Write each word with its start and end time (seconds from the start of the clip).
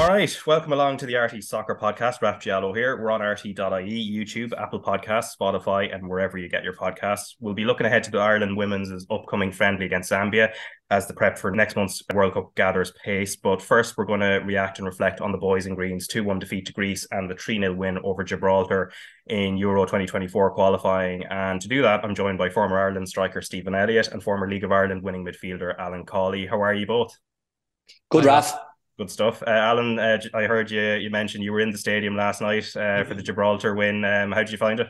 All 0.00 0.08
right, 0.08 0.46
welcome 0.46 0.72
along 0.72 0.96
to 0.96 1.06
the 1.06 1.12
RTÉ 1.12 1.44
Soccer 1.44 1.74
Podcast. 1.74 2.22
Raf 2.22 2.42
Diallo 2.42 2.74
here. 2.74 2.98
We're 2.98 3.10
on 3.10 3.20
RTÉ.ie, 3.20 3.54
YouTube, 3.54 4.58
Apple 4.58 4.80
Podcasts, 4.80 5.36
Spotify, 5.38 5.94
and 5.94 6.08
wherever 6.08 6.38
you 6.38 6.48
get 6.48 6.64
your 6.64 6.72
podcasts. 6.72 7.34
We'll 7.38 7.52
be 7.52 7.66
looking 7.66 7.86
ahead 7.86 8.04
to 8.04 8.10
the 8.10 8.18
Ireland 8.18 8.56
women's 8.56 9.06
upcoming 9.10 9.52
friendly 9.52 9.84
against 9.84 10.10
Zambia 10.10 10.54
as 10.88 11.06
the 11.06 11.12
prep 11.12 11.36
for 11.36 11.50
next 11.50 11.76
month's 11.76 12.02
World 12.14 12.32
Cup 12.32 12.54
gathers 12.54 12.94
pace. 13.04 13.36
But 13.36 13.60
first, 13.60 13.98
we're 13.98 14.06
going 14.06 14.20
to 14.20 14.40
react 14.42 14.78
and 14.78 14.86
reflect 14.86 15.20
on 15.20 15.32
the 15.32 15.38
boys 15.38 15.66
in 15.66 15.74
greens 15.74 16.06
2 16.06 16.24
1 16.24 16.38
defeat 16.38 16.64
to 16.68 16.72
Greece 16.72 17.06
and 17.10 17.30
the 17.30 17.34
3 17.34 17.58
0 17.58 17.74
win 17.74 17.98
over 18.02 18.24
Gibraltar 18.24 18.92
in 19.26 19.58
Euro 19.58 19.84
2024 19.84 20.52
qualifying. 20.52 21.24
And 21.24 21.60
to 21.60 21.68
do 21.68 21.82
that, 21.82 22.02
I'm 22.02 22.14
joined 22.14 22.38
by 22.38 22.48
former 22.48 22.78
Ireland 22.78 23.06
striker 23.06 23.42
Stephen 23.42 23.74
Elliott 23.74 24.08
and 24.08 24.22
former 24.22 24.48
League 24.48 24.64
of 24.64 24.72
Ireland 24.72 25.02
winning 25.02 25.26
midfielder 25.26 25.78
Alan 25.78 26.06
Cawley. 26.06 26.46
How 26.46 26.62
are 26.62 26.72
you 26.72 26.86
both? 26.86 27.14
Good, 28.08 28.24
Raf. 28.24 28.56
Good 29.00 29.10
stuff, 29.10 29.42
uh, 29.46 29.50
Alan. 29.50 29.98
Uh, 29.98 30.18
I 30.34 30.42
heard 30.42 30.70
you. 30.70 30.82
You 30.96 31.08
mentioned 31.08 31.42
you 31.42 31.52
were 31.52 31.60
in 31.60 31.70
the 31.70 31.78
stadium 31.78 32.16
last 32.16 32.42
night 32.42 32.76
uh, 32.76 33.02
for 33.04 33.14
the 33.14 33.22
Gibraltar 33.22 33.74
win. 33.74 34.04
Um, 34.04 34.30
how 34.30 34.40
did 34.40 34.52
you 34.52 34.58
find 34.58 34.78
it? 34.78 34.88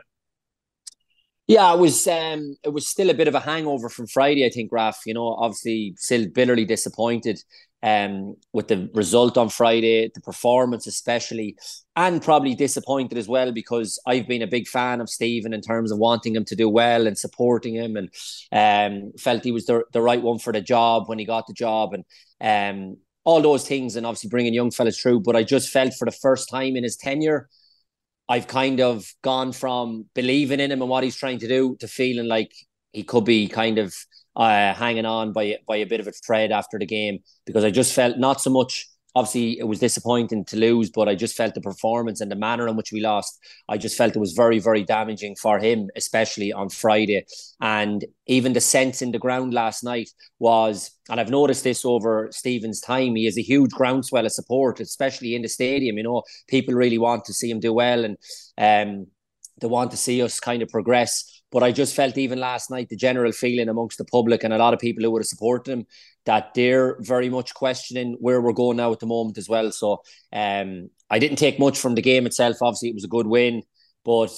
Yeah, 1.47 1.73
it 1.73 1.79
was. 1.79 2.09
Um, 2.09 2.57
it 2.65 2.71
was 2.71 2.89
still 2.89 3.11
a 3.11 3.15
bit 3.15 3.29
of 3.29 3.37
a 3.37 3.41
hangover 3.41 3.89
from 3.89 4.09
Friday. 4.09 4.45
I 4.45 4.49
think, 4.49 4.73
Raf. 4.73 4.99
You 5.07 5.15
know, 5.15 5.29
obviously, 5.29 5.95
still 5.97 6.27
bitterly 6.27 6.65
disappointed 6.65 7.39
um, 7.85 8.35
with 8.53 8.67
the 8.67 8.91
result 8.95 9.39
on 9.39 9.49
Friday, 9.49 10.11
the 10.13 10.21
performance 10.23 10.89
especially, 10.89 11.57
and 11.95 12.21
probably 12.21 12.57
disappointed 12.57 13.17
as 13.17 13.29
well 13.29 13.53
because 13.53 14.03
I've 14.09 14.27
been 14.27 14.43
a 14.43 14.49
big 14.49 14.67
fan 14.67 15.01
of 15.01 15.09
Stephen 15.09 15.55
in 15.55 15.61
terms 15.61 15.93
of 15.93 15.99
wanting 15.99 16.35
him 16.35 16.45
to 16.47 16.57
do 16.57 16.69
well 16.69 17.07
and 17.07 17.17
supporting 17.17 17.75
him, 17.77 17.97
and 17.97 18.11
um, 18.51 19.13
felt 19.21 19.45
he 19.45 19.53
was 19.53 19.67
the 19.67 19.85
the 19.93 20.03
right 20.03 20.21
one 20.21 20.41
for 20.41 20.53
the 20.53 20.61
job 20.61 21.09
when 21.09 21.21
he 21.21 21.25
got 21.25 21.47
the 21.47 21.53
job, 21.55 21.95
and 21.95 22.05
um, 22.41 22.97
all 23.31 23.41
those 23.41 23.67
things 23.67 23.97
and 23.97 24.05
obviously 24.05 24.29
bringing 24.29 24.55
young 24.55 24.71
fellas 24.71 25.01
through. 25.01 25.21
But 25.21 25.37
I 25.37 25.43
just 25.43 25.71
felt 25.71 25.95
for 25.95 26.05
the 26.05 26.11
first 26.13 26.49
time 26.51 26.77
in 26.77 26.83
his 26.83 26.97
tenure, 26.97 27.49
I've 28.29 28.47
kind 28.47 28.81
of 28.81 29.07
gone 29.23 29.53
from 29.53 30.07
believing 30.15 30.61
in 30.61 30.71
him 30.71 30.83
and 30.83 30.91
what 30.91 31.05
he's 31.05 31.17
trying 31.17 31.39
to 31.39 31.49
do 31.49 31.77
to 31.81 31.89
feeling 31.89 32.27
like 32.27 32.53
he 32.93 33.03
could 33.03 33.25
be 33.25 33.49
kind 33.49 33.79
of 33.79 33.95
uh, 34.37 34.75
hanging 34.75 35.07
on 35.07 35.33
by 35.33 35.59
by 35.67 35.77
a 35.77 35.87
bit 35.87 36.01
of 36.01 36.07
a 36.07 36.13
thread 36.13 36.53
after 36.53 36.79
the 36.79 36.87
game 36.87 37.19
because 37.47 37.65
I 37.65 37.71
just 37.71 37.93
felt 37.93 38.19
not 38.19 38.41
so 38.41 38.51
much 38.51 38.90
obviously 39.15 39.59
it 39.59 39.67
was 39.67 39.79
disappointing 39.79 40.45
to 40.47 40.57
lose, 40.57 40.91
but 40.91 41.09
I 41.09 41.15
just 41.15 41.37
felt 41.37 41.55
the 41.55 41.61
performance 41.61 42.21
and 42.21 42.31
the 42.31 42.37
manner 42.37 42.69
in 42.69 42.77
which 42.77 42.93
we 42.93 43.01
lost. 43.01 43.39
I 43.69 43.77
just 43.77 43.97
felt 43.97 44.15
it 44.15 44.21
was 44.21 44.33
very, 44.33 44.59
very 44.59 44.85
damaging 44.85 45.37
for 45.37 45.59
him, 45.59 45.89
especially 45.97 46.53
on 46.53 46.69
Friday. 46.69 47.25
And 47.61 48.05
even 48.27 48.53
the 48.53 48.61
sense 48.61 49.03
in 49.03 49.13
the 49.13 49.19
ground 49.19 49.53
last 49.53 49.83
night 49.83 50.11
was, 50.39 50.91
and 51.09 51.21
I've 51.21 51.31
noticed 51.31 51.65
this 51.65 51.85
over 51.85 52.29
Stephen's 52.31 52.81
time, 52.81 53.17
he 53.17 53.25
has 53.25 53.39
a 53.39 53.43
huge 53.43 53.71
groundswell 53.71 54.27
of 54.27 54.33
support, 54.33 54.81
especially 54.81 55.35
in 55.35 55.43
the 55.43 55.49
stadium. 55.49 55.97
You 55.97 56.05
know, 56.05 56.23
people 56.49 56.75
really 56.75 56.99
want 56.99 57.25
to 57.27 57.35
see 57.35 57.51
him 57.51 57.61
do 57.61 57.73
well 57.73 58.05
and 58.05 58.17
um, 58.59 59.07
they 59.61 59.67
want 59.67 59.91
to 59.91 59.97
see 59.97 60.23
us 60.23 60.41
kind 60.41 60.63
of 60.63 60.69
progress. 60.69 61.43
But 61.53 61.63
I 61.63 61.73
just 61.73 61.97
felt 61.97 62.17
even 62.17 62.39
last 62.39 62.71
night 62.71 62.89
the 62.89 62.97
general 62.97 63.33
feeling 63.33 63.69
amongst 63.69 63.99
the 63.99 64.05
public 64.05 64.45
and 64.45 64.55
a 64.55 64.59
lot 64.59 64.73
of 64.73 64.81
people 64.81 65.03
who 65.03 65.11
would 65.11 65.21
have 65.21 65.27
supported 65.27 65.73
him 65.73 65.87
that 66.27 66.55
they're 66.55 66.97
very 67.01 67.29
much 67.29 67.55
questioning 67.55 68.17
where 68.21 68.41
we're 68.41 68.53
going 68.53 68.77
now 68.77 68.93
at 68.93 69.01
the 69.01 69.07
moment 69.07 69.39
as 69.39 69.49
well. 69.49 69.73
So 69.73 70.03
um, 70.33 70.91
I 71.09 71.19
didn't 71.19 71.39
take 71.39 71.59
much 71.59 71.79
from 71.79 71.95
the 71.95 72.03
game 72.03 72.27
itself. 72.27 72.57
Obviously, 72.61 72.91
it 72.91 72.95
was 72.95 73.05
a 73.05 73.09
good 73.09 73.27
win, 73.27 73.63
but 74.05 74.33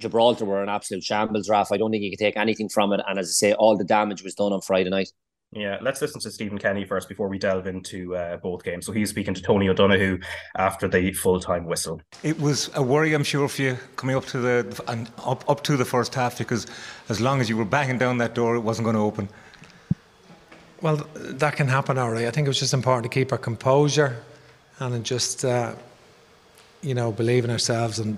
Gibraltar 0.00 0.44
were 0.44 0.62
an 0.62 0.68
absolute 0.68 1.02
shambles, 1.02 1.48
Raf. 1.48 1.72
I 1.72 1.76
don't 1.76 1.90
think 1.90 2.04
you 2.04 2.10
could 2.10 2.24
take 2.24 2.36
anything 2.36 2.68
from 2.68 2.92
it. 2.92 3.00
And 3.06 3.18
as 3.18 3.28
I 3.28 3.32
say, 3.32 3.52
all 3.52 3.76
the 3.76 3.84
damage 3.84 4.22
was 4.22 4.34
done 4.34 4.52
on 4.52 4.60
Friday 4.60 4.90
night. 4.90 5.10
Yeah, 5.52 5.78
let's 5.80 6.02
listen 6.02 6.20
to 6.20 6.30
Stephen 6.30 6.58
Kenny 6.58 6.84
first 6.84 7.08
before 7.08 7.26
we 7.28 7.38
delve 7.38 7.66
into 7.66 8.14
uh, 8.14 8.36
both 8.36 8.62
games. 8.62 8.84
So 8.84 8.92
he's 8.92 9.08
speaking 9.08 9.32
to 9.32 9.40
Tony 9.40 9.68
O'Donoghue 9.70 10.18
after 10.58 10.88
the 10.88 11.10
full 11.12 11.40
time 11.40 11.64
whistle. 11.64 12.02
It 12.22 12.38
was 12.38 12.70
a 12.74 12.82
worry, 12.82 13.14
I'm 13.14 13.24
sure, 13.24 13.48
for 13.48 13.62
you 13.62 13.78
coming 13.96 14.14
up 14.14 14.26
to 14.26 14.38
the 14.38 14.84
and 14.88 15.10
up 15.24 15.48
up 15.48 15.62
to 15.64 15.78
the 15.78 15.86
first 15.86 16.14
half 16.14 16.36
because 16.36 16.66
as 17.08 17.20
long 17.20 17.40
as 17.40 17.48
you 17.48 17.56
were 17.56 17.64
banging 17.64 17.96
down 17.96 18.18
that 18.18 18.34
door, 18.34 18.56
it 18.56 18.60
wasn't 18.60 18.84
going 18.84 18.96
to 18.96 19.02
open. 19.02 19.30
Well, 20.80 20.96
that 21.14 21.56
can 21.56 21.66
happen, 21.66 21.98
all 21.98 22.10
right. 22.10 22.26
I 22.26 22.30
think 22.30 22.46
it 22.46 22.50
was 22.50 22.60
just 22.60 22.74
important 22.74 23.04
to 23.04 23.08
keep 23.08 23.32
our 23.32 23.38
composure 23.38 24.22
and 24.78 25.04
just 25.04 25.44
uh, 25.44 25.74
you 26.82 26.94
know 26.94 27.10
believe 27.10 27.44
in 27.44 27.50
ourselves 27.50 27.98
and 27.98 28.16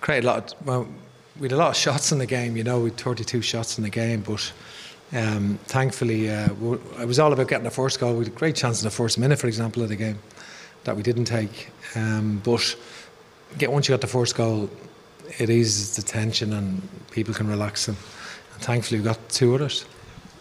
create 0.00 0.24
a 0.24 0.26
lot. 0.26 0.52
Of, 0.52 0.66
well, 0.66 0.88
we 1.38 1.44
had 1.44 1.52
a 1.52 1.56
lot 1.56 1.70
of 1.70 1.76
shots 1.76 2.10
in 2.10 2.18
the 2.18 2.26
game. 2.26 2.56
You 2.56 2.64
know, 2.64 2.80
we 2.80 2.90
had 2.90 2.98
32 2.98 3.42
shots 3.42 3.78
in 3.78 3.84
the 3.84 3.90
game, 3.90 4.22
but 4.22 4.52
um, 5.12 5.58
thankfully, 5.66 6.30
uh, 6.30 6.48
it 7.00 7.06
was 7.06 7.18
all 7.18 7.32
about 7.32 7.48
getting 7.48 7.64
the 7.64 7.70
first 7.70 8.00
goal. 8.00 8.14
We 8.14 8.24
had 8.24 8.32
a 8.32 8.36
great 8.36 8.56
chance 8.56 8.82
in 8.82 8.84
the 8.84 8.90
first 8.90 9.18
minute, 9.18 9.38
for 9.38 9.46
example, 9.46 9.82
of 9.82 9.88
the 9.88 9.96
game 9.96 10.18
that 10.84 10.96
we 10.96 11.02
didn't 11.02 11.26
take. 11.26 11.70
Um, 11.94 12.40
but 12.44 12.76
get 13.56 13.70
once 13.70 13.88
you 13.88 13.92
got 13.92 14.00
the 14.00 14.06
first 14.06 14.34
goal, 14.34 14.68
it 15.38 15.48
eases 15.48 15.96
the 15.96 16.02
tension 16.02 16.52
and 16.52 16.86
people 17.10 17.34
can 17.34 17.46
relax. 17.46 17.88
And, 17.88 17.96
and 18.54 18.62
thankfully, 18.62 19.00
we 19.00 19.04
got 19.04 19.28
two 19.28 19.54
others. 19.54 19.84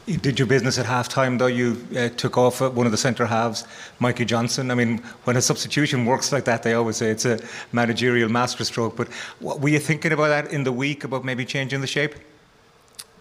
You 0.08 0.16
did 0.16 0.40
your 0.40 0.48
business 0.48 0.78
at 0.78 0.86
half 0.86 1.10
time, 1.10 1.38
though. 1.38 1.48
You 1.48 1.86
uh, 1.98 2.08
took 2.08 2.38
off 2.38 2.62
one 2.62 2.86
of 2.86 2.94
the 2.94 2.98
centre 2.98 3.26
halves, 3.26 3.66
Mikey 4.00 4.24
Johnston. 4.24 4.72
I 4.72 4.74
mean, 4.74 5.00
when 5.26 5.36
a 5.36 5.42
substitution 5.42 6.06
works 6.06 6.32
like 6.32 6.46
that, 6.46 6.64
they 6.64 6.76
always 6.76 6.96
say 6.96 7.10
it's 7.10 7.26
a 7.26 7.40
managerial 7.74 8.30
masterstroke. 8.30 8.96
But 8.96 9.10
what, 9.40 9.60
were 9.60 9.68
you 9.68 9.80
thinking 9.80 10.14
about 10.14 10.30
that 10.30 10.54
in 10.54 10.64
the 10.64 10.72
week, 10.72 11.04
about 11.04 11.26
maybe 11.26 11.44
changing 11.44 11.82
the 11.82 11.88
shape? 11.88 12.16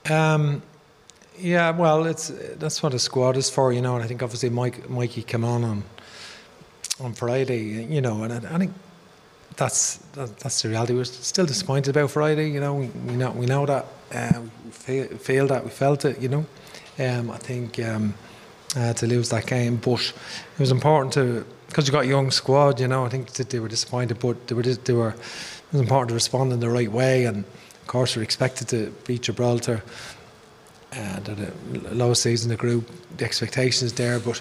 Um, 0.09 0.63
yeah, 1.37 1.71
well, 1.71 2.07
it's 2.07 2.29
that's 2.57 2.81
what 2.85 2.95
a 2.95 3.01
squad 3.01 3.37
is 3.37 3.51
for, 3.51 3.73
you 3.73 3.83
know. 3.83 3.97
And 3.97 4.05
I 4.05 4.07
think 4.07 4.23
obviously 4.23 4.51
Mike, 4.51 4.89
Mikey 4.89 5.25
came 5.25 5.45
on 5.45 5.65
on 5.65 5.83
on 7.01 7.15
Friday, 7.15 7.65
you 7.65 8.01
know, 8.01 8.23
and 8.23 8.33
I, 8.33 8.55
I 8.55 8.59
think 8.59 8.73
that's 9.57 9.97
that, 10.13 10.39
that's 10.39 10.63
the 10.63 10.69
reality. 10.69 10.95
We're 10.95 11.05
still 11.05 11.47
disappointed 11.47 11.97
about 11.97 12.13
Friday, 12.13 12.49
you 12.49 12.61
know. 12.61 12.75
We, 12.75 12.87
we 12.87 13.17
know 13.17 13.33
we 13.33 13.47
know 13.47 13.67
that 13.67 13.87
uh, 14.15 14.43
we 14.87 15.03
failed 15.05 15.51
that 15.51 15.65
we 15.65 15.71
felt 15.71 16.05
it, 16.05 16.21
you 16.21 16.29
know. 16.29 16.47
Um, 16.99 17.31
I 17.31 17.37
think 17.39 17.79
um, 17.79 18.15
uh, 18.75 18.93
to 18.95 19.07
lose 19.07 19.29
that 19.31 19.47
game, 19.47 19.77
but 19.77 20.01
it 20.01 20.59
was 20.59 20.71
important 20.71 21.13
to 21.15 21.45
because 21.69 21.87
you 21.87 21.93
got 21.93 22.05
a 22.05 22.09
young 22.09 22.31
squad, 22.31 22.81
you 22.81 22.89
know. 22.89 23.05
I 23.05 23.09
think 23.09 23.33
that 23.33 23.51
they 23.51 23.61
were 23.61 23.69
disappointed, 23.69 24.19
but 24.19 24.47
they 24.47 24.55
were 24.55 24.63
they 24.63 24.93
were 24.93 25.11
it 25.11 25.73
was 25.73 25.81
important 25.81 26.09
to 26.09 26.15
respond 26.15 26.53
in 26.53 26.61
the 26.61 26.71
right 26.71 26.91
way, 26.91 27.25
and 27.25 27.39
of 27.39 27.87
course 27.87 28.17
we're 28.17 28.23
expected 28.23 28.69
to 28.69 28.93
beat 29.07 29.23
Gibraltar 29.23 29.83
uh, 30.93 31.21
the 31.21 31.53
lowest 31.93 32.23
season 32.23 32.51
in 32.51 32.57
the 32.57 32.61
group. 32.61 32.91
The 33.17 33.25
expectations 33.25 33.93
there, 33.95 34.19
but 34.19 34.41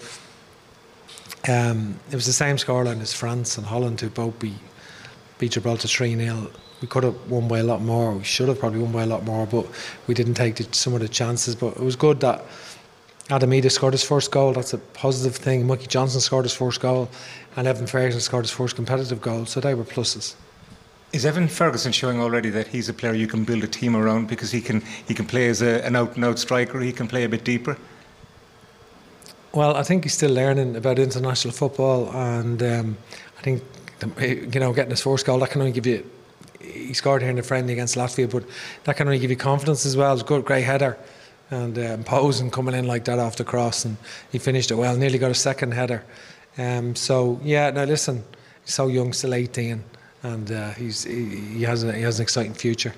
um, 1.48 2.00
it 2.10 2.16
was 2.16 2.26
the 2.26 2.34
same 2.34 2.58
scoreline 2.58 3.02
as 3.02 3.14
France 3.14 3.58
and 3.58 3.68
Holland, 3.68 4.02
who 4.02 4.10
both 4.10 4.38
beat, 4.40 4.54
beat 5.40 5.52
Gibraltar 5.52 5.88
3 5.88 6.16
0. 6.16 6.52
We 6.82 6.88
could 6.88 7.04
have 7.04 7.30
won 7.30 7.48
by 7.48 7.60
a 7.60 7.64
lot 7.64 7.82
more. 7.82 8.14
We 8.14 8.24
should 8.24 8.48
have 8.48 8.60
probably 8.60 8.80
won 8.80 8.92
by 8.92 9.04
a 9.04 9.08
lot 9.08 9.24
more, 9.24 9.46
but 9.46 9.66
we 10.08 10.14
didn't 10.14 10.36
take 10.36 10.56
the, 10.56 10.68
some 10.72 10.94
of 10.94 11.00
the 11.00 11.08
chances. 11.08 11.56
But 11.56 11.78
it 11.78 11.84
was 11.84 11.96
good 11.96 12.20
that 12.22 12.44
Adam 13.30 13.50
Idah 13.50 13.72
scored 13.72 13.94
his 13.94 14.04
first 14.04 14.32
goal. 14.32 14.54
That's 14.54 14.74
a 14.74 14.78
positive 14.78 15.36
thing. 15.36 15.66
Mikey 15.66 15.88
Johnston 15.88 16.22
scored 16.22 16.46
his 16.46 16.54
first 16.54 16.80
goal, 16.80 17.10
and 17.56 17.68
Evan 17.68 17.88
Ferguson 17.88 18.22
scored 18.22 18.46
his 18.46 18.52
first 18.52 18.76
competitive 18.76 19.22
goal. 19.22 19.46
So 19.46 19.60
they 19.60 19.74
were 19.74 19.84
pluses. 19.84 20.36
Is 21.14 21.26
Evan 21.26 21.48
Ferguson 21.48 21.92
showing 21.92 22.20
already 22.20 22.50
that 22.50 22.68
he's 22.68 22.90
a 22.90 22.94
player 22.94 23.14
you 23.14 23.28
can 23.28 23.46
build 23.46 23.64
a 23.64 23.68
team 23.68 23.96
around 23.96 24.28
because 24.28 24.52
he 24.52 24.60
can 24.60 24.82
he 25.08 25.14
can 25.14 25.26
play 25.26 25.48
as 25.48 25.62
a, 25.62 25.84
an 25.86 25.96
out 25.96 26.16
and 26.16 26.26
out 26.26 26.38
striker, 26.40 26.80
he 26.82 26.92
can 26.92 27.08
play 27.08 27.24
a 27.24 27.30
bit 27.30 27.46
deeper? 27.46 27.78
Well, 29.54 29.78
I 29.78 29.84
think 29.84 30.04
he's 30.04 30.14
still 30.14 30.34
learning 30.34 30.76
about 30.76 31.00
international 31.00 31.54
football, 31.54 32.12
and 32.14 32.62
um, 32.62 32.98
I 33.40 33.42
think 33.42 33.64
you 34.20 34.60
know 34.60 34.74
getting 34.74 34.92
his 34.92 35.02
first 35.02 35.26
goal 35.26 35.40
that 35.40 35.52
can 35.52 35.62
only 35.62 35.74
give 35.74 35.86
you. 35.86 36.10
He 36.60 36.94
scored 36.94 37.22
here 37.22 37.30
in 37.30 37.38
the 37.38 37.44
friendly 37.44 37.74
against 37.74 37.96
Latvia, 37.96 38.30
but 38.30 38.44
that 38.86 38.98
can 38.98 39.08
only 39.08 39.20
give 39.20 39.30
you 39.30 39.38
confidence 39.38 39.86
as 39.86 39.96
well. 39.96 40.14
It's 40.14 40.24
good, 40.24 40.46
great 40.46 40.64
header, 40.64 40.98
and 41.52 42.06
posing 42.06 42.50
coming 42.50 42.74
in 42.74 42.88
like 42.88 43.06
that 43.06 43.20
off 43.20 43.36
the 43.36 43.44
cross, 43.44 43.86
and 43.86 43.98
he 44.32 44.40
finished 44.40 44.72
it 44.72 44.76
well. 44.76 44.96
Nearly 44.98 45.20
got 45.20 45.32
a 45.32 45.36
second 45.36 45.74
header. 45.74 46.04
Um, 46.58 46.96
so 46.96 47.40
yeah, 47.44 47.70
now 47.70 47.84
listen, 47.84 48.24
he's 48.64 48.74
so 48.74 48.88
young, 48.88 49.14
still 49.14 49.34
18 49.34 49.84
and 50.26 50.52
uh, 50.52 50.72
he's 50.72 51.04
he, 51.04 51.26
he, 51.58 51.64
has 51.64 51.84
a, 51.84 51.94
he 51.94 52.02
has 52.02 52.20
an 52.20 52.24
exciting 52.24 52.54
future. 52.54 52.94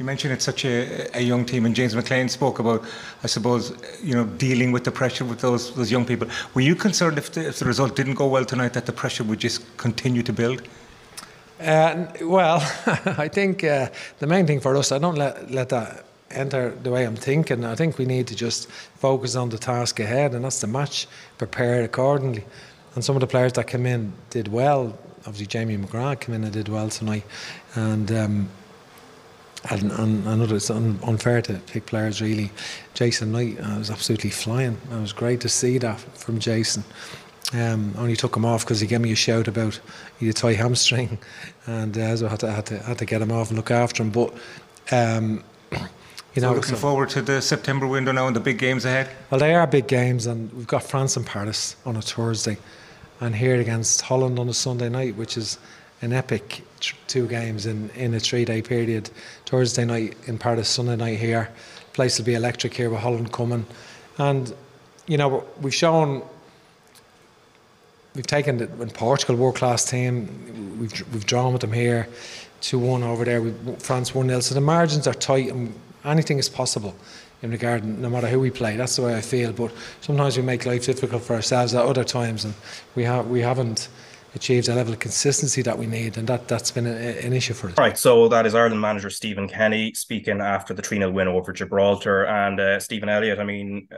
You 0.00 0.06
mentioned 0.06 0.32
it's 0.32 0.46
such 0.46 0.64
a, 0.64 1.14
a 1.14 1.20
young 1.20 1.44
team, 1.44 1.66
and 1.66 1.74
James 1.74 1.94
McClean 1.94 2.30
spoke 2.30 2.58
about, 2.58 2.82
I 3.22 3.26
suppose, 3.26 3.74
you 4.02 4.14
know, 4.14 4.24
dealing 4.24 4.72
with 4.72 4.84
the 4.84 4.90
pressure 4.90 5.26
with 5.26 5.40
those 5.40 5.74
those 5.74 5.90
young 5.90 6.06
people. 6.06 6.26
Were 6.54 6.62
you 6.62 6.74
concerned 6.74 7.18
if 7.18 7.30
the, 7.32 7.48
if 7.48 7.58
the 7.58 7.66
result 7.66 7.96
didn't 7.96 8.14
go 8.14 8.26
well 8.26 8.46
tonight 8.46 8.72
that 8.72 8.86
the 8.86 8.92
pressure 8.92 9.24
would 9.24 9.40
just 9.40 9.60
continue 9.76 10.22
to 10.22 10.32
build? 10.32 10.62
Uh, 11.60 12.06
well, 12.22 12.60
I 13.18 13.28
think 13.28 13.62
uh, 13.62 13.90
the 14.20 14.26
main 14.26 14.46
thing 14.46 14.58
for 14.60 14.74
us, 14.74 14.90
I 14.90 14.96
don't 14.96 15.16
let 15.16 15.50
let 15.50 15.68
that 15.68 16.06
enter 16.30 16.70
the 16.82 16.90
way 16.90 17.04
I'm 17.04 17.16
thinking. 17.16 17.66
I 17.66 17.74
think 17.74 17.98
we 17.98 18.06
need 18.06 18.26
to 18.28 18.34
just 18.34 18.70
focus 18.70 19.36
on 19.36 19.50
the 19.50 19.58
task 19.58 20.00
ahead, 20.00 20.32
and 20.34 20.46
that's 20.46 20.62
the 20.62 20.66
match, 20.66 21.08
prepare 21.36 21.82
accordingly. 21.82 22.44
And 22.94 23.04
some 23.04 23.16
of 23.16 23.20
the 23.20 23.26
players 23.26 23.52
that 23.52 23.66
came 23.66 23.84
in 23.84 24.14
did 24.30 24.48
well 24.48 24.98
obviously 25.26 25.46
Jamie 25.46 25.76
McGrath 25.76 26.20
came 26.20 26.36
in 26.36 26.44
and 26.44 26.52
did 26.54 26.68
well 26.68 26.88
tonight, 26.88 27.24
and. 27.74 28.10
Um, 28.10 28.48
and, 29.68 29.92
and, 29.92 30.26
and 30.26 30.52
it's 30.52 30.70
un, 30.70 30.98
unfair 31.02 31.42
to 31.42 31.54
pick 31.66 31.86
players 31.86 32.22
really. 32.22 32.50
Jason 32.94 33.32
Knight 33.32 33.58
uh, 33.60 33.78
was 33.78 33.90
absolutely 33.90 34.30
flying. 34.30 34.78
It 34.90 35.00
was 35.00 35.12
great 35.12 35.40
to 35.42 35.48
see 35.48 35.78
that 35.78 36.00
from 36.00 36.38
Jason. 36.38 36.84
Um, 37.52 37.94
only 37.98 38.14
took 38.14 38.36
him 38.36 38.44
off 38.44 38.64
because 38.64 38.80
he 38.80 38.86
gave 38.86 39.00
me 39.00 39.10
a 39.10 39.16
shout 39.16 39.48
about 39.48 39.80
he 40.18 40.26
had 40.26 40.36
a 40.36 40.38
tight 40.38 40.56
hamstring, 40.56 41.18
and 41.66 41.96
uh, 41.98 42.16
so 42.16 42.26
I 42.26 42.30
had 42.30 42.40
to, 42.40 42.52
had 42.52 42.66
to 42.66 42.78
had 42.78 42.98
to 42.98 43.04
get 43.04 43.20
him 43.20 43.32
off 43.32 43.48
and 43.48 43.56
look 43.56 43.72
after 43.72 44.04
him. 44.04 44.10
But 44.10 44.32
um, 44.92 45.42
you 46.34 46.42
know, 46.42 46.50
so 46.50 46.54
looking 46.54 46.76
so, 46.76 46.76
forward 46.76 47.10
to 47.10 47.22
the 47.22 47.42
September 47.42 47.88
window 47.88 48.12
now 48.12 48.28
and 48.28 48.36
the 48.36 48.40
big 48.40 48.58
games 48.58 48.84
ahead. 48.84 49.10
Well, 49.30 49.40
they 49.40 49.54
are 49.54 49.66
big 49.66 49.88
games, 49.88 50.26
and 50.26 50.52
we've 50.52 50.68
got 50.68 50.84
France 50.84 51.16
and 51.16 51.26
Paris 51.26 51.74
on 51.84 51.96
a 51.96 52.02
Thursday, 52.02 52.56
and 53.18 53.34
here 53.34 53.60
against 53.60 54.02
Holland 54.02 54.38
on 54.38 54.48
a 54.48 54.54
Sunday 54.54 54.88
night, 54.88 55.16
which 55.16 55.36
is 55.36 55.58
an 56.02 56.12
epic 56.12 56.62
two 57.06 57.26
games 57.26 57.66
in, 57.66 57.90
in 57.90 58.14
a 58.14 58.20
three 58.20 58.44
day 58.44 58.62
period. 58.62 59.10
Thursday 59.46 59.84
night 59.84 60.16
in 60.26 60.38
Paris, 60.38 60.68
Sunday 60.68 60.96
night 60.96 61.18
here. 61.18 61.50
Place 61.92 62.18
will 62.18 62.24
be 62.24 62.34
electric 62.34 62.74
here 62.74 62.88
with 62.88 63.00
Holland 63.00 63.32
coming, 63.32 63.66
and 64.18 64.54
you 65.06 65.18
know 65.18 65.44
we've 65.60 65.74
shown 65.74 66.22
we've 68.14 68.26
taken 68.26 68.58
the, 68.58 68.82
in 68.82 68.90
Portugal 68.90 69.36
world 69.36 69.56
class 69.56 69.84
team. 69.84 70.78
We've 70.78 71.12
we've 71.12 71.26
drawn 71.26 71.52
with 71.52 71.62
them 71.62 71.72
here, 71.72 72.08
two 72.60 72.78
one 72.78 73.02
over 73.02 73.24
there. 73.24 73.42
We, 73.42 73.52
France 73.78 74.14
one 74.14 74.28
0 74.28 74.40
So 74.40 74.54
the 74.54 74.60
margins 74.60 75.06
are 75.06 75.14
tight, 75.14 75.50
and 75.50 75.74
anything 76.04 76.38
is 76.38 76.48
possible 76.48 76.94
in 77.42 77.50
regard 77.50 77.84
no 77.84 78.08
matter 78.08 78.28
who 78.28 78.38
we 78.38 78.50
play. 78.50 78.76
That's 78.76 78.96
the 78.96 79.02
way 79.02 79.16
I 79.16 79.20
feel. 79.20 79.52
But 79.52 79.72
sometimes 80.00 80.36
we 80.36 80.42
make 80.42 80.66
life 80.66 80.86
difficult 80.86 81.22
for 81.22 81.34
ourselves 81.34 81.74
at 81.74 81.84
other 81.84 82.04
times, 82.04 82.44
and 82.44 82.54
we 82.94 83.02
have 83.04 83.26
we 83.26 83.40
haven't 83.40 83.88
achieved 84.34 84.68
a 84.68 84.74
level 84.74 84.92
of 84.92 84.98
consistency 84.98 85.62
that 85.62 85.76
we 85.76 85.86
need, 85.86 86.16
and 86.16 86.28
that 86.28 86.46
that's 86.48 86.70
been 86.70 86.86
a, 86.86 86.90
an 86.90 87.32
issue 87.32 87.54
for 87.54 87.68
us. 87.68 87.76
Right, 87.76 87.98
so 87.98 88.28
that 88.28 88.46
is 88.46 88.54
Ireland 88.54 88.80
manager 88.80 89.10
Stephen 89.10 89.48
Kenny 89.48 89.92
speaking 89.94 90.40
after 90.40 90.74
the 90.74 90.82
3 90.82 90.98
0 90.98 91.10
win 91.10 91.28
over 91.28 91.52
Gibraltar. 91.52 92.24
And 92.26 92.60
uh, 92.60 92.80
Stephen 92.80 93.08
Elliott, 93.08 93.38
I 93.38 93.44
mean, 93.44 93.88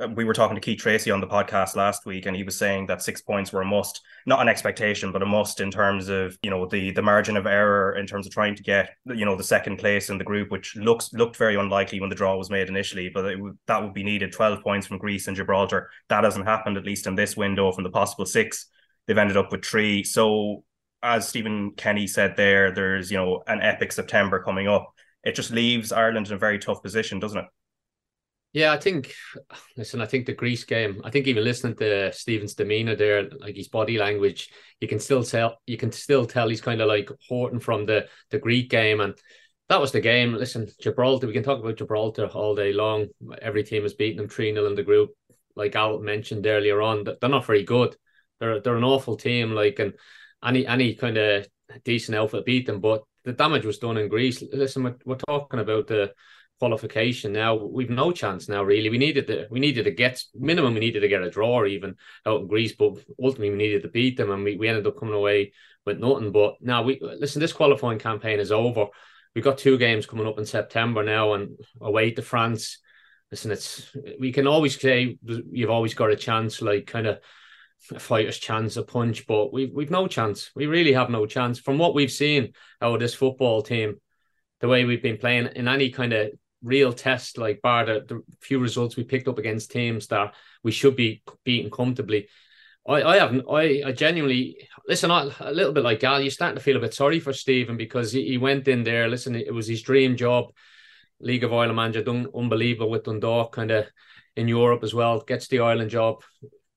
uh, 0.00 0.08
we 0.08 0.24
were 0.24 0.34
talking 0.34 0.54
to 0.54 0.60
Keith 0.60 0.80
Treacy 0.80 1.12
on 1.12 1.20
the 1.20 1.26
podcast 1.26 1.76
last 1.76 2.06
week, 2.06 2.26
and 2.26 2.36
he 2.36 2.42
was 2.42 2.56
saying 2.56 2.86
that 2.86 3.02
six 3.02 3.20
points 3.20 3.52
were 3.52 3.62
a 3.62 3.66
must, 3.66 4.00
not 4.26 4.40
an 4.40 4.48
expectation, 4.48 5.12
but 5.12 5.22
a 5.22 5.26
must 5.26 5.60
in 5.60 5.70
terms 5.70 6.08
of 6.08 6.36
you 6.42 6.50
know 6.50 6.66
the 6.66 6.90
the 6.92 7.02
margin 7.02 7.36
of 7.36 7.46
error 7.46 7.96
in 7.96 8.06
terms 8.06 8.26
of 8.26 8.32
trying 8.32 8.54
to 8.56 8.62
get 8.62 8.90
you 9.06 9.24
know 9.24 9.36
the 9.36 9.44
second 9.44 9.76
place 9.78 10.10
in 10.10 10.18
the 10.18 10.24
group, 10.24 10.50
which 10.50 10.76
looks 10.76 11.12
looked 11.12 11.36
very 11.36 11.56
unlikely 11.56 12.00
when 12.00 12.10
the 12.10 12.16
draw 12.16 12.36
was 12.36 12.50
made 12.50 12.68
initially, 12.68 13.08
but 13.08 13.36
that 13.66 13.82
would 13.82 13.94
be 13.94 14.04
needed. 14.04 14.32
Twelve 14.32 14.62
points 14.62 14.86
from 14.86 14.98
Greece 14.98 15.28
and 15.28 15.36
Gibraltar. 15.36 15.90
That 16.08 16.24
hasn't 16.24 16.46
happened 16.46 16.76
at 16.76 16.84
least 16.84 17.06
in 17.06 17.14
this 17.14 17.36
window 17.36 17.70
from 17.72 17.84
the 17.84 17.90
possible 17.90 18.26
six 18.26 18.66
they've 19.06 19.18
ended 19.18 19.36
up 19.36 19.52
with 19.52 19.64
three. 19.64 20.04
So 20.04 20.64
as 21.02 21.28
Stephen 21.28 21.72
Kenny 21.72 22.06
said 22.06 22.36
there, 22.36 22.72
there's 22.72 23.10
you 23.10 23.16
know 23.16 23.42
an 23.46 23.60
epic 23.62 23.92
September 23.92 24.42
coming 24.42 24.68
up. 24.68 24.92
It 25.24 25.34
just 25.34 25.50
leaves 25.50 25.92
Ireland 25.92 26.28
in 26.28 26.34
a 26.34 26.38
very 26.38 26.58
tough 26.58 26.82
position, 26.82 27.18
doesn't 27.18 27.38
it? 27.38 27.46
Yeah, 28.52 28.72
I 28.72 28.78
think. 28.78 29.12
Listen, 29.76 30.00
I 30.00 30.06
think 30.06 30.24
the 30.24 30.32
Greece 30.32 30.64
game. 30.64 31.02
I 31.04 31.10
think 31.10 31.26
even 31.26 31.44
listening 31.44 31.76
to 31.76 32.10
Stephen's 32.12 32.54
demeanor 32.54 32.96
there, 32.96 33.28
like 33.38 33.54
his 33.54 33.68
body 33.68 33.98
language, 33.98 34.50
you 34.80 34.88
can 34.88 34.98
still 34.98 35.22
tell. 35.22 35.58
You 35.66 35.76
can 35.76 35.92
still 35.92 36.24
tell 36.24 36.48
he's 36.48 36.60
kind 36.60 36.80
of 36.80 36.88
like 36.88 37.10
Horton 37.28 37.60
from 37.60 37.86
the 37.86 38.08
the 38.30 38.38
Greek 38.38 38.70
game, 38.70 39.00
and 39.00 39.14
that 39.68 39.80
was 39.80 39.92
the 39.92 40.00
game. 40.00 40.32
Listen, 40.32 40.68
Gibraltar. 40.80 41.26
We 41.26 41.32
can 41.32 41.42
talk 41.42 41.60
about 41.60 41.76
Gibraltar 41.76 42.28
all 42.28 42.54
day 42.54 42.72
long. 42.72 43.08
Every 43.42 43.62
team 43.62 43.82
has 43.82 43.94
beaten 43.94 44.18
them 44.18 44.28
three 44.28 44.52
0 44.52 44.66
in 44.66 44.74
the 44.74 44.82
group. 44.82 45.10
Like 45.54 45.76
Al 45.76 45.98
mentioned 45.98 46.46
earlier 46.46 46.80
on, 46.80 47.04
that 47.04 47.20
they're 47.20 47.30
not 47.30 47.46
very 47.46 47.64
good. 47.64 47.96
They're 48.40 48.60
they're 48.60 48.76
an 48.76 48.84
awful 48.84 49.16
team. 49.16 49.52
Like 49.52 49.78
and 49.78 49.94
any 50.44 50.66
any 50.66 50.94
kind 50.94 51.16
of 51.16 51.46
decent 51.84 52.16
outfit 52.16 52.44
beat 52.44 52.66
them, 52.66 52.80
but 52.80 53.02
the 53.24 53.32
damage 53.32 53.64
was 53.64 53.78
done 53.78 53.96
in 53.96 54.08
Greece. 54.08 54.42
Listen, 54.52 54.84
we're, 54.84 54.96
we're 55.04 55.16
talking 55.16 55.60
about 55.60 55.88
the 55.88 56.12
qualification 56.58 57.32
now. 57.32 57.54
We've 57.56 57.90
no 57.90 58.12
chance 58.12 58.48
now. 58.48 58.62
Really, 58.62 58.88
we 58.88 58.98
needed 58.98 59.26
to 59.26 59.46
we 59.50 59.60
needed 59.60 59.84
to 59.84 59.90
get 59.90 60.22
minimum. 60.34 60.74
We 60.74 60.80
needed 60.80 61.00
to 61.00 61.08
get 61.08 61.22
a 61.22 61.30
draw 61.30 61.66
even 61.66 61.96
out 62.24 62.40
in 62.40 62.46
Greece, 62.46 62.74
but 62.74 62.96
ultimately 63.20 63.50
we 63.50 63.56
needed 63.56 63.82
to 63.82 63.88
beat 63.88 64.16
them, 64.16 64.30
and 64.30 64.44
we, 64.44 64.56
we 64.56 64.68
ended 64.68 64.86
up 64.86 64.98
coming 64.98 65.14
away 65.14 65.52
with 65.84 65.98
nothing. 65.98 66.32
But 66.32 66.56
now 66.60 66.82
we 66.82 67.00
listen. 67.00 67.40
This 67.40 67.52
qualifying 67.52 67.98
campaign 67.98 68.40
is 68.40 68.52
over. 68.52 68.86
We've 69.34 69.44
got 69.44 69.58
two 69.58 69.76
games 69.76 70.06
coming 70.06 70.26
up 70.26 70.38
in 70.38 70.46
September 70.46 71.02
now, 71.02 71.34
and 71.34 71.58
away 71.80 72.12
to 72.12 72.22
France. 72.22 72.78
Listen, 73.30 73.50
it's 73.50 73.94
we 74.20 74.32
can 74.32 74.46
always 74.46 74.80
say 74.80 75.18
you've 75.24 75.70
always 75.70 75.94
got 75.94 76.12
a 76.12 76.16
chance, 76.16 76.62
like 76.62 76.86
kind 76.86 77.06
of 77.06 77.18
a 77.92 77.98
fighter's 77.98 78.38
chance, 78.38 78.76
a 78.76 78.82
punch, 78.82 79.26
but 79.26 79.52
we've 79.52 79.72
we've 79.72 79.90
no 79.90 80.06
chance. 80.06 80.50
We 80.54 80.66
really 80.66 80.92
have 80.92 81.10
no 81.10 81.26
chance 81.26 81.58
from 81.58 81.78
what 81.78 81.94
we've 81.94 82.10
seen 82.10 82.52
out 82.80 82.94
of 82.94 83.00
this 83.00 83.14
football 83.14 83.62
team, 83.62 84.00
the 84.60 84.68
way 84.68 84.84
we've 84.84 85.02
been 85.02 85.18
playing 85.18 85.50
in 85.56 85.68
any 85.68 85.90
kind 85.90 86.12
of 86.12 86.30
real 86.62 86.92
test, 86.92 87.38
like 87.38 87.62
bar 87.62 87.86
the, 87.86 88.04
the 88.06 88.22
few 88.40 88.58
results 88.58 88.96
we 88.96 89.04
picked 89.04 89.28
up 89.28 89.38
against 89.38 89.70
teams 89.70 90.08
that 90.08 90.34
we 90.62 90.72
should 90.72 90.96
be 90.96 91.22
beating 91.44 91.70
comfortably. 91.70 92.28
I, 92.86 93.02
I 93.02 93.16
haven't. 93.16 93.46
I, 93.50 93.82
I 93.86 93.92
genuinely 93.92 94.68
listen. 94.86 95.10
I, 95.10 95.30
a 95.40 95.52
little 95.52 95.72
bit 95.72 95.84
like 95.84 96.00
Gal, 96.00 96.20
you're 96.20 96.30
starting 96.30 96.56
to 96.56 96.62
feel 96.62 96.76
a 96.76 96.80
bit 96.80 96.94
sorry 96.94 97.20
for 97.20 97.32
Stephen 97.32 97.76
because 97.76 98.12
he, 98.12 98.26
he 98.26 98.38
went 98.38 98.68
in 98.68 98.84
there. 98.84 99.08
Listen, 99.08 99.34
it 99.34 99.52
was 99.52 99.66
his 99.66 99.82
dream 99.82 100.16
job. 100.16 100.52
League 101.20 101.44
of 101.44 101.52
Ireland 101.52 101.76
manager, 101.76 102.02
done 102.02 102.28
unbelievable 102.34 102.90
with 102.90 103.04
Dundalk, 103.04 103.52
kind 103.52 103.70
of 103.70 103.86
in 104.36 104.48
Europe 104.48 104.84
as 104.84 104.94
well. 104.94 105.20
Gets 105.20 105.48
the 105.48 105.60
Ireland 105.60 105.90
job 105.90 106.22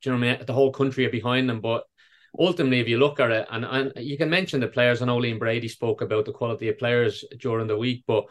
you 0.03 0.11
know 0.11 0.17
I 0.17 0.37
mean? 0.37 0.45
The 0.45 0.53
whole 0.53 0.71
country 0.71 1.05
are 1.05 1.11
behind 1.11 1.49
them. 1.49 1.61
But 1.61 1.83
ultimately, 2.37 2.79
if 2.79 2.87
you 2.87 2.97
look 2.97 3.19
at 3.19 3.31
it, 3.31 3.47
and, 3.49 3.65
and 3.65 3.93
you 3.97 4.17
can 4.17 4.29
mention 4.29 4.59
the 4.59 4.67
players, 4.67 5.01
and 5.01 5.07
know 5.07 5.17
Liam 5.17 5.39
Brady 5.39 5.67
spoke 5.67 6.01
about 6.01 6.25
the 6.25 6.31
quality 6.31 6.69
of 6.69 6.77
players 6.77 7.23
during 7.39 7.67
the 7.67 7.77
week, 7.77 8.03
but 8.07 8.25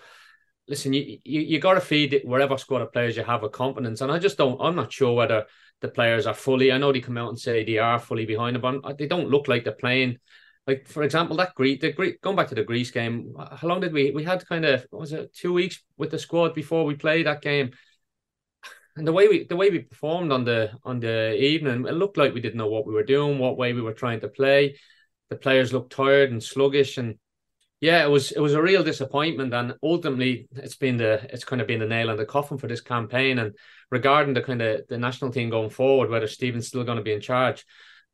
listen, 0.69 0.93
you 0.93 1.19
you, 1.25 1.41
you 1.41 1.59
got 1.59 1.75
to 1.75 1.81
feed 1.81 2.20
wherever 2.25 2.59
squad 2.59 2.82
of 2.82 2.93
players 2.93 3.17
you 3.17 3.25
have 3.25 3.43
a 3.43 3.49
confidence. 3.49 4.00
And 4.00 4.12
I 4.12 4.19
just 4.19 4.38
don't, 4.38 4.61
I'm 4.61 4.76
not 4.76 4.93
sure 4.93 5.15
whether 5.15 5.47
the 5.81 5.88
players 5.88 6.26
are 6.26 6.35
fully, 6.35 6.73
I 6.73 6.79
know 6.79 6.93
they 6.93 7.00
come 7.00 7.19
out 7.19 7.31
and 7.31 7.38
say 7.38 7.65
they 7.65 7.79
are 7.79 7.99
fully 7.99 8.26
behind 8.26 8.56
them, 8.56 8.81
but 8.82 8.99
they 8.99 9.06
don't 9.06 9.31
look 9.31 9.49
like 9.49 9.65
they're 9.65 9.73
playing. 9.73 10.19
Like 10.67 10.87
for 10.87 11.03
example, 11.03 11.37
that 11.37 11.55
Greece, 11.55 11.81
the 11.81 11.93
Greece, 11.93 12.17
going 12.23 12.37
back 12.37 12.49
to 12.49 12.55
the 12.55 12.62
Greece 12.62 12.91
game, 12.91 13.32
how 13.38 13.69
long 13.69 13.81
did 13.81 13.93
we? 13.93 14.11
We 14.11 14.23
had 14.23 14.47
kind 14.47 14.67
of 14.67 14.87
was 14.93 15.12
it 15.12 15.35
two 15.35 15.55
weeks 15.55 15.82
with 15.97 16.11
the 16.11 16.19
squad 16.19 16.55
before 16.55 16.85
we 16.85 16.94
played 16.94 17.26
that 17.26 17.41
game, 17.41 17.70
and 18.99 19.06
the 19.06 19.12
way 19.12 19.29
we 19.29 19.45
the 19.45 19.56
way 19.56 19.71
we 19.71 19.79
performed 19.79 20.33
on 20.33 20.45
the 20.45 20.73
on 20.85 21.00
the 21.00 21.35
evening, 21.37 21.87
it 21.87 21.95
looked 21.95 22.17
like 22.17 22.35
we 22.35 22.41
didn't 22.41 22.59
know 22.59 22.69
what 22.69 22.87
we 22.87 22.93
were 22.93 23.05
doing, 23.05 23.39
what 23.39 23.56
way 23.56 23.73
we 23.73 23.81
were 23.81 23.95
trying 23.95 24.21
to 24.21 24.29
play. 24.29 24.77
The 25.31 25.37
players 25.37 25.73
looked 25.73 25.93
tired 25.93 26.33
and 26.33 26.43
sluggish, 26.43 26.99
and 26.99 27.17
yeah, 27.81 28.05
it 28.05 28.09
was 28.09 28.33
it 28.33 28.41
was 28.41 28.55
a 28.55 28.62
real 28.62 28.83
disappointment. 28.83 29.55
And 29.55 29.75
ultimately, 29.83 30.49
it's 30.53 30.77
been 30.77 30.97
the 30.97 31.27
it's 31.33 31.45
kind 31.45 31.62
of 31.62 31.69
been 31.69 31.81
the 31.81 31.87
nail 31.87 32.11
in 32.11 32.17
the 32.17 32.27
coffin 32.27 32.59
for 32.59 32.67
this 32.67 32.81
campaign. 32.81 33.39
And 33.39 33.55
regarding 33.91 34.35
the 34.35 34.43
kind 34.43 34.61
of 34.61 34.87
the 34.89 34.99
national 34.99 35.31
team 35.31 35.49
going 35.49 35.70
forward, 35.70 36.11
whether 36.11 36.27
Stephen's 36.27 36.67
still 36.67 36.84
going 36.84 36.99
to 36.99 37.05
be 37.05 37.13
in 37.13 37.20
charge, 37.20 37.65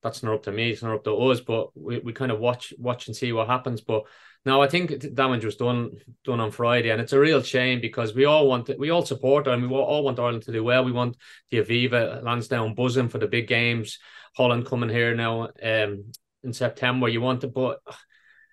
that's 0.02 0.22
not 0.22 0.34
up 0.34 0.42
to 0.44 0.52
me. 0.52 0.70
It's 0.70 0.82
not 0.82 0.94
up 0.94 1.04
to 1.04 1.16
us. 1.16 1.40
But 1.40 1.68
we, 1.74 1.98
we 2.00 2.12
kind 2.12 2.30
of 2.30 2.40
watch 2.40 2.74
watch 2.78 3.06
and 3.06 3.16
see 3.16 3.32
what 3.32 3.48
happens. 3.48 3.80
But 3.80 4.04
no, 4.46 4.60
I 4.62 4.68
think 4.68 5.14
damage 5.14 5.44
was 5.44 5.56
done 5.56 5.96
done 6.22 6.40
on 6.40 6.50
Friday, 6.50 6.90
and 6.90 7.00
it's 7.00 7.14
a 7.14 7.18
real 7.18 7.42
shame 7.42 7.80
because 7.80 8.14
we 8.14 8.26
all 8.26 8.46
want 8.46 8.70
we 8.78 8.90
all 8.90 9.04
support 9.04 9.46
and 9.46 9.70
we 9.70 9.74
all 9.74 10.04
want 10.04 10.18
Ireland 10.18 10.42
to 10.44 10.52
do 10.52 10.62
well. 10.62 10.84
We 10.84 10.92
want 10.92 11.16
the 11.50 11.58
Aviva 11.58 12.22
Lansdowne 12.22 12.74
buzzing 12.74 13.08
for 13.08 13.18
the 13.18 13.26
big 13.26 13.48
games. 13.48 13.98
Holland 14.36 14.66
coming 14.66 14.90
here 14.90 15.14
now 15.14 15.48
um, 15.62 16.12
in 16.42 16.52
September. 16.52 17.08
You 17.08 17.22
want 17.22 17.40
to, 17.42 17.48
but 17.48 17.80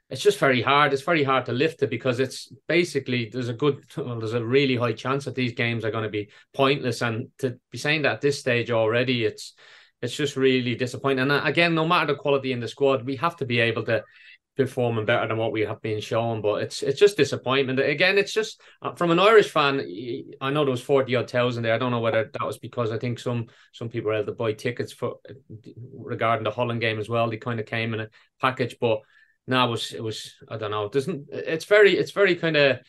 it's 0.10 0.22
just 0.22 0.40
very 0.40 0.62
hard. 0.62 0.94
It's 0.94 1.02
very 1.02 1.24
hard 1.24 1.46
to 1.48 1.54
lift 1.54 1.84
it 1.84 1.90
because 1.90 2.20
it's 2.20 2.54
basically 2.68 3.30
there's 3.32 3.50
a 3.50 3.54
good, 3.54 3.84
well, 3.98 4.20
there's 4.20 4.34
a 4.34 4.46
really 4.46 4.78
high 4.78 4.94
chance 4.94 5.26
that 5.26 5.36
these 5.36 5.54
games 5.54 5.84
are 5.84 5.92
going 5.92 6.04
to 6.04 6.10
be 6.10 6.30
pointless, 6.54 7.02
and 7.02 7.28
to 7.40 7.60
be 7.70 7.78
saying 7.78 8.04
that 8.04 8.14
at 8.14 8.22
this 8.22 8.40
stage 8.40 8.72
already, 8.72 9.26
it's 9.26 9.56
it's 10.02 10.16
just 10.16 10.38
really 10.38 10.76
disappointing. 10.76 11.20
And 11.20 11.32
uh, 11.32 11.42
again, 11.44 11.76
no 11.76 11.86
matter 11.86 12.14
the 12.14 12.20
quality 12.20 12.54
in 12.54 12.62
the 12.62 12.68
squad, 12.68 13.06
we 13.06 13.18
have 13.18 13.36
to 13.38 13.46
be 13.46 13.60
able 13.60 13.84
to 13.84 14.04
performing 14.58 15.06
better 15.06 15.28
than 15.28 15.38
what 15.38 15.52
we 15.52 15.62
have 15.62 15.82
been 15.82 16.02
shown. 16.02 16.42
But 16.42 16.64
it's 16.64 16.84
it's 16.84 17.00
just 17.00 17.18
disappointment. 17.18 17.80
Again, 17.80 18.18
it's 18.18 18.34
just 18.34 18.62
uh, 18.82 18.94
from 18.94 19.12
an 19.12 19.20
Irish 19.20 19.50
fan. 19.50 19.80
I 20.42 20.50
know 20.50 20.64
there 20.64 20.72
was 20.72 20.82
forty 20.82 21.16
odd 21.16 21.30
thousand 21.30 21.64
there. 21.64 21.74
I 21.74 21.78
don't 21.78 21.92
know 21.92 22.00
whether 22.00 22.30
that 22.32 22.46
was 22.46 22.58
because 22.58 22.92
I 22.92 22.98
think 22.98 23.20
some 23.20 23.48
some 23.72 23.90
people 23.90 24.10
were 24.10 24.16
able 24.16 24.28
to 24.28 24.34
buy 24.34 24.54
tickets 24.54 24.92
for 24.92 25.16
regarding 25.94 26.44
the 26.44 26.52
Holland 26.52 26.82
game 26.82 27.00
as 27.00 27.10
well. 27.10 27.30
They 27.30 27.38
kind 27.38 27.60
of 27.60 27.66
came 27.66 27.94
in 27.94 28.02
a 28.02 28.10
package, 28.40 28.78
but 28.80 29.00
now 29.48 29.68
it 29.68 29.72
was 29.72 29.94
it 29.94 30.04
was 30.04 30.34
I 30.48 30.58
don't 30.58 30.72
know. 30.72 30.86
It 30.86 30.92
doesn't 30.92 31.30
it's 31.32 31.66
very 31.66 31.98
it's 31.98 32.12
very 32.12 32.36
kind 32.36 32.58
of 32.58 32.80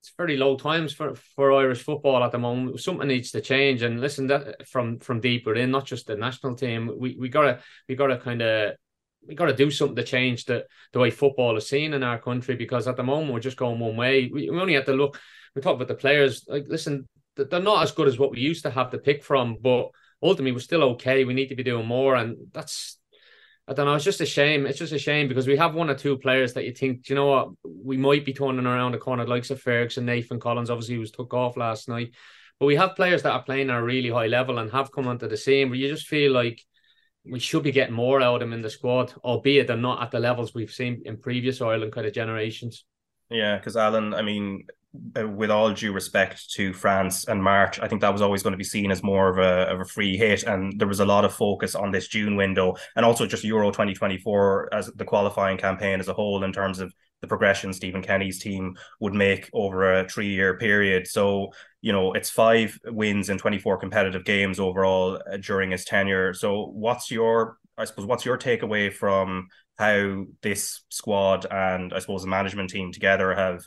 it's 0.00 0.12
very 0.16 0.38
low 0.38 0.56
times 0.56 0.94
for, 0.94 1.14
for 1.14 1.52
Irish 1.52 1.82
football 1.82 2.24
at 2.24 2.32
the 2.32 2.38
moment. 2.38 2.80
Something 2.80 3.08
needs 3.08 3.32
to 3.32 3.42
change. 3.42 3.82
And 3.82 4.00
listen, 4.00 4.28
that 4.28 4.66
from 4.66 4.98
from 4.98 5.20
deeper 5.20 5.54
in, 5.54 5.70
not 5.70 5.84
just 5.84 6.06
the 6.06 6.16
national 6.16 6.54
team, 6.54 6.90
we 6.96 7.16
we 7.18 7.28
gotta 7.28 7.60
we 7.86 7.96
gotta 7.96 8.16
kind 8.16 8.40
of 8.40 8.76
we 9.26 9.34
got 9.34 9.46
to 9.46 9.54
do 9.54 9.70
something 9.70 9.96
to 9.96 10.02
change 10.02 10.44
the 10.44 10.66
the 10.92 10.98
way 10.98 11.10
football 11.10 11.56
is 11.56 11.68
seen 11.68 11.94
in 11.94 12.02
our 12.02 12.18
country 12.18 12.56
because 12.56 12.88
at 12.88 12.96
the 12.96 13.02
moment 13.02 13.32
we're 13.32 13.40
just 13.40 13.56
going 13.56 13.78
one 13.78 13.96
way. 13.96 14.30
We, 14.32 14.50
we 14.50 14.60
only 14.60 14.74
have 14.74 14.86
to 14.86 14.92
look. 14.92 15.20
We 15.54 15.62
talk 15.62 15.76
about 15.76 15.88
the 15.88 15.94
players. 15.94 16.44
Like, 16.48 16.66
listen, 16.68 17.08
they're 17.36 17.60
not 17.60 17.82
as 17.82 17.92
good 17.92 18.08
as 18.08 18.18
what 18.18 18.30
we 18.32 18.40
used 18.40 18.64
to 18.64 18.70
have 18.70 18.90
to 18.90 18.98
pick 18.98 19.22
from, 19.22 19.56
but 19.60 19.90
ultimately 20.22 20.52
we're 20.52 20.60
still 20.60 20.82
okay. 20.84 21.24
We 21.24 21.34
need 21.34 21.48
to 21.48 21.56
be 21.56 21.62
doing 21.64 21.86
more, 21.86 22.16
and 22.16 22.36
that's. 22.52 22.96
I 23.68 23.72
don't 23.72 23.86
know. 23.86 23.94
It's 23.94 24.04
just 24.04 24.20
a 24.20 24.26
shame. 24.26 24.66
It's 24.66 24.80
just 24.80 24.92
a 24.92 24.98
shame 24.98 25.28
because 25.28 25.46
we 25.46 25.56
have 25.56 25.76
one 25.76 25.90
or 25.90 25.94
two 25.94 26.18
players 26.18 26.54
that 26.54 26.64
you 26.64 26.72
think, 26.72 27.08
you 27.08 27.14
know 27.14 27.26
what, 27.26 27.50
we 27.62 27.96
might 27.96 28.24
be 28.24 28.32
turning 28.32 28.66
around 28.66 28.92
the 28.92 28.98
corner, 28.98 29.24
like 29.24 29.48
of 29.48 29.62
Ferguson, 29.62 30.04
Nathan 30.04 30.40
Collins. 30.40 30.70
Obviously, 30.70 30.94
he 30.94 30.98
was 30.98 31.12
took 31.12 31.32
off 31.34 31.56
last 31.56 31.88
night, 31.88 32.12
but 32.58 32.66
we 32.66 32.74
have 32.74 32.96
players 32.96 33.22
that 33.22 33.30
are 33.32 33.44
playing 33.44 33.70
at 33.70 33.78
a 33.78 33.82
really 33.82 34.10
high 34.10 34.26
level 34.26 34.58
and 34.58 34.72
have 34.72 34.90
come 34.90 35.06
onto 35.06 35.28
the 35.28 35.36
scene. 35.36 35.68
Where 35.68 35.78
you 35.78 35.86
just 35.86 36.08
feel 36.08 36.32
like 36.32 36.60
we 37.24 37.38
should 37.38 37.62
be 37.62 37.72
getting 37.72 37.94
more 37.94 38.22
out 38.22 38.36
of 38.36 38.40
them 38.40 38.52
in 38.52 38.62
the 38.62 38.70
squad, 38.70 39.12
albeit 39.24 39.66
they're 39.66 39.76
not 39.76 40.02
at 40.02 40.10
the 40.10 40.20
levels 40.20 40.54
we've 40.54 40.72
seen 40.72 41.02
in 41.04 41.16
previous 41.16 41.60
Ireland 41.60 41.92
kind 41.92 42.06
of 42.06 42.12
generations. 42.12 42.84
Yeah, 43.30 43.58
because 43.58 43.76
Alan, 43.76 44.14
I 44.14 44.22
mean, 44.22 44.66
uh, 45.16 45.28
with 45.28 45.50
all 45.50 45.72
due 45.72 45.92
respect 45.92 46.50
to 46.54 46.72
France 46.72 47.28
and 47.28 47.42
March, 47.42 47.78
I 47.78 47.86
think 47.86 48.00
that 48.00 48.12
was 48.12 48.22
always 48.22 48.42
going 48.42 48.52
to 48.52 48.58
be 48.58 48.64
seen 48.64 48.90
as 48.90 49.02
more 49.02 49.28
of 49.28 49.38
a 49.38 49.72
of 49.72 49.80
a 49.80 49.84
free 49.84 50.16
hit, 50.16 50.42
and 50.44 50.72
there 50.78 50.88
was 50.88 51.00
a 51.00 51.04
lot 51.04 51.24
of 51.24 51.32
focus 51.32 51.76
on 51.76 51.92
this 51.92 52.08
June 52.08 52.34
window, 52.34 52.74
and 52.96 53.04
also 53.04 53.26
just 53.26 53.44
Euro 53.44 53.70
twenty 53.70 53.94
twenty 53.94 54.18
four 54.18 54.68
as 54.74 54.86
the 54.88 55.04
qualifying 55.04 55.58
campaign 55.58 56.00
as 56.00 56.08
a 56.08 56.14
whole 56.14 56.42
in 56.42 56.52
terms 56.52 56.80
of 56.80 56.92
the 57.20 57.26
progression 57.26 57.72
Stephen 57.72 58.02
Kenny's 58.02 58.38
team 58.38 58.76
would 59.00 59.14
make 59.14 59.50
over 59.52 60.00
a 60.00 60.08
three 60.08 60.28
year 60.28 60.56
period. 60.56 61.06
So 61.06 61.52
you 61.80 61.92
know 61.92 62.12
it's 62.12 62.30
five 62.30 62.78
wins 62.86 63.28
in 63.28 63.38
twenty 63.38 63.58
four 63.58 63.78
competitive 63.78 64.24
games 64.24 64.60
overall 64.60 65.20
uh, 65.30 65.36
during 65.38 65.70
his 65.70 65.84
tenure. 65.84 66.34
So 66.34 66.66
what's 66.66 67.10
your 67.10 67.58
I 67.76 67.84
suppose 67.84 68.06
what's 68.06 68.24
your 68.24 68.38
takeaway 68.38 68.92
from 68.92 69.48
how 69.78 70.24
this 70.42 70.82
squad 70.90 71.46
and 71.50 71.92
I 71.92 71.98
suppose 71.98 72.22
the 72.22 72.28
management 72.28 72.70
team 72.70 72.92
together 72.92 73.34
have 73.34 73.66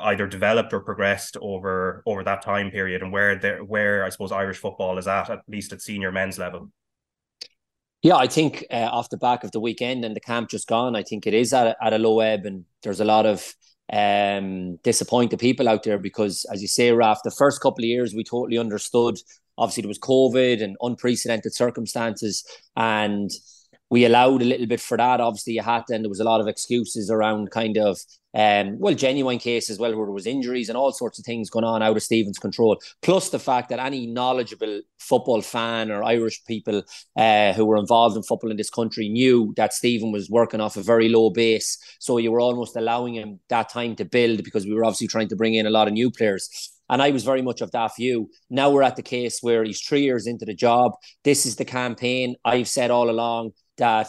either 0.00 0.26
developed 0.26 0.72
or 0.72 0.80
progressed 0.80 1.36
over 1.40 2.02
over 2.06 2.24
that 2.24 2.42
time 2.42 2.70
period 2.70 3.02
and 3.02 3.12
where 3.12 3.36
they 3.36 3.52
where 3.52 4.04
I 4.04 4.08
suppose 4.08 4.32
Irish 4.32 4.58
football 4.58 4.98
is 4.98 5.06
at 5.06 5.30
at 5.30 5.40
least 5.48 5.72
at 5.72 5.82
senior 5.82 6.10
men's 6.10 6.38
level. 6.38 6.70
Yeah, 8.04 8.16
I 8.16 8.26
think 8.26 8.66
uh, 8.70 8.90
off 8.92 9.08
the 9.08 9.16
back 9.16 9.44
of 9.44 9.52
the 9.52 9.60
weekend 9.60 10.04
and 10.04 10.14
the 10.14 10.20
camp 10.20 10.50
just 10.50 10.68
gone, 10.68 10.94
I 10.94 11.02
think 11.02 11.26
it 11.26 11.32
is 11.32 11.54
at 11.54 11.68
a, 11.68 11.76
at 11.82 11.94
a 11.94 11.98
low 11.98 12.20
ebb, 12.20 12.44
and 12.44 12.66
there's 12.82 13.00
a 13.00 13.04
lot 13.04 13.24
of 13.24 13.54
um, 13.90 14.76
disappointed 14.84 15.38
people 15.38 15.70
out 15.70 15.84
there 15.84 15.96
because, 15.98 16.44
as 16.52 16.60
you 16.60 16.68
say, 16.68 16.92
Raf, 16.92 17.22
the 17.24 17.30
first 17.30 17.62
couple 17.62 17.82
of 17.82 17.88
years 17.88 18.14
we 18.14 18.22
totally 18.22 18.58
understood. 18.58 19.16
Obviously, 19.56 19.80
there 19.80 19.88
was 19.88 19.98
COVID 19.98 20.62
and 20.62 20.76
unprecedented 20.82 21.54
circumstances, 21.54 22.44
and 22.76 23.30
we 23.94 24.04
allowed 24.04 24.42
a 24.42 24.44
little 24.44 24.66
bit 24.66 24.80
for 24.80 24.96
that. 24.96 25.20
Obviously, 25.20 25.52
you 25.52 25.62
had 25.62 25.86
to, 25.86 25.94
and 25.94 26.04
there 26.04 26.08
was 26.08 26.18
a 26.18 26.24
lot 26.24 26.40
of 26.40 26.48
excuses 26.48 27.12
around 27.12 27.52
kind 27.52 27.78
of, 27.78 27.96
um, 28.34 28.76
well, 28.80 28.92
genuine 28.92 29.38
cases, 29.38 29.78
well, 29.78 29.94
where 29.94 30.06
there 30.06 30.12
was 30.12 30.26
injuries 30.26 30.68
and 30.68 30.76
all 30.76 30.90
sorts 30.90 31.20
of 31.20 31.24
things 31.24 31.48
going 31.48 31.64
on 31.64 31.80
out 31.80 31.96
of 31.96 32.02
Stephen's 32.02 32.40
control. 32.40 32.76
Plus 33.02 33.28
the 33.28 33.38
fact 33.38 33.68
that 33.68 33.78
any 33.78 34.08
knowledgeable 34.08 34.80
football 34.98 35.42
fan 35.42 35.92
or 35.92 36.02
Irish 36.02 36.44
people 36.44 36.82
uh, 37.16 37.52
who 37.52 37.64
were 37.64 37.76
involved 37.76 38.16
in 38.16 38.24
football 38.24 38.50
in 38.50 38.56
this 38.56 38.68
country 38.68 39.08
knew 39.08 39.54
that 39.56 39.72
Stephen 39.72 40.10
was 40.10 40.28
working 40.28 40.60
off 40.60 40.76
a 40.76 40.82
very 40.82 41.08
low 41.08 41.30
base. 41.30 41.78
So 42.00 42.18
you 42.18 42.32
were 42.32 42.40
almost 42.40 42.74
allowing 42.74 43.14
him 43.14 43.38
that 43.48 43.68
time 43.68 43.94
to 43.94 44.04
build 44.04 44.42
because 44.42 44.66
we 44.66 44.74
were 44.74 44.84
obviously 44.84 45.06
trying 45.06 45.28
to 45.28 45.36
bring 45.36 45.54
in 45.54 45.66
a 45.66 45.70
lot 45.70 45.86
of 45.86 45.94
new 45.94 46.10
players. 46.10 46.72
And 46.90 47.00
I 47.00 47.12
was 47.12 47.22
very 47.22 47.42
much 47.42 47.60
of 47.60 47.70
that 47.70 47.92
view. 47.96 48.28
Now 48.50 48.70
we're 48.70 48.82
at 48.82 48.96
the 48.96 49.02
case 49.02 49.38
where 49.40 49.62
he's 49.62 49.80
three 49.80 50.02
years 50.02 50.26
into 50.26 50.44
the 50.44 50.52
job. 50.52 50.92
This 51.22 51.46
is 51.46 51.54
the 51.54 51.64
campaign. 51.64 52.34
I've 52.44 52.68
said 52.68 52.90
all 52.90 53.08
along 53.08 53.52
that 53.78 54.08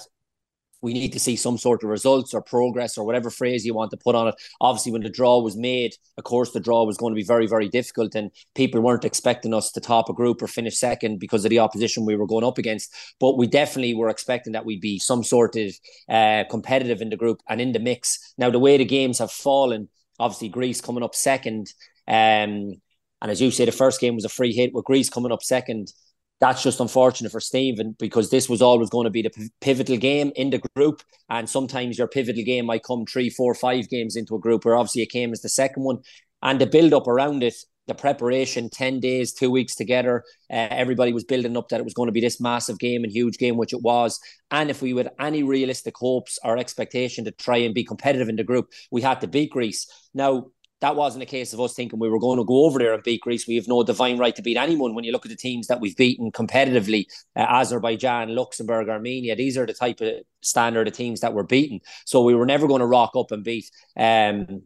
we 0.86 0.94
need 0.94 1.14
to 1.14 1.20
see 1.20 1.36
some 1.36 1.58
sort 1.58 1.84
of 1.84 1.90
results 1.90 2.34
or 2.34 2.42
progress 2.42 2.96
or 2.98 3.06
whatever 3.06 3.32
phrase 3.32 3.66
you 3.66 3.74
want 3.74 3.90
to 3.90 3.98
put 3.98 4.14
on 4.14 4.28
it. 4.28 4.36
Obviously, 4.62 4.92
when 4.92 5.02
the 5.02 5.10
draw 5.10 5.40
was 5.40 5.58
made, 5.58 5.96
of 6.18 6.24
course, 6.24 6.52
the 6.52 6.60
draw 6.60 6.84
was 6.84 6.96
going 6.96 7.12
to 7.12 7.16
be 7.16 7.24
very, 7.24 7.48
very 7.48 7.68
difficult, 7.68 8.14
and 8.14 8.30
people 8.54 8.80
weren't 8.82 9.04
expecting 9.04 9.54
us 9.54 9.72
to 9.72 9.82
top 9.82 10.10
a 10.10 10.14
group 10.14 10.42
or 10.42 10.48
finish 10.48 10.78
second 10.78 11.20
because 11.20 11.44
of 11.44 11.50
the 11.50 11.60
opposition 11.60 12.06
we 12.06 12.16
were 12.16 12.28
going 12.28 12.46
up 12.46 12.60
against. 12.60 12.94
But 13.20 13.36
we 13.36 13.48
definitely 13.48 13.96
were 13.96 14.10
expecting 14.10 14.54
that 14.54 14.66
we'd 14.66 14.80
be 14.80 15.00
some 15.00 15.24
sort 15.24 15.56
of 15.56 15.74
uh, 16.08 16.44
competitive 16.52 17.02
in 17.02 17.10
the 17.10 17.18
group 17.18 17.42
and 17.50 17.60
in 17.60 17.72
the 17.72 17.80
mix. 17.80 18.34
Now, 18.38 18.52
the 18.52 18.60
way 18.60 18.78
the 18.78 18.86
games 18.86 19.18
have 19.18 19.32
fallen, 19.32 19.90
obviously, 20.20 20.50
Greece 20.50 20.82
coming 20.82 21.04
up 21.04 21.16
second. 21.16 21.74
Um, 22.08 22.76
and 23.22 23.32
as 23.32 23.42
you 23.42 23.50
say, 23.50 23.66
the 23.66 23.72
first 23.72 24.00
game 24.00 24.14
was 24.14 24.26
a 24.26 24.30
free 24.30 24.54
hit 24.54 24.72
with 24.72 24.86
Greece 24.86 25.10
coming 25.10 25.32
up 25.32 25.42
second 25.42 25.92
that's 26.40 26.64
just 26.64 26.80
unfortunate 26.80 27.32
for 27.32 27.40
Stephen 27.40 27.96
because 27.98 28.30
this 28.30 28.50
was 28.50 28.62
always 28.62 28.90
going 28.90 29.06
to 29.06 29.10
be 29.10 29.22
the 29.22 29.50
pivotal 29.62 29.98
game 29.98 30.32
in 30.36 30.50
the 30.50 30.62
group. 30.76 31.02
And 31.30 31.50
sometimes 31.50 31.98
your 31.98 32.08
pivotal 32.08 32.44
game 32.44 32.66
might 32.66 32.84
come 32.84 33.06
three, 33.06 33.30
four, 33.30 33.56
five 33.56 33.90
games 33.90 34.16
into 34.16 34.36
a 34.36 34.40
group, 34.40 34.66
where 34.66 34.76
obviously 34.76 35.02
it 35.02 35.12
came 35.12 35.32
as 35.32 35.42
the 35.42 35.50
second 35.50 35.84
one. 35.84 36.00
And 36.44 36.60
the 36.60 36.68
build 36.68 36.94
up 36.94 37.08
around 37.08 37.42
it, 37.42 37.56
the 37.88 37.96
preparation, 37.96 38.70
10 38.70 39.00
days, 39.00 39.32
two 39.32 39.50
weeks 39.50 39.76
together, 39.76 40.24
uh, 40.52 40.68
everybody 40.72 41.14
was 41.14 41.24
building 41.24 41.56
up 41.56 41.70
that 41.70 41.80
it 41.80 41.84
was 41.84 41.94
going 41.94 42.08
to 42.08 42.14
be 42.14 42.22
this 42.22 42.42
massive 42.42 42.80
game 42.80 43.04
and 43.04 43.14
huge 43.14 43.38
game, 43.38 43.58
which 43.58 43.74
it 43.74 43.82
was. 43.82 44.20
And 44.52 44.70
if 44.70 44.82
we 44.82 44.96
had 44.96 45.12
any 45.20 45.44
realistic 45.44 45.96
hopes 45.96 46.40
or 46.44 46.58
expectation 46.58 47.26
to 47.26 47.32
try 47.32 47.58
and 47.58 47.74
be 47.74 47.84
competitive 47.84 48.28
in 48.28 48.36
the 48.36 48.44
group, 48.44 48.72
we 48.92 49.02
had 49.02 49.22
to 49.22 49.28
beat 49.28 49.52
Greece. 49.52 49.88
Now, 50.14 50.48
that 50.82 50.96
wasn't 50.96 51.24
a 51.24 51.26
case 51.26 51.54
of 51.54 51.62
us 51.62 51.74
thinking 51.74 52.00
we 52.00 52.10
were 52.10 52.20
going 52.20 52.38
to 52.38 52.44
go 52.44 52.66
over 52.66 52.80
there 52.80 52.94
and 52.94 53.04
beat 53.04 53.22
Greece. 53.22 53.48
We 53.48 53.56
have 53.56 53.68
no 53.68 53.84
divine 53.84 54.18
right 54.18 54.36
to 54.36 54.42
beat 54.42 54.58
anyone. 54.58 54.94
When 54.94 55.06
you 55.06 55.12
look 55.12 55.26
at 55.26 55.30
the 55.30 55.38
teams 55.38 55.68
that 55.68 55.80
we've 55.80 55.96
beaten 55.96 56.32
competitively, 56.32 57.06
uh, 57.36 57.46
Azerbaijan, 57.48 58.36
Luxembourg, 58.36 58.90
Armenia, 58.90 59.36
these 59.36 59.58
are 59.58 59.66
the 59.66 59.74
type 59.74 60.02
of 60.02 60.14
standard 60.42 60.88
of 60.88 60.94
teams 60.94 61.22
that 61.22 61.34
we're 61.34 61.44
beaten. 61.44 61.80
So 62.06 62.24
we 62.24 62.36
were 62.36 62.46
never 62.46 62.68
going 62.68 62.82
to 62.82 62.86
rock 62.86 63.12
up 63.16 63.32
and 63.32 63.44
beat 63.44 63.70
um, 63.96 64.64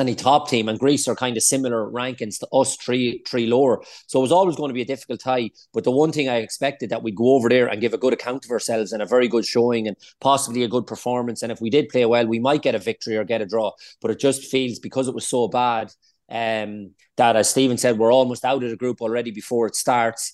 any 0.00 0.14
top 0.14 0.48
team, 0.48 0.68
and 0.68 0.78
Greece 0.78 1.06
are 1.06 1.14
kind 1.14 1.36
of 1.36 1.42
similar 1.42 1.88
rankings 1.90 2.38
to 2.40 2.48
us, 2.52 2.76
three 2.76 3.22
three 3.28 3.46
lower. 3.46 3.82
So 4.06 4.18
it 4.18 4.22
was 4.22 4.32
always 4.32 4.56
going 4.56 4.70
to 4.70 4.74
be 4.74 4.82
a 4.82 4.86
difficult 4.86 5.20
tie. 5.20 5.50
But 5.72 5.84
the 5.84 5.90
one 5.90 6.10
thing 6.12 6.28
I 6.28 6.36
expected 6.36 6.90
that 6.90 7.02
we'd 7.02 7.14
go 7.16 7.34
over 7.34 7.48
there 7.48 7.66
and 7.66 7.80
give 7.80 7.94
a 7.94 7.98
good 7.98 8.12
account 8.12 8.44
of 8.44 8.50
ourselves 8.50 8.92
and 8.92 9.02
a 9.02 9.06
very 9.06 9.28
good 9.28 9.44
showing 9.44 9.86
and 9.86 9.96
possibly 10.20 10.64
a 10.64 10.68
good 10.68 10.86
performance. 10.86 11.42
And 11.42 11.52
if 11.52 11.60
we 11.60 11.70
did 11.70 11.88
play 11.88 12.06
well, 12.06 12.26
we 12.26 12.40
might 12.40 12.62
get 12.62 12.74
a 12.74 12.78
victory 12.78 13.16
or 13.16 13.24
get 13.24 13.42
a 13.42 13.46
draw. 13.46 13.72
But 14.00 14.10
it 14.10 14.18
just 14.18 14.50
feels 14.50 14.78
because 14.78 15.06
it 15.06 15.14
was 15.14 15.28
so 15.28 15.48
bad 15.48 15.92
um, 16.30 16.94
that, 17.16 17.36
as 17.36 17.50
Stephen 17.50 17.78
said, 17.78 17.98
we're 17.98 18.12
almost 18.12 18.44
out 18.44 18.62
of 18.62 18.70
the 18.70 18.76
group 18.76 19.00
already 19.02 19.30
before 19.30 19.66
it 19.66 19.76
starts. 19.76 20.32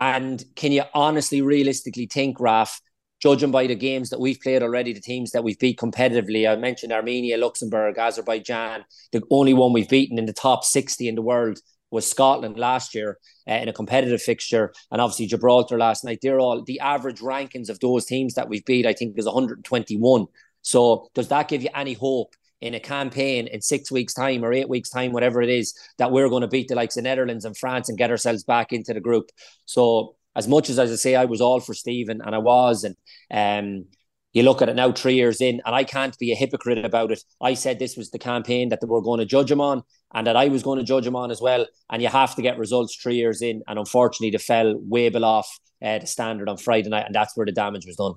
And 0.00 0.44
can 0.54 0.70
you 0.70 0.82
honestly, 0.94 1.42
realistically 1.42 2.06
think, 2.06 2.38
Raf, 2.38 2.80
judging 3.20 3.50
by 3.50 3.66
the 3.66 3.74
games 3.74 4.10
that 4.10 4.20
we've 4.20 4.40
played 4.40 4.62
already, 4.62 4.92
the 4.92 5.00
teams 5.00 5.32
that 5.32 5.42
we've 5.42 5.58
beat 5.58 5.78
competitively. 5.78 6.50
I 6.50 6.56
mentioned 6.56 6.92
Armenia, 6.92 7.36
Luxembourg, 7.36 7.98
Azerbaijan. 7.98 8.84
The 9.12 9.22
only 9.30 9.54
one 9.54 9.72
we've 9.72 9.88
beaten 9.88 10.18
in 10.18 10.26
the 10.26 10.32
top 10.32 10.64
60 10.64 11.08
in 11.08 11.14
the 11.14 11.22
world 11.22 11.58
was 11.90 12.08
Scotland 12.08 12.58
last 12.58 12.94
year 12.94 13.18
uh, 13.48 13.54
in 13.54 13.68
a 13.68 13.72
competitive 13.72 14.20
fixture, 14.20 14.72
and 14.90 15.00
obviously 15.00 15.26
Gibraltar 15.26 15.78
last 15.78 16.04
night. 16.04 16.18
They're 16.22 16.40
all 16.40 16.62
the 16.62 16.80
average 16.80 17.20
rankings 17.20 17.70
of 17.70 17.80
those 17.80 18.04
teams 18.04 18.34
that 18.34 18.48
we've 18.48 18.64
beat, 18.64 18.86
I 18.86 18.92
think, 18.92 19.18
is 19.18 19.24
121. 19.24 20.26
So, 20.62 21.08
does 21.14 21.28
that 21.28 21.48
give 21.48 21.62
you 21.62 21.70
any 21.74 21.94
hope 21.94 22.34
in 22.60 22.74
a 22.74 22.80
campaign 22.80 23.46
in 23.46 23.62
six 23.62 23.90
weeks' 23.90 24.12
time 24.12 24.44
or 24.44 24.52
eight 24.52 24.68
weeks' 24.68 24.90
time, 24.90 25.12
whatever 25.12 25.40
it 25.40 25.48
is, 25.48 25.74
that 25.96 26.10
we're 26.10 26.28
going 26.28 26.42
to 26.42 26.48
beat 26.48 26.68
the 26.68 26.74
likes 26.74 26.96
of 26.96 27.04
Netherlands 27.04 27.44
and 27.44 27.56
France 27.56 27.88
and 27.88 27.96
get 27.96 28.10
ourselves 28.10 28.44
back 28.44 28.72
into 28.72 28.92
the 28.92 29.00
group? 29.00 29.30
So, 29.64 30.16
as 30.38 30.46
much 30.46 30.70
as, 30.70 30.78
as 30.78 30.92
I 30.92 30.94
say, 30.94 31.16
I 31.16 31.24
was 31.24 31.40
all 31.40 31.58
for 31.58 31.74
Stephen 31.74 32.22
and 32.24 32.32
I 32.32 32.38
was, 32.38 32.84
and 32.84 32.96
um, 33.30 33.86
you 34.32 34.44
look 34.44 34.62
at 34.62 34.68
it 34.68 34.76
now, 34.76 34.92
three 34.92 35.14
years 35.14 35.40
in, 35.40 35.60
and 35.66 35.74
I 35.74 35.82
can't 35.82 36.16
be 36.16 36.30
a 36.30 36.36
hypocrite 36.36 36.84
about 36.84 37.10
it. 37.10 37.20
I 37.40 37.54
said 37.54 37.78
this 37.78 37.96
was 37.96 38.10
the 38.10 38.20
campaign 38.20 38.68
that 38.68 38.80
they 38.80 38.86
were 38.86 39.02
going 39.02 39.18
to 39.18 39.26
judge 39.26 39.50
him 39.50 39.60
on, 39.60 39.82
and 40.14 40.26
that 40.28 40.36
I 40.36 40.46
was 40.46 40.62
going 40.62 40.78
to 40.78 40.84
judge 40.84 41.06
him 41.06 41.16
on 41.16 41.32
as 41.32 41.40
well. 41.40 41.66
And 41.90 42.00
you 42.00 42.08
have 42.08 42.36
to 42.36 42.42
get 42.42 42.56
results 42.56 42.94
three 42.94 43.16
years 43.16 43.42
in, 43.42 43.62
and 43.66 43.80
unfortunately, 43.80 44.30
they 44.30 44.38
fell 44.38 44.78
way 44.78 45.08
below 45.08 45.42
uh, 45.82 45.98
the 45.98 46.06
standard 46.06 46.48
on 46.48 46.56
Friday 46.56 46.88
night, 46.88 47.06
and 47.06 47.14
that's 47.14 47.36
where 47.36 47.46
the 47.46 47.52
damage 47.52 47.84
was 47.84 47.96
done. 47.96 48.14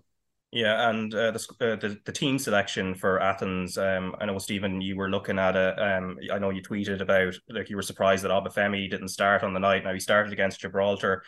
Yeah, 0.52 0.90
and 0.90 1.16
uh, 1.16 1.32
the, 1.32 1.48
uh, 1.62 1.76
the 1.78 1.98
the 2.06 2.12
team 2.12 2.38
selection 2.38 2.94
for 2.94 3.22
Athens. 3.22 3.78
Um, 3.78 4.14
I 4.20 4.26
know 4.26 4.38
Stephen, 4.38 4.82
you 4.82 4.98
were 4.98 5.10
looking 5.10 5.40
at 5.40 5.56
it. 5.56 5.80
Um, 5.80 6.18
I 6.32 6.40
know 6.40 6.50
you 6.50 6.62
tweeted 6.62 7.00
about 7.00 7.36
like 7.50 7.70
you 7.70 7.78
were 7.78 7.82
surprised 7.82 8.26
that 8.26 8.32
Obafemi 8.32 8.92
didn't 8.92 9.08
start 9.08 9.44
on 9.44 9.54
the 9.54 9.62
night. 9.62 9.86
Now 9.86 9.94
he 9.94 10.00
started 10.00 10.34
against 10.34 10.60
Gibraltar 10.60 11.24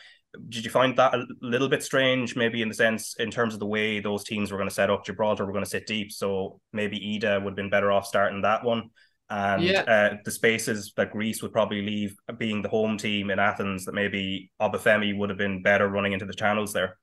did 0.50 0.66
you 0.66 0.72
find 0.72 0.98
that 0.98 1.14
a 1.14 1.26
little 1.42 1.70
bit 1.70 1.84
strange, 1.84 2.36
maybe 2.36 2.62
in 2.62 2.68
the 2.68 2.74
sense 2.74 3.16
in 3.20 3.30
terms 3.30 3.54
of 3.54 3.60
the 3.60 3.66
way 3.66 4.00
those 4.00 4.24
teams 4.24 4.52
were 4.52 4.58
going 4.58 4.70
to 4.70 4.74
set 4.74 4.90
up? 4.90 5.06
Gibraltar 5.06 5.46
were 5.46 5.52
going 5.52 5.64
to 5.64 5.70
sit 5.70 5.88
deep, 5.88 6.12
so 6.12 6.60
maybe 6.72 7.00
Idah 7.00 7.44
would 7.44 7.52
have 7.52 7.56
been 7.56 7.70
better 7.70 7.92
off 7.92 8.06
starting 8.06 8.42
that 8.42 8.64
one. 8.64 8.90
And 9.30 9.64
yeah. 9.64 9.82
uh, 9.82 10.18
the 10.26 10.32
spaces 10.32 10.94
that 10.98 11.12
Greece 11.12 11.42
would 11.42 11.54
probably 11.54 11.82
leave, 11.82 12.16
being 12.38 12.62
the 12.62 12.70
home 12.70 12.98
team 12.98 13.32
in 13.32 13.40
Athens, 13.40 13.86
that 13.86 13.94
maybe 13.94 14.52
Obafemi 14.62 15.18
would 15.18 15.30
have 15.30 15.38
been 15.38 15.64
better 15.64 15.88
running 15.88 16.14
into 16.14 16.26
the 16.26 16.34
channels 16.34 16.74
there. 16.74 16.98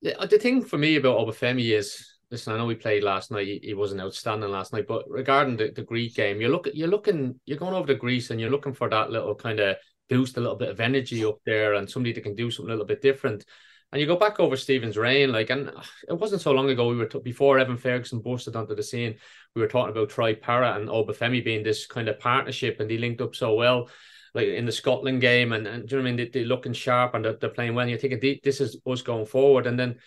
Yeah, 0.00 0.24
the 0.24 0.38
thing 0.38 0.62
for 0.62 0.78
me 0.78 0.96
about 0.96 1.18
Obafemi 1.18 1.76
is 1.76 2.14
listen, 2.30 2.52
I 2.52 2.58
know 2.58 2.66
we 2.66 2.74
played 2.74 3.02
last 3.02 3.30
night. 3.30 3.60
He, 3.62 3.74
wasn't 3.74 4.00
outstanding 4.00 4.50
last 4.50 4.72
night, 4.72 4.86
but 4.86 5.04
regarding 5.08 5.56
the, 5.56 5.70
the 5.70 5.82
Greek 5.82 6.14
game, 6.14 6.40
you 6.40 6.48
look 6.48 6.68
you're 6.74 6.88
looking 6.88 7.38
you're 7.46 7.58
going 7.58 7.74
over 7.74 7.86
to 7.86 7.94
Greece 7.94 8.30
and 8.30 8.40
you're 8.40 8.50
looking 8.50 8.74
for 8.74 8.88
that 8.88 9.10
little 9.10 9.34
kind 9.34 9.60
of 9.60 9.76
boost 10.08 10.36
a 10.36 10.40
little 10.40 10.56
bit 10.56 10.68
of 10.68 10.80
energy 10.80 11.24
up 11.24 11.38
there 11.44 11.74
and 11.74 11.88
somebody 11.88 12.12
that 12.12 12.22
can 12.22 12.34
do 12.34 12.50
something 12.50 12.70
a 12.70 12.74
little 12.74 12.86
bit 12.86 13.02
different. 13.02 13.44
And 13.92 14.00
you 14.00 14.06
go 14.06 14.16
back 14.16 14.40
over 14.40 14.56
Stephen's 14.56 14.96
reign, 14.96 15.30
like, 15.30 15.50
and 15.50 15.70
it 16.08 16.18
wasn't 16.18 16.42
so 16.42 16.50
long 16.50 16.68
ago 16.68 16.88
we 16.88 16.96
were 16.96 17.06
t- 17.06 17.20
before 17.20 17.58
Evan 17.60 17.76
Ferguson 17.76 18.20
busted 18.20 18.56
onto 18.56 18.74
the 18.74 18.82
scene. 18.82 19.14
We 19.54 19.62
were 19.62 19.68
talking 19.68 19.92
about 19.92 20.10
Troy 20.10 20.34
Parrott 20.34 20.80
and 20.80 20.88
Obafemi 20.88 21.44
being 21.44 21.62
this 21.62 21.86
kind 21.86 22.08
of 22.08 22.18
partnership, 22.18 22.80
and 22.80 22.90
they 22.90 22.98
linked 22.98 23.20
up 23.20 23.36
so 23.36 23.54
well, 23.54 23.88
like 24.34 24.48
in 24.48 24.66
the 24.66 24.72
Scotland 24.72 25.20
game. 25.20 25.52
And, 25.52 25.66
and 25.68 25.88
do 25.88 25.94
you 25.94 26.02
know 26.02 26.10
what 26.10 26.12
I 26.12 26.16
mean? 26.16 26.30
They, 26.32 26.42
are 26.42 26.46
looking 26.46 26.72
sharp 26.72 27.14
and 27.14 27.24
they're, 27.24 27.34
they're 27.34 27.50
playing 27.50 27.74
well. 27.74 27.82
And 27.82 27.90
you're 27.90 28.00
thinking 28.00 28.40
this 28.42 28.60
is 28.60 28.78
us 28.84 29.02
going 29.02 29.26
forward. 29.26 29.68
And 29.68 29.78
then 29.78 30.00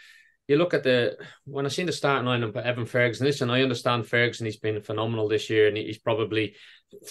you 0.48 0.58
look 0.58 0.74
at 0.74 0.84
the 0.84 1.18
when 1.46 1.66
I 1.66 1.70
seen 1.70 1.86
the 1.86 1.92
starting 1.92 2.26
line 2.26 2.44
of 2.44 2.56
Evan 2.56 2.86
Ferguson. 2.86 3.26
Listen, 3.26 3.50
I 3.50 3.62
understand 3.62 4.08
Ferguson. 4.08 4.46
He's 4.46 4.58
been 4.58 4.82
phenomenal 4.82 5.28
this 5.28 5.50
year, 5.50 5.68
and 5.68 5.78
he's 5.78 5.98
probably 5.98 6.56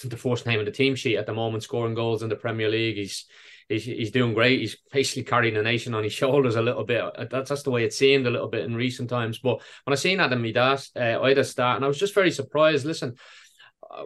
the 0.05 0.17
first 0.17 0.47
name 0.47 0.59
in 0.59 0.65
the 0.65 0.71
team 0.71 0.95
sheet 0.95 1.19
at 1.19 1.27
the 1.27 1.35
moment, 1.35 1.63
scoring 1.63 1.95
goals 1.95 2.23
in 2.23 2.29
the 2.29 2.37
Premier 2.37 2.71
League. 2.71 2.97
He's 2.97 3.27
he's, 3.69 3.85
he's 3.85 4.11
doing 4.11 4.33
great. 4.33 4.61
He's 4.61 4.77
basically 4.91 5.25
carrying 5.25 5.55
the 5.55 5.63
nation 5.63 5.95
on 5.95 6.05
his 6.05 6.13
shoulders 6.15 6.57
a 6.57 6.63
little 6.63 6.85
bit. 6.85 7.05
That's 7.31 7.51
that's 7.51 7.63
the 7.63 7.71
way 7.71 7.85
it 7.85 7.93
seemed 7.93 8.27
a 8.27 8.31
little 8.31 8.49
bit 8.49 8.65
in 8.65 8.75
recent 8.75 9.11
times. 9.11 9.39
But 9.39 9.61
when 9.85 9.93
I 9.93 9.97
seen 9.97 10.21
Adam 10.21 10.43
Idah's, 10.43 10.91
uh, 10.97 11.23
a 11.23 11.45
start, 11.45 11.77
and 11.77 11.85
I 11.85 11.89
was 11.89 11.99
just 11.99 12.15
very 12.15 12.31
surprised. 12.31 12.87
Listen, 12.87 13.17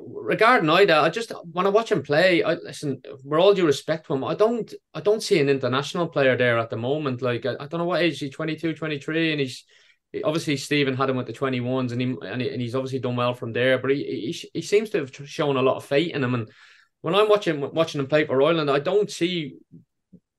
regarding 0.06 0.68
Idah, 0.68 1.02
I 1.02 1.10
just 1.10 1.32
when 1.52 1.66
I 1.66 1.70
watch 1.70 1.92
him 1.92 2.02
play, 2.02 2.42
I 2.42 2.54
listen. 2.54 3.02
With 3.24 3.40
all 3.40 3.54
due 3.54 3.66
respect 3.66 4.06
to 4.06 4.14
him, 4.14 4.24
I 4.24 4.34
don't 4.34 4.72
I 4.94 5.00
don't 5.00 5.22
see 5.22 5.40
an 5.40 5.48
international 5.48 6.08
player 6.08 6.36
there 6.36 6.58
at 6.58 6.70
the 6.70 6.76
moment. 6.76 7.22
Like 7.22 7.46
I, 7.46 7.54
I 7.60 7.66
don't 7.66 7.78
know 7.78 7.84
what 7.84 8.02
age 8.02 8.18
he's 8.18 8.30
22, 8.30 8.74
23, 8.74 9.32
and 9.32 9.40
he's 9.40 9.64
obviously 10.24 10.56
Stephen 10.56 10.96
had 10.96 11.10
him 11.10 11.16
with 11.16 11.26
the 11.26 11.32
21s 11.32 11.92
and 11.92 12.00
he 12.00 12.16
and, 12.22 12.40
he, 12.40 12.50
and 12.50 12.60
he's 12.60 12.74
obviously 12.74 12.98
done 12.98 13.16
well 13.16 13.34
from 13.34 13.52
there 13.52 13.78
but 13.78 13.90
he, 13.90 14.32
he 14.32 14.48
he 14.54 14.62
seems 14.62 14.90
to 14.90 14.98
have 14.98 15.12
shown 15.24 15.56
a 15.56 15.62
lot 15.62 15.76
of 15.76 15.84
faith 15.84 16.12
in 16.14 16.24
him 16.24 16.34
and 16.34 16.50
when 17.00 17.14
I'm 17.14 17.28
watching 17.28 17.60
watching 17.72 18.00
him 18.00 18.08
play 18.08 18.26
for 18.26 18.42
Ireland 18.42 18.70
I 18.70 18.80
don't 18.80 19.10
see 19.10 19.58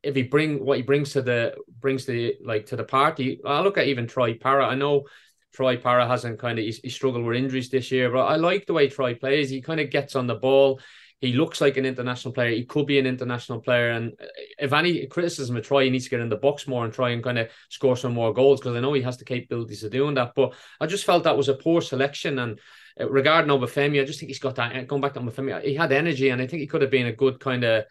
if 0.03 0.15
he 0.15 0.23
bring 0.23 0.65
what 0.65 0.77
he 0.77 0.83
brings 0.83 1.13
to 1.13 1.21
the 1.21 1.55
brings 1.79 2.05
the 2.05 2.35
like 2.43 2.65
to 2.67 2.75
the 2.75 2.83
party 2.83 3.39
I 3.45 3.61
look 3.61 3.77
at 3.77 3.87
even 3.87 4.07
Troy 4.07 4.33
Parrott 4.33 4.69
I 4.69 4.75
know 4.75 5.05
Troy 5.53 5.77
Parrott 5.77 6.07
hasn't 6.07 6.39
kind 6.39 6.59
of 6.59 6.65
he, 6.65 6.71
he 6.83 6.89
struggled 6.89 7.25
with 7.25 7.37
injuries 7.37 7.69
this 7.69 7.91
year 7.91 8.11
but 8.11 8.25
I 8.25 8.35
like 8.35 8.65
the 8.65 8.73
way 8.73 8.87
Troy 8.87 9.15
plays 9.15 9.49
he 9.49 9.61
kind 9.61 9.79
of 9.79 9.89
gets 9.89 10.15
on 10.15 10.27
the 10.27 10.35
ball 10.35 10.79
he 11.21 11.33
looks 11.33 11.61
like 11.61 11.77
an 11.77 11.85
international 11.85 12.33
player. 12.33 12.49
He 12.49 12.65
could 12.65 12.87
be 12.87 12.97
an 12.97 13.05
international 13.05 13.61
player. 13.61 13.91
And 13.91 14.13
if 14.57 14.73
any 14.73 15.05
criticism 15.05 15.55
of 15.55 15.63
Troy, 15.63 15.83
he 15.83 15.91
needs 15.91 16.05
to 16.05 16.09
get 16.09 16.19
in 16.19 16.29
the 16.29 16.35
box 16.35 16.67
more 16.67 16.83
and 16.83 16.91
try 16.91 17.11
and 17.11 17.23
kind 17.23 17.37
of 17.37 17.49
score 17.69 17.95
some 17.95 18.13
more 18.13 18.33
goals 18.33 18.59
because 18.59 18.75
I 18.75 18.79
know 18.79 18.93
he 18.93 19.03
has 19.03 19.17
the 19.17 19.25
capabilities 19.25 19.83
of 19.83 19.91
doing 19.91 20.15
that. 20.15 20.33
But 20.35 20.55
I 20.79 20.87
just 20.87 21.05
felt 21.05 21.23
that 21.25 21.37
was 21.37 21.47
a 21.47 21.53
poor 21.53 21.79
selection. 21.79 22.39
And 22.39 22.59
uh, 22.99 23.07
regarding 23.07 23.51
Obafemi, 23.51 24.01
I 24.01 24.05
just 24.05 24.19
think 24.19 24.31
he's 24.31 24.39
got 24.39 24.55
that. 24.55 24.87
Going 24.87 25.01
back 25.01 25.13
to 25.13 25.19
Obafemi, 25.19 25.61
he 25.63 25.75
had 25.75 25.91
energy, 25.91 26.29
and 26.29 26.41
I 26.41 26.47
think 26.47 26.61
he 26.61 26.67
could 26.67 26.81
have 26.81 26.91
been 26.91 27.07
a 27.07 27.13
good 27.13 27.39
kind 27.39 27.63
of 27.63 27.85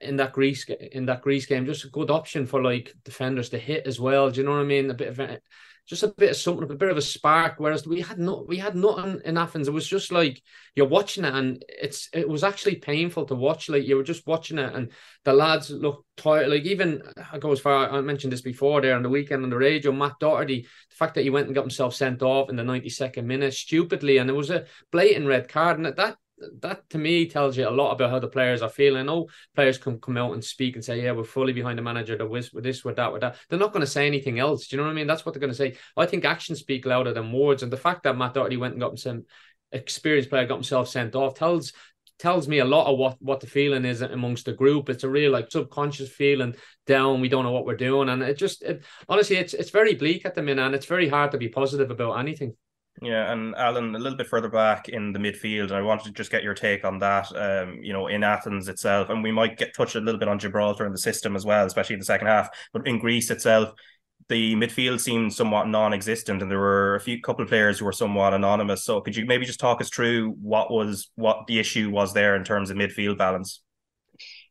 in 0.00 0.16
that 0.16 0.32
Greece 0.32 0.64
in 0.64 1.04
that 1.04 1.20
Greece 1.20 1.44
game, 1.44 1.66
just 1.66 1.84
a 1.84 1.88
good 1.88 2.10
option 2.10 2.46
for 2.46 2.62
like 2.62 2.94
defenders 3.04 3.50
to 3.50 3.58
hit 3.58 3.86
as 3.86 4.00
well. 4.00 4.30
Do 4.30 4.40
you 4.40 4.46
know 4.46 4.52
what 4.52 4.60
I 4.60 4.64
mean? 4.64 4.90
A 4.90 4.94
bit 4.94 5.08
of 5.08 5.20
just 5.90 6.04
a 6.04 6.14
bit 6.16 6.30
of 6.30 6.36
something, 6.36 6.70
a 6.70 6.74
bit 6.74 6.88
of 6.88 6.96
a 6.96 7.02
spark. 7.02 7.56
Whereas 7.58 7.84
we 7.84 8.00
had 8.00 8.20
not, 8.20 8.46
we 8.46 8.58
had 8.58 8.76
nothing 8.76 9.20
in 9.24 9.36
Athens. 9.36 9.66
It 9.66 9.72
was 9.72 9.88
just 9.88 10.12
like 10.12 10.40
you're 10.76 10.86
watching 10.86 11.24
it, 11.24 11.34
and 11.34 11.62
it's 11.68 12.08
it 12.14 12.28
was 12.28 12.44
actually 12.44 12.76
painful 12.76 13.26
to 13.26 13.34
watch. 13.34 13.68
Like 13.68 13.84
you 13.84 13.96
were 13.96 14.04
just 14.04 14.24
watching 14.24 14.58
it, 14.58 14.72
and 14.72 14.92
the 15.24 15.32
lads 15.32 15.68
looked 15.70 16.06
tired. 16.16 16.48
Like 16.48 16.62
even 16.62 17.02
I 17.32 17.38
go 17.38 17.50
as 17.50 17.58
far. 17.58 17.90
I 17.90 18.00
mentioned 18.02 18.32
this 18.32 18.40
before 18.40 18.80
there 18.80 18.94
on 18.94 19.02
the 19.02 19.08
weekend 19.08 19.42
on 19.42 19.50
the 19.50 19.56
radio. 19.56 19.90
Matt 19.90 20.20
Doherty, 20.20 20.62
the 20.62 20.96
fact 20.96 21.16
that 21.16 21.22
he 21.24 21.30
went 21.30 21.46
and 21.46 21.56
got 21.56 21.62
himself 21.62 21.92
sent 21.92 22.22
off 22.22 22.50
in 22.50 22.56
the 22.56 22.62
92nd 22.62 23.24
minute 23.24 23.52
stupidly, 23.52 24.18
and 24.18 24.30
it 24.30 24.34
was 24.34 24.50
a 24.50 24.66
blatant 24.92 25.26
red 25.26 25.48
card, 25.48 25.76
and 25.76 25.88
at 25.88 25.96
that 25.96 26.16
that 26.60 26.88
to 26.90 26.98
me 26.98 27.26
tells 27.26 27.56
you 27.56 27.68
a 27.68 27.70
lot 27.70 27.92
about 27.92 28.10
how 28.10 28.18
the 28.18 28.28
players 28.28 28.62
are 28.62 28.68
feeling. 28.68 29.06
Know 29.06 29.28
players 29.54 29.78
can 29.78 30.00
come 30.00 30.16
out 30.16 30.32
and 30.32 30.44
speak 30.44 30.74
and 30.74 30.84
say, 30.84 31.02
"Yeah, 31.02 31.12
we're 31.12 31.24
fully 31.24 31.52
behind 31.52 31.78
the 31.78 31.82
manager. 31.82 32.16
The 32.16 32.26
with 32.26 32.50
this, 32.62 32.84
with 32.84 32.96
that, 32.96 33.12
with 33.12 33.22
that." 33.22 33.36
They're 33.48 33.58
not 33.58 33.72
going 33.72 33.84
to 33.84 33.90
say 33.90 34.06
anything 34.06 34.38
else. 34.38 34.66
Do 34.66 34.76
you 34.76 34.78
know 34.78 34.86
what 34.86 34.92
I 34.92 34.94
mean? 34.94 35.06
That's 35.06 35.24
what 35.24 35.34
they're 35.34 35.40
going 35.40 35.52
to 35.52 35.56
say. 35.56 35.76
I 35.96 36.06
think 36.06 36.24
actions 36.24 36.60
speak 36.60 36.86
louder 36.86 37.12
than 37.12 37.32
words, 37.32 37.62
and 37.62 37.72
the 37.72 37.76
fact 37.76 38.04
that 38.04 38.16
Matt 38.16 38.34
Doherty 38.34 38.56
went 38.56 38.74
and 38.74 38.80
got 38.80 38.98
some 38.98 39.24
experienced 39.72 40.30
player 40.30 40.46
got 40.46 40.56
himself 40.56 40.88
sent 40.88 41.14
off 41.14 41.34
tells 41.34 41.72
tells 42.20 42.46
me 42.46 42.58
a 42.58 42.64
lot 42.64 42.86
of 42.86 42.98
what 42.98 43.16
what 43.20 43.40
the 43.40 43.46
feeling 43.46 43.84
is 43.84 44.02
amongst 44.02 44.44
the 44.44 44.52
group. 44.52 44.88
It's 44.88 45.04
a 45.04 45.08
real 45.08 45.32
like 45.32 45.50
subconscious 45.50 46.10
feeling 46.10 46.54
down. 46.86 47.20
We 47.20 47.28
don't 47.28 47.44
know 47.44 47.52
what 47.52 47.64
we're 47.64 47.76
doing, 47.76 48.08
and 48.08 48.22
it 48.22 48.38
just 48.38 48.62
it, 48.62 48.84
honestly, 49.08 49.36
it's 49.36 49.54
it's 49.54 49.70
very 49.70 49.94
bleak 49.94 50.26
at 50.26 50.34
the 50.34 50.42
minute, 50.42 50.64
and 50.64 50.74
it's 50.74 50.86
very 50.86 51.08
hard 51.08 51.32
to 51.32 51.38
be 51.38 51.48
positive 51.48 51.90
about 51.90 52.18
anything. 52.18 52.54
Yeah, 53.02 53.32
and 53.32 53.54
Alan, 53.54 53.94
a 53.94 53.98
little 53.98 54.18
bit 54.18 54.26
further 54.26 54.50
back 54.50 54.90
in 54.90 55.14
the 55.14 55.18
midfield, 55.18 55.64
and 55.64 55.72
I 55.72 55.80
wanted 55.80 56.04
to 56.04 56.12
just 56.12 56.30
get 56.30 56.42
your 56.42 56.52
take 56.52 56.84
on 56.84 56.98
that. 56.98 57.34
Um, 57.34 57.78
you 57.82 57.94
know, 57.94 58.08
in 58.08 58.22
Athens 58.22 58.68
itself, 58.68 59.08
and 59.08 59.22
we 59.22 59.32
might 59.32 59.56
get 59.56 59.74
touch 59.74 59.94
a 59.94 60.00
little 60.00 60.18
bit 60.18 60.28
on 60.28 60.38
Gibraltar 60.38 60.84
and 60.84 60.92
the 60.92 60.98
system 60.98 61.34
as 61.34 61.46
well, 61.46 61.64
especially 61.64 61.94
in 61.94 61.98
the 62.00 62.04
second 62.04 62.26
half. 62.26 62.50
But 62.74 62.86
in 62.86 62.98
Greece 62.98 63.30
itself, 63.30 63.72
the 64.28 64.54
midfield 64.54 65.00
seemed 65.00 65.32
somewhat 65.32 65.66
non-existent, 65.66 66.42
and 66.42 66.50
there 66.50 66.58
were 66.58 66.94
a 66.94 67.00
few 67.00 67.22
couple 67.22 67.42
of 67.42 67.48
players 67.48 67.78
who 67.78 67.86
were 67.86 67.92
somewhat 67.92 68.34
anonymous. 68.34 68.84
So, 68.84 69.00
could 69.00 69.16
you 69.16 69.24
maybe 69.24 69.46
just 69.46 69.60
talk 69.60 69.80
us 69.80 69.88
through 69.88 70.32
what 70.32 70.70
was 70.70 71.10
what 71.14 71.46
the 71.46 71.58
issue 71.58 71.88
was 71.88 72.12
there 72.12 72.36
in 72.36 72.44
terms 72.44 72.68
of 72.68 72.76
midfield 72.76 73.16
balance? 73.16 73.62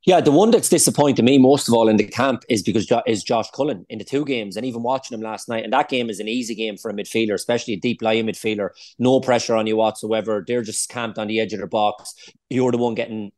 Yeah, 0.06 0.22
the 0.22 0.32
one 0.32 0.50
that's 0.52 0.70
disappointed 0.70 1.26
me 1.26 1.38
most 1.38 1.68
of 1.68 1.74
all 1.74 1.90
in 1.90 1.98
the 1.98 2.06
camp 2.06 2.44
is 2.48 2.64
because 2.64 2.86
jo- 2.86 3.04
is 3.06 3.22
Josh 3.22 3.50
Cullen 3.52 3.86
in 3.90 4.00
the 4.00 4.06
two 4.06 4.24
games, 4.24 4.56
and 4.56 4.66
even 4.66 4.82
watching 4.82 5.16
him 5.16 5.22
last 5.22 5.50
night. 5.50 5.66
And 5.66 5.74
that 5.74 5.90
game 5.90 6.10
is 6.10 6.22
an 6.22 6.28
easy 6.30 6.56
game 6.56 6.78
for 6.78 6.90
a 6.90 6.94
midfielder, 6.94 7.34
especially 7.34 7.74
a 7.74 7.80
deep 7.80 8.02
lying 8.02 8.26
midfielder. 8.26 8.70
No 8.98 9.20
pressure 9.20 9.56
on 9.56 9.68
you 9.68 9.76
whatsoever. 9.76 10.44
They're 10.48 10.64
just 10.64 10.88
camped 10.90 11.18
on 11.18 11.28
the 11.28 11.40
edge 11.40 11.52
of 11.52 11.60
their 11.60 11.68
box. 11.68 12.16
You're 12.50 12.72
the 12.72 12.78
one 12.78 12.96
getting 12.96 13.32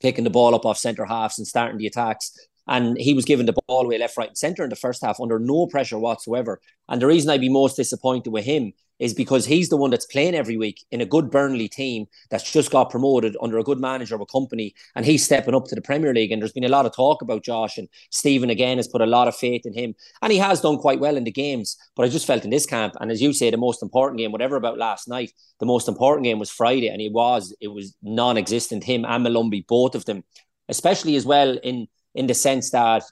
picking 0.00 0.24
the 0.24 0.30
ball 0.30 0.54
up 0.54 0.64
off 0.64 0.78
centre 0.78 1.04
halves 1.04 1.38
and 1.38 1.46
starting 1.46 1.76
the 1.76 1.86
attacks. 1.86 2.32
And 2.66 2.96
he 2.98 3.12
was 3.12 3.24
given 3.26 3.46
the 3.46 3.54
ball 3.66 3.84
away 3.84 3.98
left, 3.98 4.16
right, 4.16 4.28
and 4.28 4.38
centre 4.38 4.64
in 4.64 4.70
the 4.70 4.76
first 4.76 5.04
half 5.04 5.20
under 5.20 5.38
no 5.38 5.66
pressure 5.66 5.98
whatsoever. 5.98 6.60
And 6.88 7.02
the 7.02 7.06
reason 7.06 7.28
I'd 7.30 7.40
be 7.40 7.48
most 7.50 7.76
disappointed 7.76 8.30
with 8.30 8.44
him 8.44 8.72
is 9.00 9.14
because 9.14 9.46
he's 9.46 9.70
the 9.70 9.76
one 9.76 9.90
that's 9.90 10.06
playing 10.06 10.34
every 10.34 10.56
week 10.56 10.84
in 10.90 11.00
a 11.00 11.06
good 11.06 11.30
Burnley 11.30 11.68
team 11.68 12.06
that's 12.28 12.52
just 12.52 12.70
got 12.70 12.90
promoted 12.90 13.36
under 13.42 13.58
a 13.58 13.64
good 13.64 13.80
manager 13.80 14.14
of 14.14 14.20
a 14.20 14.26
Kompany, 14.26 14.74
and 14.94 15.04
he's 15.04 15.24
stepping 15.24 15.54
up 15.54 15.64
to 15.64 15.74
the 15.74 15.80
Premier 15.80 16.14
League. 16.14 16.30
And 16.30 16.40
there's 16.40 16.52
been 16.52 16.64
a 16.64 16.68
lot 16.68 16.86
of 16.86 16.94
talk 16.94 17.22
about 17.22 17.42
Josh, 17.42 17.78
and 17.78 17.88
Stephen 18.10 18.50
again 18.50 18.76
has 18.76 18.86
put 18.86 19.00
a 19.00 19.06
lot 19.06 19.26
of 19.26 19.34
faith 19.34 19.64
in 19.64 19.72
him, 19.72 19.94
and 20.22 20.32
he 20.32 20.38
has 20.38 20.60
done 20.60 20.76
quite 20.76 21.00
well 21.00 21.16
in 21.16 21.24
the 21.24 21.32
games. 21.32 21.76
But 21.96 22.04
I 22.04 22.08
just 22.10 22.26
felt 22.26 22.44
in 22.44 22.50
this 22.50 22.66
camp, 22.66 22.94
and 23.00 23.10
as 23.10 23.22
you 23.22 23.32
say, 23.32 23.50
the 23.50 23.56
most 23.56 23.82
important 23.82 24.18
game, 24.18 24.32
whatever 24.32 24.56
about 24.56 24.78
last 24.78 25.08
night, 25.08 25.32
the 25.58 25.66
most 25.66 25.88
important 25.88 26.24
game 26.24 26.38
was 26.38 26.50
Friday, 26.50 26.88
and 26.88 27.00
it 27.00 27.12
was 27.12 27.54
it 27.60 27.68
was 27.68 27.96
non-existent. 28.02 28.84
Him 28.84 29.04
and 29.06 29.26
Molumby, 29.26 29.66
both 29.66 29.94
of 29.94 30.04
them, 30.04 30.22
especially 30.68 31.16
as 31.16 31.24
well 31.24 31.58
in 31.62 31.88
in 32.14 32.26
the 32.26 32.34
sense 32.34 32.70
that 32.70 33.02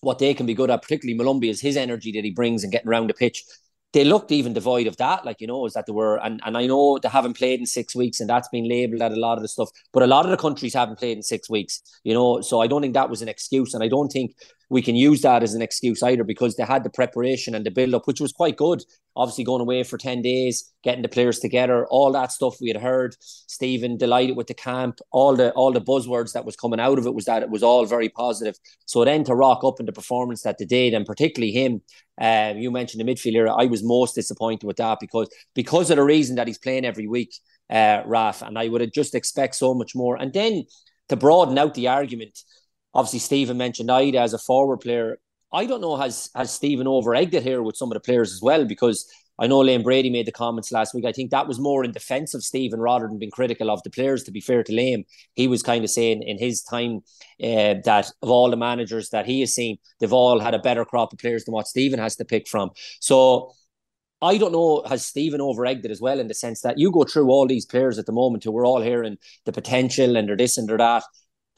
what 0.00 0.18
they 0.18 0.32
can 0.32 0.46
be 0.46 0.54
good 0.54 0.70
at, 0.70 0.80
particularly 0.80 1.18
Molumby, 1.18 1.50
is 1.50 1.60
his 1.60 1.76
energy 1.76 2.10
that 2.12 2.24
he 2.24 2.30
brings 2.30 2.62
and 2.62 2.72
getting 2.72 2.88
around 2.88 3.08
the 3.08 3.14
pitch 3.14 3.44
they 3.92 4.04
looked 4.04 4.30
even 4.30 4.52
devoid 4.52 4.86
of 4.86 4.96
that, 4.98 5.24
like 5.24 5.40
you 5.40 5.46
know, 5.46 5.66
is 5.66 5.72
that 5.72 5.86
they 5.86 5.92
were, 5.92 6.16
and, 6.16 6.40
and 6.44 6.56
I 6.56 6.66
know 6.66 6.98
they 6.98 7.08
haven't 7.08 7.36
played 7.36 7.60
in 7.60 7.66
six 7.66 7.94
weeks, 7.96 8.20
and 8.20 8.30
that's 8.30 8.48
been 8.48 8.68
labelled 8.68 9.02
at 9.02 9.12
a 9.12 9.16
lot 9.16 9.36
of 9.36 9.42
the 9.42 9.48
stuff, 9.48 9.70
but 9.92 10.02
a 10.02 10.06
lot 10.06 10.24
of 10.24 10.30
the 10.30 10.36
countries 10.36 10.74
haven't 10.74 10.98
played 10.98 11.16
in 11.16 11.22
six 11.22 11.50
weeks, 11.50 11.82
you 12.04 12.14
know, 12.14 12.40
so 12.40 12.60
I 12.60 12.66
don't 12.66 12.82
think 12.82 12.94
that 12.94 13.10
was 13.10 13.22
an 13.22 13.28
excuse, 13.28 13.74
and 13.74 13.82
I 13.82 13.88
don't 13.88 14.08
think 14.08 14.34
we 14.70 14.80
can 14.80 14.94
use 14.94 15.20
that 15.22 15.42
as 15.42 15.54
an 15.54 15.62
excuse 15.62 16.02
either 16.02 16.22
because 16.22 16.54
they 16.56 16.62
had 16.62 16.84
the 16.84 16.90
preparation 16.90 17.56
and 17.56 17.66
the 17.66 17.72
build 17.72 17.92
up, 17.92 18.06
which 18.06 18.20
was 18.20 18.32
quite 18.32 18.56
good. 18.56 18.82
Obviously, 19.16 19.42
going 19.42 19.60
away 19.60 19.82
for 19.82 19.98
10 19.98 20.22
days, 20.22 20.72
getting 20.84 21.02
the 21.02 21.08
players 21.08 21.40
together, 21.40 21.84
all 21.86 22.12
that 22.12 22.30
stuff 22.30 22.56
we 22.60 22.68
had 22.68 22.80
heard. 22.80 23.16
Stephen 23.20 23.96
delighted 23.96 24.36
with 24.36 24.46
the 24.46 24.54
camp, 24.54 25.00
all 25.10 25.34
the 25.34 25.50
all 25.52 25.72
the 25.72 25.80
buzzwords 25.80 26.32
that 26.32 26.44
was 26.44 26.54
coming 26.54 26.78
out 26.78 26.98
of 26.98 27.06
it 27.06 27.14
was 27.14 27.24
that 27.24 27.42
it 27.42 27.50
was 27.50 27.64
all 27.64 27.84
very 27.84 28.08
positive. 28.08 28.54
So 28.86 29.04
then 29.04 29.24
to 29.24 29.34
rock 29.34 29.64
up 29.64 29.80
in 29.80 29.86
the 29.86 29.92
performance 29.92 30.42
that 30.42 30.58
they 30.58 30.64
did, 30.64 30.94
and 30.94 31.04
particularly 31.04 31.52
him, 31.52 31.82
um, 32.20 32.58
you 32.58 32.70
mentioned 32.70 33.06
the 33.06 33.12
midfielder, 33.12 33.52
I 33.54 33.66
was 33.66 33.82
most 33.82 34.14
disappointed 34.14 34.64
with 34.64 34.76
that 34.76 34.98
because 35.00 35.28
because 35.54 35.90
of 35.90 35.96
the 35.96 36.04
reason 36.04 36.36
that 36.36 36.46
he's 36.46 36.58
playing 36.58 36.84
every 36.84 37.08
week, 37.08 37.34
uh, 37.68 38.02
Raf, 38.06 38.40
and 38.42 38.56
I 38.56 38.68
would 38.68 38.82
have 38.82 38.92
just 38.92 39.16
expect 39.16 39.56
so 39.56 39.74
much 39.74 39.96
more. 39.96 40.14
And 40.14 40.32
then 40.32 40.64
to 41.08 41.16
broaden 41.16 41.58
out 41.58 41.74
the 41.74 41.88
argument, 41.88 42.38
obviously 42.94 43.18
Stephen 43.18 43.56
mentioned 43.56 43.88
Idah 43.88 44.22
as 44.22 44.34
a 44.34 44.38
forward 44.38 44.78
player. 44.78 45.18
I 45.52 45.66
don't 45.66 45.80
know 45.80 45.96
has 45.96 46.30
has 46.34 46.52
Stephen 46.52 46.86
over 46.86 47.14
egged 47.14 47.34
it 47.34 47.42
here 47.42 47.62
with 47.62 47.76
some 47.76 47.90
of 47.90 47.94
the 47.94 48.00
players 48.00 48.32
as 48.32 48.40
well 48.40 48.64
because 48.64 49.10
I 49.40 49.46
know 49.46 49.60
Liam 49.60 49.82
Brady 49.82 50.10
made 50.10 50.26
the 50.26 50.32
comments 50.32 50.70
last 50.70 50.94
week. 50.94 51.06
I 51.06 51.12
think 51.12 51.30
that 51.30 51.48
was 51.48 51.58
more 51.58 51.82
in 51.82 51.92
defence 51.92 52.34
of 52.34 52.44
Stephen 52.44 52.78
rather 52.78 53.08
than 53.08 53.18
being 53.18 53.30
critical 53.30 53.70
of 53.70 53.82
the 53.82 53.90
players. 53.90 54.22
To 54.24 54.30
be 54.30 54.40
fair 54.40 54.62
to 54.62 54.72
Liam, 54.72 55.04
he 55.34 55.48
was 55.48 55.62
kind 55.62 55.82
of 55.82 55.90
saying 55.90 56.22
in 56.22 56.38
his 56.38 56.62
time 56.62 57.00
uh, 57.42 57.80
that 57.84 58.12
of 58.20 58.28
all 58.28 58.50
the 58.50 58.58
managers 58.58 59.08
that 59.10 59.24
he 59.24 59.40
has 59.40 59.54
seen, 59.54 59.78
they've 59.98 60.12
all 60.12 60.40
had 60.40 60.54
a 60.54 60.58
better 60.58 60.84
crop 60.84 61.14
of 61.14 61.18
players 61.18 61.46
than 61.46 61.54
what 61.54 61.68
Stephen 61.68 61.98
has 61.98 62.16
to 62.16 62.24
pick 62.24 62.46
from. 62.46 62.70
So 63.00 63.52
I 64.22 64.36
don't 64.36 64.52
know, 64.52 64.82
has 64.86 65.06
Stephen 65.06 65.40
over 65.40 65.64
egged 65.64 65.86
it 65.86 65.90
as 65.90 66.02
well 66.02 66.20
in 66.20 66.28
the 66.28 66.34
sense 66.34 66.60
that 66.60 66.78
you 66.78 66.92
go 66.92 67.04
through 67.04 67.30
all 67.30 67.46
these 67.46 67.64
players 67.64 67.98
at 67.98 68.04
the 68.04 68.12
moment 68.12 68.44
who 68.44 68.52
we're 68.52 68.66
all 68.66 68.82
hearing 68.82 69.16
the 69.46 69.52
potential 69.52 70.16
and 70.16 70.28
they're 70.28 70.36
this 70.36 70.58
and 70.58 70.68
they're 70.68 70.76
that 70.76 71.04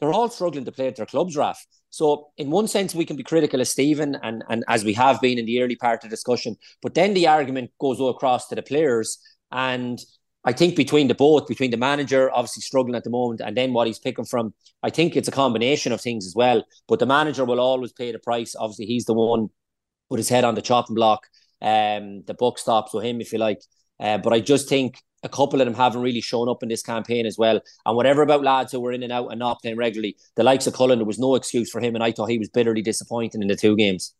they're 0.03 0.11
all 0.11 0.29
struggling 0.29 0.65
to 0.65 0.71
play 0.71 0.87
at 0.87 0.97
their 0.97 1.05
clubs, 1.05 1.37
Raf. 1.37 1.65
So 1.89 2.27
in 2.37 2.51
one 2.51 2.67
sense, 2.67 2.93
we 2.93 3.05
can 3.05 3.15
be 3.15 3.23
critical 3.23 3.61
of 3.61 3.67
Stephen, 3.69 4.17
and 4.21 4.43
and 4.49 4.65
as 4.67 4.83
we 4.83 4.93
have 4.93 5.21
been 5.21 5.39
in 5.39 5.45
the 5.45 5.61
early 5.61 5.77
part 5.77 6.03
of 6.03 6.09
the 6.09 6.13
discussion. 6.13 6.57
But 6.81 6.93
then 6.93 7.13
the 7.13 7.27
argument 7.27 7.71
goes 7.79 8.01
all 8.01 8.09
across 8.09 8.47
to 8.49 8.55
the 8.55 8.63
players, 8.63 9.17
and 9.49 9.97
I 10.43 10.51
think 10.51 10.75
between 10.75 11.07
the 11.07 11.15
both, 11.15 11.47
between 11.47 11.71
the 11.71 11.77
manager 11.77 12.29
obviously 12.31 12.63
struggling 12.63 12.95
at 12.95 13.05
the 13.05 13.09
moment, 13.11 13.39
and 13.39 13.55
then 13.55 13.71
what 13.71 13.87
he's 13.87 13.99
picking 13.99 14.25
from, 14.25 14.53
I 14.81 14.89
think 14.89 15.15
it's 15.15 15.29
a 15.29 15.31
combination 15.31 15.93
of 15.93 16.01
things 16.01 16.25
as 16.27 16.35
well. 16.35 16.65
But 16.89 16.99
the 16.99 17.05
manager 17.05 17.45
will 17.45 17.61
always 17.61 17.93
pay 17.93 18.11
the 18.11 18.19
price. 18.19 18.55
Obviously, 18.55 18.87
he's 18.87 19.05
the 19.05 19.13
one 19.13 19.51
with 20.09 20.17
his 20.17 20.27
head 20.27 20.43
on 20.43 20.55
the 20.55 20.61
chopping 20.61 20.95
block. 20.95 21.27
Um, 21.61 22.23
the 22.25 22.35
buck 22.37 22.59
stops 22.59 22.93
with 22.93 23.05
him, 23.05 23.21
if 23.21 23.31
you 23.31 23.39
like. 23.39 23.61
Uh, 24.01 24.17
but 24.17 24.33
I 24.33 24.41
just 24.41 24.67
think 24.67 25.01
a 25.23 25.29
couple 25.29 25.61
of 25.61 25.65
them 25.65 25.73
haven't 25.73 26.01
really 26.01 26.21
shown 26.21 26.49
up 26.49 26.63
in 26.63 26.69
this 26.69 26.83
campaign 26.83 27.25
as 27.25 27.37
well. 27.37 27.61
And 27.85 27.95
whatever 27.95 28.21
about 28.21 28.43
lads 28.43 28.71
who 28.71 28.79
were 28.79 28.91
in 28.91 29.03
and 29.03 29.11
out 29.11 29.27
and 29.27 29.39
not 29.39 29.61
playing 29.61 29.77
regularly, 29.77 30.17
the 30.35 30.43
likes 30.43 30.67
of 30.67 30.73
Cullen, 30.73 30.99
there 30.99 31.05
was 31.05 31.19
no 31.19 31.35
excuse 31.35 31.69
for 31.69 31.81
him. 31.81 31.95
And 31.95 32.03
I 32.03 32.11
thought 32.11 32.29
he 32.29 32.37
was 32.37 32.49
bitterly 32.49 32.81
disappointing 32.81 33.41
in 33.41 33.47
the 33.47 33.55
two 33.55 33.75
games. 33.75 34.13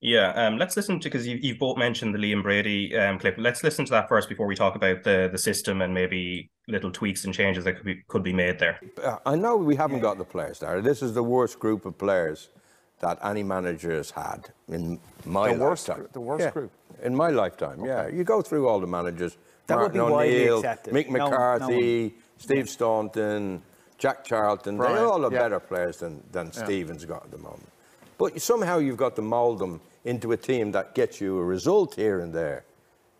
Yeah, 0.00 0.32
um, 0.32 0.58
let's 0.58 0.76
listen 0.76 1.00
to 1.00 1.04
because 1.04 1.26
you, 1.26 1.38
you've 1.40 1.58
both 1.58 1.78
mentioned 1.78 2.14
the 2.14 2.18
Liam 2.18 2.42
Brady 2.42 2.94
um, 2.94 3.18
clip. 3.18 3.36
Let's 3.38 3.64
listen 3.64 3.86
to 3.86 3.90
that 3.92 4.06
first 4.06 4.28
before 4.28 4.46
we 4.46 4.54
talk 4.54 4.74
about 4.76 5.02
the 5.02 5.30
the 5.32 5.38
system 5.38 5.80
and 5.80 5.94
maybe 5.94 6.50
little 6.68 6.90
tweaks 6.90 7.24
and 7.24 7.32
changes 7.32 7.64
that 7.64 7.76
could 7.76 7.86
be 7.86 8.02
could 8.08 8.22
be 8.22 8.32
made 8.34 8.58
there. 8.58 8.78
Uh, 9.02 9.16
I 9.24 9.34
know 9.34 9.56
we 9.56 9.76
haven't 9.76 10.00
got 10.00 10.18
the 10.18 10.24
players 10.24 10.58
there. 10.58 10.82
This 10.82 11.00
is 11.00 11.14
the 11.14 11.22
worst 11.22 11.58
group 11.58 11.86
of 11.86 11.96
players 11.96 12.50
that 13.00 13.18
any 13.24 13.42
manager 13.42 13.92
has 13.92 14.10
had 14.10 14.50
in 14.68 15.00
my 15.24 15.54
the 15.54 15.60
worst, 15.60 15.88
lifetime. 15.88 16.08
The 16.12 16.20
worst 16.20 16.44
yeah, 16.44 16.50
group 16.50 16.70
in 17.04 17.14
my 17.14 17.30
lifetime. 17.30 17.80
Okay. 17.80 17.88
Yeah, 17.88 18.08
you 18.08 18.24
go 18.24 18.42
through 18.42 18.66
all 18.66 18.80
the 18.80 18.86
managers. 18.86 19.36
That 19.66 19.76
Martin 19.76 20.02
would 20.02 20.22
be 20.22 20.48
O'Neill. 20.50 20.62
Mick 20.62 21.08
McCarthy, 21.08 22.08
no 22.08 22.12
Steve 22.38 22.68
Staunton, 22.68 23.62
Jack 23.96 24.24
Charlton. 24.24 24.76
Right, 24.76 24.94
They 24.94 25.00
all 25.00 25.24
are 25.24 25.32
yeah. 25.32 25.38
better 25.38 25.60
players 25.60 25.98
than 25.98 26.22
than 26.32 26.52
Stevens 26.52 27.04
got 27.04 27.24
at 27.24 27.30
the 27.30 27.38
moment. 27.38 27.68
But 28.18 28.40
somehow 28.40 28.78
you've 28.78 28.96
got 28.96 29.16
to 29.16 29.22
mould 29.22 29.58
them 29.58 29.80
into 30.04 30.32
a 30.32 30.36
team 30.36 30.72
that 30.72 30.94
gets 30.94 31.20
you 31.20 31.38
a 31.38 31.44
result 31.44 31.94
here 31.94 32.20
and 32.20 32.32
there. 32.32 32.64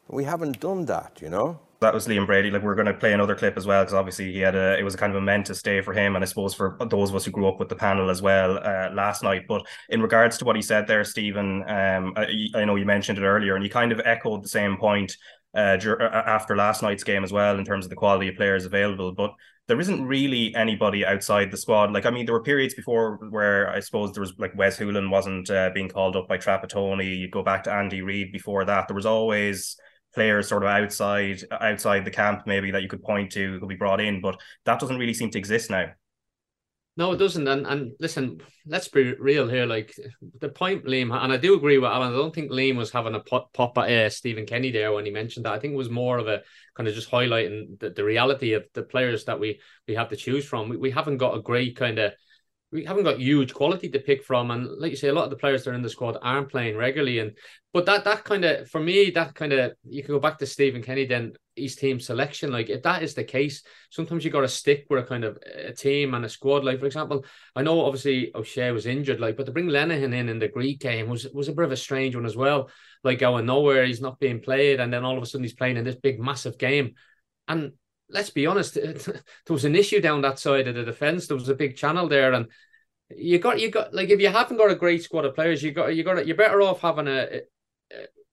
We 0.08 0.24
haven't 0.24 0.60
done 0.60 0.84
that, 0.86 1.18
you 1.22 1.30
know. 1.30 1.58
That 1.84 1.92
was 1.92 2.08
Liam 2.08 2.26
Brady. 2.26 2.50
Like 2.50 2.62
we're 2.62 2.74
going 2.74 2.86
to 2.86 2.94
play 2.94 3.12
another 3.12 3.34
clip 3.34 3.58
as 3.58 3.66
well 3.66 3.82
because 3.82 3.92
obviously 3.92 4.32
he 4.32 4.38
had 4.38 4.54
a 4.54 4.78
it 4.78 4.82
was 4.82 4.94
a 4.94 4.96
kind 4.96 5.12
of 5.12 5.18
a 5.18 5.20
momentous 5.20 5.60
day 5.60 5.82
for 5.82 5.92
him 5.92 6.16
and 6.16 6.24
I 6.24 6.26
suppose 6.26 6.54
for 6.54 6.78
those 6.88 7.10
of 7.10 7.16
us 7.16 7.26
who 7.26 7.30
grew 7.30 7.46
up 7.46 7.58
with 7.58 7.68
the 7.68 7.76
panel 7.76 8.08
as 8.08 8.22
well 8.22 8.56
uh, 8.56 8.88
last 8.94 9.22
night. 9.22 9.42
But 9.46 9.66
in 9.90 10.00
regards 10.00 10.38
to 10.38 10.46
what 10.46 10.56
he 10.56 10.62
said 10.62 10.86
there, 10.86 11.04
Stephen, 11.04 11.62
um, 11.68 12.14
I, 12.16 12.48
I 12.54 12.64
know 12.64 12.76
you 12.76 12.86
mentioned 12.86 13.18
it 13.18 13.24
earlier 13.24 13.54
and 13.54 13.62
you 13.62 13.68
kind 13.68 13.92
of 13.92 14.00
echoed 14.04 14.42
the 14.42 14.48
same 14.48 14.78
point 14.78 15.14
uh, 15.54 15.78
uh, 15.84 16.22
after 16.26 16.56
last 16.56 16.82
night's 16.82 17.04
game 17.04 17.22
as 17.22 17.32
well 17.32 17.58
in 17.58 17.66
terms 17.66 17.84
of 17.84 17.90
the 17.90 17.96
quality 17.96 18.28
of 18.28 18.36
players 18.36 18.64
available. 18.64 19.12
But 19.12 19.34
there 19.68 19.78
isn't 19.78 20.06
really 20.06 20.54
anybody 20.54 21.04
outside 21.04 21.50
the 21.50 21.56
squad. 21.56 21.92
Like 21.92 22.06
I 22.06 22.10
mean, 22.10 22.26
there 22.26 22.34
were 22.34 22.42
periods 22.42 22.74
before 22.74 23.18
where 23.28 23.70
I 23.70 23.80
suppose 23.80 24.12
there 24.12 24.22
was 24.22 24.32
like 24.38 24.56
Wes 24.56 24.78
Hoolahan 24.78 25.10
wasn't 25.10 25.50
uh, 25.50 25.70
being 25.74 25.88
called 25.88 26.16
up 26.16 26.28
by 26.28 26.38
Trapattoni. 26.38 27.18
You 27.18 27.28
go 27.28 27.42
back 27.42 27.64
to 27.64 27.72
Andy 27.72 28.02
Reid 28.02 28.32
before 28.32 28.64
that. 28.64 28.88
There 28.88 28.94
was 28.94 29.06
always 29.06 29.76
players 30.14 30.48
sort 30.48 30.62
of 30.62 30.68
outside 30.68 31.40
outside 31.50 32.04
the 32.04 32.10
camp 32.10 32.46
maybe 32.46 32.70
that 32.70 32.82
you 32.82 32.88
could 32.88 33.02
point 33.02 33.32
to 33.32 33.58
could 33.58 33.68
be 33.68 33.76
brought 33.76 34.00
in, 34.00 34.20
but 34.20 34.40
that 34.64 34.80
doesn't 34.80 34.98
really 34.98 35.14
seem 35.14 35.30
to 35.30 35.38
exist 35.38 35.70
now. 35.70 35.86
No, 36.96 37.10
it 37.10 37.16
doesn't. 37.16 37.48
And 37.48 37.66
and 37.66 37.92
listen, 37.98 38.40
let's 38.66 38.86
be 38.86 39.14
real 39.14 39.48
here. 39.48 39.66
Like 39.66 39.92
the 40.38 40.48
point 40.48 40.84
Liam, 40.84 41.12
and 41.12 41.32
I 41.32 41.36
do 41.36 41.54
agree 41.54 41.78
with 41.78 41.90
Alan. 41.90 42.12
I 42.12 42.16
don't 42.16 42.32
think 42.32 42.52
Liam 42.52 42.76
was 42.76 42.92
having 42.92 43.16
a 43.16 43.20
pop, 43.20 43.52
pop 43.52 43.76
at 43.78 43.90
uh, 43.90 44.10
Stephen 44.10 44.46
Kenny 44.46 44.70
there 44.70 44.92
when 44.92 45.04
he 45.04 45.10
mentioned 45.10 45.44
that. 45.44 45.54
I 45.54 45.58
think 45.58 45.74
it 45.74 45.78
was 45.78 45.90
more 45.90 46.18
of 46.18 46.28
a 46.28 46.42
kind 46.76 46.88
of 46.88 46.94
just 46.94 47.10
highlighting 47.10 47.80
the, 47.80 47.90
the 47.90 48.04
reality 48.04 48.52
of 48.52 48.64
the 48.74 48.84
players 48.84 49.24
that 49.24 49.40
we 49.40 49.60
we 49.88 49.94
have 49.94 50.08
to 50.10 50.16
choose 50.16 50.44
from. 50.44 50.68
We, 50.68 50.76
we 50.76 50.90
haven't 50.92 51.16
got 51.16 51.36
a 51.36 51.42
great 51.42 51.76
kind 51.76 51.98
of 51.98 52.12
we 52.74 52.84
haven't 52.84 53.04
got 53.04 53.20
huge 53.20 53.54
quality 53.54 53.88
to 53.88 54.00
pick 54.00 54.24
from, 54.24 54.50
and 54.50 54.66
like 54.80 54.90
you 54.90 54.96
say, 54.96 55.06
a 55.06 55.14
lot 55.14 55.24
of 55.24 55.30
the 55.30 55.36
players 55.36 55.62
that 55.62 55.70
are 55.70 55.74
in 55.74 55.82
the 55.82 55.88
squad 55.88 56.18
aren't 56.20 56.50
playing 56.50 56.76
regularly. 56.76 57.20
And 57.20 57.38
but 57.72 57.86
that 57.86 58.02
that 58.04 58.24
kind 58.24 58.44
of 58.44 58.68
for 58.68 58.80
me, 58.80 59.10
that 59.10 59.32
kind 59.36 59.52
of 59.52 59.72
you 59.88 60.02
can 60.02 60.12
go 60.12 60.18
back 60.18 60.38
to 60.38 60.46
Stephen 60.46 60.82
Kenny 60.82 61.06
then 61.06 61.34
his 61.54 61.76
team 61.76 62.00
selection. 62.00 62.50
Like 62.50 62.70
if 62.70 62.82
that 62.82 63.04
is 63.04 63.14
the 63.14 63.22
case, 63.22 63.62
sometimes 63.90 64.24
you 64.24 64.32
got 64.32 64.40
to 64.40 64.48
stick 64.48 64.86
with 64.90 65.04
a 65.04 65.06
kind 65.06 65.22
of 65.22 65.38
a 65.54 65.72
team 65.72 66.14
and 66.14 66.24
a 66.24 66.28
squad. 66.28 66.64
Like 66.64 66.80
for 66.80 66.86
example, 66.86 67.24
I 67.54 67.62
know 67.62 67.80
obviously 67.80 68.32
O'Shea 68.34 68.72
was 68.72 68.86
injured, 68.86 69.20
like 69.20 69.36
but 69.36 69.46
to 69.46 69.52
bring 69.52 69.68
Lenihan 69.68 70.12
in 70.12 70.28
in 70.28 70.40
the 70.40 70.48
Greek 70.48 70.80
game 70.80 71.08
was 71.08 71.28
was 71.32 71.46
a 71.46 71.52
bit 71.52 71.66
of 71.66 71.72
a 71.72 71.76
strange 71.76 72.16
one 72.16 72.26
as 72.26 72.36
well. 72.36 72.70
Like 73.04 73.20
going 73.20 73.46
nowhere, 73.46 73.84
he's 73.86 74.00
not 74.00 74.18
being 74.18 74.40
played, 74.40 74.80
and 74.80 74.92
then 74.92 75.04
all 75.04 75.16
of 75.16 75.22
a 75.22 75.26
sudden 75.26 75.44
he's 75.44 75.54
playing 75.54 75.76
in 75.76 75.84
this 75.84 75.96
big 75.96 76.18
massive 76.18 76.58
game, 76.58 76.94
and. 77.46 77.72
Let's 78.08 78.30
be 78.30 78.46
honest. 78.46 78.74
there 78.74 79.22
was 79.48 79.64
an 79.64 79.76
issue 79.76 80.00
down 80.00 80.22
that 80.22 80.38
side 80.38 80.68
of 80.68 80.74
the 80.74 80.84
defense. 80.84 81.26
There 81.26 81.36
was 81.36 81.48
a 81.48 81.54
big 81.54 81.76
channel 81.76 82.08
there, 82.08 82.32
and 82.32 82.46
you 83.10 83.38
got 83.38 83.60
you 83.60 83.70
got 83.70 83.94
like 83.94 84.10
if 84.10 84.20
you 84.20 84.28
haven't 84.28 84.56
got 84.56 84.70
a 84.70 84.76
great 84.76 85.02
squad 85.02 85.24
of 85.24 85.34
players, 85.34 85.62
you 85.62 85.72
got 85.72 85.94
you 85.94 86.04
got 86.04 86.26
you're 86.26 86.36
better 86.36 86.62
off 86.62 86.80
having 86.80 87.08
a, 87.08 87.42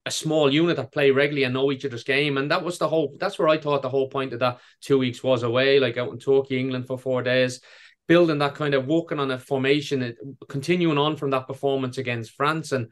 a 0.05 0.12
small 0.12 0.51
unit 0.51 0.77
that 0.77 0.91
play 0.91 1.12
regularly 1.12 1.43
and 1.43 1.53
know 1.53 1.71
each 1.71 1.86
other's 1.86 2.03
game. 2.03 2.38
And 2.38 2.49
that 2.51 2.63
was 2.63 2.77
the 2.77 2.88
whole 2.88 3.15
that's 3.19 3.38
where 3.38 3.49
I 3.49 3.57
thought 3.57 3.81
the 3.81 3.89
whole 3.89 4.10
point 4.10 4.34
of 4.34 4.39
that 4.39 4.60
two 4.81 4.97
weeks 4.97 5.23
was 5.23 5.43
away, 5.43 5.79
like 5.79 5.97
out 5.97 6.12
in 6.12 6.19
Turkey, 6.19 6.60
England 6.60 6.88
for 6.88 6.97
four 6.97 7.21
days, 7.21 7.62
building 8.07 8.39
that 8.39 8.55
kind 8.55 8.73
of 8.73 8.88
working 8.88 9.19
on 9.19 9.31
a 9.31 9.39
formation, 9.39 10.15
continuing 10.49 10.97
on 10.97 11.15
from 11.17 11.29
that 11.31 11.47
performance 11.47 11.97
against 11.97 12.31
France. 12.31 12.71
And 12.71 12.91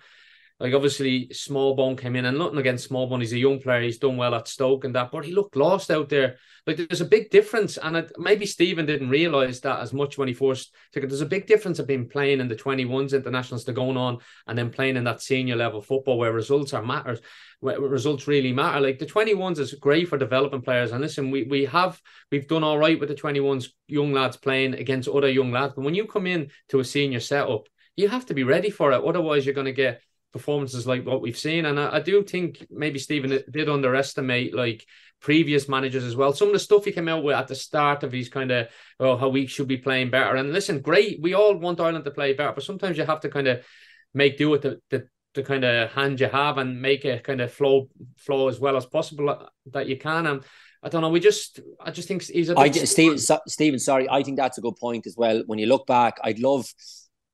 like 0.60 0.74
obviously 0.74 1.28
Smallbone 1.28 1.98
came 1.98 2.16
in 2.16 2.26
and 2.26 2.38
nothing 2.38 2.58
against 2.58 2.90
Smallbone. 2.90 3.22
He's 3.22 3.34
a 3.34 3.40
young 3.40 3.60
player, 3.60 3.82
he's 3.82 3.98
done 3.98 4.18
well 4.18 4.36
at 4.36 4.48
Stoke 4.48 4.84
and 4.84 4.94
that, 4.96 5.10
but 5.12 5.24
he 5.24 5.32
looked 5.32 5.56
lost 5.56 5.90
out 5.90 6.10
there. 6.10 6.38
Like 6.68 6.78
there's 6.78 7.02
a 7.02 7.06
big 7.06 7.30
difference, 7.30 7.78
and 7.78 7.96
it, 7.96 8.12
maybe 8.18 8.46
Stephen 8.46 8.86
didn't 8.86 9.10
realize 9.10 9.62
that 9.62 9.80
as 9.80 9.94
much 9.94 10.18
when 10.18 10.28
he 10.28 10.34
first 10.34 10.76
took 10.92 11.04
it. 11.04 11.08
There's 11.08 11.22
a 11.22 11.26
big 11.26 11.48
difference 11.48 11.80
of 11.80 11.88
being 11.88 12.10
playing 12.10 12.42
in 12.42 12.50
the 12.50 12.56
21s 12.56 13.14
internationals 13.14 13.64
to 13.64 13.74
going 13.74 13.98
on 13.98 14.20
and 14.48 14.58
then 14.58 14.70
playing 14.70 14.98
in 14.98 15.06
that 15.06 15.22
senior 15.22 15.56
level 15.56 15.82
football 15.82 16.18
where 16.18 16.34
results 16.34 16.74
are 16.74 16.84
matters, 16.84 17.22
where 17.62 17.80
results 17.80 18.28
really 18.28 18.52
matter. 18.52 18.82
Like 18.82 19.00
the 19.00 19.06
21s 19.06 19.60
is 19.60 19.74
great 19.76 20.10
for 20.10 20.18
developing 20.18 20.62
players. 20.62 20.92
And 20.92 21.02
listen, 21.02 21.32
we 21.32 21.44
we 21.44 21.66
have 21.66 22.02
we've 22.32 22.48
done 22.48 22.66
all 22.66 22.78
right 22.78 23.00
with 23.00 23.10
the 23.10 23.16
21s 23.16 23.70
young 23.88 24.12
lads 24.12 24.36
playing 24.36 24.74
against 24.74 25.08
other 25.08 25.30
young 25.30 25.52
lads, 25.52 25.74
but 25.76 25.86
when 25.86 25.96
you 25.96 26.06
come 26.06 26.28
in 26.28 26.52
to 26.68 26.82
a 26.82 26.86
senior 26.86 27.22
setup, 27.22 27.68
you 27.96 28.10
have 28.10 28.26
to 28.28 28.34
be 28.34 28.44
ready 28.44 28.70
for 28.70 28.92
it. 28.92 29.04
Otherwise, 29.04 29.46
you're 29.46 29.56
going 29.56 29.66
to 29.66 29.74
get 29.74 30.02
performances 30.32 30.88
like 30.88 31.06
what 31.06 31.22
we've 31.22 31.38
seen. 31.38 31.66
And 31.66 31.80
I, 31.80 31.96
I 31.96 32.00
do 32.00 32.24
think 32.24 32.66
maybe 32.70 33.00
Stephen 33.00 33.42
did 33.52 33.70
underestimate 33.70 34.54
like 34.54 34.86
previous 35.22 35.68
managers 35.68 36.04
as 36.04 36.16
well. 36.16 36.34
Some 36.34 36.50
of 36.50 36.54
the 36.54 36.60
stuff 36.60 36.86
he 36.86 36.92
came 36.92 37.10
out 37.10 37.24
with 37.24 37.36
at 37.36 37.48
the 37.48 37.56
start 37.56 38.04
of 38.04 38.12
his 38.12 38.30
kind 38.30 38.52
of 38.52 38.68
oh 39.00 39.18
how 39.18 39.30
we 39.30 39.48
should 39.48 39.68
be 39.68 39.78
playing 39.78 40.10
better. 40.10 40.36
And 40.36 40.54
listen, 40.54 40.82
great, 40.82 41.22
we 41.22 41.34
all 41.34 41.56
want 41.56 41.80
Ireland 41.80 42.06
to 42.06 42.12
play 42.12 42.34
better, 42.34 42.54
but 42.54 42.64
sometimes 42.64 42.98
you 42.98 43.06
have 43.06 43.22
to 43.22 43.30
kind 43.30 43.48
of 43.48 43.66
make 44.14 44.38
do 44.38 44.50
with 44.50 44.62
the, 44.62 44.80
the 44.90 45.08
the 45.36 45.44
kind 45.44 45.64
of 45.64 45.92
hand 45.92 46.20
you 46.20 46.28
have 46.28 46.58
and 46.58 46.82
make 46.82 47.06
it 47.06 47.24
kind 47.24 47.42
of 47.42 47.52
flow 47.52 47.88
flow 48.18 48.48
as 48.48 48.60
well 48.60 48.76
as 48.76 48.86
possible 48.86 49.30
uh, 49.30 49.46
that 49.72 49.88
you 49.88 49.98
can. 49.98 50.26
And 50.26 50.44
I 50.82 50.90
don't 50.90 51.02
know. 51.02 51.10
We 51.10 51.20
just, 51.20 51.60
I 51.80 51.92
just 51.92 52.08
think 52.08 52.24
he's 52.24 52.50
a. 52.50 52.58
I 52.58 52.72
Stephen, 52.72 53.18
so, 53.18 53.40
Stephen, 53.48 53.80
sorry, 53.80 54.10
I 54.10 54.24
think 54.24 54.38
that's 54.38 54.58
a 54.58 54.62
good 54.62 54.78
point 54.78 55.06
as 55.08 55.16
well. 55.18 55.44
When 55.46 55.60
you 55.60 55.66
look 55.66 55.86
back, 55.86 56.18
I'd 56.24 56.40
love 56.40 56.74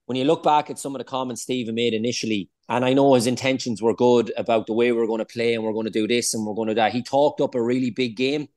when 0.06 0.18
you 0.18 0.24
look 0.24 0.44
back 0.44 0.70
at 0.70 0.80
some 0.80 0.96
of 0.96 1.00
the 1.00 1.06
comments 1.06 1.42
Stephen 1.42 1.76
made 1.76 1.94
initially, 1.94 2.50
and 2.70 2.86
I 2.86 2.94
know 2.94 3.14
his 3.14 3.28
intentions 3.28 3.82
were 3.82 3.96
good 3.96 4.34
about 4.38 4.68
the 4.68 4.74
way 4.74 4.92
we're 4.92 5.08
going 5.08 5.20
to 5.20 5.26
play 5.26 5.54
and 5.54 5.64
we're 5.64 5.74
going 5.74 5.86
to 5.86 5.92
do 5.92 6.08
this 6.08 6.34
and 6.34 6.46
we're 6.46 6.56
going 6.56 6.70
to 6.70 6.76
that. 6.76 6.94
He 6.94 7.04
talked 7.04 7.42
up 7.42 7.56
a 7.56 7.64
really 7.64 7.92
big 7.92 8.16
game, 8.16 8.48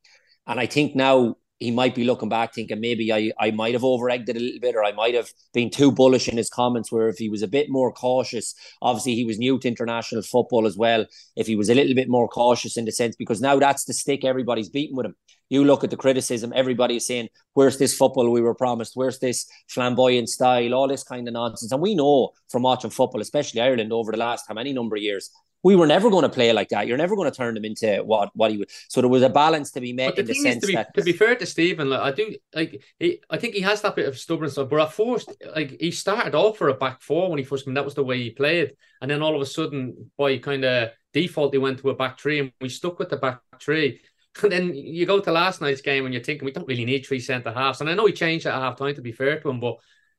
and 0.46 0.61
I 0.61 0.66
think 0.66 0.94
now 0.94 1.37
he 1.58 1.70
might 1.70 1.94
be 1.94 2.04
looking 2.04 2.28
back 2.28 2.54
thinking 2.54 2.80
maybe 2.80 3.12
I, 3.12 3.32
I 3.38 3.50
might 3.50 3.74
have 3.74 3.84
over 3.84 4.08
egged 4.08 4.28
it 4.28 4.37
a 4.37 4.40
little 4.40 4.61
bit 4.61 4.76
or 4.76 4.84
I 4.84 4.92
might 4.92 5.14
have 5.14 5.30
been 5.52 5.70
too 5.70 5.90
bullish 5.90 6.28
in 6.28 6.37
his 6.37 6.48
comments 6.48 6.92
where 6.92 7.08
if 7.08 7.18
he 7.18 7.28
was 7.28 7.42
a 7.42 7.48
bit 7.48 7.66
more 7.68 7.92
cautious, 7.92 8.54
obviously 8.80 9.16
he 9.16 9.24
was 9.24 9.38
new 9.38 9.58
to 9.58 9.68
international 9.68 10.22
football 10.22 10.66
as 10.66 10.76
well. 10.76 11.04
If 11.34 11.46
he 11.48 11.56
was 11.56 11.68
a 11.68 11.74
little 11.74 11.94
bit 11.94 12.08
more 12.08 12.28
cautious 12.28 12.76
in 12.76 12.84
the 12.84 12.92
sense, 12.92 13.16
because 13.16 13.40
now 13.40 13.58
that's 13.58 13.84
the 13.84 13.92
stick 13.92 14.24
everybody's 14.24 14.68
beating 14.68 14.96
with 14.96 15.06
him. 15.06 15.16
You 15.48 15.64
look 15.64 15.84
at 15.84 15.90
the 15.90 15.96
criticism, 15.96 16.52
everybody 16.54 16.96
is 16.96 17.06
saying, 17.06 17.28
where's 17.54 17.78
this 17.78 17.96
football 17.96 18.30
we 18.30 18.42
were 18.42 18.54
promised? 18.54 18.92
Where's 18.94 19.18
this 19.18 19.46
flamboyant 19.68 20.28
style? 20.28 20.74
All 20.74 20.88
this 20.88 21.04
kind 21.04 21.26
of 21.26 21.34
nonsense. 21.34 21.72
And 21.72 21.80
we 21.80 21.94
know 21.94 22.30
from 22.50 22.62
watching 22.62 22.90
football, 22.90 23.20
especially 23.20 23.61
Ireland 23.61 23.92
over 23.92 24.12
the 24.12 24.18
last 24.18 24.44
how 24.48 24.54
many 24.54 24.72
number 24.72 24.96
of 24.96 25.02
years, 25.02 25.30
we 25.64 25.74
were 25.74 25.87
never 25.87 26.08
going 26.08 26.22
to 26.22 26.28
play 26.28 26.52
like 26.52 26.68
that. 26.68 26.87
You're 26.87 26.96
never 26.96 27.16
going 27.16 27.30
to 27.30 27.37
turn 27.37 27.54
them 27.54 27.64
into 27.64 28.02
what 28.04 28.30
what 28.34 28.50
he 28.52 28.58
would. 28.58 28.70
So 28.88 29.00
there 29.00 29.11
was 29.11 29.22
a 29.22 29.28
balance 29.28 29.72
to 29.72 29.80
be 29.80 29.92
met 29.92 30.11
But 30.11 30.20
in 30.20 30.26
the 30.26 30.32
the 30.32 30.34
thing 30.34 30.46
is, 30.46 30.52
sense 30.52 30.61
to 30.62 30.66
be, 30.68 30.74
that 30.74 30.94
to 30.94 31.02
be 31.02 31.12
fair 31.12 31.34
to 31.34 31.46
Stephen, 31.46 31.90
like 31.90 32.00
I 32.00 32.12
do, 32.12 32.37
like 32.54 32.82
he, 32.98 33.20
I 33.28 33.38
think 33.38 33.54
he 33.54 33.61
has 33.62 33.82
that 33.82 33.96
bit 33.96 34.06
of 34.06 34.16
stubborn 34.16 34.50
stuff. 34.50 34.68
But 34.68 34.80
at 34.80 34.92
first, 34.92 35.32
like 35.54 35.76
he 35.80 35.90
started 35.90 36.34
off 36.37 36.58
for 36.58 36.68
a 36.68 36.74
back 36.74 37.02
four 37.02 37.28
when 37.28 37.38
he 37.38 37.44
first 37.44 37.64
came. 37.64 37.74
That 37.74 37.84
was 37.84 37.94
the 37.94 38.04
way 38.04 38.22
he 38.22 38.30
played, 38.30 38.76
and 39.02 39.11
then 39.11 39.20
all 39.20 39.34
of 39.34 39.42
a 39.42 39.46
sudden, 39.46 40.11
by 40.16 40.38
kind 40.38 40.64
of 40.64 40.90
default, 41.12 41.52
he 41.52 41.58
went 41.58 41.80
to 41.80 41.90
a 41.90 41.94
back 41.96 42.20
three, 42.20 42.38
and 42.38 42.52
we 42.61 42.68
stuck 42.68 43.00
with 43.00 43.08
the 43.08 43.16
back 43.16 43.40
three. 43.61 44.00
And 44.42 44.53
then 44.53 44.74
you 44.74 45.07
go 45.07 45.20
to 45.20 45.33
last 45.33 45.61
night's 45.61 45.81
game, 45.81 46.05
and 46.05 46.14
you're 46.14 46.22
thinking 46.22 46.44
we 46.44 46.53
don't 46.53 46.68
really 46.68 46.85
need 46.85 47.07
three 47.07 47.20
centre 47.20 47.53
halves. 47.53 47.81
And 47.81 47.90
I 47.90 47.94
know 47.94 48.07
he 48.07 48.12
changed 48.12 48.46
that 48.46 48.55
at 48.55 48.61
half 48.61 48.77
time. 48.77 48.94
To 48.94 49.03
be 49.03 49.12
fair 49.12 49.40
to 49.40 49.48
him, 49.51 49.61
but 49.61 49.77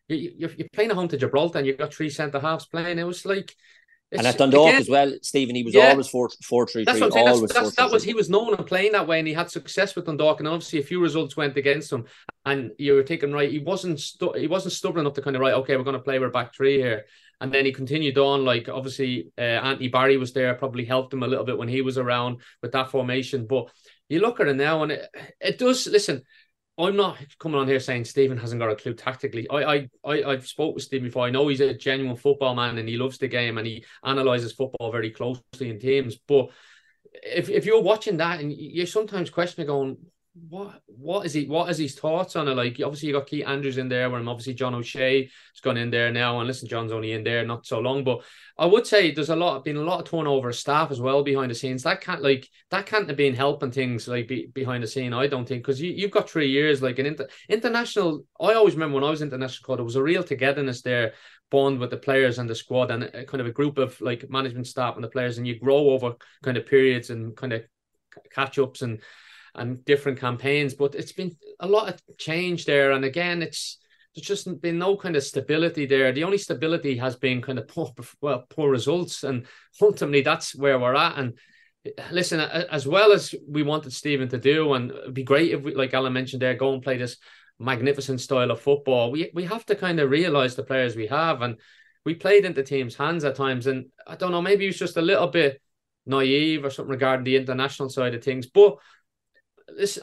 you, 0.08 0.34
you're, 0.38 0.52
you're 0.52 0.70
playing 0.74 0.90
at 0.92 0.96
home 0.96 1.08
to 1.10 1.18
Gibraltar, 1.18 1.60
and 1.60 1.68
you've 1.68 1.78
got 1.78 1.94
three 1.94 2.10
centre 2.10 2.40
halves 2.40 2.66
playing. 2.66 3.00
It 3.00 3.04
was 3.04 3.26
like. 3.26 3.56
and 4.12 4.26
at 4.26 4.38
Dundalk 4.38 4.74
as 4.74 4.90
well, 4.90 5.14
Stephen, 5.22 5.56
he 5.56 5.64
was 5.64 5.76
Yeah. 5.76 5.90
always 5.92 6.08
four 6.08 6.30
four 6.44 6.66
three 6.68 6.84
That's 6.84 6.98
three. 6.98 7.02
what 7.02 7.08
I'm 7.08 7.12
saying. 7.14 7.28
Always 7.28 7.52
That's, 7.52 7.54
that's, 7.54 7.76
four, 7.76 7.86
that 7.88 7.94
was 7.94 8.04
he 8.04 8.14
was 8.16 8.30
known 8.30 8.56
and 8.56 8.66
playing 8.66 8.94
that 8.94 9.08
way, 9.08 9.20
and 9.20 9.28
he 9.28 9.34
had 9.36 9.52
success 9.52 9.96
with 9.96 10.06
Dundalk, 10.06 10.40
and 10.40 10.48
obviously 10.48 10.80
a 10.80 10.84
few 10.84 11.00
results 11.02 11.38
went 11.38 11.58
against 11.58 11.92
him. 11.92 12.06
And 12.46 12.72
you 12.80 12.94
were 12.94 13.04
thinking, 13.04 13.32
right, 13.32 13.52
he 13.52 13.60
wasn't 13.60 14.00
stu- 14.00 14.34
he 14.36 14.48
wasn't 14.48 14.74
stubborn 14.74 15.02
enough 15.02 15.14
to 15.14 15.22
kind 15.22 15.36
of 15.36 15.42
right, 15.42 15.54
okay, 15.54 15.78
we're 15.78 15.84
going 15.84 15.94
to 15.96 16.02
play 16.02 16.18
with 16.18 16.34
back 16.34 16.56
three 16.56 16.78
here. 16.78 17.06
And 17.42 17.54
then 17.54 17.66
he 17.66 17.72
continued 17.72 18.18
on, 18.18 18.44
like 18.44 18.68
obviously 18.68 19.32
uh, 19.38 19.42
Anthony 19.42 19.88
Barry 19.90 20.18
was 20.18 20.34
there, 20.34 20.54
probably 20.56 20.84
helped 20.86 21.14
him 21.14 21.24
a 21.24 21.28
little 21.28 21.46
bit 21.46 21.58
when 21.58 21.70
he 21.70 21.82
was 21.82 21.98
around 21.98 22.38
with 22.62 22.72
that 22.74 22.90
formation. 22.90 23.46
But 23.46 23.70
you 24.10 24.20
look 24.20 24.40
at 24.40 24.48
it 24.48 24.56
now, 24.56 24.84
and 24.84 24.92
it, 24.92 25.08
it 25.40 25.58
does. 25.58 25.88
Listen, 25.88 26.24
I'm 26.78 26.96
not 26.96 27.18
coming 27.40 27.60
on 27.60 27.68
here 27.68 27.80
saying 27.80 28.06
Stephen 28.06 28.38
hasn't 28.38 28.60
got 28.60 28.72
a 28.72 28.76
clue 28.76 28.94
tactically. 28.94 29.48
I 29.50 29.76
I, 29.76 29.90
I 30.06 30.24
I've 30.24 30.48
spoke 30.48 30.76
with 30.76 30.84
Stephen 30.84 31.08
before. 31.08 31.26
I 31.26 31.30
know 31.30 31.48
he's 31.48 31.62
a 31.62 31.74
genuine 31.74 32.16
football 32.16 32.56
man 32.56 32.78
and 32.78 32.88
he 32.88 32.98
loves 32.98 33.18
the 33.18 33.28
game 33.28 33.58
and 33.58 33.68
he 33.68 33.86
analyzes 34.04 34.54
football 34.54 34.92
very 34.92 35.12
closely 35.12 35.70
in 35.70 35.80
teams. 35.80 36.18
But 36.28 36.50
if 37.14 37.50
if 37.50 37.66
you're 37.66 37.82
watching 37.82 38.18
that 38.18 38.40
and 38.40 38.52
you're 38.52 38.88
sometimes 38.88 39.30
questioning, 39.30 39.68
going, 39.68 39.98
what 40.48 40.82
what 40.86 41.26
is 41.26 41.34
he 41.34 41.46
what 41.46 41.70
is 41.70 41.78
his 41.78 41.96
thoughts 41.96 42.36
on 42.36 42.48
it? 42.48 42.56
Like 42.56 42.80
obviously 42.84 43.08
you 43.08 43.14
got 43.14 43.28
Keith 43.28 43.48
Andrews 43.48 43.78
in 43.78 43.90
there, 43.90 44.10
where 44.10 44.20
I'm 44.20 44.30
obviously 44.30 44.54
John 44.54 44.76
O'Shea 44.76 45.24
has 45.24 45.62
gone 45.62 45.78
in 45.78 45.90
there 45.90 46.12
now, 46.12 46.40
and 46.40 46.48
listen, 46.48 46.68
John's 46.68 46.92
only 46.92 47.14
in 47.14 47.24
there 47.24 47.46
not 47.46 47.66
so 47.66 47.80
long, 47.80 48.04
but 48.04 48.22
I 48.58 48.66
would 48.66 48.86
say 48.86 49.12
there's 49.12 49.30
a 49.30 49.36
lot 49.36 49.64
been 49.64 49.78
a 49.78 49.82
lot 49.82 50.00
of 50.00 50.10
turnover 50.10 50.50
of 50.50 50.56
staff 50.56 50.92
as 50.92 51.02
well 51.02 51.24
behind 51.24 51.52
the 51.52 51.56
scenes. 51.56 51.84
That 51.84 52.02
can't 52.02 52.22
like 52.22 52.48
that 52.72 52.86
can't 52.86 53.08
have 53.08 53.18
been 53.18 53.34
helping 53.34 53.72
things 53.72 54.08
like 54.08 54.28
be, 54.28 54.48
behind 54.48 54.84
the 54.84 54.88
scene. 54.88 55.14
I 55.14 55.28
don't 55.28 55.48
think 55.48 55.64
because 55.64 55.82
you 55.82 55.92
you've 55.92 56.12
got 56.12 56.30
three 56.30 56.50
years 56.50 56.82
like 56.82 57.00
an 57.00 57.06
inter, 57.06 57.28
international. 57.50 58.26
I 58.40 58.54
always 58.54 58.76
remember 58.76 58.96
when 58.96 59.04
I 59.04 59.10
was 59.10 59.22
international 59.22 59.66
club, 59.66 59.80
there 59.80 59.86
was 59.86 59.96
a 59.96 60.04
real 60.04 60.24
togetherness 60.24 60.82
there 60.82 61.14
bond 61.52 61.80
with 61.80 61.90
the 61.90 61.98
players 61.98 62.38
and 62.38 62.50
the 62.50 62.56
squad 62.56 62.92
and 62.92 63.04
a, 63.04 63.26
kind 63.26 63.42
of 63.42 63.48
a 63.48 63.52
group 63.52 63.78
of 63.78 64.00
like 64.02 64.30
management 64.30 64.68
staff 64.68 64.96
and 64.96 65.04
the 65.04 65.10
players 65.10 65.38
and 65.38 65.48
you 65.48 65.60
grow 65.60 65.90
over 65.90 66.14
kind 66.44 66.58
of 66.58 66.66
periods 66.66 67.10
and 67.10 67.36
kind 67.36 67.54
of 67.54 67.64
catch 68.32 68.60
ups 68.60 68.82
and 68.82 69.02
and 69.56 69.84
different 69.86 70.20
campaigns. 70.20 70.74
But 70.74 70.96
it's 70.96 71.12
been 71.12 71.36
a 71.60 71.68
lot 71.68 71.90
of 71.90 72.18
change 72.18 72.66
there. 72.66 72.92
And 72.92 73.06
again, 73.06 73.42
it's 73.42 73.78
there's 74.16 74.26
just 74.26 74.62
been 74.62 74.80
no 74.80 74.98
kind 74.98 75.16
of 75.16 75.24
stability 75.24 75.86
there. 75.86 76.12
The 76.12 76.24
only 76.24 76.38
stability 76.38 76.98
has 76.98 77.16
been 77.16 77.42
kind 77.42 77.60
of 77.60 77.68
poor, 77.68 77.94
well, 78.22 78.46
poor 78.50 78.70
results, 78.70 79.24
and 79.24 79.46
ultimately 79.82 80.22
that's 80.22 80.56
where 80.56 80.80
we're 80.80 80.96
at. 80.96 81.18
And 81.18 81.38
eh, 81.86 81.92
listen, 82.12 82.40
as 82.40 82.88
well 82.88 83.12
as 83.12 83.36
we 83.48 83.64
wanted 83.64 83.94
Stephen 83.94 84.28
to 84.30 84.38
do, 84.38 84.74
and 84.74 84.92
it'd 84.92 85.14
be 85.14 85.24
great 85.24 85.52
if 85.52 85.62
we, 85.62 85.76
like 85.76 85.94
Alan 85.94 86.14
mentioned 86.14 86.42
there, 86.42 86.56
go 86.56 86.74
and 86.74 86.82
play 86.82 86.98
this 86.98 87.18
magnificent 87.60 88.22
style 88.22 88.52
of 88.52 88.62
football. 88.62 89.12
We 89.12 89.32
we 89.34 89.46
have 89.46 89.66
to 89.68 89.76
kind 89.76 90.00
of 90.00 90.10
realize 90.10 90.56
the 90.56 90.64
players 90.64 90.96
we 90.96 91.08
have, 91.08 91.42
and 91.42 91.58
we 92.04 92.16
played 92.16 92.46
into 92.46 92.64
teams' 92.64 92.96
hands 92.96 93.24
at 93.24 93.36
times. 93.36 93.68
And 93.68 93.88
I 94.08 94.16
don't 94.16 94.32
know, 94.32 94.42
maybe 94.42 94.68
it's 94.68 94.80
just 94.80 94.98
a 94.98 95.02
little 95.02 95.28
bit 95.28 95.62
naive 96.06 96.66
or 96.66 96.72
something 96.72 96.90
regarding 96.90 97.26
the 97.26 97.36
international 97.36 97.90
side 97.90 98.16
of 98.16 98.24
things, 98.24 98.48
but 98.48 98.78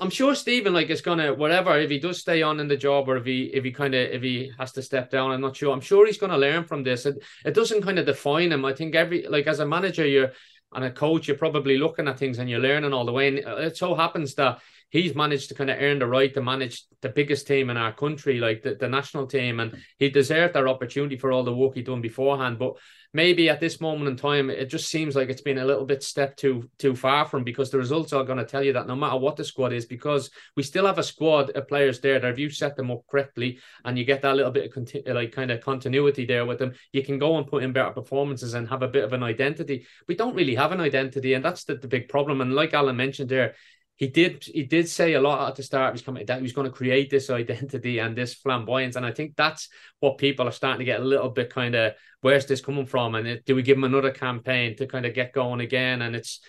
I'm 0.01 0.11
sure 0.11 0.35
Stephen 0.35 0.75
like 0.75 0.91
is 0.91 1.01
gonna 1.01 1.35
whatever 1.35 1.79
if 1.79 1.91
he 1.91 1.99
does 1.99 2.19
stay 2.19 2.43
on 2.43 2.61
in 2.61 2.69
the 2.69 2.77
job 2.77 3.09
or 3.09 3.17
if 3.17 3.25
he 3.25 3.45
if 3.45 3.65
he 3.65 3.73
kind 3.73 3.95
of 3.95 4.11
if 4.11 4.23
he 4.23 4.53
has 4.59 4.73
to 4.73 4.83
step 4.83 5.11
down. 5.11 5.31
I'm 5.31 5.41
not 5.41 5.57
sure. 5.57 5.73
I'm 5.73 5.81
sure 5.81 6.07
he's 6.07 6.19
gonna 6.19 6.39
learn 6.39 6.65
from 6.65 6.83
this. 6.83 7.07
It 7.07 7.23
it 7.45 7.55
doesn't 7.55 7.83
kind 7.83 7.99
of 7.99 8.07
define 8.07 8.53
him. 8.53 8.65
I 8.65 8.73
think 8.73 8.95
every 8.95 9.27
like 9.27 9.47
as 9.47 9.61
a 9.61 9.67
manager, 9.67 10.07
you're 10.07 10.33
and 10.73 10.85
a 10.85 10.91
coach, 10.91 11.29
you're 11.29 11.37
probably 11.37 11.79
looking 11.79 12.09
at 12.09 12.19
things 12.19 12.39
and 12.39 12.51
you're 12.51 12.61
learning 12.61 12.93
all 12.93 13.07
the 13.07 13.13
way. 13.13 13.29
And 13.29 13.39
it 13.39 13.77
so 13.77 13.95
happens 13.95 14.35
that 14.35 14.61
he's 14.91 15.15
managed 15.15 15.49
to 15.49 15.55
kind 15.55 15.71
of 15.71 15.79
earn 15.81 15.99
the 15.99 16.07
right 16.07 16.33
to 16.35 16.43
manage 16.43 16.85
the 17.03 17.09
biggest 17.09 17.47
team 17.47 17.71
in 17.71 17.77
our 17.77 17.93
country, 17.93 18.39
like 18.39 18.63
the, 18.63 18.75
the 18.75 18.89
national 18.89 19.27
team, 19.27 19.61
and 19.61 19.77
he 19.99 20.09
deserved 20.09 20.55
that 20.55 20.67
opportunity 20.67 21.17
for 21.17 21.33
all 21.33 21.45
the 21.45 21.55
work 21.55 21.75
he 21.75 21.83
done 21.83 22.01
beforehand. 22.01 22.59
But 22.59 22.75
maybe 23.13 23.49
at 23.49 23.61
this 23.61 23.81
moment 23.81 24.09
in 24.09 24.17
time, 24.17 24.51
it 24.51 24.67
just 24.67 24.89
seems 24.89 25.17
like 25.17 25.29
it's 25.29 25.41
been 25.41 25.59
a 25.59 25.65
little 25.65 25.85
bit 25.85 26.03
step 26.03 26.37
too 26.37 26.71
too 26.79 26.95
far 26.95 27.27
from 27.27 27.45
because 27.45 27.71
the 27.71 27.79
results 27.79 28.13
are 28.13 28.25
going 28.25 28.39
to 28.39 28.45
tell 28.45 28.63
you 28.63 28.73
that 28.75 28.87
no 28.87 28.97
matter 28.97 29.19
what 29.19 29.37
the 29.37 29.45
squad 29.45 29.73
is, 29.73 29.87
because 29.87 30.31
we 30.57 30.63
still 30.63 30.87
have 30.87 30.99
a 30.99 31.03
squad 31.03 31.51
of 31.51 31.69
players 31.69 32.01
there 32.01 32.19
that 32.19 32.33
if 32.33 32.39
you 32.39 32.49
set 32.51 32.77
them 32.77 32.91
up 32.91 33.03
correctly 33.11 33.59
and 33.85 33.99
you 33.99 34.05
get 34.05 34.23
that 34.23 34.37
little 34.37 34.53
bit 34.53 34.67
of 34.67 34.73
conti- 34.73 35.03
like 35.07 35.33
kind 35.33 35.51
of 35.51 35.61
continuity 35.61 36.25
there 36.25 36.47
with 36.47 36.59
them, 36.59 36.73
you 36.93 37.03
can 37.03 37.19
go 37.19 37.37
and 37.39 37.47
put 37.47 37.63
in 37.63 37.73
better 37.73 37.91
performances 37.91 38.55
and 38.55 38.69
have 38.69 38.83
a 38.83 38.89
bit 38.89 39.05
of 39.05 39.13
an 39.13 39.23
identity. 39.23 39.87
We 40.09 40.15
don't 40.15 40.37
really 40.37 40.55
have 40.55 40.73
an 40.73 40.81
identity, 40.81 41.35
and 41.35 41.45
that's 41.45 41.65
the, 41.65 41.75
the 41.75 41.89
big 41.89 42.09
problem. 42.09 42.41
And 42.41 42.55
like 42.55 42.75
Alan 42.75 42.97
mentioned 42.97 43.31
there, 43.31 43.55
he 43.97 44.09
did 44.09 44.45
he 44.45 44.63
did 44.63 44.89
say 44.89 45.15
a 45.15 45.21
lot 45.21 45.49
at 45.49 45.57
the 45.57 45.63
start 45.63 45.95
of 45.95 46.01
his 46.01 46.27
that 46.27 46.37
he 46.37 46.43
was 46.43 46.53
going 46.53 46.67
to 46.67 46.77
create 46.77 47.11
this 47.11 47.31
identity 47.31 47.99
and 47.99 48.17
this 48.17 48.35
flamboyance 48.35 48.97
and 48.97 49.07
i 49.07 49.11
think 49.11 49.35
that's 49.37 49.69
what 50.01 50.19
people 50.19 50.47
are 50.47 50.53
starting 50.53 50.81
to 50.81 50.85
get 50.85 51.01
a 51.01 51.05
little 51.05 51.31
bit 51.31 51.49
kind 51.49 51.75
of 51.75 51.95
where's 52.27 52.47
this 52.47 52.61
coming 52.61 52.87
from? 52.87 53.15
And 53.15 53.27
it, 53.27 53.45
do 53.45 53.55
we 53.55 53.63
give 53.63 53.77
him 53.77 53.85
another 53.85 54.11
campaign 54.11 54.77
to 54.77 54.87
kind 54.87 55.07
of 55.07 55.15
get 55.15 55.33
going 55.33 55.61
again? 55.61 56.03
And 56.03 56.17
it's 56.17 56.41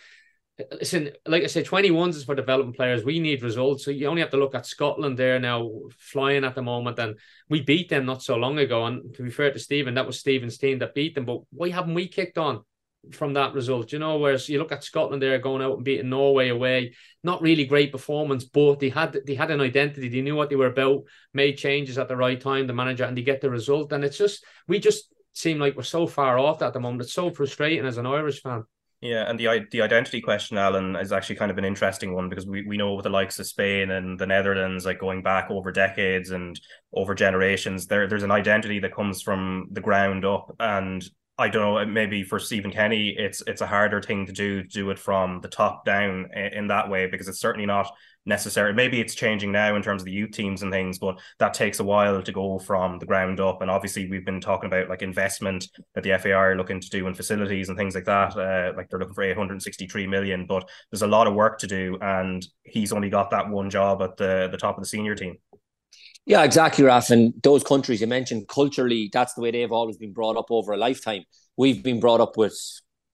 listen 0.71 1.12
like 1.27 1.43
i 1.43 1.45
said 1.45 1.67
21s 1.67 2.15
is 2.15 2.23
for 2.23 2.33
development 2.33 2.75
players. 2.75 3.05
We 3.05 3.19
need 3.19 3.43
results. 3.43 3.86
So 3.86 3.91
you 3.91 4.07
only 4.07 4.21
have 4.21 4.31
to 4.31 4.38
look 4.38 4.55
at 4.55 4.65
scotland 4.65 5.15
there 5.15 5.39
now 5.39 5.69
flying 5.99 6.43
at 6.43 6.55
the 6.55 6.63
moment 6.63 6.97
and 6.97 7.19
we 7.47 7.62
beat 7.62 7.89
them 7.89 8.07
not 8.07 8.23
so 8.23 8.38
long 8.38 8.57
ago. 8.57 8.88
And 8.88 9.13
to 9.15 9.21
be 9.21 9.29
fair 9.29 9.53
to 9.53 9.60
stephen 9.60 9.93
that 9.93 10.07
was 10.07 10.19
stephen's 10.19 10.57
team 10.57 10.79
that 10.79 10.95
beat 10.95 11.13
them 11.13 11.25
but 11.25 11.41
why 11.51 11.69
haven't 11.69 11.93
we 11.93 12.07
kicked 12.07 12.39
on 12.39 12.63
from 13.12 13.33
that 13.33 13.53
result. 13.53 13.91
You 13.91 13.99
know, 13.99 14.17
whereas 14.17 14.49
you 14.49 14.60
look 14.60 14.71
at 14.71 14.83
Scotland, 14.83 15.21
they're 15.21 15.39
going 15.39 15.62
out 15.62 15.75
and 15.75 15.83
beating 15.86 16.10
Norway 16.10 16.49
away. 16.49 16.93
Not 17.23 17.41
really 17.41 17.65
great 17.65 17.91
performance, 17.91 18.43
but 18.43 18.79
they 18.79 18.89
had 18.89 19.17
they 19.25 19.36
had 19.36 19.51
an 19.51 19.62
identity. 19.62 20.10
They 20.10 20.21
knew 20.21 20.36
what 20.36 20.49
they 20.49 20.55
were 20.55 20.67
about. 20.67 21.03
Made 21.33 21.57
changes 21.57 21.97
at 21.97 22.07
the 22.07 22.17
right 22.17 22.39
time. 22.39 22.67
The 22.67 22.73
manager 22.73 23.05
and 23.05 23.17
they 23.17 23.21
get 23.21 23.41
the 23.41 23.49
result. 23.49 23.91
And 23.93 24.03
it's 24.03 24.17
just 24.17 24.43
we 24.67 24.79
just 24.79 25.13
seem 25.33 25.60
like 25.60 25.75
we're 25.75 25.83
so 25.83 26.07
far 26.07 26.38
off 26.38 26.62
at 26.62 26.73
the 26.73 26.79
moment. 26.79 27.03
It's 27.03 27.13
so 27.13 27.29
frustrating 27.29 27.86
as 27.86 27.97
an 27.97 28.05
Irish 28.05 28.41
fan. 28.41 28.63
Yeah, 28.99 29.29
and 29.29 29.39
the 29.39 29.67
the 29.71 29.83
identity 29.83 30.21
question, 30.21 30.57
Alan, 30.57 30.95
is 30.95 31.12
actually 31.12 31.36
kind 31.36 31.51
of 31.51 31.60
an 31.60 31.65
interesting 31.65 32.15
one 32.15 32.29
because 32.29 32.47
we, 32.47 32.65
we 32.65 32.77
know 32.77 32.95
with 32.95 33.03
the 33.03 33.12
likes 33.12 33.38
of 33.38 33.45
Spain 33.45 33.91
and 33.91 34.17
the 34.17 34.25
Netherlands, 34.25 34.86
like 34.86 34.99
going 34.99 35.21
back 35.21 35.51
over 35.51 35.71
decades 35.71 36.31
and 36.31 36.60
over 36.91 37.13
generations, 37.13 37.86
there 37.86 38.07
there's 38.07 38.23
an 38.23 38.31
identity 38.31 38.79
that 38.79 38.95
comes 38.95 39.21
from 39.21 39.67
the 39.71 39.81
ground 39.81 40.25
up, 40.25 40.55
and 40.60 41.07
I 41.39 41.50
don't 41.50 41.76
know, 41.76 41.86
maybe 41.86 42.23
for 42.23 42.39
Stephen 42.39 42.71
Kenny, 42.71 43.10
it's 43.10 43.43
it's 43.45 43.62
a 43.62 43.67
harder 43.67 44.02
thing 44.02 44.26
to 44.26 44.32
do 44.32 44.63
to 44.63 44.67
do 44.67 44.89
it 44.89 44.97
from 44.97 45.39
the 45.41 45.47
top 45.47 45.86
down 45.86 46.30
in, 46.34 46.67
that 46.67 46.89
way 46.89 47.06
because 47.06 47.28
it's 47.28 47.39
certainly 47.39 47.67
not 47.67 47.91
necessary. 48.26 48.73
Maybe 48.73 49.00
it's 49.00 49.13
changing 49.13 49.52
now 49.52 49.76
in 49.76 49.84
terms 49.84 50.02
of 50.02 50.08
the 50.08 50.12
youth 50.12 50.32
teams 50.32 50.63
and 50.63 50.71
things, 50.71 50.97
but 50.97 51.19
that 51.38 51.54
takes 51.54 51.80
a 51.80 51.84
while 51.84 52.23
to 52.23 52.32
go 52.32 52.58
from 52.58 52.97
the 52.97 53.06
ground 53.06 53.39
up. 53.39 53.62
And 53.62 53.69
obviously, 53.69 54.10
we've 54.10 54.26
been 54.26 54.41
talking 54.41 54.65
about 54.65 54.89
like 54.89 55.04
investment 55.04 55.67
that 55.93 56.04
the 56.04 56.17
FAI 56.17 56.32
are 56.32 56.58
looking 56.58 56.82
to 56.82 56.89
do 56.89 57.06
in 57.06 57.13
facilities 57.13 57.69
and 57.69 57.78
things 57.78 57.93
like 57.93 58.06
that. 58.06 58.36
Uh, 58.36 58.73
like 58.76 58.89
they're 58.89 59.00
looking 59.00 59.13
for 59.13 59.23
863 59.23 60.08
million, 60.08 60.47
but 60.47 60.67
there's 60.91 61.04
a 61.04 61.08
lot 61.08 61.28
of 61.28 61.36
work 61.36 61.60
to 61.60 61.67
do, 61.67 62.00
and 62.02 62.43
he's 62.63 62.91
only 62.91 63.12
got 63.12 63.30
that 63.30 63.47
one 63.47 63.69
job 63.69 64.02
at 64.02 64.17
the 64.17 64.50
the 64.52 64.58
top 64.58 64.76
of 64.76 64.84
the 64.84 64.89
senior 64.89 65.13
team. 65.13 65.38
Yeah, 66.27 66.43
exactly, 66.43 66.83
Raf. 66.83 67.09
And 67.09 67.33
those 67.41 67.63
countries 67.63 68.01
you 68.01 68.07
mentioned, 68.07 68.49
culturally, 68.49 69.09
that's 69.13 69.33
the 69.33 69.41
way 69.41 69.49
they've 69.49 69.71
always 69.71 69.95
been 69.95 70.11
brought 70.11 70.35
up 70.35 70.47
over 70.49 70.73
a 70.73 70.77
lifetime. 70.77 71.23
We've 71.55 71.81
been 71.81 72.01
brought 72.01 72.19
up 72.19 72.35
with 72.35 72.53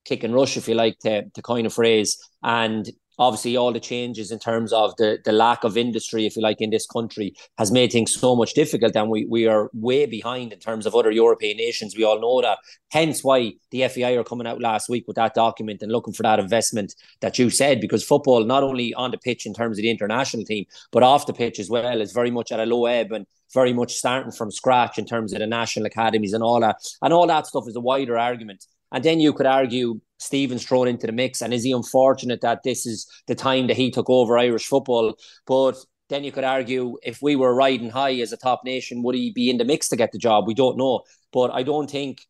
kick 0.03 0.23
and 0.23 0.33
rush, 0.33 0.57
if 0.57 0.67
you 0.67 0.73
like, 0.73 0.97
to, 1.03 1.29
to 1.29 1.41
coin 1.43 1.67
a 1.67 1.69
phrase. 1.69 2.17
And 2.41 2.89
obviously 3.19 3.55
all 3.57 3.71
the 3.71 3.79
changes 3.79 4.31
in 4.31 4.39
terms 4.39 4.73
of 4.73 4.95
the, 4.97 5.19
the 5.25 5.31
lack 5.31 5.63
of 5.63 5.77
industry, 5.77 6.25
if 6.25 6.35
you 6.35 6.41
like, 6.41 6.61
in 6.61 6.69
this 6.69 6.85
country 6.85 7.35
has 7.57 7.71
made 7.71 7.91
things 7.91 8.13
so 8.13 8.35
much 8.35 8.53
difficult. 8.53 8.95
And 8.95 9.09
we, 9.09 9.25
we 9.25 9.47
are 9.47 9.69
way 9.73 10.05
behind 10.05 10.53
in 10.53 10.59
terms 10.59 10.85
of 10.85 10.95
other 10.95 11.11
European 11.11 11.57
nations. 11.57 11.95
We 11.95 12.03
all 12.03 12.19
know 12.19 12.41
that. 12.41 12.59
Hence 12.91 13.23
why 13.23 13.53
the 13.71 13.87
FAI 13.87 14.13
are 14.13 14.23
coming 14.23 14.47
out 14.47 14.61
last 14.61 14.89
week 14.89 15.05
with 15.07 15.15
that 15.15 15.33
document 15.33 15.81
and 15.81 15.91
looking 15.91 16.13
for 16.13 16.23
that 16.23 16.39
investment 16.39 16.95
that 17.21 17.39
you 17.39 17.49
said, 17.49 17.81
because 17.81 18.03
football, 18.03 18.43
not 18.43 18.63
only 18.63 18.93
on 18.93 19.11
the 19.11 19.17
pitch 19.17 19.45
in 19.45 19.53
terms 19.53 19.77
of 19.77 19.81
the 19.81 19.89
international 19.89 20.45
team, 20.45 20.65
but 20.91 21.03
off 21.03 21.25
the 21.25 21.33
pitch 21.33 21.59
as 21.59 21.69
well, 21.69 22.01
is 22.01 22.11
very 22.11 22.31
much 22.31 22.51
at 22.51 22.59
a 22.59 22.65
low 22.65 22.85
ebb 22.85 23.11
and 23.11 23.25
very 23.53 23.73
much 23.73 23.93
starting 23.93 24.31
from 24.31 24.51
scratch 24.51 24.97
in 24.97 25.05
terms 25.05 25.33
of 25.33 25.39
the 25.39 25.47
national 25.47 25.85
academies 25.85 26.33
and 26.33 26.43
all 26.43 26.59
that. 26.59 26.77
And 27.01 27.13
all 27.13 27.27
that 27.27 27.47
stuff 27.47 27.67
is 27.67 27.75
a 27.75 27.81
wider 27.81 28.17
argument. 28.17 28.65
And 28.91 29.03
then 29.03 29.19
you 29.19 29.33
could 29.33 29.45
argue 29.47 29.99
Stephen's 30.23 30.65
thrown 30.65 30.87
into 30.87 31.07
the 31.07 31.13
mix. 31.13 31.41
And 31.41 31.53
is 31.53 31.63
he 31.63 31.71
unfortunate 31.71 32.41
that 32.41 32.63
this 32.63 32.85
is 32.85 33.07
the 33.27 33.35
time 33.35 33.67
that 33.67 33.77
he 33.77 33.91
took 33.91 34.09
over 34.09 34.37
Irish 34.37 34.65
football? 34.65 35.15
But 35.45 35.77
then 36.09 36.23
you 36.23 36.31
could 36.31 36.43
argue 36.43 36.97
if 37.03 37.21
we 37.21 37.35
were 37.35 37.55
riding 37.55 37.89
high 37.89 38.15
as 38.15 38.31
a 38.31 38.37
top 38.37 38.61
nation, 38.63 39.03
would 39.03 39.15
he 39.15 39.31
be 39.31 39.49
in 39.49 39.57
the 39.57 39.65
mix 39.65 39.89
to 39.89 39.95
get 39.95 40.11
the 40.11 40.17
job? 40.17 40.47
We 40.47 40.53
don't 40.53 40.77
know. 40.77 41.01
But 41.31 41.51
I 41.51 41.63
don't 41.63 41.89
think 41.89 42.21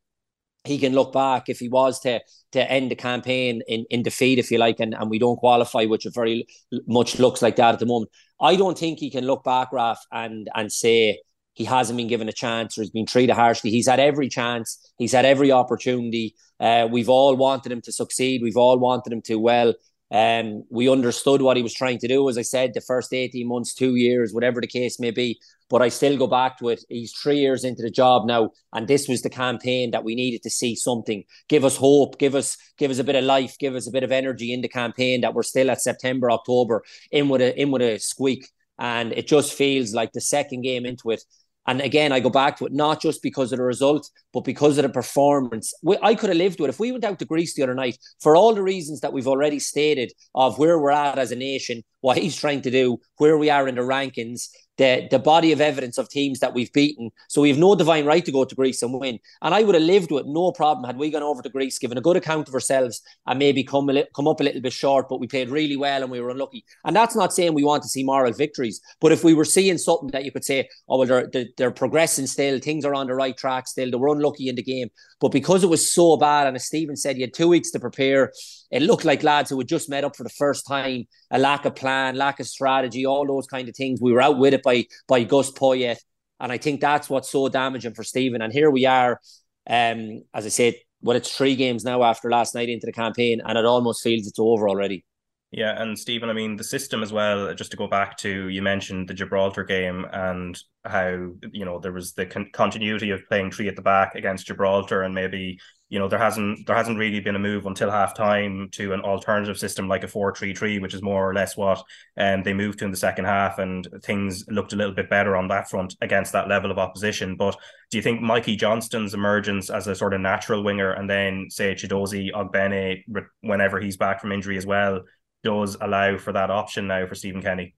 he 0.64 0.78
can 0.78 0.94
look 0.94 1.12
back 1.12 1.50
if 1.50 1.60
he 1.60 1.70
was 1.70 2.00
to 2.02 2.22
to 2.54 2.72
end 2.72 2.92
the 2.92 2.96
campaign 2.96 3.62
in, 3.68 3.86
in 3.90 4.04
defeat, 4.04 4.40
if 4.40 4.52
you 4.52 4.60
like, 4.60 4.80
and, 4.80 4.94
and 4.94 5.10
we 5.10 5.20
don't 5.20 5.38
qualify, 5.38 5.86
which 5.86 6.06
it 6.06 6.14
very 6.14 6.46
much 6.88 7.20
looks 7.20 7.42
like 7.42 7.56
that 7.56 7.74
at 7.74 7.80
the 7.80 7.86
moment. 7.86 8.12
I 8.40 8.56
don't 8.56 8.78
think 8.78 9.00
he 9.00 9.10
can 9.10 9.26
look 9.26 9.44
back, 9.44 9.74
Raf, 9.74 10.00
and 10.12 10.48
and 10.56 10.72
say, 10.72 11.20
he 11.54 11.66
hasn't 11.66 11.98
been 11.98 12.08
given 12.08 12.30
a 12.30 12.34
chance 12.34 12.78
or 12.78 12.82
he's 12.82 12.90
been 12.90 13.06
treated 13.06 13.34
harshly. 13.34 13.70
He's 13.70 13.88
had 13.88 14.00
every 14.00 14.30
chance. 14.30 14.92
He's 14.98 15.12
had 15.12 15.26
every 15.26 15.52
opportunity. 15.52 16.36
Uh, 16.64 16.88
we've 16.90 17.10
all 17.10 17.36
wanted 17.36 17.74
him 17.74 17.82
to 17.82 17.92
succeed. 17.92 18.42
We've 18.42 18.56
all 18.56 18.80
wanted 18.80 19.12
him 19.12 19.22
to 19.24 19.36
well. 19.36 19.74
Um, 20.12 20.64
we 20.70 20.88
understood 20.88 21.42
what 21.42 21.58
he 21.58 21.64
was 21.64 21.74
trying 21.74 21.98
to 21.98 22.08
do, 22.08 22.30
as 22.30 22.38
I 22.38 22.44
said, 22.44 22.74
the 22.74 22.82
first 22.82 23.14
18 23.14 23.48
months, 23.48 23.74
two 23.74 23.96
years, 23.96 24.32
whatever 24.32 24.62
the 24.62 24.68
case 24.68 24.98
may 24.98 25.12
be. 25.12 25.42
But 25.70 25.82
I 25.82 25.90
still 25.90 26.16
go 26.16 26.28
back 26.28 26.60
to 26.60 26.70
it. 26.70 26.86
He's 26.88 27.12
three 27.12 27.40
years 27.40 27.66
into 27.66 27.82
the 27.82 27.90
job 27.90 28.26
now, 28.26 28.52
and 28.72 28.88
this 28.88 29.10
was 29.10 29.24
the 29.24 29.30
campaign 29.30 29.92
that 29.92 30.06
we 30.06 30.16
needed 30.16 30.44
to 30.44 30.50
see 30.50 30.76
something. 30.76 31.24
Give 31.50 31.66
us 31.66 31.76
hope, 31.76 32.18
give 32.18 32.36
us 32.36 32.58
give 32.78 32.92
us 32.92 33.00
a 33.00 33.04
bit 33.04 33.16
of 33.16 33.26
life, 33.26 33.58
give 33.58 33.76
us 33.76 33.88
a 33.88 33.92
bit 33.92 34.04
of 34.04 34.12
energy 34.12 34.54
in 34.54 34.62
the 34.62 34.70
campaign 34.70 35.22
that 35.22 35.34
we're 35.34 35.44
still 35.44 35.70
at 35.70 35.82
September, 35.82 36.32
October, 36.32 36.84
in 37.12 37.28
with 37.28 37.42
a 37.42 37.60
in 37.60 37.72
with 37.72 37.82
a 37.82 37.98
squeak. 37.98 38.48
And 38.80 39.12
it 39.14 39.28
just 39.28 39.54
feels 39.54 39.94
like 39.94 40.14
the 40.14 40.22
second 40.22 40.62
game 40.62 40.86
into 40.86 41.12
it, 41.12 41.24
and 41.68 41.82
again, 41.82 42.12
I 42.12 42.20
go 42.20 42.30
back 42.30 42.58
to 42.58 42.66
it 42.66 42.74
not 42.74 43.02
just 43.02 43.22
because 43.22 43.52
of 43.52 43.58
the 43.58 43.64
result, 43.64 44.10
but 44.34 44.44
because 44.44 44.78
of 44.78 44.84
the 44.84 44.90
performance. 44.90 45.74
We, 45.82 45.98
I 46.02 46.16
could 46.16 46.30
have 46.30 46.38
lived 46.38 46.60
with 46.60 46.70
it. 46.70 46.74
If 46.74 46.80
we 46.80 46.92
went 46.92 47.06
out 47.06 47.20
to 47.20 47.26
Greece 47.26 47.54
the 47.54 47.64
other 47.64 47.76
night, 47.76 47.98
for 48.20 48.36
all 48.36 48.54
the 48.54 48.64
reasons 48.64 49.00
that 49.02 49.14
we've 49.14 49.28
already 49.28 49.60
stated 49.60 50.12
of 50.36 50.60
where 50.60 50.78
we're 50.78 50.92
at 50.92 51.18
as 51.18 51.32
a 51.32 51.36
nation, 51.36 51.84
what 52.02 52.18
he's 52.18 52.36
trying 52.36 52.62
to 52.62 52.72
do, 52.72 53.00
where 53.18 53.38
we 53.38 53.50
are 53.50 53.68
in 53.68 53.76
the 53.76 53.82
rankings, 53.82 54.50
the 54.78 55.08
the 55.12 55.20
body 55.20 55.52
of 55.52 55.62
evidence 55.62 55.98
of 55.98 56.10
teams 56.10 56.40
that 56.40 56.54
we've 56.54 56.72
beaten. 56.74 57.12
So 57.30 57.42
we 57.42 57.50
have 57.50 57.58
no 57.58 57.76
divine 57.76 58.06
right 58.06 58.26
to 58.26 58.32
go 58.32 58.46
to 58.46 58.56
Greece 58.56 58.82
and 58.82 59.00
win. 59.00 59.20
And 59.42 59.54
I 59.54 59.64
would 59.64 59.76
have 59.76 59.84
lived 59.84 60.12
with 60.12 60.26
no 60.26 60.52
problem 60.52 60.86
had 60.86 60.98
we 60.98 61.12
gone 61.12 61.24
over 61.24 61.42
to 61.42 61.50
Greece, 61.50 61.78
given 61.80 61.98
a 61.98 62.02
good 62.02 62.18
account 62.18 62.48
of 62.48 62.54
ourselves, 62.54 63.02
and 63.28 63.40
maybe 63.40 63.64
come 63.64 63.88
li- 63.88 64.08
come 64.16 64.28
up 64.28 64.40
a 64.40 64.44
little 64.44 64.62
bit 64.62 64.74
short, 64.74 65.10
but 65.10 65.20
we 65.20 65.28
played 65.28 65.50
really 65.50 65.78
well 65.78 66.02
and 66.02 66.12
we 66.12 66.20
were 66.20 66.30
unlucky. 66.30 66.66
And 66.86 66.96
that's 66.96 67.16
not 67.16 67.34
saying 67.34 67.54
we 67.54 67.64
want 67.64 67.84
to 67.84 67.90
see 67.90 68.04
moral 68.04 68.34
victories, 68.34 68.82
but 69.00 69.12
if 69.12 69.24
we 69.24 69.34
were 69.34 69.46
seeing 69.46 69.78
something 69.78 70.10
that 70.10 70.26
you 70.26 70.32
could 70.32 70.46
say, 70.46 70.68
oh 70.90 70.98
well, 70.98 71.08
they're 71.08 71.30
they're, 71.32 71.46
they're 71.58 71.72
progressing 71.72 72.28
still, 72.28 72.60
things 72.60 72.86
are 72.86 72.96
on 72.96 73.08
the 73.08 73.16
right 73.16 73.38
track 73.38 73.68
still, 73.68 73.92
they 73.92 73.98
were 73.98 74.14
unlucky 74.14 74.50
in 74.50 74.56
the 74.56 74.64
game, 74.64 74.90
but 75.20 75.32
because 75.32 75.64
it 75.64 75.70
was 75.70 75.94
so 75.94 76.18
bad, 76.18 76.48
and 76.48 76.56
as 76.56 76.66
Stephen 76.66 76.96
said, 76.96 77.18
you 77.18 77.24
had 77.24 77.34
two 77.34 77.48
weeks 77.48 77.72
to 77.72 77.80
prepare. 77.80 78.32
It 78.74 78.82
looked 78.82 79.06
like 79.06 79.22
lads 79.22 79.52
who 79.52 79.60
had 79.60 79.68
just 79.68 79.88
met 79.88 80.04
up 80.04 80.16
for 80.16 80.24
the 80.24 80.30
first 80.32 80.66
time, 80.66 81.06
a 81.30 81.38
lack 81.38 81.66
of 81.66 81.76
plan, 81.76 82.16
lack 82.16 82.40
of 82.40 82.48
strategy, 82.48 83.06
all 83.06 83.28
those 83.28 83.46
kind 83.46 83.70
of 83.70 83.76
things. 83.76 84.02
We 84.02 84.12
were 84.12 84.22
out 84.22 84.40
with 84.40 84.56
it 84.56 84.64
by 84.64 84.88
by 85.08 85.24
Gus 85.24 85.52
Poyet. 85.52 85.98
And 86.40 86.52
I 86.52 86.58
think 86.58 86.82
that's 86.82 87.08
what's 87.08 87.30
so 87.30 87.48
damaging 87.50 87.94
for 87.94 88.04
Stephen. 88.04 88.42
And 88.42 88.52
here 88.52 88.72
we 88.72 88.88
are, 88.88 89.22
um, 89.70 90.24
as 90.34 90.46
I 90.46 90.50
said, 90.50 90.74
well, 91.02 91.16
it's 91.16 91.38
three 91.38 91.56
games 91.56 91.86
now 91.86 92.02
after 92.02 92.32
last 92.32 92.56
night 92.56 92.68
into 92.68 92.88
the 92.88 92.92
campaign, 92.92 93.42
and 93.46 93.58
it 93.58 93.66
almost 93.66 94.04
feels 94.04 94.26
it's 94.26 94.40
over 94.40 94.68
already. 94.68 95.06
Yeah, 95.52 95.80
and 95.80 95.98
Stephen, 95.98 96.32
I 96.32 96.34
mean, 96.34 96.56
the 96.56 96.64
system 96.64 97.04
as 97.04 97.14
well, 97.14 97.54
just 97.54 97.70
to 97.72 97.78
go 97.78 97.86
back 97.86 98.18
to, 98.18 98.48
you 98.48 98.64
mentioned 98.64 99.08
the 99.08 99.14
Gibraltar 99.14 99.64
game 99.64 100.04
and 100.12 100.60
how, 100.84 101.30
you 101.52 101.64
know, 101.64 101.78
there 101.78 101.92
was 101.92 102.14
the 102.14 102.26
con- 102.26 102.50
continuity 102.54 103.12
of 103.12 103.22
playing 103.28 103.52
three 103.52 103.68
at 103.68 103.76
the 103.76 103.84
back 103.84 104.16
against 104.16 104.48
Gibraltar 104.48 105.04
and 105.04 105.14
maybe 105.14 105.60
you 105.94 106.00
know 106.00 106.08
there 106.08 106.18
hasn't 106.18 106.66
there 106.66 106.76
hasn't 106.76 106.98
really 106.98 107.20
been 107.20 107.36
a 107.36 107.40
move 107.40 107.68
until 107.68 107.92
half 107.92 108.16
time 108.16 108.68
to 108.72 108.94
an 108.94 109.02
alternative 109.02 109.60
system 109.60 109.88
like 109.88 110.04
a 110.04 110.08
4-3-3 110.08 110.82
which 110.82 110.96
is 110.96 111.04
more 111.04 111.30
or 111.30 111.36
less 111.36 111.56
what 111.56 111.84
um, 112.18 112.42
they 112.42 112.52
moved 112.52 112.80
to 112.80 112.86
in 112.86 112.90
the 112.90 112.98
second 112.98 113.26
half 113.26 113.60
and 113.60 113.88
things 114.02 114.44
looked 114.48 114.74
a 114.74 114.76
little 114.76 114.96
bit 114.96 115.08
better 115.08 115.36
on 115.36 115.48
that 115.50 115.70
front 115.70 115.96
against 116.02 116.34
that 116.34 116.48
level 116.48 116.72
of 116.72 116.80
opposition 116.80 117.36
but 117.36 117.56
do 117.92 117.98
you 117.98 118.02
think 118.02 118.22
Mikey 118.22 118.56
Johnston's 118.56 119.14
emergence 119.14 119.70
as 119.70 119.86
a 119.86 119.94
sort 119.94 120.16
of 120.16 120.22
natural 120.22 120.64
winger 120.64 120.94
and 120.94 121.08
then 121.08 121.46
say 121.52 121.76
Chidozie 121.76 122.32
Ogbene 122.34 123.04
whenever 123.42 123.80
he's 123.80 123.96
back 123.96 124.20
from 124.20 124.32
injury 124.32 124.58
as 124.58 124.66
well 124.66 125.02
does 125.44 125.78
allow 125.80 126.18
for 126.18 126.34
that 126.34 126.50
option 126.50 126.88
now 126.88 127.06
for 127.06 127.14
Stephen 127.14 127.44
Kenny 127.44 127.76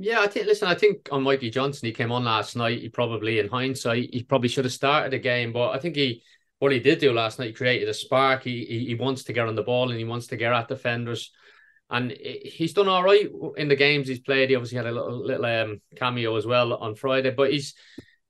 yeah, 0.00 0.20
I 0.20 0.28
think. 0.28 0.46
Listen, 0.46 0.68
I 0.68 0.76
think 0.76 1.08
on 1.10 1.24
Mikey 1.24 1.50
Johnston, 1.50 1.88
he 1.88 1.92
came 1.92 2.12
on 2.12 2.24
last 2.24 2.54
night. 2.54 2.80
He 2.80 2.88
probably, 2.88 3.40
in 3.40 3.48
hindsight, 3.48 4.10
he 4.12 4.22
probably 4.22 4.48
should 4.48 4.64
have 4.64 4.72
started 4.72 5.10
the 5.10 5.18
game, 5.18 5.52
but 5.52 5.70
I 5.70 5.80
think 5.80 5.96
he 5.96 6.22
what 6.58 6.72
he 6.72 6.80
did 6.80 6.98
do 6.98 7.12
last 7.12 7.38
night, 7.38 7.48
he 7.48 7.52
created 7.52 7.88
a 7.88 7.94
spark. 7.94 8.42
He, 8.42 8.64
he, 8.64 8.86
he 8.86 8.94
wants 8.94 9.24
to 9.24 9.32
get 9.32 9.46
on 9.46 9.54
the 9.54 9.62
ball 9.62 9.90
and 9.90 9.98
he 9.98 10.04
wants 10.04 10.28
to 10.28 10.36
get 10.36 10.52
at 10.52 10.68
defenders. 10.68 11.32
And 11.90 12.10
he's 12.10 12.74
done 12.74 12.88
all 12.88 13.02
right 13.02 13.28
in 13.56 13.68
the 13.68 13.76
games 13.76 14.08
he's 14.08 14.20
played. 14.20 14.50
He 14.50 14.56
obviously 14.56 14.76
had 14.76 14.86
a 14.86 14.92
little 14.92 15.24
little 15.24 15.46
um, 15.46 15.80
cameo 15.96 16.36
as 16.36 16.44
well 16.44 16.74
on 16.74 16.94
Friday, 16.94 17.30
but 17.30 17.50
he's 17.50 17.74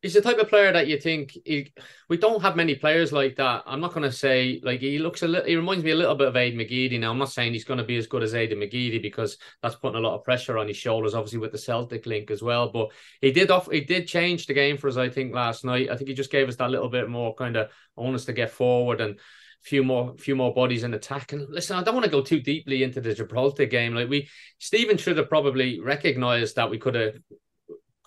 he's 0.03 0.15
the 0.15 0.21
type 0.21 0.39
of 0.39 0.49
player 0.49 0.73
that 0.73 0.87
you 0.87 0.99
think 0.99 1.37
he, 1.45 1.73
we 2.09 2.17
don't 2.17 2.43
have 2.43 2.57
many 2.57 2.75
players 2.75 3.13
like 3.13 3.37
that. 3.37 3.65
I'm 3.67 3.81
not 3.81 3.93
going 3.93 4.05
to 4.05 4.13
say 4.13 4.61
like 4.63 4.81
he 4.81 4.99
looks 4.99 5.23
a 5.23 5.29
little. 5.29 5.47
He 5.47 5.57
reminds 5.57 5.85
me 5.85 5.91
a 5.91 5.97
little 5.97 6.15
bit 6.15 6.29
of 6.29 6.37
Aid 6.37 6.55
McGeady. 6.55 6.99
Now 7.01 7.11
I'm 7.11 7.19
not 7.19 7.33
saying 7.33 7.53
he's 7.53 7.65
going 7.65 7.79
to 7.79 7.85
be 7.85 7.97
as 7.97 8.07
good 8.07 8.23
as 8.23 8.35
Aid 8.35 8.53
McGeady 8.53 9.03
because 9.03 9.39
that's 9.63 9.75
putting 9.75 9.99
a 9.99 10.07
lot 10.07 10.15
of 10.15 10.25
pressure 10.25 10.59
on 10.59 10.69
his 10.69 10.77
shoulders, 10.77 11.15
obviously 11.15 11.41
with 11.41 11.53
the 11.53 11.59
Celtic 11.59 12.07
link 12.07 12.31
as 12.31 12.43
well. 12.43 12.71
But 12.71 12.89
he 13.21 13.33
did 13.33 13.51
off. 13.51 13.71
He 13.71 13.81
did 13.81 14.07
change 14.07 14.47
the 14.47 14.55
game 14.55 14.77
for 14.77 14.89
us. 14.89 14.97
I 14.97 15.09
think 15.09 15.35
last 15.35 15.65
night. 15.65 15.91
I 15.91 15.97
think 15.97 16.09
he 16.09 16.15
just 16.15 16.33
gave 16.33 16.49
us 16.49 16.57
that 16.57 16.71
little 16.71 16.89
bit 16.89 17.09
more 17.09 17.35
kind 17.35 17.57
of 17.57 17.71
onus 17.97 18.25
to 18.27 18.33
get 18.33 18.51
forward 18.51 19.01
and 19.01 19.17
a 19.17 19.19
few 19.63 19.83
more 19.83 20.15
few 20.17 20.37
more 20.37 20.55
bodies 20.55 20.85
in 20.85 20.95
attack. 20.95 21.33
And 21.33 21.49
listen, 21.49 21.77
I 21.77 21.83
don't 21.83 21.95
want 21.95 22.05
to 22.05 22.11
go 22.11 22.23
too 22.23 22.41
deeply 22.41 22.85
into 22.85 23.01
the 23.01 23.15
Gibraltar 23.15 23.67
game. 23.67 23.95
Like 23.95 24.09
we 24.09 24.29
Stephen 24.59 24.97
should 24.97 25.19
have 25.19 25.29
probably 25.29 25.81
recognized 25.81 26.55
that 26.55 26.71
we 26.71 26.79
could 26.79 26.95
have 26.95 27.17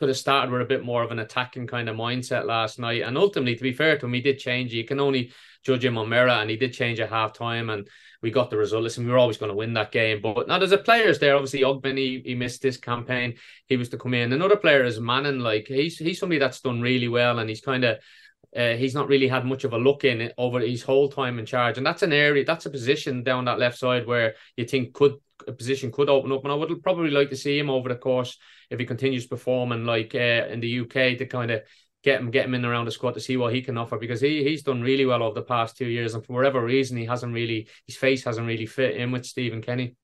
could 0.01 0.09
have 0.09 0.17
started 0.17 0.51
with 0.51 0.63
a 0.63 0.65
bit 0.65 0.83
more 0.83 1.03
of 1.03 1.11
an 1.11 1.19
attacking 1.19 1.67
kind 1.67 1.87
of 1.87 1.95
mindset 1.95 2.47
last 2.47 2.79
night. 2.79 3.03
And 3.03 3.15
ultimately, 3.19 3.55
to 3.55 3.61
be 3.61 3.71
fair 3.71 3.99
to 3.99 4.07
him, 4.07 4.13
he 4.13 4.19
did 4.19 4.39
change. 4.39 4.73
You 4.73 4.83
can 4.83 4.99
only 4.99 5.31
judge 5.63 5.85
him 5.85 5.95
on 5.95 6.09
mirror, 6.09 6.29
and 6.29 6.49
he 6.49 6.57
did 6.57 6.73
change 6.73 6.99
at 6.99 7.09
half 7.11 7.33
time, 7.33 7.69
and 7.69 7.87
we 8.23 8.31
got 8.31 8.49
the 8.49 8.57
result. 8.57 8.81
Listen, 8.81 9.05
we 9.05 9.11
were 9.11 9.19
always 9.19 9.37
going 9.37 9.51
to 9.51 9.55
win 9.55 9.75
that 9.75 9.91
game. 9.91 10.19
But 10.19 10.47
now 10.47 10.57
there's 10.57 10.71
a 10.71 10.79
players 10.79 11.19
there. 11.19 11.35
Obviously, 11.35 11.59
Ogbene, 11.59 11.99
he, 11.99 12.23
he 12.25 12.33
missed 12.33 12.63
this 12.63 12.77
campaign. 12.77 13.35
He 13.67 13.77
was 13.77 13.89
to 13.89 13.97
come 13.99 14.15
in. 14.15 14.33
Another 14.33 14.55
player 14.55 14.83
is 14.85 14.99
Manning. 14.99 15.37
Like 15.37 15.67
he's 15.67 15.99
he's 15.99 16.19
somebody 16.19 16.39
that's 16.39 16.61
done 16.61 16.81
really 16.81 17.07
well, 17.07 17.37
and 17.37 17.47
he's 17.47 17.61
kind 17.61 17.83
of 17.83 17.99
uh, 18.55 18.73
he's 18.73 18.95
not 18.95 19.07
really 19.07 19.27
had 19.27 19.45
much 19.45 19.65
of 19.65 19.73
a 19.73 19.77
look 19.77 20.03
in 20.03 20.19
it 20.19 20.33
over 20.35 20.61
his 20.61 20.81
whole 20.81 21.09
time 21.09 21.37
in 21.37 21.45
charge, 21.45 21.77
and 21.77 21.85
that's 21.85 22.01
an 22.01 22.11
area, 22.11 22.43
that's 22.43 22.65
a 22.65 22.71
position 22.71 23.21
down 23.21 23.45
that 23.45 23.59
left 23.59 23.77
side 23.77 24.07
where 24.07 24.33
you 24.57 24.65
think 24.65 24.93
could 24.93 25.13
a 25.47 25.53
position 25.53 25.91
could 25.91 26.09
open 26.09 26.31
up. 26.31 26.43
And 26.43 26.51
I 26.51 26.55
would 26.55 26.83
probably 26.83 27.11
like 27.11 27.29
to 27.29 27.35
see 27.35 27.57
him 27.57 27.69
over 27.69 27.89
the 27.89 27.95
course 27.95 28.37
if 28.69 28.79
he 28.79 28.85
continues 28.85 29.27
performing 29.27 29.85
like 29.85 30.15
uh, 30.15 30.47
in 30.49 30.59
the 30.59 30.79
UK 30.81 31.17
to 31.17 31.25
kind 31.25 31.51
of 31.51 31.61
get 32.03 32.19
him 32.19 32.31
get 32.31 32.45
him 32.45 32.55
in 32.55 32.65
around 32.65 32.85
the 32.85 32.91
squad 32.91 33.13
to 33.13 33.19
see 33.19 33.37
what 33.37 33.53
he 33.53 33.61
can 33.61 33.77
offer 33.77 33.97
because 33.97 34.21
he 34.21 34.43
he's 34.43 34.63
done 34.63 34.81
really 34.81 35.05
well 35.05 35.21
over 35.21 35.35
the 35.35 35.45
past 35.45 35.77
two 35.77 35.85
years 35.87 36.15
and 36.15 36.25
for 36.25 36.33
whatever 36.33 36.63
reason 36.63 36.97
he 36.97 37.05
hasn't 37.05 37.33
really 37.33 37.67
his 37.85 37.95
face 37.95 38.23
hasn't 38.23 38.47
really 38.47 38.65
fit 38.65 38.95
in 38.95 39.11
with 39.11 39.25
Stephen 39.25 39.61
Kenny. 39.61 39.95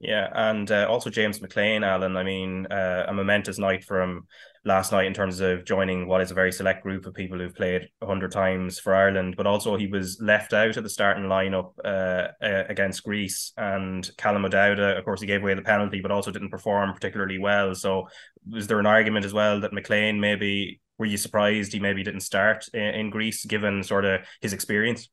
Yeah, 0.00 0.28
and 0.32 0.70
uh, 0.70 0.86
also 0.88 1.10
James 1.10 1.40
McClean, 1.40 1.84
Alan. 1.84 2.16
I 2.16 2.22
mean, 2.22 2.66
uh, 2.66 3.06
a 3.08 3.12
momentous 3.12 3.58
night 3.58 3.82
for 3.82 4.00
him 4.00 4.28
last 4.64 4.92
night 4.92 5.06
in 5.06 5.14
terms 5.14 5.40
of 5.40 5.64
joining 5.64 6.06
what 6.06 6.20
is 6.20 6.30
a 6.30 6.34
very 6.34 6.52
select 6.52 6.82
group 6.82 7.06
of 7.06 7.14
people 7.14 7.38
who've 7.38 7.54
played 7.54 7.88
hundred 8.02 8.32
times 8.32 8.78
for 8.78 8.94
Ireland. 8.94 9.34
But 9.36 9.46
also, 9.46 9.76
he 9.76 9.86
was 9.86 10.18
left 10.20 10.52
out 10.52 10.76
of 10.76 10.84
the 10.84 10.90
starting 10.90 11.24
lineup 11.24 11.72
uh, 11.84 12.28
uh, 12.44 12.64
against 12.68 13.04
Greece, 13.04 13.52
and 13.56 14.08
Callum 14.16 14.44
O'Dowda. 14.44 14.98
Of 14.98 15.04
course, 15.04 15.20
he 15.20 15.26
gave 15.26 15.42
away 15.42 15.54
the 15.54 15.62
penalty, 15.62 16.00
but 16.00 16.10
also 16.10 16.30
didn't 16.30 16.50
perform 16.50 16.92
particularly 16.92 17.38
well. 17.38 17.74
So, 17.74 18.08
was 18.48 18.66
there 18.66 18.80
an 18.80 18.86
argument 18.86 19.24
as 19.24 19.32
well 19.32 19.60
that 19.60 19.72
McClean 19.72 20.18
maybe? 20.18 20.80
Were 20.98 21.06
you 21.06 21.16
surprised 21.16 21.72
he 21.72 21.78
maybe 21.78 22.02
didn't 22.02 22.22
start 22.22 22.66
in, 22.74 22.82
in 22.82 23.10
Greece, 23.10 23.44
given 23.44 23.84
sort 23.84 24.04
of 24.04 24.22
his 24.40 24.52
experience? 24.52 25.08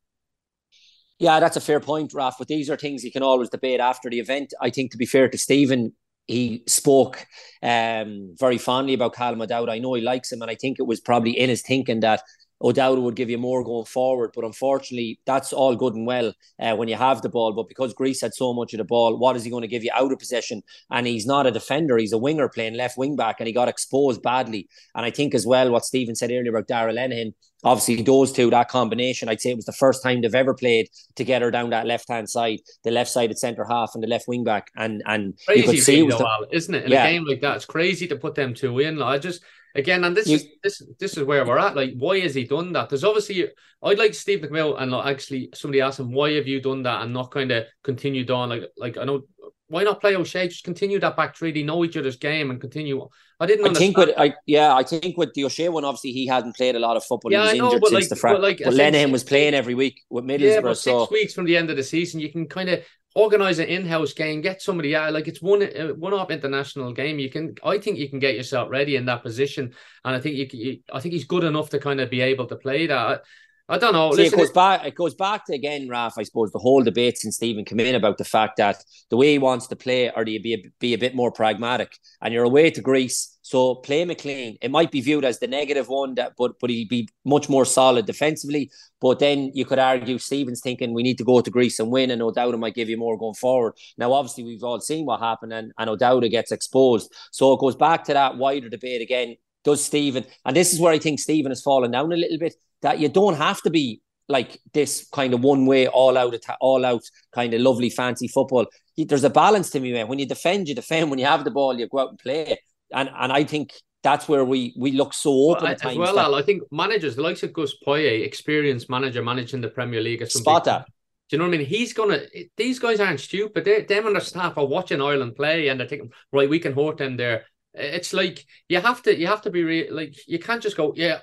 Yeah, 1.18 1.40
that's 1.40 1.56
a 1.56 1.60
fair 1.60 1.80
point, 1.80 2.12
Raf. 2.12 2.36
But 2.38 2.48
these 2.48 2.68
are 2.68 2.76
things 2.76 3.04
you 3.04 3.12
can 3.12 3.22
always 3.22 3.48
debate 3.48 3.80
after 3.80 4.10
the 4.10 4.18
event. 4.18 4.52
I 4.60 4.70
think, 4.70 4.90
to 4.90 4.98
be 4.98 5.06
fair 5.06 5.28
to 5.28 5.38
Stephen, 5.38 5.94
he 6.26 6.62
spoke 6.66 7.26
um, 7.62 8.34
very 8.38 8.58
fondly 8.58 8.94
about 8.94 9.14
Callum 9.14 9.42
O'Dowda. 9.42 9.70
I 9.70 9.78
know 9.78 9.94
he 9.94 10.02
likes 10.02 10.32
him, 10.32 10.42
and 10.42 10.50
I 10.50 10.54
think 10.54 10.78
it 10.78 10.86
was 10.86 11.00
probably 11.00 11.38
in 11.38 11.48
his 11.48 11.62
thinking 11.62 12.00
that 12.00 12.22
O'Dowda 12.62 13.02
would 13.02 13.16
give 13.16 13.28
you 13.28 13.38
more 13.38 13.62
going 13.62 13.84
forward. 13.84 14.32
But 14.34 14.44
unfortunately, 14.44 15.20
that's 15.26 15.52
all 15.52 15.76
good 15.76 15.94
and 15.94 16.06
well 16.06 16.32
uh, 16.60 16.74
when 16.74 16.88
you 16.88 16.96
have 16.96 17.22
the 17.22 17.28
ball. 17.28 17.52
But 17.52 17.68
because 17.68 17.92
Greece 17.92 18.20
had 18.20 18.34
so 18.34 18.54
much 18.54 18.72
of 18.72 18.78
the 18.78 18.84
ball, 18.84 19.18
what 19.18 19.36
is 19.36 19.44
he 19.44 19.50
going 19.50 19.62
to 19.62 19.68
give 19.68 19.84
you 19.84 19.90
out 19.94 20.12
of 20.12 20.18
possession? 20.18 20.62
And 20.90 21.06
he's 21.06 21.26
not 21.26 21.46
a 21.46 21.50
defender, 21.50 21.98
he's 21.98 22.12
a 22.12 22.18
winger 22.18 22.48
playing 22.48 22.74
left 22.74 22.96
wing 22.96 23.16
back, 23.16 23.36
and 23.40 23.46
he 23.46 23.52
got 23.52 23.68
exposed 23.68 24.22
badly. 24.22 24.68
And 24.94 25.04
I 25.04 25.10
think 25.10 25.34
as 25.34 25.46
well, 25.46 25.70
what 25.70 25.84
Stephen 25.84 26.14
said 26.14 26.30
earlier 26.30 26.50
about 26.50 26.68
Darragh 26.68 26.94
Lenihan, 26.96 27.34
obviously 27.64 28.02
those 28.02 28.32
two, 28.32 28.50
that 28.50 28.68
combination, 28.68 29.28
I'd 29.28 29.40
say 29.40 29.50
it 29.50 29.56
was 29.56 29.64
the 29.66 29.72
first 29.72 30.02
time 30.02 30.20
they've 30.22 30.34
ever 30.34 30.54
played 30.54 30.88
together 31.14 31.50
down 31.50 31.70
that 31.70 31.86
left 31.86 32.08
hand 32.08 32.30
side, 32.30 32.60
the 32.84 32.90
left 32.90 33.10
sided 33.10 33.38
centre 33.38 33.66
half 33.68 33.92
and 33.94 34.02
the 34.02 34.08
left 34.08 34.28
wing 34.28 34.44
back. 34.44 34.70
And 34.76 35.02
and 35.06 35.34
crazy 35.46 35.60
you 35.60 35.66
could 35.66 35.82
see, 35.82 36.00
it 36.00 36.10
though, 36.10 36.18
the, 36.18 36.56
isn't 36.56 36.74
it? 36.74 36.84
In 36.84 36.92
yeah. 36.92 37.04
a 37.04 37.12
game 37.12 37.24
like 37.26 37.40
that, 37.42 37.56
it's 37.56 37.64
crazy 37.66 38.06
to 38.08 38.16
put 38.16 38.34
them 38.34 38.54
two 38.54 38.78
in. 38.78 39.02
I 39.02 39.18
just 39.18 39.42
again, 39.76 40.04
and 40.04 40.16
this 40.16 40.26
you, 40.26 40.36
is 40.36 40.46
this 40.62 40.82
this 40.98 41.16
is 41.16 41.24
where 41.24 41.44
we're 41.44 41.58
at. 41.58 41.76
Like, 41.76 41.94
why 41.96 42.20
has 42.20 42.34
he 42.34 42.44
done 42.44 42.72
that? 42.72 42.88
There's 42.88 43.04
obviously 43.04 43.48
I'd 43.82 43.98
like 43.98 44.14
Steve 44.14 44.40
McMill 44.40 44.80
and 44.80 44.90
like, 44.90 45.06
actually 45.06 45.50
somebody 45.54 45.80
asked 45.80 46.00
him 46.00 46.12
why 46.12 46.32
have 46.32 46.46
you 46.46 46.60
done 46.60 46.82
that 46.82 47.02
and 47.02 47.12
not 47.12 47.30
kind 47.30 47.50
of 47.50 47.64
continued 47.84 48.30
on. 48.30 48.48
Like, 48.48 48.70
like 48.76 48.98
I 48.98 49.04
know 49.04 49.22
why 49.68 49.82
not 49.82 50.00
play 50.00 50.14
O'Shea? 50.14 50.48
Just 50.48 50.64
continue 50.64 51.00
that 51.00 51.16
back 51.16 51.36
three. 51.36 51.52
They 51.52 51.62
know 51.62 51.84
each 51.84 51.96
other's 51.96 52.16
game 52.16 52.50
and 52.50 52.60
continue. 52.60 53.08
I 53.40 53.46
didn't. 53.46 53.66
I 53.66 53.74
think 53.74 53.96
with 53.96 54.10
I 54.16 54.34
yeah, 54.46 54.74
I 54.74 54.82
think 54.82 55.16
with 55.16 55.34
the 55.34 55.44
O'Shea 55.44 55.68
one, 55.68 55.84
obviously 55.84 56.12
he 56.12 56.26
hadn't 56.26 56.56
played 56.56 56.76
a 56.76 56.78
lot 56.78 56.96
of 56.96 57.04
football. 57.04 57.32
Yeah, 57.32 57.38
he 57.38 57.44
was 57.44 57.52
I 57.52 57.56
know, 57.58 57.64
injured 57.66 57.82
since 57.82 57.92
like, 57.92 58.08
the. 58.08 58.18
But, 58.22 58.40
like, 58.40 58.60
but 58.64 58.74
Lenihan 58.74 59.12
was 59.12 59.24
playing 59.24 59.54
every 59.54 59.74
week 59.74 60.02
with 60.08 60.24
Middlesbrough. 60.24 60.54
Yeah, 60.54 60.60
but 60.60 60.74
six 60.74 60.84
so. 60.84 61.08
weeks 61.10 61.34
from 61.34 61.46
the 61.46 61.56
end 61.56 61.70
of 61.70 61.76
the 61.76 61.82
season, 61.82 62.20
you 62.20 62.30
can 62.30 62.46
kind 62.46 62.68
of 62.68 62.84
organize 63.16 63.58
an 63.58 63.66
in-house 63.66 64.12
game, 64.12 64.42
get 64.42 64.60
somebody 64.60 64.94
out. 64.94 65.12
Like 65.12 65.26
it's 65.26 65.40
one 65.40 65.62
uh, 65.62 65.94
one-off 65.94 66.30
international 66.30 66.92
game. 66.92 67.18
You 67.18 67.30
can, 67.30 67.54
I 67.64 67.78
think, 67.78 67.98
you 67.98 68.08
can 68.08 68.18
get 68.18 68.36
yourself 68.36 68.70
ready 68.70 68.94
in 68.96 69.06
that 69.06 69.22
position, 69.22 69.72
and 70.04 70.14
I 70.14 70.20
think 70.20 70.36
you, 70.36 70.46
you 70.52 70.78
I 70.92 71.00
think 71.00 71.14
he's 71.14 71.24
good 71.24 71.42
enough 71.42 71.70
to 71.70 71.78
kind 71.78 72.00
of 72.00 72.10
be 72.10 72.20
able 72.20 72.46
to 72.46 72.56
play 72.56 72.86
that. 72.86 73.22
I 73.68 73.78
don't 73.78 73.94
know. 73.94 74.12
See, 74.12 74.22
Listen, 74.22 74.38
it 74.38 74.42
goes 74.42 74.52
back. 74.52 74.86
It 74.86 74.94
goes 74.94 75.14
back 75.14 75.46
to 75.46 75.54
again, 75.54 75.88
Raf. 75.88 76.18
I 76.18 76.22
suppose 76.22 76.52
the 76.52 76.58
whole 76.58 76.84
debate 76.84 77.18
since 77.18 77.36
Stephen 77.36 77.64
came 77.64 77.80
in 77.80 77.94
about 77.94 78.18
the 78.18 78.24
fact 78.24 78.58
that 78.58 78.84
the 79.10 79.16
way 79.16 79.32
he 79.32 79.38
wants 79.38 79.66
to 79.68 79.76
play, 79.76 80.10
or 80.14 80.24
do 80.24 80.30
you 80.30 80.40
be 80.40 80.54
a, 80.54 80.62
be 80.78 80.94
a 80.94 80.98
bit 80.98 81.14
more 81.16 81.32
pragmatic? 81.32 81.96
And 82.20 82.32
you're 82.32 82.44
away 82.44 82.70
to 82.70 82.80
Greece, 82.80 83.35
so 83.46 83.76
play 83.76 84.04
McClean. 84.04 84.58
It 84.60 84.72
might 84.72 84.90
be 84.90 85.00
viewed 85.00 85.24
as 85.24 85.38
the 85.38 85.46
negative 85.46 85.86
one, 85.88 86.16
that 86.16 86.32
but 86.36 86.58
but 86.60 86.68
he'd 86.68 86.88
be 86.88 87.08
much 87.24 87.48
more 87.48 87.64
solid 87.64 88.04
defensively. 88.04 88.72
But 89.00 89.20
then 89.20 89.52
you 89.54 89.64
could 89.64 89.78
argue 89.78 90.18
Stephen's 90.18 90.60
thinking 90.60 90.92
we 90.92 91.04
need 91.04 91.18
to 91.18 91.24
go 91.24 91.40
to 91.40 91.48
Greece 91.48 91.78
and 91.78 91.92
win, 91.92 92.10
and 92.10 92.20
O'Dowda 92.20 92.58
might 92.58 92.74
give 92.74 92.88
you 92.88 92.96
more 92.96 93.16
going 93.16 93.34
forward. 93.34 93.74
Now, 93.98 94.12
obviously, 94.12 94.42
we've 94.42 94.64
all 94.64 94.80
seen 94.80 95.06
what 95.06 95.20
happened, 95.20 95.52
and 95.52 95.70
and 95.78 95.88
O'Dowda 95.88 96.28
gets 96.28 96.50
exposed. 96.50 97.14
So 97.30 97.52
it 97.52 97.60
goes 97.60 97.76
back 97.76 98.02
to 98.06 98.14
that 98.14 98.36
wider 98.36 98.68
debate 98.68 99.00
again. 99.00 99.36
Does 99.62 99.84
Stephen, 99.84 100.24
and 100.44 100.56
this 100.56 100.72
is 100.72 100.80
where 100.80 100.92
I 100.92 100.98
think 100.98 101.20
Stephen 101.20 101.52
has 101.52 101.62
fallen 101.62 101.92
down 101.92 102.12
a 102.12 102.16
little 102.16 102.38
bit 102.38 102.56
that 102.82 102.98
you 102.98 103.08
don't 103.08 103.36
have 103.36 103.62
to 103.62 103.70
be 103.70 104.00
like 104.28 104.58
this 104.74 105.06
kind 105.12 105.34
of 105.34 105.40
one 105.44 105.66
way 105.66 105.86
all 105.86 106.18
out 106.18 106.34
all 106.60 106.84
out 106.84 107.02
kind 107.32 107.54
of 107.54 107.60
lovely 107.60 107.90
fancy 107.90 108.26
football. 108.26 108.66
There's 108.96 109.22
a 109.22 109.30
balance 109.30 109.70
to 109.70 109.78
me, 109.78 109.92
man. 109.92 110.08
When 110.08 110.18
you 110.18 110.26
defend, 110.26 110.66
you 110.66 110.74
defend. 110.74 111.10
When 111.10 111.20
you 111.20 111.26
have 111.26 111.44
the 111.44 111.52
ball, 111.52 111.78
you 111.78 111.86
go 111.86 112.00
out 112.00 112.10
and 112.10 112.18
play. 112.18 112.58
And 112.92 113.10
and 113.18 113.32
I 113.32 113.44
think 113.44 113.74
that's 114.02 114.28
where 114.28 114.44
we 114.44 114.74
we 114.78 114.92
look 114.92 115.12
so 115.12 115.32
open 115.50 115.64
well, 115.64 115.72
at 115.72 115.80
times. 115.80 115.94
As 115.94 115.98
well, 115.98 116.18
Al, 116.18 116.34
I 116.34 116.42
think 116.42 116.62
managers, 116.70 117.16
the 117.16 117.22
likes 117.22 117.42
of 117.42 117.52
Gus 117.52 117.74
Poyet, 117.84 118.24
experienced 118.24 118.88
manager 118.88 119.22
managing 119.22 119.60
the 119.60 119.68
Premier 119.68 120.00
League. 120.00 120.26
Spot 120.28 120.64
that. 120.64 120.86
Do 121.28 121.34
you 121.34 121.38
know 121.38 121.48
what 121.48 121.54
I 121.54 121.58
mean? 121.58 121.66
He's 121.66 121.92
gonna. 121.92 122.20
These 122.56 122.78
guys 122.78 123.00
aren't 123.00 123.18
stupid. 123.18 123.64
They, 123.64 123.82
them 123.82 124.06
and 124.06 124.14
their 124.14 124.20
staff 124.22 124.56
are 124.58 124.66
watching 124.66 125.02
Ireland 125.02 125.34
play, 125.34 125.68
and 125.68 125.80
they're 125.80 125.88
thinking, 125.88 126.12
right, 126.32 126.48
we 126.48 126.60
can 126.60 126.72
hurt 126.72 126.98
them 126.98 127.16
there. 127.16 127.46
It's 127.74 128.12
like 128.12 128.46
you 128.68 128.80
have 128.80 129.02
to, 129.02 129.18
you 129.18 129.26
have 129.26 129.42
to 129.42 129.50
be 129.50 129.64
real. 129.64 129.94
Like 129.94 130.16
you 130.28 130.38
can't 130.38 130.62
just 130.62 130.76
go, 130.76 130.92
yeah, 130.96 131.18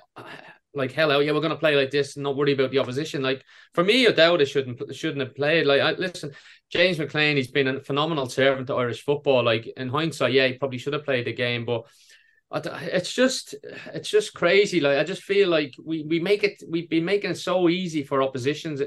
like 0.74 0.92
hell 0.92 1.12
oh, 1.12 1.20
yeah, 1.20 1.32
we're 1.32 1.40
gonna 1.40 1.56
play 1.56 1.76
like 1.76 1.90
this, 1.90 2.16
and 2.16 2.22
not 2.24 2.36
worry 2.36 2.52
about 2.52 2.70
the 2.70 2.78
opposition. 2.78 3.22
Like 3.22 3.44
for 3.74 3.84
me, 3.84 4.06
O'Dowda 4.06 4.46
shouldn't 4.46 4.94
shouldn't 4.94 5.20
have 5.20 5.34
played. 5.34 5.66
Like 5.66 5.80
I, 5.80 5.92
listen, 5.92 6.32
James 6.70 6.98
McClean, 6.98 7.36
he's 7.36 7.50
been 7.50 7.68
a 7.68 7.80
phenomenal 7.80 8.28
servant 8.28 8.66
to 8.68 8.74
Irish 8.74 9.02
football. 9.02 9.44
Like 9.44 9.66
in 9.76 9.88
hindsight, 9.88 10.32
yeah, 10.32 10.46
he 10.46 10.54
probably 10.54 10.78
should 10.78 10.92
have 10.92 11.04
played 11.04 11.26
the 11.26 11.32
game, 11.32 11.64
but 11.64 11.86
it's 12.52 13.12
just 13.12 13.54
it's 13.92 14.08
just 14.08 14.34
crazy. 14.34 14.80
Like 14.80 14.98
I 14.98 15.04
just 15.04 15.22
feel 15.22 15.48
like 15.48 15.74
we 15.82 16.02
we 16.02 16.20
make 16.20 16.44
it 16.44 16.62
we've 16.68 16.88
been 16.88 17.04
making 17.04 17.30
it 17.30 17.38
so 17.38 17.68
easy 17.68 18.02
for 18.04 18.22
oppositions 18.22 18.80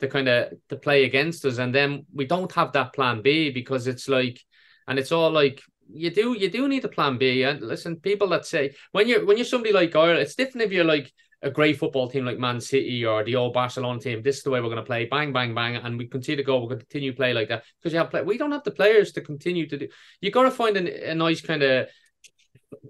to 0.00 0.08
kind 0.08 0.28
of 0.28 0.52
to 0.68 0.76
play 0.76 1.04
against 1.04 1.44
us, 1.44 1.58
and 1.58 1.74
then 1.74 2.06
we 2.12 2.26
don't 2.26 2.50
have 2.52 2.72
that 2.72 2.92
plan 2.92 3.22
B 3.22 3.50
because 3.50 3.86
it's 3.86 4.08
like, 4.08 4.40
and 4.88 4.98
it's 4.98 5.12
all 5.12 5.30
like 5.30 5.62
you 5.92 6.10
do 6.10 6.36
you 6.38 6.50
do 6.50 6.68
need 6.68 6.84
a 6.84 6.88
plan 6.88 7.18
B. 7.18 7.44
And 7.44 7.60
listen, 7.60 7.96
people 7.96 8.28
that 8.28 8.46
say 8.46 8.74
when 8.90 9.06
you're 9.08 9.24
when 9.24 9.36
you're 9.36 9.44
somebody 9.44 9.72
like 9.72 9.94
Ireland, 9.94 10.20
it's 10.20 10.34
different 10.34 10.66
if 10.66 10.72
you're 10.72 10.84
like 10.84 11.12
a 11.42 11.50
great 11.50 11.78
football 11.78 12.08
team 12.08 12.24
like 12.24 12.38
Man 12.38 12.60
City 12.60 13.04
or 13.04 13.24
the 13.24 13.36
old 13.36 13.52
Barcelona 13.52 13.98
team. 13.98 14.22
This 14.22 14.38
is 14.38 14.42
the 14.44 14.50
way 14.50 14.60
we're 14.60 14.68
going 14.68 14.76
to 14.76 14.84
play. 14.84 15.06
Bang, 15.06 15.32
bang, 15.32 15.54
bang, 15.54 15.76
and 15.76 15.98
we 15.98 16.06
continue 16.06 16.36
to 16.36 16.42
go. 16.42 16.60
We're 16.60 16.68
going 16.68 16.80
to 16.80 16.86
continue 16.86 17.10
to 17.10 17.16
play 17.16 17.34
like 17.34 17.48
that 17.48 17.64
because 17.78 17.92
you 17.92 17.98
have 17.98 18.10
play. 18.10 18.22
We 18.22 18.38
don't 18.38 18.52
have 18.52 18.62
the 18.62 18.70
players 18.70 19.12
to 19.12 19.20
continue 19.20 19.66
to 19.66 19.76
do. 19.76 19.88
You 20.20 20.30
got 20.30 20.44
to 20.44 20.50
find 20.50 20.76
a, 20.76 21.10
a 21.10 21.14
nice 21.14 21.40
kind 21.40 21.62
of 21.62 21.88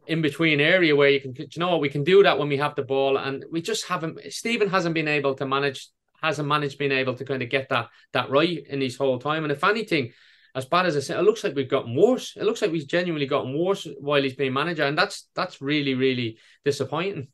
in 0.06 0.20
between 0.20 0.60
area 0.60 0.94
where 0.94 1.08
you 1.08 1.20
can, 1.20 1.34
you 1.36 1.48
know 1.56 1.70
what, 1.70 1.80
we 1.80 1.88
can 1.88 2.04
do 2.04 2.22
that 2.22 2.38
when 2.38 2.48
we 2.48 2.58
have 2.58 2.74
the 2.74 2.82
ball, 2.82 3.16
and 3.16 3.44
we 3.50 3.62
just 3.62 3.86
haven't. 3.86 4.18
Stephen 4.30 4.68
hasn't 4.68 4.94
been 4.94 5.08
able 5.08 5.34
to 5.34 5.46
manage, 5.46 5.88
hasn't 6.22 6.46
managed 6.46 6.78
being 6.78 6.92
able 6.92 7.14
to 7.14 7.24
kind 7.24 7.42
of 7.42 7.48
get 7.48 7.70
that 7.70 7.88
that 8.12 8.30
right 8.30 8.66
in 8.68 8.80
his 8.82 8.96
whole 8.96 9.18
time. 9.18 9.44
And 9.44 9.52
if 9.52 9.64
anything, 9.64 10.12
as 10.54 10.66
bad 10.66 10.84
as 10.84 10.96
I 10.96 11.00
said, 11.00 11.18
it 11.18 11.22
looks 11.22 11.42
like 11.42 11.54
we've 11.54 11.68
gotten 11.68 11.96
worse. 11.96 12.36
It 12.36 12.44
looks 12.44 12.60
like 12.60 12.70
we've 12.70 12.86
genuinely 12.86 13.26
gotten 13.26 13.58
worse 13.58 13.88
while 13.98 14.22
he's 14.22 14.36
been 14.36 14.52
manager, 14.52 14.84
and 14.84 14.96
that's 14.96 15.28
that's 15.34 15.62
really 15.62 15.94
really 15.94 16.38
disappointing. 16.66 17.28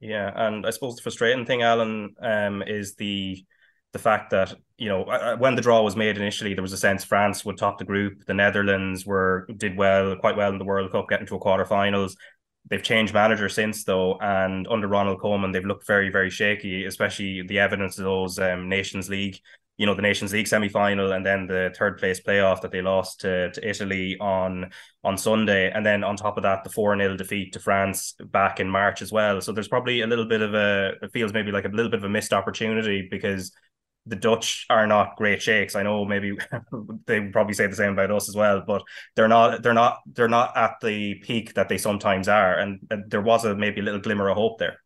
Yeah, 0.00 0.30
and 0.34 0.64
I 0.64 0.70
suppose 0.70 0.96
the 0.96 1.02
frustrating 1.02 1.44
thing, 1.44 1.62
Alan, 1.62 2.14
um, 2.20 2.62
is 2.62 2.94
the 2.94 3.44
the 3.92 3.98
fact 3.98 4.30
that 4.30 4.54
you 4.76 4.88
know 4.88 5.36
when 5.38 5.54
the 5.56 5.62
draw 5.62 5.82
was 5.82 5.96
made 5.96 6.16
initially, 6.16 6.54
there 6.54 6.62
was 6.62 6.72
a 6.72 6.76
sense 6.76 7.04
France 7.04 7.44
would 7.44 7.58
top 7.58 7.78
the 7.78 7.84
group. 7.84 8.24
The 8.26 8.34
Netherlands 8.34 9.04
were 9.04 9.48
did 9.56 9.76
well, 9.76 10.14
quite 10.16 10.36
well 10.36 10.52
in 10.52 10.58
the 10.58 10.64
World 10.64 10.92
Cup, 10.92 11.08
getting 11.08 11.26
to 11.26 11.36
a 11.36 11.40
quarterfinals. 11.40 12.14
They've 12.70 12.82
changed 12.82 13.14
manager 13.14 13.48
since 13.48 13.84
though, 13.84 14.18
and 14.20 14.68
under 14.68 14.86
Ronald 14.86 15.20
Koeman, 15.20 15.52
they've 15.52 15.64
looked 15.64 15.86
very, 15.86 16.10
very 16.10 16.30
shaky. 16.30 16.84
Especially 16.84 17.42
the 17.42 17.58
evidence 17.58 17.98
of 17.98 18.04
those 18.04 18.38
um, 18.38 18.68
Nations 18.68 19.08
League, 19.08 19.40
you 19.78 19.86
know, 19.86 19.94
the 19.94 20.02
Nations 20.02 20.32
League 20.32 20.48
semi 20.48 20.68
final, 20.68 21.12
and 21.12 21.24
then 21.24 21.46
the 21.46 21.72
third 21.78 21.98
place 21.98 22.20
playoff 22.20 22.60
that 22.60 22.72
they 22.72 22.82
lost 22.82 23.20
to, 23.20 23.50
to 23.52 23.68
Italy 23.68 24.16
on 24.20 24.70
on 25.04 25.16
Sunday, 25.16 25.70
and 25.70 25.86
then 25.86 26.02
on 26.02 26.16
top 26.16 26.36
of 26.36 26.42
that, 26.42 26.64
the 26.64 26.70
four 26.70 26.98
0 26.98 27.16
defeat 27.16 27.52
to 27.52 27.60
France 27.60 28.14
back 28.32 28.58
in 28.58 28.68
March 28.68 29.00
as 29.00 29.12
well. 29.12 29.40
So 29.40 29.52
there's 29.52 29.68
probably 29.68 30.02
a 30.02 30.06
little 30.06 30.26
bit 30.26 30.42
of 30.42 30.52
a 30.52 30.94
it 31.00 31.12
feels 31.12 31.32
maybe 31.32 31.52
like 31.52 31.64
a 31.64 31.68
little 31.68 31.90
bit 31.90 31.98
of 31.98 32.04
a 32.04 32.08
missed 32.08 32.32
opportunity 32.32 33.06
because 33.08 33.52
the 34.04 34.16
Dutch 34.16 34.66
are 34.68 34.86
not 34.86 35.16
great 35.16 35.40
shakes. 35.40 35.76
I 35.76 35.84
know 35.84 36.04
maybe 36.04 36.36
they 37.06 37.20
would 37.20 37.32
probably 37.32 37.54
say 37.54 37.68
the 37.68 37.76
same 37.76 37.92
about 37.92 38.10
us 38.10 38.28
as 38.28 38.34
well, 38.34 38.64
but 38.66 38.82
they're 39.14 39.28
not 39.28 39.62
they're 39.62 39.74
not 39.74 39.98
they're 40.12 40.28
not 40.28 40.56
at 40.56 40.72
the 40.82 41.14
peak 41.16 41.54
that 41.54 41.68
they 41.68 41.78
sometimes 41.78 42.26
are. 42.26 42.54
And, 42.58 42.80
there 43.08 43.22
was 43.22 43.44
a 43.44 43.54
maybe 43.54 43.80
a 43.80 43.84
little 43.84 44.00
glimmer 44.00 44.28
of 44.28 44.36
hope 44.36 44.58
there. 44.58 44.80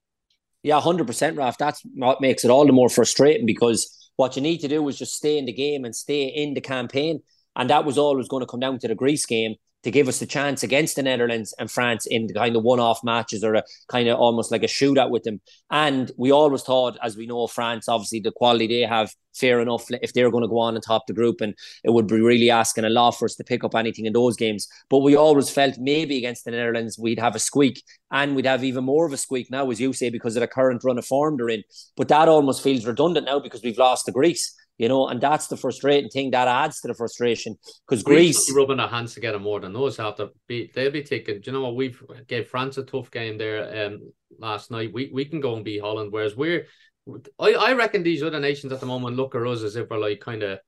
Yeah, 0.63 0.81
hundred 0.81 1.07
percent, 1.07 1.39
Raf. 1.39 1.57
That's 1.57 1.81
what 1.95 2.21
makes 2.21 2.45
it 2.45 2.51
all 2.51 2.67
the 2.67 2.73
more 2.73 2.91
frustrating 2.91 3.47
because 3.47 4.02
what 4.17 4.37
you 4.37 4.43
need 4.43 4.59
to 4.59 4.69
do 4.69 4.87
is 4.89 4.99
just 4.99 5.15
stay 5.15 5.39
in 5.39 5.47
the 5.47 5.53
game 5.53 5.85
and 5.85 5.95
stay 5.95 6.25
in 6.25 6.55
the 6.55 6.61
campaign. 6.61 7.23
And 7.57 7.71
that 7.71 7.85
was 7.85 7.99
always 7.99 8.29
going 8.29 8.43
to 8.43 8.47
come 8.47 8.61
down 8.61 8.79
to 8.79 8.89
the 8.89 8.95
Greece 8.95 9.27
game 9.27 9.57
to 9.83 9.91
give 9.91 10.09
us 10.09 10.19
the 10.19 10.27
chance 10.27 10.63
against 10.63 10.97
the 10.97 11.03
Netherlands 11.03 11.55
and 11.59 11.71
France 11.71 12.07
in 12.07 12.27
the 12.27 12.35
kind 12.35 12.57
of 12.57 12.63
one-off 12.63 13.03
matches 13.03 13.43
or 13.43 13.55
a 13.55 13.65
kind 13.89 14.09
of 14.09 14.19
almost 14.19 14.51
like 14.51 14.63
a 14.63 14.67
shootout 14.67 15.11
with 15.11 15.25
them. 15.25 15.41
And 15.71 16.11
we 16.17 16.31
always 16.31 16.63
thought, 16.63 16.97
as 17.03 17.17
we 17.17 17.27
know, 17.27 17.47
France, 17.47 17.89
obviously 17.89 18.21
the 18.21 18.33
quality 18.33 18.67
they 18.67 18.81
have, 18.81 19.13
fair 19.35 19.61
enough 19.61 19.87
if 20.03 20.13
they're 20.13 20.31
going 20.31 20.43
to 20.43 20.49
go 20.49 20.59
on 20.59 20.75
and 20.75 20.85
top 20.85 21.07
the 21.07 21.13
group, 21.15 21.41
and 21.41 21.55
it 21.85 21.91
would 21.91 22.07
be 22.07 22.21
really 22.21 22.51
asking 22.51 22.85
a 22.85 22.91
lot 22.91 23.13
for 23.13 23.25
us 23.25 23.35
to 23.37 23.45
pick 23.45 23.65
up 23.65 23.75
anything 23.75 24.07
in 24.07 24.13
those 24.13 24.37
games. 24.37 24.69
But 24.91 24.99
we 24.99 25.17
always 25.17 25.51
felt 25.51 25.79
maybe 25.79 26.19
against 26.19 26.45
the 26.45 26.51
Netherlands 26.51 26.99
we'd 26.99 27.19
have 27.19 27.35
a 27.35 27.41
squeak, 27.41 27.83
and 28.11 28.37
we'd 28.37 28.47
have 28.47 28.63
even 28.63 28.85
more 28.85 29.07
of 29.07 29.13
a 29.13 29.17
squeak 29.17 29.51
now, 29.51 29.71
as 29.71 29.81
you 29.81 29.93
say, 29.93 30.11
because 30.11 30.37
of 30.37 30.41
the 30.41 30.49
current 30.49 30.85
run 30.85 30.99
of 30.99 31.07
form 31.07 31.37
they're 31.39 31.49
in. 31.49 31.65
But 31.97 32.09
that 32.09 32.29
almost 32.29 32.63
feels 32.63 32.87
redundant 32.87 33.27
now 33.27 33.41
because 33.41 33.63
we've 33.63 33.79
lost 33.79 34.07
to 34.07 34.13
Greece 34.13 34.55
you 34.79 34.89
know, 34.89 35.09
and 35.09 35.21
that's 35.21 35.47
the 35.47 35.57
frustrating 35.57 36.11
thing 36.11 36.31
that 36.33 36.49
adds 36.49 36.81
to 36.81 36.89
the 36.89 36.95
frustration 36.95 37.57
because 37.87 38.03
Greece 38.03 38.53
rubbing 38.55 38.79
their 38.79 38.89
hands 38.89 39.15
together 39.15 39.39
more 39.39 39.61
than 39.61 39.73
those 39.73 39.97
have 39.99 40.17
to 40.17 40.31
be. 40.47 40.71
They'll 40.75 40.91
be 40.91 41.03
taking. 41.03 41.41
Do 41.41 41.51
you 41.51 41.53
know 41.53 41.63
what 41.63 41.77
we've 41.77 42.03
gave 42.27 42.49
France 42.49 42.79
a 42.79 42.83
tough 42.83 43.11
game 43.11 43.39
there 43.39 43.87
um 43.87 44.13
last 44.39 44.71
night. 44.71 44.93
We 44.93 45.11
we 45.13 45.25
can 45.25 45.41
go 45.41 45.55
and 45.55 45.65
beat 45.65 45.81
Holland, 45.81 46.13
whereas 46.13 46.37
we're. 46.37 46.67
I, 47.39 47.55
I 47.55 47.73
reckon 47.73 48.05
these 48.05 48.23
other 48.23 48.39
nations 48.39 48.73
at 48.73 48.79
the 48.79 48.87
moment 48.87 49.17
look 49.17 49.35
at 49.35 49.45
us 49.45 49.63
as 49.63 49.75
if 49.75 49.91
we're 49.91 49.99
like 49.99 50.21
kind 50.21 50.45
of 50.45 50.61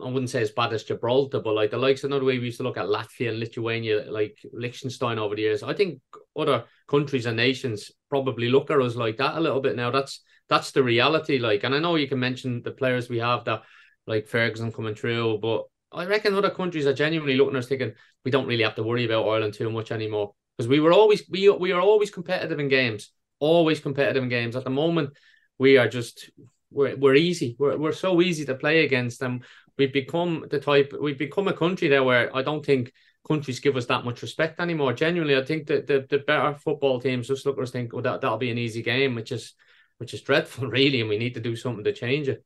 I 0.00 0.08
wouldn't 0.08 0.30
say 0.30 0.42
as 0.42 0.52
bad 0.52 0.72
as 0.72 0.84
Gibraltar, 0.84 1.40
but 1.40 1.54
like 1.54 1.70
the 1.70 1.78
likes 1.78 2.04
another 2.04 2.24
way 2.24 2.38
we 2.38 2.46
used 2.46 2.58
to 2.58 2.62
look 2.62 2.76
at 2.76 2.86
Latvia 2.86 3.30
and 3.30 3.40
Lithuania, 3.40 4.04
like 4.10 4.38
Liechtenstein 4.52 5.18
over 5.18 5.34
the 5.34 5.42
years. 5.42 5.62
I 5.62 5.74
think 5.74 6.00
other 6.36 6.64
countries 6.86 7.26
and 7.26 7.36
nations 7.36 7.90
probably 8.08 8.48
look 8.50 8.70
at 8.70 8.80
us 8.80 8.94
like 8.94 9.16
that 9.16 9.36
a 9.36 9.40
little 9.40 9.60
bit 9.60 9.74
now. 9.74 9.90
That's 9.90 10.22
that's 10.50 10.72
the 10.72 10.82
reality. 10.82 11.38
Like, 11.38 11.64
and 11.64 11.74
I 11.74 11.78
know 11.78 11.94
you 11.94 12.08
can 12.08 12.18
mention 12.18 12.62
the 12.62 12.72
players 12.72 13.08
we 13.08 13.18
have 13.18 13.44
that, 13.44 13.62
like 14.06 14.26
Ferguson 14.26 14.72
coming 14.72 14.94
through, 14.94 15.38
but 15.38 15.64
I 15.92 16.04
reckon 16.04 16.34
other 16.34 16.50
countries 16.50 16.86
are 16.86 16.92
genuinely 16.92 17.36
looking 17.36 17.56
at 17.56 17.60
us 17.60 17.68
thinking 17.68 17.94
we 18.24 18.30
don't 18.30 18.46
really 18.46 18.64
have 18.64 18.74
to 18.74 18.82
worry 18.82 19.04
about 19.04 19.28
Ireland 19.28 19.54
too 19.54 19.70
much 19.70 19.92
anymore 19.92 20.34
because 20.56 20.68
we 20.68 20.80
were 20.80 20.92
always 20.92 21.22
we 21.28 21.48
we 21.48 21.72
are 21.72 21.80
always 21.80 22.10
competitive 22.10 22.58
in 22.58 22.68
games, 22.68 23.12
always 23.38 23.80
competitive 23.80 24.22
in 24.22 24.28
games. 24.28 24.56
At 24.56 24.64
the 24.64 24.70
moment, 24.70 25.10
we 25.58 25.78
are 25.78 25.88
just 25.88 26.30
we're 26.70 26.96
we're 26.96 27.14
easy. 27.14 27.56
We're 27.58 27.78
we're 27.78 27.92
so 27.92 28.20
easy 28.20 28.44
to 28.46 28.54
play 28.54 28.84
against 28.84 29.20
them. 29.20 29.42
We've 29.78 29.92
become 29.92 30.46
the 30.50 30.60
type. 30.60 30.92
We've 31.00 31.18
become 31.18 31.48
a 31.48 31.52
country 31.52 31.88
there 31.88 32.04
where 32.04 32.34
I 32.36 32.42
don't 32.42 32.66
think 32.66 32.92
countries 33.26 33.60
give 33.60 33.76
us 33.76 33.86
that 33.86 34.04
much 34.04 34.22
respect 34.22 34.60
anymore. 34.60 34.92
Genuinely, 34.92 35.36
I 35.36 35.44
think 35.44 35.66
that 35.68 35.86
the, 35.86 36.06
the 36.08 36.18
better 36.18 36.54
football 36.54 37.00
teams 37.00 37.28
just 37.28 37.46
look 37.46 37.58
at 37.58 37.62
us 37.62 37.70
think, 37.70 37.94
oh, 37.94 38.00
that 38.00 38.20
that'll 38.20 38.38
be 38.38 38.50
an 38.50 38.58
easy 38.58 38.82
game, 38.82 39.14
which 39.14 39.32
is 39.32 39.54
which 40.00 40.14
is 40.14 40.22
dreadful, 40.22 40.66
really, 40.70 41.00
and 41.00 41.10
we 41.10 41.18
need 41.18 41.34
to 41.34 41.40
do 41.40 41.54
something 41.54 41.84
to 41.84 41.92
change 41.92 42.26
it. 42.26 42.42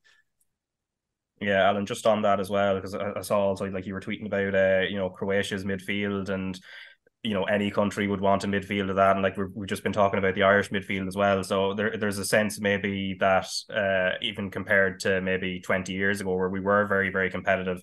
Yeah, 1.41 1.69
Alan, 1.69 1.87
just 1.87 2.07
on 2.07 2.23
that 2.23 2.41
as 2.41 2.51
well, 2.51 2.75
because 2.75 2.95
I, 2.95 3.21
saw 3.21 3.39
also 3.39 3.71
like 3.71 3.87
you 3.87 3.95
were 3.95 4.01
tweeting 4.01 4.27
about, 4.27 4.55
uh, 4.55 4.87
you 4.89 4.97
know, 4.97 5.09
Croatia's 5.09 5.65
midfield 5.65 6.31
and 6.31 6.59
you 7.23 7.33
know 7.33 7.45
any 7.45 7.71
country 7.71 8.07
would 8.07 8.21
want 8.21 8.45
a 8.45 8.47
midfield 8.47 8.91
of 8.91 8.97
that 8.97 9.17
and 9.17 9.23
like 9.23 9.37
we 9.39 9.45
have 9.45 9.67
just 9.67 9.83
been 9.83 9.95
talking 9.95 10.19
about 10.19 10.35
the 10.35 10.43
irish 10.43 10.69
midfield 10.69 11.09
as 11.09 11.17
well 11.17 11.43
so 11.43 11.73
there, 11.73 11.97
there's 11.97 12.19
a 12.19 12.25
sense 12.25 12.61
maybe 12.61 13.17
that 13.19 13.47
uh, 13.75 14.11
even 14.21 14.51
compared 14.51 15.01
to 15.01 15.23
maybe 15.23 15.59
20 15.61 15.91
years 15.91 16.21
ago 16.21 16.35
where 16.35 16.51
we 16.51 16.61
were 16.61 16.87
very 16.87 17.09
very 17.09 17.31
competitive 17.31 17.83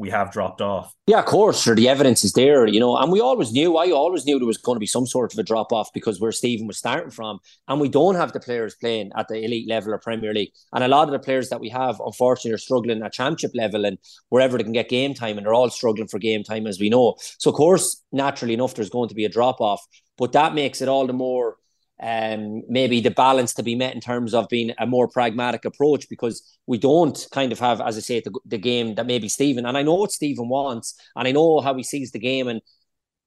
we 0.00 0.10
have 0.10 0.32
dropped 0.32 0.62
off. 0.62 0.94
Yeah, 1.06 1.18
of 1.18 1.26
course. 1.26 1.62
Sure, 1.62 1.74
the 1.74 1.88
evidence 1.88 2.24
is 2.24 2.32
there, 2.32 2.66
you 2.66 2.80
know, 2.80 2.96
and 2.96 3.12
we 3.12 3.20
always 3.20 3.52
knew. 3.52 3.76
I 3.76 3.90
always 3.90 4.24
knew 4.24 4.38
there 4.38 4.46
was 4.46 4.56
going 4.56 4.76
to 4.76 4.80
be 4.80 4.86
some 4.86 5.06
sort 5.06 5.32
of 5.32 5.38
a 5.38 5.42
drop 5.42 5.72
off 5.72 5.92
because 5.92 6.18
where 6.20 6.32
Stephen 6.32 6.66
was 6.66 6.78
starting 6.78 7.10
from, 7.10 7.38
and 7.68 7.80
we 7.80 7.88
don't 7.88 8.14
have 8.14 8.32
the 8.32 8.40
players 8.40 8.74
playing 8.74 9.12
at 9.16 9.28
the 9.28 9.44
elite 9.44 9.68
level 9.68 9.92
or 9.92 9.98
Premier 9.98 10.32
League, 10.32 10.52
and 10.72 10.82
a 10.82 10.88
lot 10.88 11.06
of 11.06 11.12
the 11.12 11.18
players 11.18 11.50
that 11.50 11.60
we 11.60 11.68
have, 11.68 12.00
unfortunately, 12.00 12.52
are 12.52 12.58
struggling 12.58 13.02
at 13.02 13.12
Championship 13.12 13.52
level 13.54 13.84
and 13.84 13.98
wherever 14.30 14.56
they 14.56 14.64
can 14.64 14.72
get 14.72 14.88
game 14.88 15.12
time, 15.12 15.36
and 15.36 15.46
they're 15.46 15.54
all 15.54 15.70
struggling 15.70 16.08
for 16.08 16.18
game 16.18 16.42
time, 16.42 16.66
as 16.66 16.80
we 16.80 16.88
know. 16.88 17.16
So, 17.38 17.50
of 17.50 17.56
course, 17.56 18.02
naturally 18.10 18.54
enough, 18.54 18.74
there's 18.74 18.90
going 18.90 19.10
to 19.10 19.14
be 19.14 19.26
a 19.26 19.28
drop 19.28 19.60
off, 19.60 19.86
but 20.16 20.32
that 20.32 20.54
makes 20.54 20.80
it 20.80 20.88
all 20.88 21.06
the 21.06 21.12
more 21.12 21.56
um, 22.02 22.62
maybe 22.68 23.00
the 23.00 23.10
balance 23.10 23.52
to 23.54 23.62
be 23.62 23.74
met 23.74 23.94
in 23.94 24.00
terms 24.00 24.32
of 24.32 24.48
being 24.48 24.72
a 24.78 24.86
more 24.86 25.06
pragmatic 25.06 25.64
approach 25.64 26.08
because 26.08 26.42
we 26.66 26.78
don't 26.78 27.26
kind 27.30 27.52
of 27.52 27.58
have, 27.58 27.80
as 27.80 27.96
I 27.96 28.00
say, 28.00 28.20
the, 28.20 28.38
the 28.46 28.58
game 28.58 28.94
that 28.94 29.06
maybe 29.06 29.28
Stephen, 29.28 29.66
and 29.66 29.76
I 29.76 29.82
know 29.82 29.96
what 29.96 30.12
Stephen 30.12 30.48
wants, 30.48 30.94
and 31.14 31.28
I 31.28 31.32
know 31.32 31.60
how 31.60 31.74
he 31.74 31.82
sees 31.82 32.12
the 32.12 32.18
game 32.18 32.48
and 32.48 32.62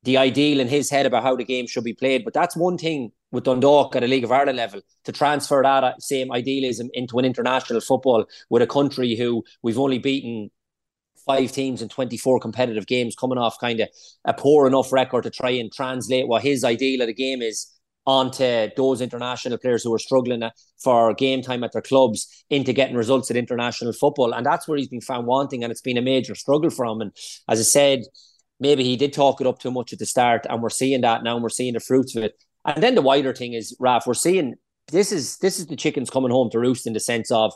the 0.03 0.17
ideal 0.17 0.59
in 0.59 0.67
his 0.67 0.89
head 0.89 1.05
about 1.05 1.23
how 1.23 1.35
the 1.35 1.45
game 1.45 1.67
should 1.67 1.83
be 1.83 1.93
played. 1.93 2.25
But 2.25 2.33
that's 2.33 2.55
one 2.55 2.77
thing 2.77 3.11
with 3.31 3.45
Dundalk 3.45 3.95
at 3.95 4.03
a 4.03 4.07
League 4.07 4.23
of 4.23 4.31
Ireland 4.31 4.57
level 4.57 4.81
to 5.05 5.11
transfer 5.11 5.61
that 5.63 6.01
same 6.01 6.31
idealism 6.31 6.89
into 6.93 7.19
an 7.19 7.25
international 7.25 7.79
football 7.79 8.25
with 8.49 8.61
a 8.61 8.67
country 8.67 9.15
who 9.15 9.43
we've 9.61 9.79
only 9.79 9.99
beaten 9.99 10.49
five 11.25 11.51
teams 11.51 11.81
in 11.81 11.89
24 11.89 12.39
competitive 12.39 12.85
games 12.85 13.15
coming 13.15 13.37
off 13.37 13.57
kind 13.59 13.79
of 13.79 13.87
a 14.25 14.33
poor 14.33 14.67
enough 14.67 14.91
record 14.91 15.23
to 15.23 15.29
try 15.29 15.51
and 15.51 15.71
translate 15.71 16.27
what 16.27 16.43
his 16.43 16.63
ideal 16.65 17.01
of 17.01 17.07
the 17.07 17.13
game 17.13 17.41
is 17.41 17.67
onto 18.05 18.69
those 18.75 19.01
international 19.01 19.57
players 19.57 19.83
who 19.83 19.93
are 19.93 19.99
struggling 19.99 20.43
for 20.81 21.13
game 21.13 21.41
time 21.41 21.63
at 21.63 21.71
their 21.71 21.81
clubs 21.81 22.45
into 22.49 22.73
getting 22.73 22.95
results 22.95 23.31
at 23.31 23.37
international 23.37 23.93
football. 23.93 24.33
And 24.33 24.45
that's 24.45 24.67
where 24.67 24.77
he's 24.77 24.89
been 24.89 25.01
found 25.01 25.25
wanting, 25.25 25.63
and 25.63 25.71
it's 25.71 25.81
been 25.81 25.97
a 25.97 26.01
major 26.01 26.35
struggle 26.35 26.69
for 26.69 26.85
him. 26.85 27.01
And 27.01 27.11
as 27.47 27.59
I 27.59 27.63
said, 27.63 28.01
maybe 28.59 28.83
he 28.83 28.95
did 28.97 29.13
talk 29.13 29.39
it 29.41 29.47
up 29.47 29.59
too 29.59 29.71
much 29.71 29.93
at 29.93 29.99
the 29.99 30.05
start, 30.05 30.45
and 30.49 30.61
we're 30.61 30.69
seeing 30.69 31.01
that 31.01 31.23
now, 31.23 31.35
and 31.35 31.43
we're 31.43 31.49
seeing 31.49 31.73
the 31.73 31.79
fruits 31.79 32.15
of 32.15 32.23
it. 32.23 32.35
And 32.65 32.81
then 32.81 32.95
the 32.95 33.01
wider 33.01 33.33
thing 33.33 33.53
is, 33.53 33.75
Raf, 33.79 34.07
we're 34.07 34.13
seeing 34.13 34.55
this 34.91 35.11
is 35.11 35.37
this 35.37 35.59
is 35.59 35.67
the 35.67 35.75
chickens 35.75 36.09
coming 36.09 36.31
home 36.31 36.49
to 36.51 36.59
roost 36.59 36.87
in 36.87 36.93
the 36.93 36.99
sense 36.99 37.31
of 37.31 37.53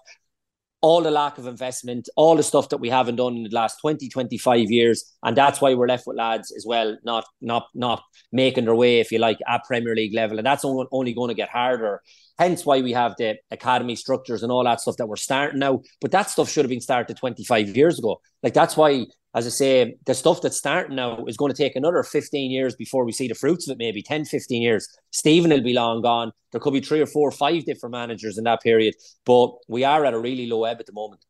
all 0.82 1.02
the 1.02 1.12
lack 1.12 1.38
of 1.38 1.48
investment, 1.48 2.08
all 2.16 2.36
the 2.36 2.44
stuff 2.44 2.70
that 2.70 2.78
we 2.78 2.90
haven't 2.90 3.16
done 3.16 3.36
in 3.36 3.44
the 3.44 3.50
last 3.50 3.80
20, 3.82 4.10
25 4.10 4.70
years. 4.72 5.12
And 5.24 5.36
that's 5.36 5.60
why 5.60 5.74
we're 5.74 5.88
left 5.88 6.06
with 6.06 6.18
lads 6.18 6.54
as 6.56 6.66
well, 6.68 6.98
not 7.04 7.26
not 7.42 7.68
not 7.74 8.04
making 8.32 8.66
their 8.66 8.76
way, 8.76 9.00
if 9.00 9.12
you 9.12 9.20
like, 9.20 9.40
at 9.48 9.64
Premier 9.64 9.96
League 9.96 10.14
level. 10.14 10.38
And 10.38 10.46
that's 10.46 10.66
only 10.66 11.14
going 11.14 11.30
to 11.30 11.34
get 11.34 11.50
harder. 11.50 12.02
Hence 12.38 12.66
why 12.66 12.82
we 12.82 12.94
have 12.94 13.16
the 13.18 13.38
academy 13.50 13.96
structures 13.96 14.44
and 14.44 14.52
all 14.52 14.64
that 14.64 14.80
stuff 14.80 14.98
that 14.98 15.08
we're 15.08 15.16
starting 15.16 15.60
now. 15.60 15.82
But 16.00 16.12
that 16.12 16.30
stuff 16.30 16.50
should 16.50 16.66
have 16.66 16.70
been 16.70 16.82
started 16.82 17.18
25 17.18 17.76
years 17.76 17.98
ago. 17.98 18.22
Like 18.44 18.54
that's 18.54 18.78
why 18.78 19.08
as 19.38 19.46
I 19.46 19.50
say, 19.50 19.96
the 20.08 20.16
stuff 20.16 20.42
that's 20.42 20.58
starting 20.58 20.96
now 20.96 21.24
is 21.26 21.38
going 21.38 21.54
to 21.54 21.58
take 21.58 21.76
another 21.76 22.02
15 22.02 22.50
years 22.50 22.76
before 22.76 23.06
we 23.06 23.12
see 23.12 23.28
the 23.28 23.36
fruits 23.36 23.68
of 23.68 23.74
it, 23.74 23.78
maybe 23.78 24.02
10, 24.02 24.26
15 24.26 24.62
years. 24.64 24.88
Stephen 25.12 25.52
will 25.52 25.62
be 25.62 25.74
long 25.74 26.02
gone. 26.02 26.32
There 26.52 26.60
could 26.60 26.74
be 26.74 26.82
three 26.82 27.02
or 27.02 27.06
four, 27.06 27.30
or 27.30 27.32
five 27.32 27.64
different 27.64 27.92
managers 27.92 28.40
in 28.40 28.46
that 28.46 28.62
period, 28.62 28.96
but 29.26 29.52
we 29.68 29.84
are 29.84 30.06
at 30.06 30.16
a 30.16 30.20
really 30.20 30.48
low 30.48 30.64
ebb 30.64 30.80
at 30.80 30.88
the 30.88 30.94
moment. 30.94 31.24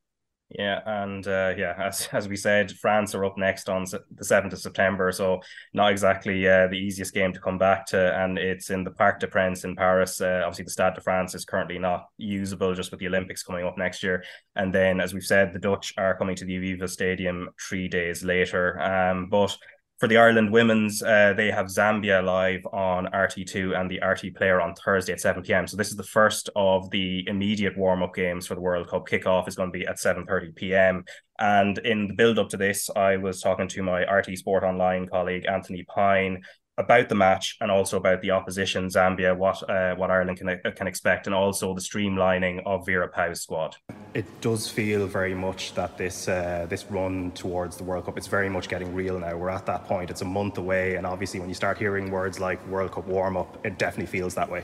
Yeah, 0.49 0.79
and 0.85 1.27
uh, 1.27 1.53
yeah, 1.57 1.73
as 1.83 2.07
as 2.13 2.29
we 2.29 2.37
said, 2.37 2.71
France 2.71 3.13
are 3.13 3.25
up 3.25 3.37
next 3.37 3.67
on 3.67 3.85
the 4.11 4.23
seventh 4.23 4.53
of 4.53 4.59
September, 4.59 5.11
so 5.11 5.41
not 5.73 5.91
exactly 5.91 6.47
uh, 6.47 6.67
the 6.67 6.77
easiest 6.77 7.13
game 7.13 7.33
to 7.33 7.39
come 7.39 7.57
back 7.57 7.85
to, 7.87 8.15
and 8.17 8.37
it's 8.37 8.69
in 8.69 8.83
the 8.83 8.91
Parc 8.91 9.19
des 9.19 9.27
Princes 9.27 9.65
in 9.65 9.75
Paris. 9.75 10.21
Uh, 10.21 10.41
obviously, 10.45 10.63
the 10.63 10.71
Stade 10.71 10.93
de 10.93 11.01
France 11.01 11.35
is 11.35 11.43
currently 11.43 11.77
not 11.77 12.07
usable 12.17 12.73
just 12.73 12.91
with 12.91 12.99
the 13.01 13.07
Olympics 13.07 13.43
coming 13.43 13.65
up 13.65 13.77
next 13.77 14.01
year, 14.01 14.23
and 14.55 14.73
then 14.73 15.01
as 15.01 15.13
we've 15.13 15.23
said, 15.23 15.53
the 15.53 15.59
Dutch 15.59 15.93
are 15.97 16.17
coming 16.17 16.35
to 16.37 16.45
the 16.45 16.57
Aviva 16.57 16.89
Stadium 16.89 17.49
three 17.67 17.89
days 17.89 18.23
later. 18.23 18.79
Um, 18.79 19.27
but 19.29 19.57
for 19.99 20.07
the 20.07 20.17
Ireland 20.17 20.51
women's, 20.51 21.01
uh, 21.01 21.33
they 21.35 21.49
have 21.49 21.67
Zambia 21.67 22.23
live 22.23 22.65
on 22.71 23.07
RTÉ2 23.07 23.79
and 23.79 23.89
the 23.89 23.99
RTÉ 24.03 24.35
player 24.35 24.61
on 24.61 24.75
Thursday 24.75 25.13
at 25.13 25.19
7 25.19 25.41
p.m. 25.41 25.65
So 25.65 25.75
this 25.75 25.89
is 25.89 25.95
the 25.95 26.03
first 26.03 26.49
of 26.55 26.89
the 26.91 27.27
immediate 27.27 27.75
warm 27.75 28.03
up 28.03 28.13
games 28.13 28.45
for 28.45 28.53
the 28.53 28.61
World 28.61 28.87
Cup. 28.89 29.07
Kickoff 29.07 29.47
is 29.47 29.55
going 29.55 29.71
to 29.71 29.77
be 29.77 29.87
at 29.87 29.97
7:30 29.97 30.55
p.m. 30.55 31.03
And 31.39 31.79
in 31.79 32.07
the 32.07 32.13
build 32.13 32.37
up 32.37 32.49
to 32.49 32.57
this, 32.57 32.89
I 32.95 33.17
was 33.17 33.41
talking 33.41 33.67
to 33.69 33.81
my 33.81 34.03
RTÉ 34.03 34.37
Sport 34.37 34.63
Online 34.63 35.07
colleague 35.07 35.45
Anthony 35.47 35.83
Pyne 35.83 36.43
about 36.77 37.09
the 37.09 37.15
match 37.15 37.57
and 37.59 37.71
also 37.71 37.97
about 37.97 38.21
the 38.21 38.31
opposition, 38.31 38.87
Zambia, 38.87 39.35
what 39.35 39.67
uh, 39.69 39.95
what 39.95 40.11
Ireland 40.11 40.37
can 40.37 40.59
can 40.75 40.87
expect, 40.87 41.25
and 41.25 41.35
also 41.35 41.73
the 41.73 41.81
streamlining 41.81 42.61
of 42.65 42.85
Vera 42.85 43.07
Pauw's 43.07 43.41
squad. 43.41 43.75
It 44.13 44.25
does 44.41 44.69
feel 44.69 45.07
very 45.07 45.33
much 45.33 45.73
that 45.73 45.97
this 45.97 46.27
uh, 46.27 46.67
this 46.69 46.85
run 46.89 47.31
towards 47.31 47.77
the 47.77 47.83
World 47.83 48.05
Cup, 48.05 48.17
it's 48.17 48.27
very 48.27 48.49
much 48.49 48.69
getting 48.69 48.93
real 48.93 49.19
now. 49.19 49.35
We're 49.35 49.49
at 49.49 49.65
that 49.65 49.85
point. 49.85 50.09
It's 50.09 50.21
a 50.21 50.25
month 50.25 50.57
away, 50.57 50.95
and 50.95 51.05
obviously, 51.05 51.39
when 51.39 51.49
you 51.49 51.55
start 51.55 51.77
hearing 51.77 52.11
words 52.11 52.39
like 52.39 52.65
World 52.67 52.91
Cup 52.91 53.07
warm 53.07 53.37
up, 53.37 53.57
it 53.65 53.77
definitely 53.77 54.07
feels 54.07 54.35
that 54.35 54.49
way. 54.49 54.63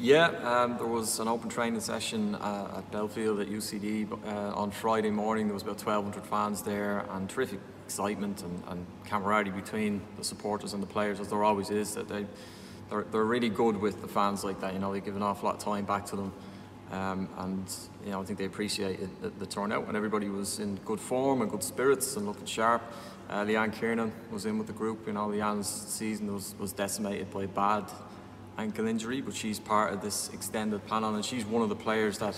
Yeah, 0.00 0.28
um, 0.44 0.76
there 0.76 0.86
was 0.86 1.18
an 1.18 1.26
open 1.26 1.48
training 1.48 1.80
session 1.80 2.36
uh, 2.36 2.76
at 2.76 2.90
Belfield 2.92 3.40
at 3.40 3.48
UCD 3.48 4.08
uh, 4.12 4.54
on 4.54 4.70
Friday 4.70 5.10
morning. 5.10 5.48
There 5.48 5.54
was 5.54 5.64
about 5.64 5.84
1,200 5.84 6.24
fans 6.24 6.62
there, 6.62 7.04
and 7.10 7.28
terrific 7.28 7.58
excitement 7.88 8.42
and, 8.42 8.62
and, 8.68 8.86
camaraderie 9.06 9.58
between 9.58 10.02
the 10.18 10.24
supporters 10.24 10.74
and 10.74 10.82
the 10.82 10.86
players, 10.86 11.20
as 11.20 11.28
there 11.28 11.42
always 11.42 11.70
is. 11.70 11.94
That 11.94 12.06
they 12.06 12.26
they're, 12.90 13.04
they're 13.10 13.24
really 13.24 13.48
good 13.48 13.78
with 13.78 14.02
the 14.02 14.08
fans 14.08 14.44
like 14.44 14.60
that. 14.60 14.74
You 14.74 14.78
know, 14.78 14.92
they 14.92 15.00
give 15.00 15.16
an 15.16 15.22
awful 15.22 15.48
lot 15.48 15.56
of 15.56 15.64
time 15.64 15.86
back 15.86 16.04
to 16.06 16.16
them, 16.16 16.32
um, 16.92 17.28
and 17.38 17.66
you 18.04 18.10
know 18.10 18.20
I 18.20 18.24
think 18.24 18.38
they 18.38 18.44
appreciated 18.44 19.08
the, 19.22 19.30
the, 19.30 19.46
turnout. 19.46 19.88
And 19.88 19.96
everybody 19.96 20.28
was 20.28 20.58
in 20.58 20.76
good 20.84 21.00
form 21.00 21.40
and 21.40 21.50
good 21.50 21.62
spirits 21.62 22.16
and 22.16 22.26
looking 22.26 22.44
sharp. 22.44 22.82
Uh, 23.30 23.44
Leanne 23.44 23.72
Kiernan 23.72 24.12
was 24.30 24.44
in 24.44 24.58
with 24.58 24.66
the 24.66 24.74
group. 24.74 25.06
You 25.06 25.14
know, 25.14 25.28
Leanne's 25.28 25.68
season 25.68 26.34
was 26.34 26.54
was 26.58 26.72
decimated 26.72 27.30
by 27.30 27.44
a 27.44 27.48
bad 27.48 27.84
ankle 28.58 28.86
injury, 28.86 29.22
but 29.22 29.34
she's 29.34 29.58
part 29.58 29.94
of 29.94 30.02
this 30.02 30.28
extended 30.34 30.86
panel, 30.86 31.14
and 31.14 31.24
she's 31.24 31.46
one 31.46 31.62
of 31.62 31.70
the 31.70 31.80
players 31.86 32.18
that 32.18 32.36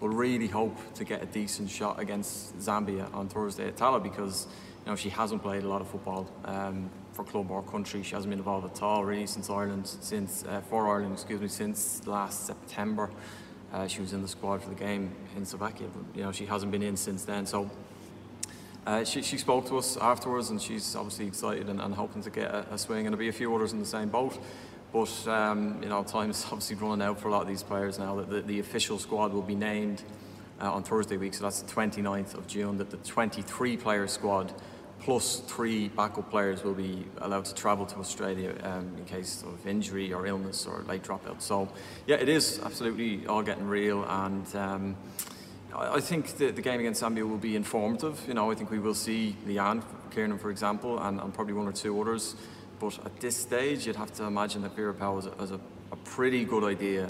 will 0.00 0.08
really 0.08 0.48
hope 0.48 0.76
to 0.94 1.04
get 1.04 1.22
a 1.22 1.26
decent 1.26 1.70
shot 1.70 2.00
against 2.00 2.58
Zambia 2.58 3.12
on 3.14 3.28
Thursday 3.28 3.68
at 3.68 3.76
Tallaght 3.76 4.02
because 4.02 4.46
know, 4.90 4.96
she 4.96 5.08
hasn't 5.08 5.42
played 5.42 5.62
a 5.62 5.68
lot 5.68 5.80
of 5.80 5.88
football 5.88 6.28
um, 6.44 6.90
for 7.12 7.24
club 7.24 7.50
or 7.50 7.62
country. 7.62 8.02
She 8.02 8.14
hasn't 8.14 8.30
been 8.30 8.38
involved 8.38 8.66
at 8.76 8.82
all 8.82 9.04
really 9.04 9.26
since 9.26 9.48
Ireland, 9.48 9.86
since 9.86 10.44
uh, 10.44 10.60
for 10.68 10.88
Ireland, 10.88 11.14
excuse 11.14 11.40
me, 11.40 11.48
since 11.48 12.06
last 12.06 12.46
September. 12.46 13.10
Uh, 13.72 13.86
she 13.86 14.00
was 14.00 14.12
in 14.12 14.20
the 14.20 14.28
squad 14.28 14.62
for 14.62 14.68
the 14.68 14.74
game 14.74 15.12
in 15.36 15.46
Slovakia, 15.46 15.86
but 15.94 16.16
you 16.16 16.24
know 16.24 16.32
she 16.32 16.44
hasn't 16.44 16.72
been 16.72 16.82
in 16.82 16.96
since 16.96 17.24
then. 17.24 17.46
So 17.46 17.70
uh, 18.84 19.04
she, 19.04 19.22
she 19.22 19.38
spoke 19.38 19.68
to 19.68 19.78
us 19.78 19.96
afterwards, 19.96 20.50
and 20.50 20.60
she's 20.60 20.96
obviously 20.96 21.26
excited 21.28 21.68
and, 21.68 21.80
and 21.80 21.94
hoping 21.94 22.22
to 22.22 22.30
get 22.30 22.50
a, 22.50 22.66
a, 22.72 22.78
swing. 22.78 23.06
And 23.06 23.14
there'll 23.14 23.18
be 23.18 23.28
a 23.28 23.32
few 23.32 23.54
others 23.54 23.72
in 23.72 23.78
the 23.78 23.86
same 23.86 24.08
boat. 24.08 24.36
But 24.92 25.28
um, 25.28 25.80
you 25.82 25.88
know, 25.88 26.02
time 26.02 26.30
is 26.30 26.44
obviously 26.46 26.76
running 26.76 27.06
out 27.06 27.20
for 27.20 27.28
a 27.28 27.30
lot 27.30 27.42
of 27.42 27.48
these 27.48 27.62
players 27.62 27.96
now. 27.96 28.16
That 28.16 28.28
the, 28.28 28.40
the 28.40 28.58
official 28.58 28.98
squad 28.98 29.32
will 29.32 29.42
be 29.42 29.54
named 29.54 30.02
uh, 30.60 30.72
on 30.72 30.82
Thursday 30.82 31.16
week, 31.16 31.34
so 31.34 31.44
that's 31.44 31.62
the 31.62 31.72
29th 31.72 32.34
of 32.34 32.48
June. 32.48 32.78
That 32.78 32.90
the 32.90 32.96
23 32.96 33.76
player 33.76 34.08
squad 34.08 34.52
plus 35.00 35.40
three 35.40 35.88
backup 35.88 36.30
players 36.30 36.62
will 36.62 36.74
be 36.74 37.04
allowed 37.18 37.44
to 37.46 37.54
travel 37.54 37.86
to 37.86 37.96
Australia 37.96 38.54
um, 38.62 38.94
in 38.96 39.04
case 39.04 39.42
of 39.42 39.66
injury 39.66 40.12
or 40.12 40.26
illness 40.26 40.66
or 40.66 40.82
late 40.86 41.02
dropout. 41.02 41.40
So, 41.40 41.68
yeah, 42.06 42.16
it 42.16 42.28
is 42.28 42.60
absolutely 42.62 43.26
all 43.26 43.42
getting 43.42 43.66
real, 43.66 44.04
and 44.04 44.56
um, 44.56 44.96
I 45.74 46.00
think 46.00 46.36
the, 46.36 46.50
the, 46.50 46.62
game 46.62 46.80
against 46.80 47.02
Zambia 47.02 47.28
will 47.28 47.38
be 47.38 47.56
informative. 47.56 48.20
You 48.26 48.34
know, 48.34 48.50
I 48.50 48.54
think 48.54 48.70
we 48.70 48.78
will 48.78 48.94
see 48.94 49.36
Leanne 49.46 49.82
Kiernan, 50.10 50.38
for 50.38 50.50
example, 50.50 50.98
and, 50.98 51.20
and, 51.20 51.32
probably 51.32 51.54
one 51.54 51.68
or 51.68 51.72
two 51.72 52.00
others. 52.00 52.34
But 52.80 52.98
at 53.04 53.20
this 53.20 53.36
stage, 53.36 53.86
you'd 53.86 53.96
have 53.96 54.12
to 54.14 54.24
imagine 54.24 54.62
that 54.62 54.74
Vera 54.74 54.94
is, 55.18 55.26
a, 55.26 55.30
a, 55.30 55.60
a, 55.92 55.96
pretty 56.04 56.44
good 56.44 56.64
idea. 56.64 57.08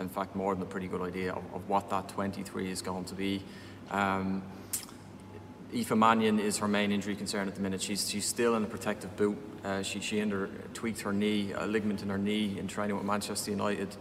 In 0.00 0.08
fact, 0.08 0.36
more 0.36 0.54
than 0.54 0.62
a 0.62 0.66
pretty 0.66 0.88
good 0.88 1.00
idea 1.00 1.32
of, 1.32 1.44
of 1.54 1.68
what 1.68 1.88
that 1.90 2.08
23 2.08 2.70
is 2.70 2.82
going 2.82 3.04
to 3.04 3.14
be. 3.14 3.42
Um, 3.90 4.42
Aoife 5.74 5.96
Mannion 5.96 6.38
is 6.38 6.58
her 6.58 6.68
main 6.68 6.92
injury 6.92 7.16
concern 7.16 7.48
at 7.48 7.56
the 7.56 7.60
minute. 7.60 7.82
She's 7.82 8.08
she's 8.08 8.24
still 8.24 8.54
in 8.54 8.62
a 8.62 8.66
protective 8.66 9.16
boot. 9.16 9.36
Uh, 9.64 9.82
she 9.82 10.00
she 10.00 10.20
under, 10.20 10.48
tweaked 10.72 11.00
her 11.00 11.12
knee, 11.12 11.52
a 11.52 11.66
ligament 11.66 12.02
in 12.02 12.08
her 12.10 12.18
knee, 12.18 12.58
in 12.58 12.68
training 12.68 12.96
with 12.96 13.04
Manchester 13.04 13.50
United. 13.50 13.96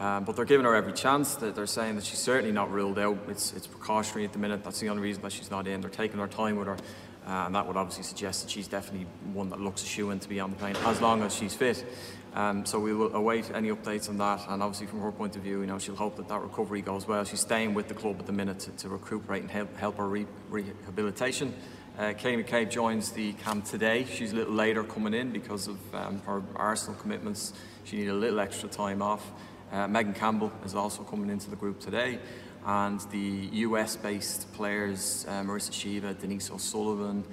Um, 0.00 0.24
but 0.24 0.36
they're 0.36 0.46
giving 0.46 0.64
her 0.64 0.74
every 0.74 0.94
chance. 0.94 1.34
They're 1.34 1.66
saying 1.66 1.96
that 1.96 2.04
she's 2.04 2.18
certainly 2.18 2.52
not 2.52 2.72
ruled 2.72 2.98
out. 2.98 3.18
It's 3.28 3.52
it's 3.52 3.66
precautionary 3.66 4.24
at 4.24 4.32
the 4.32 4.38
minute. 4.38 4.64
That's 4.64 4.80
the 4.80 4.88
only 4.88 5.02
reason 5.02 5.22
that 5.22 5.32
she's 5.32 5.50
not 5.50 5.66
in. 5.66 5.82
They're 5.82 5.90
taking 5.90 6.18
her 6.18 6.26
time 6.26 6.56
with 6.56 6.66
her, 6.66 6.76
uh, 7.26 7.46
and 7.46 7.54
that 7.54 7.66
would 7.66 7.76
obviously 7.76 8.04
suggest 8.04 8.42
that 8.42 8.50
she's 8.50 8.66
definitely 8.66 9.06
one 9.34 9.50
that 9.50 9.60
looks 9.60 9.82
a 9.82 9.86
shoe 9.86 10.10
in 10.10 10.18
to 10.20 10.28
be 10.28 10.40
on 10.40 10.50
the 10.50 10.56
plane 10.56 10.76
as 10.86 11.00
long 11.02 11.22
as 11.22 11.34
she's 11.34 11.54
fit. 11.54 11.84
Um, 12.34 12.64
so 12.64 12.78
we 12.78 12.94
will 12.94 13.14
await 13.14 13.50
any 13.54 13.68
updates 13.68 14.08
on 14.08 14.16
that. 14.18 14.40
And 14.48 14.62
obviously, 14.62 14.86
from 14.86 15.00
her 15.00 15.12
point 15.12 15.36
of 15.36 15.42
view, 15.42 15.60
you 15.60 15.66
know, 15.66 15.78
she'll 15.78 15.96
hope 15.96 16.16
that 16.16 16.28
that 16.28 16.40
recovery 16.40 16.80
goes 16.80 17.06
well. 17.06 17.24
She's 17.24 17.40
staying 17.40 17.74
with 17.74 17.88
the 17.88 17.94
club 17.94 18.16
at 18.18 18.26
the 18.26 18.32
minute 18.32 18.60
to, 18.60 18.70
to 18.70 18.88
recuperate 18.88 19.42
and 19.42 19.50
help, 19.50 19.76
help 19.76 19.98
her 19.98 20.08
re 20.08 20.26
rehabilitation. 20.48 21.54
Uh, 21.98 22.14
Katie 22.14 22.42
McCabe 22.42 22.70
joins 22.70 23.12
the 23.12 23.34
camp 23.34 23.66
today. 23.66 24.06
She's 24.06 24.32
a 24.32 24.36
little 24.36 24.54
later 24.54 24.82
coming 24.82 25.12
in 25.12 25.30
because 25.30 25.68
of 25.68 25.94
um, 25.94 26.22
her 26.22 26.42
Arsenal 26.56 26.98
commitments. 26.98 27.52
She 27.84 27.96
needed 27.96 28.12
a 28.12 28.14
little 28.14 28.40
extra 28.40 28.68
time 28.68 29.02
off. 29.02 29.30
Uh, 29.70 29.86
Megan 29.88 30.14
Campbell 30.14 30.50
is 30.64 30.74
also 30.74 31.02
coming 31.02 31.28
into 31.28 31.50
the 31.50 31.56
group 31.56 31.80
today. 31.80 32.18
And 32.64 32.98
the 33.10 33.48
US-based 33.52 34.52
players, 34.54 35.26
uh, 35.28 35.42
Marisa 35.42 35.70
Sheva, 35.70 36.18
Denise 36.18 36.50
O'Sullivan, 36.50 37.24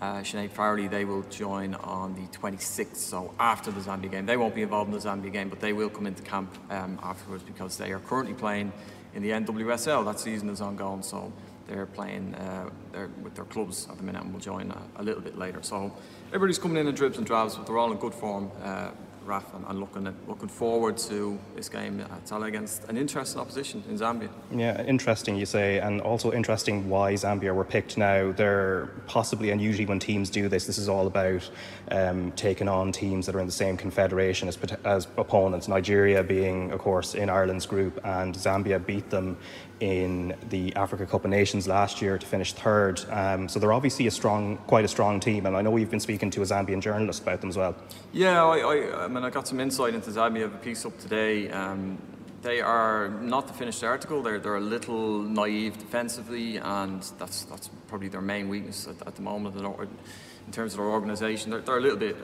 uh, 0.00 0.16
Sinead 0.20 0.50
Farrelly, 0.50 0.90
they 0.90 1.04
will 1.04 1.22
join 1.24 1.74
on 1.76 2.14
the 2.14 2.26
26th, 2.36 2.96
so 2.96 3.34
after 3.38 3.70
the 3.70 3.80
Zambia 3.80 4.10
game. 4.10 4.26
They 4.26 4.36
won't 4.36 4.54
be 4.54 4.62
involved 4.62 4.92
in 4.92 4.98
the 4.98 5.04
Zambia 5.04 5.32
game, 5.32 5.48
but 5.48 5.60
they 5.60 5.72
will 5.72 5.88
come 5.88 6.06
into 6.06 6.22
camp 6.22 6.54
um, 6.70 6.98
afterwards 7.02 7.42
because 7.42 7.78
they 7.78 7.92
are 7.92 8.00
currently 8.00 8.34
playing 8.34 8.72
in 9.14 9.22
the 9.22 9.30
NWSL. 9.30 10.04
That 10.04 10.20
season 10.20 10.50
is 10.50 10.60
ongoing, 10.60 11.02
so 11.02 11.32
they're 11.66 11.86
playing 11.86 12.34
uh, 12.34 12.70
they're 12.92 13.10
with 13.22 13.34
their 13.34 13.44
clubs 13.44 13.88
at 13.90 13.96
the 13.96 14.02
minute 14.02 14.22
and 14.22 14.32
will 14.32 14.40
join 14.40 14.70
a, 14.70 15.00
a, 15.00 15.02
little 15.02 15.20
bit 15.20 15.36
later. 15.36 15.62
So 15.62 15.92
everybody's 16.28 16.58
coming 16.58 16.76
in 16.76 16.86
in 16.86 16.94
dribs 16.94 17.18
and 17.18 17.26
drabs, 17.26 17.56
but 17.56 17.66
they're 17.66 17.78
all 17.78 17.90
in 17.90 17.98
good 17.98 18.14
form. 18.14 18.50
Uh, 18.62 18.90
Raf, 19.26 19.54
and, 19.54 19.64
and, 19.68 19.80
looking 19.80 20.06
at, 20.06 20.14
looking 20.28 20.48
forward 20.48 20.96
to 20.98 21.38
this 21.54 21.68
game 21.68 22.00
at 22.00 22.24
Tallaght 22.26 22.48
against 22.48 22.84
an 22.84 22.96
interesting 22.96 23.40
opposition 23.40 23.82
in 23.88 23.98
Zambia. 23.98 24.28
Yeah, 24.52 24.82
interesting 24.84 25.36
you 25.36 25.46
say, 25.46 25.78
and 25.78 26.00
also 26.00 26.32
interesting 26.32 26.88
why 26.88 27.14
Zambia 27.14 27.54
were 27.54 27.64
picked 27.64 27.98
now. 27.98 28.32
They're 28.32 28.90
possibly, 29.06 29.50
and 29.50 29.60
usually 29.60 29.86
when 29.86 29.98
teams 29.98 30.30
do 30.30 30.48
this, 30.48 30.66
this 30.66 30.78
is 30.78 30.88
all 30.88 31.06
about 31.06 31.48
um, 31.90 32.32
taking 32.32 32.68
on 32.68 32.92
teams 32.92 33.26
that 33.26 33.34
are 33.34 33.40
in 33.40 33.46
the 33.46 33.52
same 33.52 33.76
confederation 33.76 34.48
as, 34.48 34.58
as 34.84 35.08
opponents. 35.16 35.68
Nigeria 35.68 36.22
being, 36.22 36.70
of 36.72 36.78
course, 36.78 37.14
in 37.14 37.28
Ireland's 37.28 37.66
group, 37.66 38.00
and 38.04 38.34
Zambia 38.34 38.84
beat 38.84 39.10
them 39.10 39.36
in 39.80 40.34
the 40.48 40.74
Africa 40.74 41.04
Cup 41.04 41.24
of 41.24 41.30
Nations 41.30 41.68
last 41.68 42.00
year 42.00 42.16
to 42.16 42.26
finish 42.26 42.52
third. 42.52 43.00
Um, 43.10 43.48
so 43.48 43.58
they're 43.58 43.72
obviously 43.72 44.06
a 44.06 44.10
strong, 44.10 44.56
quite 44.66 44.84
a 44.84 44.88
strong 44.88 45.20
team, 45.20 45.46
and 45.46 45.56
I 45.56 45.62
know 45.62 45.70
we've 45.70 45.90
been 45.90 46.00
speaking 46.00 46.30
to 46.30 46.42
a 46.42 46.44
Zambian 46.44 46.80
journalist 46.80 47.22
about 47.22 47.40
them 47.40 47.50
as 47.50 47.56
well. 47.56 47.76
Yeah, 48.12 48.44
I, 48.44 48.58
I, 48.58 49.04
I 49.04 49.08
I 49.24 49.30
got 49.30 49.48
some 49.48 49.60
insight 49.60 49.94
into 49.94 50.10
Zambia. 50.10 50.36
I 50.36 50.40
have 50.40 50.54
a 50.54 50.58
piece 50.58 50.84
up 50.84 50.98
today. 50.98 51.50
Um, 51.50 51.98
they 52.42 52.60
are 52.60 53.08
not 53.08 53.46
the 53.46 53.54
finished 53.54 53.82
article. 53.82 54.22
They're 54.22 54.38
they're 54.38 54.56
a 54.56 54.60
little 54.60 55.22
naive 55.22 55.78
defensively, 55.78 56.58
and 56.58 57.02
that's 57.18 57.44
that's 57.44 57.68
probably 57.88 58.08
their 58.08 58.20
main 58.20 58.48
weakness 58.48 58.86
at, 58.86 59.06
at 59.06 59.16
the 59.16 59.22
moment 59.22 59.56
in 59.56 60.52
terms 60.52 60.72
of 60.72 60.78
their 60.78 60.86
organisation. 60.86 61.50
They're, 61.50 61.60
they're 61.60 61.78
a 61.78 61.80
little 61.80 61.98
bit. 61.98 62.16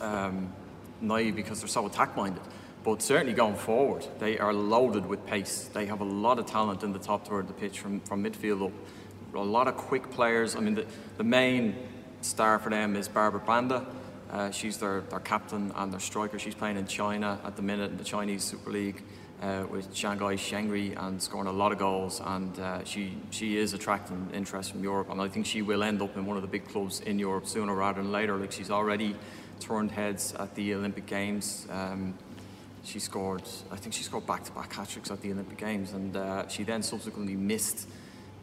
Um, 0.00 0.52
naive 1.00 1.36
because 1.36 1.60
they're 1.60 1.68
so 1.68 1.86
attack 1.86 2.16
minded. 2.16 2.42
But 2.82 3.02
certainly 3.02 3.34
going 3.34 3.56
forward, 3.56 4.06
they 4.18 4.38
are 4.38 4.54
loaded 4.54 5.06
with 5.06 5.24
pace. 5.26 5.68
They 5.72 5.86
have 5.86 6.00
a 6.00 6.04
lot 6.04 6.38
of 6.38 6.46
talent 6.46 6.82
in 6.82 6.92
the 6.92 6.98
top 6.98 7.26
third 7.26 7.40
of 7.40 7.48
the 7.48 7.52
pitch 7.54 7.80
from, 7.80 8.00
from 8.00 8.24
midfield 8.24 8.66
up. 8.66 8.72
A 9.34 9.38
lot 9.38 9.68
of 9.68 9.76
quick 9.76 10.10
players. 10.10 10.56
I 10.56 10.60
mean, 10.60 10.74
the, 10.74 10.86
the 11.18 11.24
main 11.24 11.76
star 12.22 12.58
for 12.58 12.70
them 12.70 12.96
is 12.96 13.06
Barbra 13.06 13.40
Banda. 13.40 13.86
Uh, 14.30 14.50
she's 14.50 14.78
their, 14.78 15.00
their 15.02 15.20
captain 15.20 15.72
and 15.76 15.92
their 15.92 16.00
striker. 16.00 16.38
She's 16.38 16.54
playing 16.54 16.76
in 16.76 16.86
China 16.86 17.40
at 17.44 17.56
the 17.56 17.62
minute 17.62 17.90
in 17.90 17.96
the 17.96 18.04
Chinese 18.04 18.44
Super 18.44 18.70
League 18.70 19.02
uh, 19.42 19.64
with 19.68 19.94
Shanghai 19.94 20.36
Shengli 20.36 20.96
and 21.02 21.20
scoring 21.20 21.48
a 21.48 21.52
lot 21.52 21.72
of 21.72 21.78
goals. 21.78 22.20
And 22.24 22.58
uh, 22.60 22.84
she 22.84 23.16
she 23.30 23.56
is 23.56 23.74
attracting 23.74 24.30
interest 24.32 24.70
from 24.70 24.84
Europe, 24.84 25.10
and 25.10 25.20
I 25.20 25.28
think 25.28 25.46
she 25.46 25.62
will 25.62 25.82
end 25.82 26.00
up 26.00 26.16
in 26.16 26.26
one 26.26 26.36
of 26.36 26.42
the 26.42 26.48
big 26.48 26.68
clubs 26.68 27.00
in 27.00 27.18
Europe 27.18 27.46
sooner 27.46 27.74
rather 27.74 28.02
than 28.02 28.12
later. 28.12 28.36
Like 28.36 28.52
she's 28.52 28.70
already 28.70 29.16
turned 29.58 29.90
heads 29.90 30.34
at 30.38 30.54
the 30.54 30.74
Olympic 30.74 31.06
Games. 31.06 31.66
Um, 31.70 32.14
she 32.82 32.98
scored, 32.98 33.42
I 33.70 33.76
think 33.76 33.94
she 33.94 34.02
scored 34.02 34.26
back-to-back 34.26 34.72
hat 34.72 34.88
tricks 34.88 35.10
at 35.10 35.20
the 35.20 35.32
Olympic 35.32 35.58
Games, 35.58 35.92
and 35.92 36.16
uh, 36.16 36.48
she 36.48 36.62
then 36.62 36.82
subsequently 36.82 37.36
missed 37.36 37.86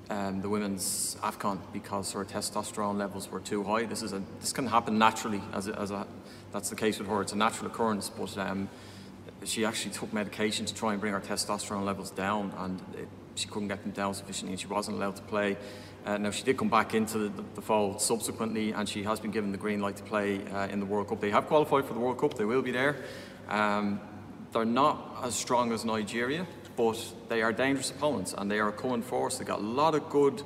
um, 0.09 0.41
the 0.41 0.49
women's 0.49 1.17
Afcon 1.21 1.59
because 1.73 2.11
her 2.13 2.23
testosterone 2.23 2.97
levels 2.97 3.29
were 3.29 3.39
too 3.39 3.63
high. 3.63 3.85
This 3.85 4.01
is 4.01 4.13
a 4.13 4.21
this 4.39 4.53
can 4.53 4.67
happen 4.67 4.97
naturally, 4.97 5.41
as 5.53 5.67
a, 5.67 5.79
as 5.79 5.91
a 5.91 6.07
that's 6.51 6.69
the 6.69 6.75
case 6.75 6.99
with 6.99 7.07
her. 7.07 7.21
It's 7.21 7.33
a 7.33 7.37
natural 7.37 7.69
occurrence, 7.69 8.09
but 8.09 8.37
um, 8.37 8.69
she 9.43 9.65
actually 9.65 9.91
took 9.93 10.13
medication 10.13 10.65
to 10.65 10.73
try 10.73 10.93
and 10.93 11.01
bring 11.01 11.13
her 11.13 11.19
testosterone 11.19 11.85
levels 11.85 12.11
down, 12.11 12.53
and 12.57 12.81
it, 12.97 13.07
she 13.35 13.47
couldn't 13.47 13.67
get 13.67 13.83
them 13.83 13.91
down 13.91 14.13
sufficiently, 14.13 14.53
and 14.53 14.59
she 14.59 14.67
wasn't 14.67 14.95
allowed 14.97 15.15
to 15.17 15.21
play. 15.23 15.57
Uh, 16.05 16.17
now 16.17 16.31
she 16.31 16.43
did 16.43 16.57
come 16.57 16.69
back 16.69 16.93
into 16.93 17.17
the, 17.17 17.43
the, 17.55 17.61
fold 17.61 18.01
subsequently, 18.01 18.71
and 18.71 18.87
she 18.87 19.03
has 19.03 19.19
been 19.19 19.31
given 19.31 19.51
the 19.51 19.57
green 19.57 19.81
light 19.81 19.97
to 19.97 20.03
play 20.03 20.39
uh, 20.53 20.67
in 20.71 20.79
the 20.79 20.85
World 20.85 21.09
Cup. 21.09 21.19
They 21.19 21.31
have 21.31 21.47
qualified 21.47 21.85
for 21.85 21.93
the 21.93 21.99
World 21.99 22.17
Cup; 22.17 22.35
they 22.35 22.45
will 22.45 22.61
be 22.61 22.71
there. 22.71 22.95
Um, 23.49 23.99
they're 24.53 24.65
not 24.65 25.17
as 25.23 25.35
strong 25.35 25.73
as 25.73 25.83
Nigeria, 25.83 26.47
but 26.77 27.13
they 27.27 27.41
are 27.41 27.51
dangerous 27.51 27.89
opponents 27.89 28.33
and 28.37 28.49
they 28.49 28.59
are 28.59 28.69
a 28.69 28.71
coming 28.71 29.01
force. 29.01 29.37
They've 29.37 29.47
got 29.47 29.59
a 29.59 29.63
lot 29.63 29.95
of 29.95 30.09
good, 30.09 30.41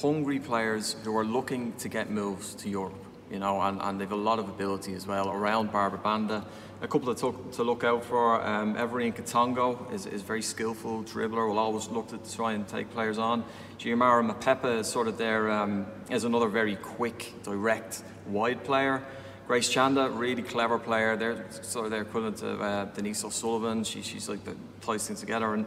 hungry 0.00 0.38
players 0.38 0.96
who 1.04 1.14
are 1.18 1.24
looking 1.24 1.72
to 1.74 1.88
get 1.88 2.10
moves 2.10 2.54
to 2.54 2.70
Europe, 2.70 3.04
you 3.30 3.40
know, 3.40 3.60
and, 3.60 3.82
and 3.82 4.00
they've 4.00 4.10
a 4.10 4.16
lot 4.16 4.38
of 4.38 4.48
ability 4.48 4.94
as 4.94 5.06
well 5.06 5.30
around 5.30 5.72
Barbra 5.72 5.98
Banda. 5.98 6.46
A 6.80 6.86
couple 6.86 7.14
to, 7.14 7.50
to 7.52 7.62
look 7.64 7.82
out 7.82 8.04
for, 8.04 8.40
um, 8.46 8.76
Everine 8.76 9.12
Katongo 9.12 9.92
is, 9.92 10.06
is 10.06 10.22
very 10.22 10.42
skillful 10.42 11.02
dribbler, 11.02 11.48
will 11.48 11.58
always 11.58 11.88
look 11.88 12.08
to 12.08 12.34
try 12.34 12.52
and 12.52 12.68
take 12.68 12.90
players 12.90 13.18
on. 13.18 13.44
Xiomara 13.78 14.30
Mapepa 14.30 14.80
is 14.80 14.86
sort 14.86 15.08
of 15.08 15.18
there, 15.18 15.50
um, 15.50 15.86
is 16.10 16.24
another 16.24 16.48
very 16.48 16.76
quick, 16.76 17.32
direct, 17.42 18.02
wide 18.26 18.62
player. 18.64 19.02
Grace 19.46 19.68
Chanda, 19.68 20.08
really 20.08 20.42
clever 20.42 20.78
player. 20.78 21.16
They're 21.16 21.44
sort 21.50 21.84
of 21.84 21.90
their 21.90 22.00
equivalent 22.00 22.38
to 22.38 22.58
uh, 22.58 22.84
Denise 22.86 23.24
O'Sullivan. 23.24 23.84
She, 23.84 24.00
she's 24.00 24.26
like 24.26 24.42
the 24.42 24.56
ties 24.80 25.06
things 25.06 25.20
together. 25.20 25.52
And 25.52 25.66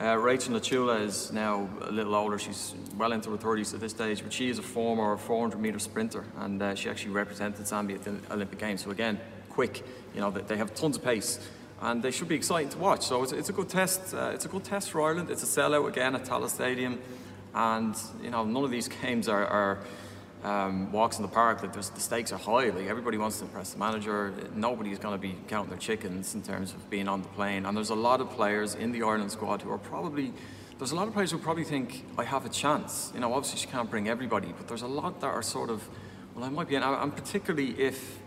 uh, 0.00 0.16
Rachel 0.16 0.54
Nachula 0.54 1.00
is 1.00 1.32
now 1.32 1.68
a 1.80 1.90
little 1.90 2.14
older. 2.14 2.38
She's 2.38 2.76
well 2.96 3.10
into 3.10 3.30
her 3.30 3.36
30s 3.36 3.74
at 3.74 3.80
this 3.80 3.90
stage, 3.90 4.22
but 4.22 4.32
she 4.32 4.48
is 4.48 4.60
a 4.60 4.62
former 4.62 5.16
400 5.16 5.60
meter 5.60 5.80
sprinter, 5.80 6.24
and 6.36 6.62
uh, 6.62 6.76
she 6.76 6.88
actually 6.88 7.12
represented 7.12 7.64
Zambia 7.64 7.96
at 7.96 8.04
the 8.04 8.32
Olympic 8.32 8.60
Games. 8.60 8.84
So 8.84 8.92
again, 8.92 9.18
quick. 9.50 9.84
You 10.14 10.20
know, 10.20 10.30
they 10.30 10.56
have 10.56 10.72
tons 10.76 10.96
of 10.96 11.02
pace, 11.02 11.40
and 11.80 12.00
they 12.04 12.12
should 12.12 12.28
be 12.28 12.36
exciting 12.36 12.68
to 12.70 12.78
watch. 12.78 13.06
So 13.06 13.24
it's, 13.24 13.32
it's 13.32 13.48
a 13.48 13.52
good 13.52 13.68
test. 13.68 14.14
Uh, 14.14 14.30
it's 14.34 14.44
a 14.44 14.48
good 14.48 14.62
test 14.62 14.90
for 14.90 15.02
Ireland. 15.02 15.30
It's 15.30 15.42
a 15.42 15.60
sellout 15.60 15.88
again 15.88 16.14
at 16.14 16.24
Tallaght 16.26 16.50
Stadium, 16.50 17.00
and 17.54 17.96
you 18.22 18.30
know, 18.30 18.44
none 18.44 18.62
of 18.62 18.70
these 18.70 18.86
games 19.02 19.28
are, 19.28 19.46
are 19.46 19.78
um, 20.44 20.92
walks 20.92 21.16
in 21.16 21.22
the 21.22 21.28
park, 21.28 21.62
like 21.62 21.72
the 21.72 21.82
stakes 21.82 22.32
are 22.32 22.38
high. 22.38 22.70
Like 22.70 22.86
everybody 22.86 23.18
wants 23.18 23.38
to 23.38 23.44
impress 23.44 23.72
the 23.72 23.78
manager. 23.78 24.32
Nobody's 24.54 24.98
going 24.98 25.14
to 25.14 25.20
be 25.20 25.34
counting 25.48 25.70
their 25.70 25.78
chickens 25.78 26.34
in 26.34 26.42
terms 26.42 26.72
of 26.72 26.88
being 26.90 27.08
on 27.08 27.22
the 27.22 27.28
plane. 27.28 27.66
And 27.66 27.76
there's 27.76 27.90
a 27.90 27.96
lot 27.96 28.20
of 28.20 28.30
players 28.30 28.74
in 28.74 28.92
the 28.92 29.02
Ireland 29.02 29.32
squad 29.32 29.62
who 29.62 29.70
are 29.70 29.78
probably. 29.78 30.32
There's 30.78 30.92
a 30.92 30.94
lot 30.94 31.08
of 31.08 31.14
players 31.14 31.30
who 31.30 31.38
probably 31.38 31.64
think 31.64 32.04
I 32.18 32.24
have 32.24 32.44
a 32.44 32.50
chance. 32.50 33.10
You 33.14 33.20
know, 33.20 33.32
obviously 33.32 33.60
she 33.60 33.66
can't 33.66 33.90
bring 33.90 34.10
everybody, 34.10 34.52
but 34.56 34.68
there's 34.68 34.82
a 34.82 34.86
lot 34.86 35.20
that 35.22 35.28
are 35.28 35.42
sort 35.42 35.70
of, 35.70 35.88
well, 36.34 36.44
I 36.44 36.50
might 36.50 36.68
be. 36.68 36.76
And 36.76 37.16
particularly 37.16 37.70
if, 37.80 38.18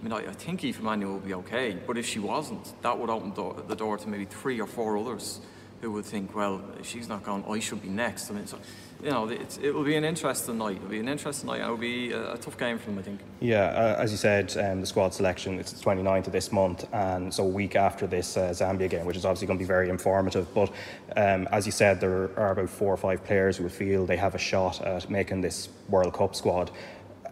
I 0.00 0.02
mean, 0.02 0.12
I, 0.12 0.30
I 0.30 0.32
think 0.32 0.64
Aoife 0.64 0.82
Mannion 0.82 1.12
will 1.12 1.20
be 1.20 1.34
okay, 1.34 1.78
but 1.86 1.96
if 1.96 2.04
she 2.04 2.18
wasn't, 2.18 2.82
that 2.82 2.98
would 2.98 3.08
open 3.08 3.30
do- 3.30 3.62
the 3.68 3.76
door 3.76 3.98
to 3.98 4.08
maybe 4.08 4.24
three 4.24 4.60
or 4.60 4.66
four 4.66 4.98
others 4.98 5.40
who 5.80 5.92
would 5.92 6.04
think, 6.04 6.34
well, 6.34 6.60
if 6.80 6.86
she's 6.86 7.08
not 7.08 7.22
gone, 7.22 7.44
I 7.48 7.60
should 7.60 7.82
be 7.82 7.88
next. 7.88 8.30
I 8.30 8.34
mean, 8.34 8.46
so 8.48 8.58
you 9.02 9.10
know, 9.10 9.28
it 9.28 9.74
will 9.74 9.82
be 9.82 9.96
an 9.96 10.04
interesting 10.04 10.58
night. 10.58 10.76
It'll 10.76 10.88
be 10.88 11.00
an 11.00 11.08
interesting 11.08 11.48
night, 11.48 11.56
and 11.56 11.64
it'll 11.64 11.76
be 11.76 12.12
a, 12.12 12.34
a 12.34 12.38
tough 12.38 12.56
game 12.56 12.78
for 12.78 12.86
them, 12.86 13.00
I 13.00 13.02
think. 13.02 13.20
Yeah, 13.40 13.64
uh, 13.64 14.00
as 14.00 14.12
you 14.12 14.16
said, 14.16 14.56
um, 14.56 14.80
the 14.80 14.86
squad 14.86 15.12
selection 15.12 15.58
it's 15.58 15.72
the 15.72 15.84
29th 15.84 16.28
of 16.28 16.32
this 16.32 16.52
month, 16.52 16.86
and 16.92 17.34
so 17.34 17.42
a 17.42 17.48
week 17.48 17.74
after 17.74 18.06
this 18.06 18.36
uh, 18.36 18.50
Zambia 18.50 18.88
game, 18.88 19.04
which 19.04 19.16
is 19.16 19.24
obviously 19.24 19.48
going 19.48 19.58
to 19.58 19.62
be 19.62 19.66
very 19.66 19.88
informative. 19.88 20.46
But 20.54 20.70
um, 21.16 21.48
as 21.50 21.66
you 21.66 21.72
said, 21.72 22.00
there 22.00 22.30
are 22.38 22.52
about 22.52 22.70
four 22.70 22.94
or 22.94 22.96
five 22.96 23.24
players 23.24 23.56
who 23.56 23.68
feel 23.68 24.06
they 24.06 24.16
have 24.16 24.36
a 24.36 24.38
shot 24.38 24.80
at 24.82 25.10
making 25.10 25.40
this 25.40 25.68
World 25.88 26.12
Cup 26.14 26.36
squad. 26.36 26.70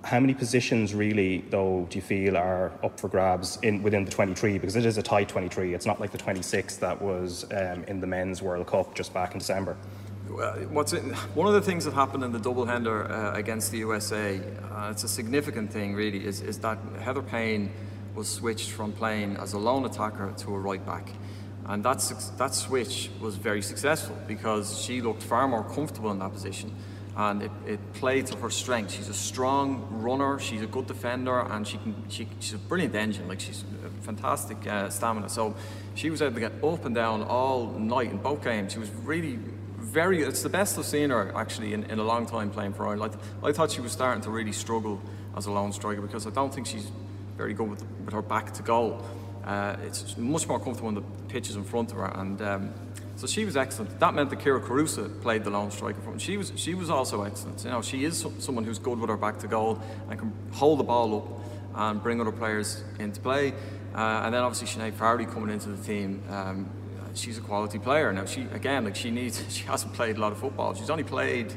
How 0.02 0.18
many 0.18 0.34
positions 0.34 0.92
really, 0.92 1.44
though, 1.50 1.86
do 1.88 1.98
you 1.98 2.02
feel 2.02 2.36
are 2.36 2.72
up 2.82 2.98
for 2.98 3.06
grabs 3.06 3.58
in 3.62 3.80
within 3.82 4.04
the 4.04 4.10
23? 4.10 4.58
Because 4.58 4.74
it 4.74 4.86
is 4.86 4.98
a 4.98 5.02
tight 5.02 5.28
23. 5.28 5.74
It's 5.74 5.86
not 5.86 6.00
like 6.00 6.10
the 6.10 6.18
26 6.18 6.78
that 6.78 7.00
was 7.00 7.44
um, 7.52 7.84
in 7.84 8.00
the 8.00 8.06
men's 8.08 8.42
World 8.42 8.66
Cup 8.66 8.94
just 8.94 9.14
back 9.14 9.34
in 9.34 9.38
December 9.38 9.76
what's 10.70 10.93
one 10.93 11.49
of 11.49 11.55
the 11.55 11.61
things 11.61 11.85
that 11.85 11.95
happened 11.95 12.24
in 12.24 12.33
the 12.33 12.39
double 12.39 12.68
uh, 12.68 13.33
against 13.35 13.70
the 13.70 13.78
USA, 13.78 14.41
uh, 14.70 14.89
it's 14.91 15.05
a 15.05 15.09
significant 15.09 15.72
thing 15.72 15.95
really, 15.95 16.24
is, 16.24 16.41
is 16.41 16.59
that 16.59 16.78
Heather 17.01 17.22
Payne 17.22 17.72
was 18.14 18.28
switched 18.28 18.70
from 18.70 18.93
playing 18.93 19.37
as 19.37 19.53
a 19.53 19.59
lone 19.59 19.85
attacker 19.85 20.33
to 20.39 20.55
a 20.55 20.59
right 20.59 20.85
back. 20.85 21.09
And 21.66 21.85
that, 21.85 21.99
that 22.39 22.55
switch 22.55 23.11
was 23.20 23.37
very 23.37 23.62
successful 23.62 24.16
because 24.26 24.81
she 24.81 25.01
looked 25.01 25.22
far 25.22 25.47
more 25.47 25.62
comfortable 25.62 26.11
in 26.11 26.18
that 26.18 26.33
position 26.33 26.74
and 27.16 27.43
it, 27.43 27.51
it 27.66 27.93
played 27.95 28.26
to 28.26 28.37
her 28.39 28.51
strength. 28.51 28.93
She's 28.93 29.09
a 29.09 29.14
strong 29.14 29.87
runner, 29.91 30.39
she's 30.39 30.62
a 30.62 30.66
good 30.66 30.87
defender, 30.87 31.41
and 31.41 31.66
she 31.66 31.76
can 31.78 31.95
she, 32.09 32.28
she's 32.39 32.55
a 32.55 32.59
brilliant 32.59 32.95
engine. 32.95 33.28
Like 33.28 33.41
she's 33.41 33.64
fantastic 34.03 34.66
uh, 34.66 34.89
stamina. 34.89 35.28
So 35.28 35.55
she 35.95 36.11
was 36.11 36.22
able 36.22 36.35
to 36.35 36.41
get 36.41 36.53
up 36.64 36.85
and 36.85 36.95
down 36.95 37.22
all 37.22 37.66
night 37.78 38.11
in 38.11 38.18
both 38.18 38.43
games. 38.43 38.72
She 38.72 38.78
was 38.78 38.91
really 39.05 39.39
very, 39.91 40.22
it's 40.22 40.43
the 40.43 40.49
best 40.49 40.78
I've 40.78 40.86
seen 40.86 41.11
her 41.11 41.32
actually 41.36 41.74
in, 41.74 41.84
in 41.84 41.99
a 41.99 42.05
long 42.05 42.26
time 42.26 42.51
playing 42.51 42.74
for 42.74 42.86
Ireland. 42.86 43.16
I, 43.43 43.49
I 43.49 43.53
thought 43.53 43.70
she 43.70 43.80
was 43.80 43.93
starting 43.93 44.22
to 44.22 44.30
really 44.30 44.53
struggle 44.53 45.01
as 45.36 45.47
a 45.47 45.53
lone 45.53 45.72
striker 45.72 46.01
because 46.01 46.26
I 46.26 46.30
don't 46.30 46.55
think 46.55 46.66
she's 46.66 46.91
very 47.36 47.55
good 47.55 47.68
with, 47.68 47.84
with 48.05 48.14
her 48.14 48.22
back 48.22 48.53
to 48.55 48.62
goal. 48.62 49.05
Uh, 49.45 49.76
it's 49.84 50.16
much 50.16 50.47
more 50.47 50.59
comfortable 50.59 50.93
when 50.93 50.95
the 50.95 51.28
pitch 51.28 51.49
is 51.49 51.57
in 51.57 51.64
front 51.64 51.91
of 51.91 51.97
her, 51.97 52.12
and 52.14 52.43
um, 52.43 52.74
so 53.16 53.26
she 53.26 53.45
was 53.45 53.57
excellent. 53.57 53.99
That 53.99 54.14
meant 54.14 54.30
that 54.30 54.38
Kyra 54.38 54.62
Carusa 54.62 55.20
played 55.22 55.45
the 55.45 55.51
lone 55.51 55.70
striker 55.70 56.01
for 56.01 56.18
She 56.18 56.36
was 56.36 56.53
she 56.57 56.74
was 56.74 56.91
also 56.91 57.22
excellent. 57.22 57.64
You 57.64 57.70
know, 57.70 57.82
she 57.82 58.05
is 58.05 58.26
someone 58.38 58.64
who's 58.64 58.78
good 58.78 58.99
with 58.99 59.09
her 59.09 59.16
back 59.16 59.38
to 59.38 59.49
goal 59.49 59.80
and 60.09 60.18
can 60.18 60.32
hold 60.53 60.78
the 60.78 60.84
ball 60.84 61.16
up 61.16 61.41
and 61.74 62.03
bring 62.03 62.20
other 62.20 62.32
players 62.32 62.82
into 62.99 63.20
play. 63.20 63.53
Uh, 63.95 64.22
and 64.24 64.34
then 64.34 64.43
obviously 64.43 64.68
Sinead 64.68 64.93
Farrelly 64.93 65.30
coming 65.30 65.51
into 65.51 65.68
the 65.68 65.82
team. 65.82 66.22
Um, 66.28 66.70
she's 67.14 67.38
a 67.38 67.40
quality 67.40 67.78
player. 67.78 68.12
Now 68.12 68.24
she 68.24 68.42
again, 68.52 68.84
like 68.84 68.96
she 68.96 69.11
needs, 69.11 69.42
she 69.54 69.64
hasn't 69.64 69.92
played 69.94 70.16
a 70.16 70.20
lot 70.20 70.32
of 70.32 70.38
football. 70.38 70.74
She's 70.74 70.90
only 70.90 71.04
played 71.04 71.52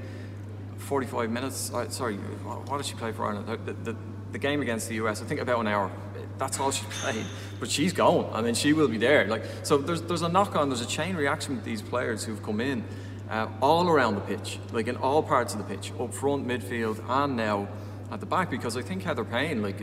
45 0.78 1.30
minutes. 1.30 1.74
Uh, 1.74 1.90
sorry, 1.90 2.16
what 2.16 2.78
did 2.78 2.86
she 2.86 2.96
play 2.96 3.12
for 3.12 3.26
Ireland? 3.26 3.48
The, 3.66 3.74
the, 3.74 3.98
the, 4.32 4.40
game 4.40 4.62
against 4.62 4.90
the 4.90 4.96
US, 4.96 5.22
I 5.22 5.26
think 5.26 5.40
about 5.40 5.60
an 5.60 5.68
hour. 5.68 5.92
That's 6.38 6.60
all 6.60 6.72
she 6.72 6.86
played. 6.90 7.26
But 7.60 7.70
she's 7.70 7.94
going. 7.94 8.32
I 8.34 8.42
mean, 8.42 8.56
she 8.56 8.74
will 8.74 8.88
be 8.88 8.98
there. 8.98 9.28
Like 9.28 9.44
so, 9.64 9.78
there's 9.78 10.02
there's 10.02 10.22
a 10.22 10.30
knock 10.30 10.56
on. 10.56 10.70
There's 10.70 10.82
a 10.82 10.88
chain 10.88 11.16
reaction 11.16 11.56
with 11.56 11.66
these 11.66 11.82
players 11.82 12.24
who've 12.24 12.44
come 12.44 12.60
in, 12.60 12.84
uh, 13.30 13.48
all 13.62 13.88
around 13.90 14.16
the 14.16 14.22
pitch, 14.22 14.60
like 14.72 14.88
in 14.88 14.98
all 14.98 15.24
parts 15.24 15.54
of 15.54 15.60
the 15.60 15.66
pitch, 15.66 15.92
up 16.00 16.14
front, 16.14 16.48
midfield, 16.48 17.02
and 17.08 17.38
now 17.38 17.68
at 18.14 18.20
the 18.20 18.26
back 18.28 18.52
because 18.52 18.78
I 18.78 18.84
think 18.84 19.02
Heather 19.02 19.26
Payne, 19.26 19.64
like, 19.64 19.82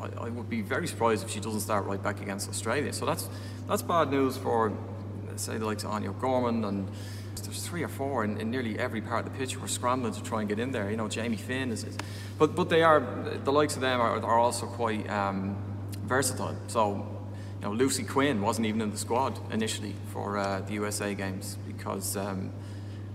I, 0.00 0.24
I, 0.24 0.28
would 0.30 0.48
be 0.48 0.62
very 0.62 0.86
surprised 0.88 1.22
if 1.22 1.30
she 1.30 1.40
doesn't 1.40 1.60
start 1.60 1.84
right 1.84 2.02
back 2.02 2.22
against 2.22 2.48
Australia. 2.48 2.92
So 2.92 3.04
that's 3.04 3.28
that's 3.68 3.82
bad 3.82 4.10
news 4.10 4.38
for 4.38 4.72
say 5.36 5.58
the 5.58 5.66
likes 5.66 5.84
of 5.84 5.90
Áine 5.90 6.08
O'Gorman 6.08 6.64
and 6.64 6.88
there's 7.42 7.66
three 7.66 7.82
or 7.82 7.88
four 7.88 8.24
in, 8.24 8.38
in, 8.38 8.50
nearly 8.50 8.78
every 8.78 9.00
part 9.00 9.26
of 9.26 9.32
the 9.32 9.38
pitch 9.38 9.54
who 9.54 9.64
are 9.64 9.68
scrambling 9.68 10.12
to 10.12 10.22
try 10.22 10.40
and 10.40 10.48
get 10.48 10.58
in 10.58 10.72
there. 10.72 10.90
You 10.90 10.96
know, 10.96 11.08
Jamie 11.08 11.36
Finn 11.36 11.70
is, 11.70 11.84
is 11.84 11.96
but 12.38 12.54
but 12.54 12.70
they 12.70 12.82
are 12.82 13.00
the 13.44 13.52
likes 13.52 13.74
of 13.74 13.82
them 13.82 14.00
are, 14.00 14.22
are 14.22 14.38
also 14.38 14.66
quite 14.66 15.08
um, 15.10 15.56
versatile. 16.04 16.56
So, 16.68 17.06
you 17.60 17.66
know, 17.66 17.72
Lucy 17.72 18.04
Quinn 18.04 18.40
wasn't 18.40 18.66
even 18.66 18.80
in 18.80 18.90
the 18.90 18.98
squad 18.98 19.38
initially 19.52 19.94
for 20.12 20.38
uh, 20.38 20.60
the 20.60 20.74
USA 20.74 21.14
games 21.14 21.58
because 21.66 22.16
um, 22.16 22.52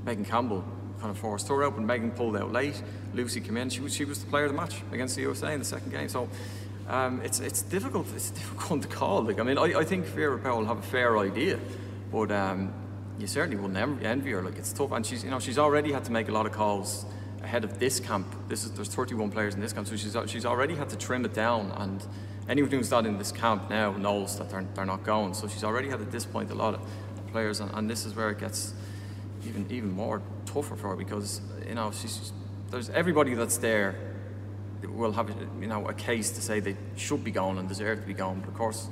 Megan 0.06 0.26
Campbell 0.26 0.64
of 1.12 1.18
forced 1.18 1.48
her 1.50 1.64
out, 1.64 1.80
Megan 1.80 2.12
pulled 2.12 2.38
out 2.38 2.52
late. 2.52 2.82
Lucy 3.14 3.42
came 3.42 3.58
in. 3.58 3.70
She 3.70 3.82
was 3.82 3.94
she 3.94 4.06
was 4.06 4.24
the 4.24 4.30
player 4.30 4.46
of 4.46 4.52
the 4.52 4.58
match 4.58 4.82
against 4.92 5.16
the 5.16 5.22
USA 5.24 5.54
in 5.54 5.60
the 5.60 5.66
second 5.66 5.92
game. 5.92 6.10
So. 6.10 6.30
Um, 6.88 7.20
it's 7.24 7.40
it's 7.40 7.64
difficult. 7.64 8.06
It's 8.16 8.30
difficult 8.30 8.82
to 8.84 8.88
call. 8.88 9.24
Like 9.24 9.40
I 9.40 9.44
mean, 9.44 9.58
I, 9.58 9.80
I 9.80 9.84
think 9.84 10.06
Vera 10.06 10.38
Pauw 10.38 10.58
will 10.58 10.66
have 10.66 10.78
a 10.78 10.84
fair 10.84 11.18
idea 11.18 11.58
but 12.16 12.32
um, 12.32 12.74
you 13.20 13.28
certainly 13.28 13.58
will 13.58 13.70
never 13.70 13.94
envy 14.02 14.32
her. 14.32 14.42
Like 14.42 14.58
it's 14.58 14.72
tough, 14.72 14.92
and 14.92 15.06
she's 15.06 15.24
you 15.24 15.30
know 15.30 15.40
she's 15.40 15.58
already 15.58 15.92
had 15.92 16.06
to 16.06 16.12
make 16.12 16.30
a 16.30 16.32
lot 16.32 16.46
of 16.46 16.54
calls 16.54 17.06
ahead 17.44 17.64
of 17.64 17.78
this 17.80 18.00
camp. 18.00 18.28
This 18.48 18.64
is 18.64 18.72
there's 18.72 18.88
31 18.88 19.32
players 19.32 19.54
in 19.56 19.62
this 19.62 19.74
camp, 19.74 19.88
so 19.88 19.96
she's 19.96 20.16
she's 20.28 20.46
already 20.46 20.76
had 20.76 20.90
to 20.90 20.98
trim 20.98 21.26
it 21.26 21.34
down. 21.34 21.72
And 21.72 22.04
anyone 22.48 22.72
who's 22.72 22.92
not 22.92 23.06
in 23.06 23.18
this 23.18 23.32
camp 23.32 23.70
now 23.70 23.92
knows 23.92 24.38
that 24.38 24.50
they're 24.50 24.66
they're 24.76 24.86
not 24.86 25.04
going. 25.04 25.34
So 25.34 25.48
she's 25.48 25.64
already 25.64 25.90
had 25.90 26.02
at 26.02 26.12
this 26.12 26.26
point 26.26 26.52
a 26.52 26.56
lot 26.56 26.76
of 26.76 26.82
players, 27.32 27.60
and, 27.60 27.70
and 27.74 27.90
this 27.90 28.06
is 28.06 28.16
where 28.16 28.30
it 28.30 28.40
gets 28.40 28.74
even 29.46 29.66
even 29.70 29.92
more 29.92 30.22
tougher 30.56 30.76
for 30.78 30.90
her 30.90 30.96
because 30.96 31.42
you 31.68 31.76
know 31.76 31.92
she's 31.92 32.32
there's 32.72 32.90
everybody 32.92 33.34
that's 33.36 33.58
there 33.58 33.96
will 34.88 35.12
have 35.12 35.30
you 35.60 35.68
know 35.68 35.86
a 35.88 35.94
case 35.94 36.32
to 36.32 36.42
say 36.42 36.60
they 36.62 36.78
should 36.96 37.24
be 37.24 37.32
gone 37.32 37.58
and 37.58 37.68
deserve 37.68 38.00
to 38.02 38.08
be 38.08 38.14
gone, 38.14 38.40
but 38.40 38.50
of 38.50 38.56
course 38.56 38.88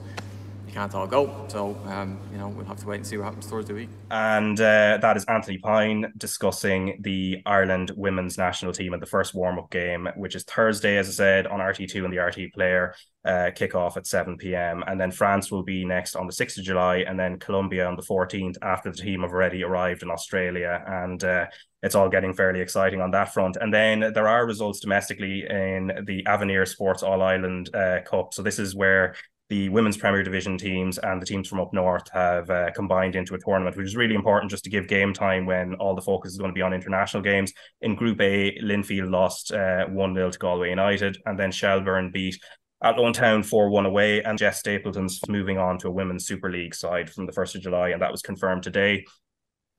can't 0.74 0.94
all 0.96 1.08
go. 1.08 1.46
So, 1.48 1.78
um, 1.86 2.18
you 2.32 2.38
know, 2.38 2.48
we'll 2.48 2.66
have 2.66 2.80
to 2.80 2.88
wait 2.88 2.98
and 2.98 3.08
see 3.08 3.18
what 3.18 3.26
happens 3.26 3.48
towards 3.48 3.68
the 3.68 3.76
week. 3.76 3.90
And 4.10 4.60
uh, 4.60 4.98
that 5.02 5.16
is 5.16 5.24
Anthony 5.26 5.60
Pyne 5.60 6.12
discussing 6.18 6.98
the 7.02 7.42
Ireland 7.46 7.92
women's 7.96 8.38
national 8.38 8.74
team 8.74 8.94
in 8.94 9.00
the 9.00 9.06
first 9.06 9.34
warm 9.34 9.60
up 9.60 9.70
game, 9.70 10.08
which 10.16 10.36
is 10.36 10.44
Thursday, 10.44 10.98
as 10.98 11.08
I 11.10 11.12
said, 11.12 11.48
on 11.48 11.60
RTÉ2 11.60 12.04
and 12.04 12.12
the 12.12 12.18
RTÉ 12.18 12.52
player. 12.54 12.96
Uh, 13.26 13.52
kick 13.56 13.74
off 13.74 13.96
at 13.96 14.06
7 14.06 14.36
p.m. 14.38 14.84
And 14.86 15.00
then 15.00 15.10
France 15.10 15.50
will 15.50 15.64
be 15.64 15.86
next 15.86 16.16
on 16.18 16.28
the 16.28 16.34
6th 16.34 16.58
of 16.58 16.66
July, 16.66 16.98
and 16.98 17.18
then 17.18 17.40
Colombia 17.40 17.88
on 17.88 17.96
the 17.96 18.02
14th 18.02 18.58
after 18.62 18.92
the 18.92 18.98
team 18.98 19.22
have 19.22 19.32
already 19.32 19.64
arrived 19.64 20.04
in 20.04 20.12
Australia. 20.12 20.84
And 20.86 21.24
uh, 21.24 21.46
it's 21.84 21.96
all 21.96 22.10
getting 22.10 22.34
fairly 22.34 22.60
exciting 22.60 23.00
on 23.00 23.12
that 23.12 23.34
front. 23.34 23.58
And 23.60 23.74
then 23.74 24.12
there 24.14 24.28
are 24.28 24.46
results 24.46 24.80
domestically 24.82 25.46
in 25.50 26.04
the 26.06 26.26
Avenir 26.26 26.66
Sports 26.66 27.04
All 27.04 27.22
Ireland 27.22 27.74
uh, 27.74 28.00
Cup. 28.06 28.34
So 28.34 28.42
this 28.42 28.60
is 28.60 28.76
where 28.76 29.16
the 29.54 29.70
women's 29.70 29.98
Premier 29.98 30.24
Division 30.24 30.58
teams 30.58 30.98
and 30.98 31.22
the 31.22 31.28
teams 31.28 31.48
from 31.48 31.60
up 31.60 31.72
north 31.74 32.10
have 32.12 32.50
uh, 32.50 32.72
combined 32.72 33.16
into 33.16 33.36
a 33.36 33.38
tournament, 33.38 33.78
which 33.78 33.86
is 33.86 33.96
really 33.96 34.16
important 34.16 34.50
just 34.50 34.64
to 34.64 34.70
give 34.72 34.88
game 34.88 35.14
time 35.14 35.46
when 35.46 35.76
all 35.76 35.94
the 35.94 36.02
focus 36.02 36.32
is 36.32 36.40
going 36.40 36.50
to 36.50 36.56
be 36.56 36.64
on 36.64 36.74
international 36.74 37.22
games. 37.22 37.54
In 37.82 37.94
Group 37.94 38.20
A, 38.20 38.58
Linfield 38.64 39.12
lost 39.12 39.52
uh, 39.52 39.86
1 39.86 40.16
0 40.16 40.32
to 40.32 40.40
Galway 40.40 40.72
United, 40.72 41.20
and 41.28 41.38
then 41.38 41.52
Shelbourne 41.52 42.10
beat 42.12 42.36
Athlone 42.84 43.14
Town 43.14 43.44
4 43.44 43.70
1 43.70 43.86
away, 43.86 44.24
and 44.24 44.40
Jess 44.40 44.58
Stapleton's 44.58 45.22
moving 45.28 45.60
on 45.60 45.78
to 45.78 45.88
a 45.88 45.92
women's 45.92 46.26
Super 46.26 46.50
League 46.50 46.74
side 46.74 47.08
from 47.08 47.28
the 47.28 47.32
1st 47.32 47.56
of 47.56 47.62
July, 47.62 47.90
and 47.90 48.02
that 48.02 48.12
was 48.12 48.24
confirmed 48.24 48.64
today. 48.64 49.06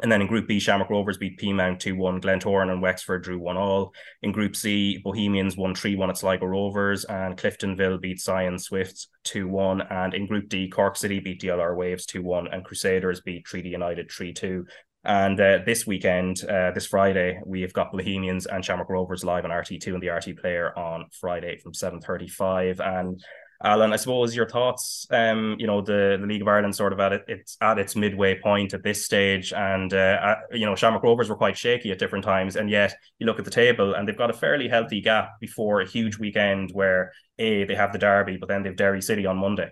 And 0.03 0.11
then 0.11 0.20
in 0.20 0.26
Group 0.26 0.49
B, 0.49 0.59
Shamrock 0.59 0.90
Rovers 0.90 1.18
beat 1.18 1.38
Peamount 1.38 1.78
2 1.78 1.95
1. 1.95 2.20
Glentoran 2.20 2.70
and 2.70 2.82
Wexford 2.82 3.22
drew 3.22 3.38
1 3.38 3.57
all. 3.57 3.95
In 4.22 4.32
Group 4.32 4.57
C, 4.57 4.99
Bohemians 4.99 5.57
won 5.57 5.74
3 5.74 5.95
1 5.95 6.11
at 6.11 6.18
Sligo 6.18 6.47
Rovers, 6.47 7.05
and 7.05 7.36
Cliftonville 7.36 8.01
beat 8.01 8.20
Sion 8.20 8.59
Swifts 8.59 9.09
2 9.24 9.47
1. 9.47 9.82
And 9.82 10.14
in 10.14 10.26
Group 10.26 10.49
D, 10.49 10.68
Cork 10.68 10.97
City 10.97 11.20
beat 11.20 11.40
DLR 11.40 11.76
Waves 11.76 12.07
2 12.07 12.22
1, 12.22 12.49
and 12.49 12.64
Crusaders 12.64 13.20
beat 13.20 13.45
Treaty 13.45 13.68
United 13.68 14.11
3 14.11 14.32
2. 14.32 14.66
And 15.05 15.38
uh, 15.38 15.59
this 15.66 15.86
weekend, 15.86 16.42
uh, 16.45 16.70
this 16.72 16.86
Friday, 16.86 17.38
we 17.45 17.61
have 17.61 17.74
got 17.74 17.92
Bohemians 17.92 18.47
and 18.47 18.64
Shamrock 18.64 18.88
Rovers 18.88 19.22
live 19.22 19.45
on 19.45 19.51
RTÉ2 19.51 19.86
and 19.88 20.03
the 20.03 20.07
RTÉ 20.07 20.38
Player 20.38 20.76
on 20.78 21.05
Friday 21.12 21.59
from 21.59 21.72
7.35. 21.72 22.80
And 22.80 23.22
Alan, 23.64 23.94
I 23.94 23.96
suppose 23.96 24.36
your 24.36 24.48
thoughts. 24.48 25.06
Um, 25.10 25.56
you 25.58 25.66
know, 25.66 25.80
the, 25.80 26.18
the 26.20 26.26
League 26.26 26.42
of 26.42 26.48
Ireland 26.48 26.76
sort 26.76 26.92
of 26.92 27.00
at 27.00 27.12
it, 27.12 27.24
it's 27.26 27.56
at 27.62 27.78
its 27.78 27.96
midway 27.96 28.38
point 28.38 28.74
at 28.74 28.82
this 28.82 29.04
stage, 29.04 29.54
and 29.54 29.92
uh, 29.92 29.96
uh, 29.96 30.34
you 30.52 30.66
know, 30.66 30.74
Shamrock 30.74 31.02
Rovers 31.02 31.30
were 31.30 31.36
quite 31.36 31.56
shaky 31.56 31.90
at 31.90 31.98
different 31.98 32.24
times, 32.24 32.56
and 32.56 32.68
yet 32.68 32.94
you 33.18 33.26
look 33.26 33.38
at 33.38 33.46
the 33.46 33.50
table 33.50 33.94
and 33.94 34.06
they've 34.06 34.18
got 34.18 34.28
a 34.28 34.34
fairly 34.34 34.68
healthy 34.68 35.00
gap 35.00 35.30
before 35.40 35.80
a 35.80 35.88
huge 35.88 36.18
weekend 36.18 36.70
where 36.72 37.12
a 37.38 37.64
they 37.64 37.74
have 37.74 37.92
the 37.92 37.98
derby, 37.98 38.36
but 38.36 38.48
then 38.48 38.62
they've 38.62 38.76
Derry 38.76 39.00
City 39.00 39.24
on 39.24 39.38
Monday. 39.38 39.70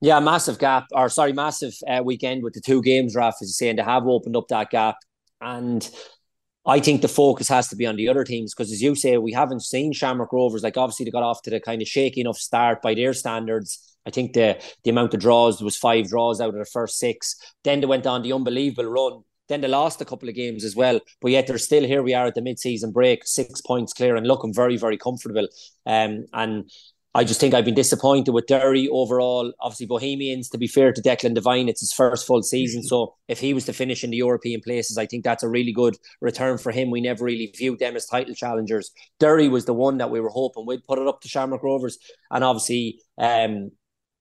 Yeah, 0.00 0.20
massive 0.20 0.58
gap, 0.58 0.84
or 0.92 1.08
sorry, 1.08 1.32
massive 1.32 1.74
uh, 1.88 2.02
weekend 2.04 2.44
with 2.44 2.52
the 2.52 2.60
two 2.60 2.80
games, 2.80 3.16
Raf, 3.16 3.34
is 3.40 3.58
saying 3.58 3.76
they 3.76 3.82
have 3.82 4.06
opened 4.06 4.36
up 4.36 4.46
that 4.48 4.70
gap, 4.70 4.96
and 5.40 5.88
I 6.66 6.80
think 6.80 7.00
the 7.00 7.08
focus 7.08 7.48
has 7.48 7.68
to 7.68 7.76
be 7.76 7.86
on 7.86 7.96
the 7.96 8.08
other 8.08 8.24
teams 8.24 8.52
because, 8.52 8.72
as 8.72 8.82
you 8.82 8.94
say, 8.96 9.16
we 9.18 9.32
haven't 9.32 9.62
seen 9.62 9.92
Shamrock 9.92 10.32
Rovers. 10.32 10.62
Like, 10.62 10.76
obviously, 10.76 11.04
they 11.04 11.12
got 11.12 11.22
off 11.22 11.42
to 11.42 11.50
the 11.50 11.60
kind 11.60 11.80
of 11.80 11.88
shaky 11.88 12.20
enough 12.20 12.38
start 12.38 12.82
by 12.82 12.94
their 12.94 13.12
standards. 13.12 13.96
I 14.04 14.10
think 14.10 14.32
the 14.32 14.60
the 14.84 14.90
amount 14.90 15.14
of 15.14 15.20
draws 15.20 15.62
was 15.62 15.76
five 15.76 16.08
draws 16.08 16.40
out 16.40 16.50
of 16.50 16.54
the 16.54 16.64
first 16.64 16.98
six. 16.98 17.36
Then 17.64 17.80
they 17.80 17.86
went 17.86 18.06
on 18.06 18.22
the 18.22 18.32
unbelievable 18.32 18.90
run. 18.90 19.22
Then 19.48 19.60
they 19.60 19.68
lost 19.68 20.00
a 20.00 20.04
couple 20.04 20.28
of 20.28 20.34
games 20.34 20.64
as 20.64 20.74
well, 20.74 21.00
but 21.20 21.30
yet 21.30 21.46
they're 21.46 21.58
still 21.58 21.84
here. 21.84 22.02
We 22.02 22.14
are 22.14 22.26
at 22.26 22.34
the 22.34 22.42
mid-season 22.42 22.90
break, 22.90 23.24
six 23.24 23.60
points 23.60 23.92
clear, 23.92 24.16
and 24.16 24.26
looking 24.26 24.52
very, 24.52 24.76
very 24.76 24.98
comfortable. 24.98 25.46
Um, 25.86 26.26
and 26.32 26.68
I 27.16 27.24
just 27.24 27.40
think 27.40 27.54
I've 27.54 27.64
been 27.64 27.72
disappointed 27.72 28.32
with 28.32 28.46
Derry 28.46 28.90
overall. 28.90 29.50
Obviously, 29.60 29.86
Bohemians, 29.86 30.50
to 30.50 30.58
be 30.58 30.66
fair 30.66 30.92
to 30.92 31.00
Declan 31.00 31.32
Devine, 31.32 31.66
it's 31.66 31.80
his 31.80 31.90
first 31.90 32.26
full 32.26 32.42
season. 32.42 32.82
So 32.82 33.14
if 33.26 33.40
he 33.40 33.54
was 33.54 33.64
to 33.64 33.72
finish 33.72 34.04
in 34.04 34.10
the 34.10 34.18
European 34.18 34.60
places, 34.60 34.98
I 34.98 35.06
think 35.06 35.24
that's 35.24 35.42
a 35.42 35.48
really 35.48 35.72
good 35.72 35.96
return 36.20 36.58
for 36.58 36.72
him. 36.72 36.90
We 36.90 37.00
never 37.00 37.24
really 37.24 37.50
viewed 37.56 37.78
them 37.78 37.96
as 37.96 38.04
title 38.04 38.34
challengers. 38.34 38.90
Derry 39.18 39.48
was 39.48 39.64
the 39.64 39.72
one 39.72 39.96
that 39.96 40.10
we 40.10 40.20
were 40.20 40.28
hoping 40.28 40.66
we'd 40.66 40.84
put 40.84 40.98
it 40.98 41.08
up 41.08 41.22
to 41.22 41.28
Shamrock 41.28 41.62
Rovers. 41.62 41.96
And 42.30 42.44
obviously, 42.44 43.00
um, 43.16 43.70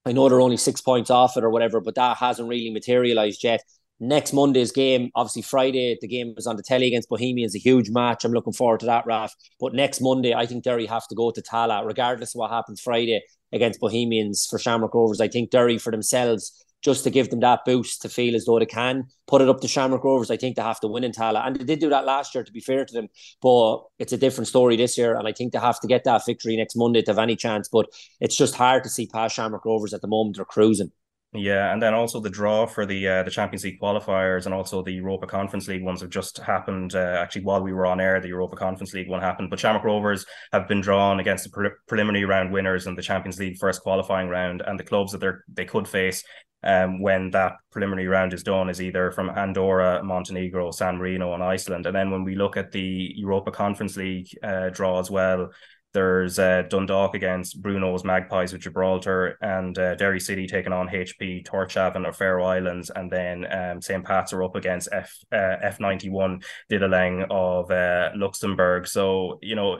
I 0.05 0.13
know 0.13 0.29
they're 0.29 0.39
only 0.39 0.55
six 0.55 0.79
points 0.79 1.09
off 1.09 1.35
it 1.35 1.43
or 1.43 1.49
whatever, 1.49 1.81
but 1.81 1.95
that 1.95 2.15
hasn't 2.15 2.47
really 2.47 2.69
materialised 2.69 3.43
yet 3.43 3.61
next 3.99 4.33
Monday's 4.33 4.71
game, 4.71 5.11
obviously 5.15 5.41
Friday, 5.41 5.97
the 6.01 6.07
game 6.07 6.33
is 6.37 6.47
on 6.47 6.57
the 6.57 6.63
telly 6.63 6.87
against 6.87 7.09
Bohemians, 7.09 7.55
a 7.55 7.59
huge 7.59 7.89
match. 7.89 8.25
I'm 8.25 8.33
looking 8.33 8.53
forward 8.53 8.81
to 8.81 8.85
that, 8.87 9.05
Raf. 9.05 9.33
But 9.59 9.73
next 9.73 10.01
Monday, 10.01 10.33
I 10.33 10.45
think 10.45 10.63
Derry 10.63 10.85
have 10.85 11.07
to 11.07 11.15
go 11.15 11.31
to 11.31 11.41
Tallaght, 11.41 11.85
regardless 11.85 12.35
of 12.35 12.39
what 12.39 12.51
happens 12.51 12.81
Friday 12.81 13.21
against 13.51 13.79
Bohemians 13.79 14.45
for 14.49 14.59
Shamrock 14.59 14.93
Rovers. 14.93 15.21
I 15.21 15.27
think 15.27 15.49
Derry 15.49 15.77
for 15.77 15.91
themselves, 15.91 16.65
just 16.83 17.03
to 17.03 17.09
give 17.09 17.29
them 17.31 17.39
that 17.39 17.61
boost 17.65 18.01
to 18.03 18.09
feel 18.09 18.35
as 18.35 18.45
though 18.45 18.59
they 18.59 18.65
can 18.65 19.05
put 19.25 19.41
it 19.41 19.49
up 19.49 19.59
to 19.59 19.67
Shamrock 19.67 20.03
Rovers, 20.03 20.29
I 20.29 20.37
think 20.37 20.55
they 20.55 20.61
have 20.61 20.79
to 20.81 20.87
win 20.87 21.03
in 21.03 21.11
Tallaght. 21.11 21.47
And 21.47 21.55
they 21.55 21.63
did 21.63 21.79
do 21.79 21.89
that 21.89 22.05
last 22.05 22.35
year, 22.35 22.43
to 22.43 22.51
be 22.51 22.59
fair 22.59 22.85
to 22.85 22.93
them. 22.93 23.07
But 23.41 23.79
it's 23.97 24.13
a 24.13 24.17
different 24.17 24.47
story 24.47 24.75
this 24.75 24.95
year. 24.97 25.15
And 25.15 25.27
I 25.27 25.31
think 25.31 25.53
they 25.53 25.59
have 25.59 25.79
to 25.79 25.87
get 25.87 26.03
that 26.03 26.25
victory 26.25 26.55
next 26.57 26.75
Monday 26.75 27.01
to 27.01 27.11
have 27.11 27.17
any 27.17 27.35
chance. 27.35 27.69
But 27.71 27.87
it's 28.21 28.37
just 28.37 28.53
hard 28.53 28.83
to 28.83 28.89
see 28.89 29.07
past 29.07 29.35
Shamrock 29.35 29.65
Rovers 29.65 29.95
at 29.95 30.01
the 30.01 30.07
moment. 30.07 30.35
They're 30.35 30.45
cruising. 30.45 30.91
Yeah, 31.33 31.73
and 31.73 31.83
then 31.83 31.93
also 31.93 32.21
the 32.21 32.29
draw 32.29 32.65
for 32.65 32.85
the 32.85 33.07
uh, 33.09 33.23
the 33.23 33.29
Champions 33.29 33.65
League 33.65 33.79
qualifiers 33.81 34.45
and 34.45 34.53
also 34.55 34.81
the 34.81 34.93
Europa 34.93 35.27
Conference 35.27 35.67
League 35.67 35.83
ones 35.83 35.99
have 35.99 36.09
just 36.09 36.37
happened. 36.37 36.95
Uh, 36.95 37.17
actually, 37.19 37.43
while 37.43 37.61
we 37.61 37.73
were 37.73 37.85
on 37.85 37.99
air, 37.99 38.21
the 38.21 38.29
Europa 38.29 38.55
Conference 38.55 38.93
League 38.93 39.09
one 39.09 39.19
happened. 39.19 39.49
But 39.49 39.59
Shamrock 39.59 39.83
Rovers 39.83 40.25
have 40.53 40.69
been 40.69 40.79
drawn 40.79 41.19
against 41.19 41.43
the 41.43 41.49
pre- 41.49 41.69
preliminary 41.89 42.23
round 42.23 42.53
winners 42.53 42.87
in 42.87 42.95
the 42.95 43.01
Champions 43.01 43.37
League 43.37 43.57
first 43.57 43.81
qualifying 43.81 44.29
round, 44.29 44.61
and 44.65 44.79
the 44.79 44.85
clubs 44.85 45.11
that 45.11 45.19
they 45.19 45.31
they 45.49 45.65
could 45.65 45.89
face 45.89 46.23
um, 46.63 47.01
when 47.01 47.31
that 47.31 47.57
preliminary 47.69 48.07
round 48.07 48.33
is 48.33 48.41
done 48.43 48.69
is 48.69 48.81
either 48.81 49.11
from 49.11 49.29
Andorra, 49.29 50.01
Montenegro, 50.03 50.71
San 50.71 50.97
Marino, 50.97 51.33
and 51.33 51.43
Iceland. 51.43 51.85
And 51.85 51.95
then 51.95 52.11
when 52.11 52.23
we 52.23 52.35
look 52.35 52.55
at 52.55 52.71
the 52.71 53.11
Europa 53.15 53.51
Conference 53.51 53.97
League 53.97 54.29
uh, 54.41 54.69
draw 54.69 54.99
as 54.99 55.11
well, 55.11 55.51
there's 55.95 56.37
uh, 56.37 56.63
Dundalk 56.69 57.15
against 57.15 57.61
Bruno's 57.61 58.03
Magpies 58.03 58.51
with 58.51 58.61
Gibraltar, 58.61 59.37
and 59.41 59.75
uh, 59.79 59.95
Derry 59.95 60.19
City 60.19 60.45
taking 60.45 60.73
on 60.73 60.89
HB 60.89 61.47
Tórshavn 61.47 62.05
or 62.05 62.11
Faroe 62.11 62.43
Islands, 62.43 62.91
and 62.93 63.09
then 63.09 63.51
um, 63.51 63.81
St. 63.81 64.03
Pat's 64.03 64.33
are 64.33 64.43
up 64.43 64.55
against 64.55 64.89
F 64.91 65.17
uh, 65.31 65.55
F 65.63 65.79
ninety 65.79 66.09
one 66.09 66.41
Dudelange 66.69 67.25
of 67.31 67.71
uh, 67.71 68.11
Luxembourg. 68.15 68.87
So 68.87 69.39
you 69.41 69.55
know. 69.55 69.79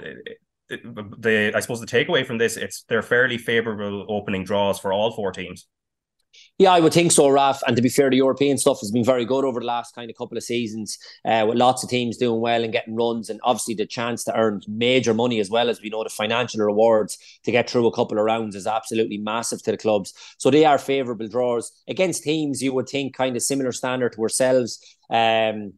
the 0.67 1.51
I 1.53 1.59
suppose 1.59 1.79
the 1.79 1.85
takeaway 1.85 2.25
from 2.25 2.39
this 2.39 2.57
it's 2.57 2.85
they're 2.89 3.03
fairly 3.03 3.37
favorable 3.37 4.03
opening 4.09 4.43
draws 4.43 4.79
for 4.79 4.91
all 4.91 5.11
four 5.11 5.31
teams. 5.31 5.67
Yeah, 6.57 6.71
I 6.71 6.79
would 6.79 6.93
think 6.93 7.11
so, 7.11 7.27
Raf. 7.27 7.61
And 7.67 7.75
to 7.75 7.81
be 7.81 7.89
fair, 7.89 8.09
the 8.09 8.15
European 8.15 8.57
stuff 8.57 8.79
has 8.79 8.89
been 8.89 9.03
very 9.03 9.25
good 9.25 9.43
over 9.43 9.59
the 9.59 9.65
last 9.65 9.93
kind 9.93 10.09
of 10.09 10.15
couple 10.15 10.37
of 10.37 10.43
seasons, 10.43 10.97
uh, 11.25 11.45
with 11.47 11.57
lots 11.57 11.83
of 11.83 11.89
teams 11.89 12.17
doing 12.17 12.39
well 12.39 12.63
and 12.63 12.71
getting 12.71 12.95
runs, 12.95 13.29
and 13.29 13.41
obviously 13.43 13.73
the 13.73 13.85
chance 13.85 14.23
to 14.23 14.37
earn 14.37 14.61
major 14.67 15.13
money 15.13 15.41
as 15.41 15.49
well 15.49 15.69
as 15.69 15.81
we 15.81 15.89
know 15.89 16.03
the 16.03 16.09
financial 16.09 16.61
rewards 16.61 17.17
to 17.43 17.51
get 17.51 17.69
through 17.69 17.87
a 17.87 17.93
couple 17.93 18.17
of 18.17 18.23
rounds 18.23 18.55
is 18.55 18.67
absolutely 18.67 19.17
massive 19.17 19.61
to 19.63 19.71
the 19.71 19.77
clubs. 19.77 20.13
So 20.37 20.49
they 20.49 20.63
are 20.63 20.77
favourable 20.77 21.27
draws 21.27 21.73
against 21.89 22.23
teams 22.23 22.61
you 22.61 22.73
would 22.73 22.87
think 22.87 23.15
kind 23.15 23.35
of 23.35 23.41
similar 23.41 23.73
standard 23.73 24.13
to 24.13 24.21
ourselves. 24.21 24.79
Um, 25.09 25.73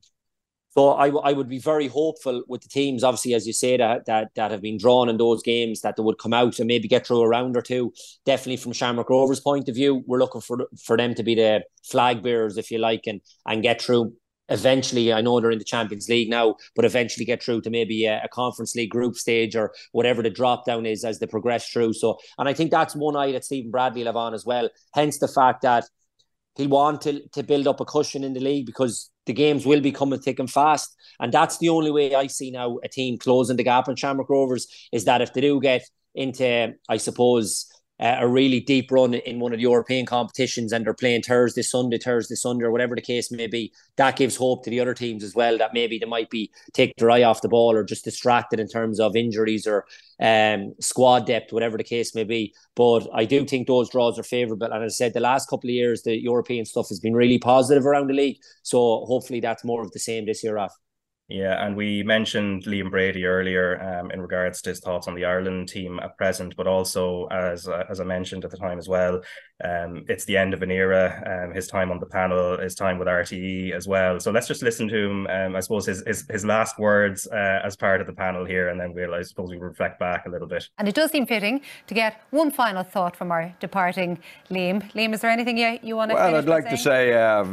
so 0.77 0.89
I, 0.89 1.07
I 1.07 1.33
would 1.33 1.49
be 1.49 1.57
very 1.57 1.87
hopeful 1.87 2.43
with 2.47 2.61
the 2.61 2.69
teams, 2.69 3.03
obviously, 3.03 3.33
as 3.33 3.47
you 3.47 3.53
say, 3.53 3.77
that, 3.77 4.05
that 4.05 4.35
that 4.35 4.51
have 4.51 4.61
been 4.61 4.77
drawn 4.77 5.09
in 5.09 5.17
those 5.17 5.41
games, 5.41 5.81
that 5.81 5.95
they 5.95 6.03
would 6.03 6.19
come 6.19 6.33
out 6.33 6.59
and 6.59 6.67
maybe 6.67 6.87
get 6.87 7.07
through 7.07 7.21
a 7.21 7.27
round 7.27 7.57
or 7.57 7.63
two. 7.63 7.91
Definitely 8.27 8.57
from 8.57 8.73
Shamrock 8.73 9.09
Rovers' 9.09 9.39
point 9.39 9.67
of 9.69 9.73
view, 9.73 10.03
we're 10.05 10.19
looking 10.19 10.41
for 10.41 10.67
for 10.83 10.95
them 10.95 11.15
to 11.15 11.23
be 11.23 11.33
the 11.33 11.63
flag 11.83 12.21
bearers, 12.21 12.57
if 12.57 12.69
you 12.69 12.77
like, 12.77 13.07
and 13.07 13.21
and 13.47 13.63
get 13.63 13.81
through. 13.81 14.13
Eventually, 14.49 15.11
I 15.11 15.21
know 15.21 15.39
they're 15.39 15.49
in 15.49 15.57
the 15.57 15.65
Champions 15.65 16.09
League 16.09 16.29
now, 16.29 16.57
but 16.75 16.85
eventually 16.85 17.25
get 17.25 17.41
through 17.41 17.61
to 17.61 17.71
maybe 17.71 18.05
a, 18.05 18.21
a 18.23 18.29
Conference 18.29 18.75
League 18.75 18.91
group 18.91 19.15
stage 19.15 19.55
or 19.55 19.73
whatever 19.93 20.21
the 20.21 20.29
drop 20.29 20.67
down 20.67 20.85
is 20.85 21.03
as 21.03 21.17
they 21.17 21.25
progress 21.25 21.67
through. 21.67 21.93
So, 21.93 22.19
and 22.37 22.47
I 22.47 22.53
think 22.53 22.69
that's 22.69 22.95
one 22.95 23.15
eye 23.15 23.31
that 23.31 23.45
Stephen 23.45 23.71
Bradley 23.71 24.01
will 24.01 24.09
have 24.09 24.15
on 24.15 24.35
as 24.35 24.45
well. 24.45 24.69
Hence 24.93 25.17
the 25.17 25.27
fact 25.27 25.63
that 25.63 25.85
he 26.55 26.67
want 26.67 27.01
to, 27.01 27.27
to 27.29 27.41
build 27.41 27.67
up 27.67 27.79
a 27.79 27.85
cushion 27.85 28.23
in 28.23 28.33
the 28.33 28.39
league 28.39 28.67
because 28.67 29.09
the 29.27 29.33
games 29.33 29.65
will 29.65 29.81
be 29.81 29.91
coming 29.91 30.19
thick 30.19 30.39
and 30.39 30.49
fast. 30.49 30.95
And 31.19 31.31
that's 31.31 31.59
the 31.59 31.69
only 31.69 31.91
way 31.91 32.15
I 32.15 32.27
see 32.27 32.51
now 32.51 32.79
a 32.83 32.87
team 32.87 33.17
closing 33.17 33.57
the 33.57 33.63
gap 33.63 33.87
on 33.87 33.95
Shamrock 33.95 34.29
Rovers 34.29 34.67
is 34.91 35.05
that 35.05 35.21
if 35.21 35.33
they 35.33 35.41
do 35.41 35.61
get 35.61 35.83
into, 36.15 36.73
I 36.89 36.97
suppose, 36.97 37.71
uh, 37.99 38.17
a 38.19 38.27
really 38.27 38.59
deep 38.59 38.91
run 38.91 39.13
in 39.13 39.39
one 39.39 39.53
of 39.53 39.57
the 39.57 39.63
European 39.63 40.05
competitions 40.05 40.71
and 40.71 40.85
they're 40.85 40.93
playing 40.93 41.21
Thursday, 41.23 41.61
Sunday, 41.61 41.97
Thursday, 41.97 42.35
Sunday, 42.35 42.65
or 42.65 42.71
whatever 42.71 42.95
the 42.95 43.01
case 43.01 43.31
may 43.31 43.47
be, 43.47 43.73
that 43.95 44.15
gives 44.15 44.35
hope 44.35 44.63
to 44.63 44.69
the 44.69 44.79
other 44.79 44.93
teams 44.93 45.23
as 45.23 45.33
well 45.33 45.57
that 45.57 45.73
maybe 45.73 45.97
they 45.97 46.05
might 46.05 46.29
be 46.29 46.51
take 46.73 46.95
their 46.97 47.09
eye 47.09 47.23
off 47.23 47.41
the 47.41 47.49
ball 47.49 47.75
or 47.75 47.83
just 47.83 48.03
distracted 48.03 48.59
in 48.59 48.67
terms 48.67 48.99
of 48.99 49.15
injuries 49.15 49.65
or 49.65 49.85
um, 50.19 50.73
squad 50.79 51.25
depth, 51.25 51.51
whatever 51.51 51.77
the 51.77 51.83
case 51.83 52.13
may 52.13 52.23
be. 52.23 52.53
But 52.75 53.07
I 53.13 53.25
do 53.25 53.45
think 53.45 53.67
those 53.67 53.89
draws 53.89 54.19
are 54.19 54.23
favourable. 54.23 54.71
And 54.71 54.83
as 54.83 54.93
I 54.93 54.95
said, 54.95 55.13
the 55.13 55.19
last 55.19 55.49
couple 55.49 55.69
of 55.69 55.73
years, 55.73 56.03
the 56.03 56.21
European 56.21 56.65
stuff 56.65 56.89
has 56.89 56.99
been 56.99 57.15
really 57.15 57.39
positive 57.39 57.85
around 57.85 58.07
the 58.07 58.13
league. 58.13 58.37
So 58.63 59.05
hopefully 59.05 59.39
that's 59.39 59.63
more 59.63 59.81
of 59.81 59.91
the 59.91 59.99
same 59.99 60.25
this 60.25 60.43
year, 60.43 60.55
Raf. 60.55 60.73
Yeah, 61.29 61.65
and 61.65 61.75
we 61.75 62.03
mentioned 62.03 62.63
Liam 62.63 62.89
Brady 62.89 63.25
earlier 63.25 63.81
um, 63.81 64.11
in 64.11 64.21
regards 64.21 64.61
to 64.61 64.69
his 64.69 64.79
thoughts 64.79 65.09
on 65.09 65.15
the 65.15 65.25
Ireland 65.25 65.67
team 65.67 65.99
at 65.99 66.17
present, 66.17 66.55
but 66.55 66.67
also 66.67 67.25
as 67.25 67.67
uh, 67.67 67.83
as 67.89 67.99
I 67.99 68.05
mentioned 68.05 68.45
at 68.45 68.51
the 68.51 68.57
time 68.57 68.77
as 68.77 68.87
well, 68.87 69.21
um, 69.63 70.05
it's 70.07 70.25
the 70.25 70.37
end 70.37 70.53
of 70.53 70.61
an 70.61 70.71
era. 70.71 71.43
Um, 71.45 71.53
his 71.53 71.67
time 71.67 71.91
on 71.91 71.99
the 71.99 72.05
panel, 72.05 72.57
his 72.57 72.75
time 72.75 72.97
with 72.97 73.07
RTÉ 73.07 73.73
as 73.73 73.87
well. 73.87 74.19
So 74.19 74.31
let's 74.31 74.47
just 74.47 74.63
listen 74.63 74.87
to 74.87 74.97
him. 74.97 75.27
Um, 75.27 75.55
I 75.55 75.59
suppose 75.59 75.85
his 75.85 76.03
his, 76.05 76.25
his 76.29 76.45
last 76.45 76.79
words 76.79 77.27
uh, 77.27 77.61
as 77.63 77.75
part 77.75 77.99
of 77.99 78.07
the 78.07 78.13
panel 78.13 78.45
here, 78.45 78.69
and 78.69 78.79
then 78.79 78.93
we'll 78.93 79.13
I 79.13 79.23
suppose 79.23 79.49
we 79.49 79.57
reflect 79.57 79.99
back 79.99 80.25
a 80.25 80.29
little 80.29 80.47
bit. 80.47 80.69
And 80.77 80.87
it 80.87 80.95
does 80.95 81.11
seem 81.11 81.25
fitting 81.25 81.61
to 81.87 81.93
get 81.93 82.21
one 82.29 82.51
final 82.51 82.83
thought 82.83 83.15
from 83.17 83.31
our 83.31 83.53
departing 83.59 84.19
Liam. 84.49 84.89
Liam, 84.93 85.13
is 85.13 85.21
there 85.21 85.31
anything 85.31 85.57
you 85.57 85.79
you 85.83 85.97
want 85.97 86.11
to? 86.11 86.15
Well, 86.15 86.35
I'd 86.35 86.45
like 86.45 86.63
saying? 86.63 86.77
to 86.77 86.81
say 86.81 87.13
uh, 87.13 87.43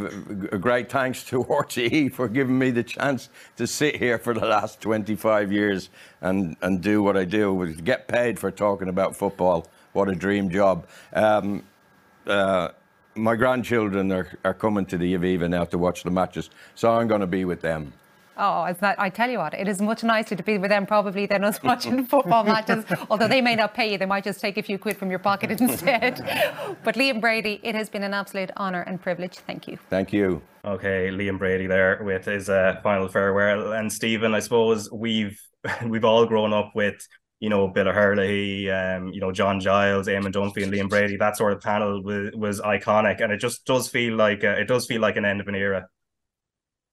a 0.53 0.59
great 0.59 0.91
thanks 0.91 1.25
to 1.25 1.43
RTÉ 1.45 2.13
for 2.13 2.29
giving 2.29 2.59
me 2.59 2.71
the 2.71 2.85
chance 2.85 3.29
to 3.57 3.65
to 3.65 3.73
sit 3.73 3.97
here 3.97 4.19
for 4.19 4.35
the 4.35 4.45
last 4.45 4.81
25 4.83 5.51
years 5.51 5.89
and, 6.21 6.57
and 6.61 6.83
do 6.83 7.03
what 7.03 7.17
I 7.17 7.25
do, 7.25 7.75
get 7.83 8.09
paid 8.09 8.39
for 8.39 8.51
talking 8.51 8.89
about 8.89 9.17
football. 9.17 9.67
What 9.95 10.09
a 10.09 10.15
dream 10.15 10.51
job. 10.51 10.87
Um, 11.15 11.65
uh, 12.27 12.69
my 13.15 13.37
grandchildren 13.37 14.11
are, 14.13 14.29
are 14.45 14.55
coming 14.55 14.87
to 14.87 14.99
the 14.99 15.15
Aviva 15.15 15.49
now 15.49 15.65
to 15.65 15.79
watch 15.79 16.03
the 16.03 16.11
matches, 16.11 16.51
so 16.75 16.93
I'm 16.93 17.09
going 17.09 17.21
to 17.21 17.27
be 17.27 17.45
with 17.45 17.61
them. 17.61 17.93
Oh, 18.37 18.65
it's 18.65 18.83
not. 18.83 18.97
I 18.99 19.11
tell 19.11 19.31
you 19.31 19.39
what, 19.39 19.55
it 19.55 19.69
is 19.69 19.81
much 19.81 20.03
nicer 20.03 20.35
to 20.35 20.43
be 20.43 20.59
with 20.59 20.71
them 20.71 20.87
probably 20.87 21.27
than 21.27 21.45
us 21.45 21.63
watching 21.63 22.05
football 22.05 22.43
matches. 22.43 22.85
Although 23.09 23.29
they 23.29 23.41
may 23.41 23.55
not 23.55 23.75
pay 23.75 23.93
you, 23.93 23.99
they 23.99 24.07
might 24.07 24.25
just 24.25 24.41
take 24.41 24.59
a 24.59 24.63
few 24.63 24.79
quid 24.79 24.97
from 24.97 25.11
your 25.11 25.21
pocket 25.21 25.51
instead. 25.61 26.19
but 26.83 26.97
Liam 26.97 27.21
Brady, 27.21 27.61
it 27.63 27.75
has 27.75 27.89
been 27.89 28.03
an 28.03 28.13
absolute 28.13 28.51
honour 28.57 28.83
and 28.83 29.01
privilege. 29.01 29.37
Thank 29.37 29.69
you. 29.69 29.79
Thank 29.89 30.13
you. 30.13 30.43
Okay, 30.65 31.11
Liam 31.11 31.39
Brady 31.39 31.67
there 31.67 32.03
with 32.03 32.25
his 32.25 32.49
uh, 32.49 32.81
final 32.83 33.09
farewell, 33.09 33.73
and 33.73 33.93
Stephen. 33.93 34.35
I 34.35 34.41
suppose 34.41 34.91
we've 34.91 35.41
we've 35.87 36.05
all 36.05 36.27
grown 36.27 36.53
up 36.53 36.73
with 36.75 37.07
you 37.45 37.51
know 37.51 37.69
Bill 37.69 37.89
O'Herlihy, 37.89 38.71
um, 38.71 39.09
you 39.09 39.21
know 39.21 39.31
John 39.31 39.61
Giles, 39.61 40.09
Eamon 40.09 40.33
Dunphy, 40.33 40.63
and 40.63 40.73
Liam 40.73 40.89
Brady. 40.89 41.19
That 41.19 41.37
sort 41.37 41.53
of 41.53 41.61
panel 41.61 42.03
was, 42.03 42.31
was 42.35 42.61
iconic, 42.63 43.23
and 43.23 43.31
it 43.31 43.37
just 43.37 43.67
does 43.67 43.87
feel 43.87 44.17
like 44.17 44.43
uh, 44.43 44.57
it 44.63 44.67
does 44.67 44.87
feel 44.87 45.03
like 45.03 45.17
an 45.17 45.27
end 45.27 45.43
of 45.43 45.49
an 45.49 45.55
era. 45.55 45.87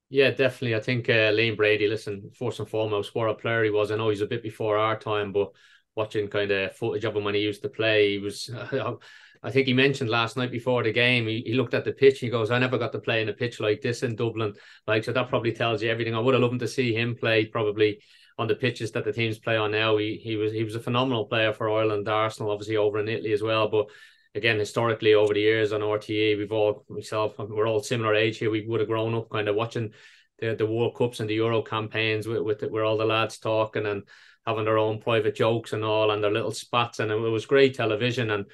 Yeah, 0.10 0.32
definitely. 0.32 0.76
I 0.76 0.82
think 0.82 1.08
uh, 1.08 1.32
Liam 1.32 1.56
Brady, 1.56 1.88
listen, 1.88 2.32
first 2.38 2.60
and 2.60 2.68
foremost, 2.68 3.16
what 3.16 3.30
a 3.30 3.34
player 3.34 3.64
he 3.64 3.70
was. 3.70 3.92
I 3.92 3.96
know 3.96 4.10
he's 4.10 4.20
a 4.20 4.26
bit 4.26 4.44
before 4.44 4.78
our 4.78 5.00
time, 5.00 5.32
but 5.32 5.52
watching 5.96 6.28
kind 6.28 6.52
of 6.52 6.76
footage 6.76 7.06
of 7.06 7.16
him 7.16 7.24
when 7.24 7.36
he 7.36 7.42
used 7.42 7.62
to 7.62 7.70
play, 7.70 8.12
he 8.12 8.18
was. 8.20 8.50
I 9.44 9.50
think 9.50 9.68
he 9.68 9.74
mentioned 9.74 10.10
last 10.10 10.38
night 10.38 10.52
before 10.52 10.84
the 10.84 10.92
game, 10.92 11.28
he, 11.28 11.42
he 11.46 11.54
looked 11.54 11.74
at 11.74 11.86
the 11.86 11.94
pitch. 11.94 12.20
He 12.20 12.30
goes, 12.30 12.52
I 12.52 12.60
never 12.60 12.78
got 12.78 12.92
to 12.92 13.00
play 13.00 13.24
in 13.24 13.30
a 13.30 13.34
pitch 13.34 13.60
like 13.60 13.82
this 13.82 14.04
in 14.04 14.16
Dublin. 14.16 14.54
Like, 14.86 15.04
so 15.04 15.14
that 15.14 15.30
probably 15.30 15.54
tells 15.54 15.82
you 15.82 15.90
everything. 15.90 16.14
I 16.14 16.20
would 16.20 16.36
have 16.36 16.44
loved 16.44 16.60
to 16.60 16.68
see 16.68 16.94
him 16.94 17.16
play 17.16 17.46
probably 17.46 18.02
on 18.42 18.48
the 18.48 18.56
pitches 18.56 18.92
that 18.92 19.06
the 19.06 19.14
teams 19.14 19.38
play 19.38 19.56
on 19.56 19.72
now. 19.72 19.98
He 19.98 20.20
he 20.22 20.36
was 20.36 20.52
he 20.52 20.64
was 20.64 20.76
a 20.76 20.80
phenomenal 20.80 21.26
player 21.26 21.54
for 21.54 21.70
Ireland, 21.70 22.10
Arsenal, 22.10 22.52
obviously 22.52 22.76
over 22.76 22.98
in 22.98 23.08
Italy 23.08 23.34
as 23.34 23.44
well. 23.44 23.68
But 23.68 23.86
again, 24.34 24.58
historically 24.58 25.14
over 25.14 25.34
the 25.34 25.42
years 25.42 25.72
on 25.72 25.82
RTÉ, 25.82 26.38
we've 26.38 26.52
all 26.52 26.84
myself, 26.90 27.38
we're 27.38 27.68
all 27.68 27.84
similar 27.84 28.16
age 28.16 28.40
here. 28.40 28.50
We 28.50 28.66
would 28.66 28.80
have 28.80 28.90
grown 28.90 29.14
up 29.14 29.30
kind 29.30 29.48
of 29.48 29.56
watching 29.56 29.94
the 30.40 30.56
the 30.56 30.66
World 30.66 30.96
Cups 30.96 31.20
and 31.20 31.30
the 31.30 31.36
Euro 31.36 31.62
campaigns 31.62 32.28
with, 32.28 32.42
with 32.42 32.64
it, 32.64 32.72
where 32.72 32.84
all 32.84 32.98
the 32.98 33.06
lads 33.06 33.38
talking 33.38 33.86
and 33.86 34.04
having 34.48 34.66
their 34.66 34.80
own 34.80 35.00
private 35.00 35.36
jokes 35.36 35.74
and 35.74 35.84
all 35.84 36.10
and 36.10 36.24
their 36.24 36.32
little 36.32 36.52
spats, 36.52 36.98
and 37.00 37.12
it, 37.12 37.16
was 37.16 37.46
great 37.46 37.76
television 37.76 38.32
and. 38.32 38.46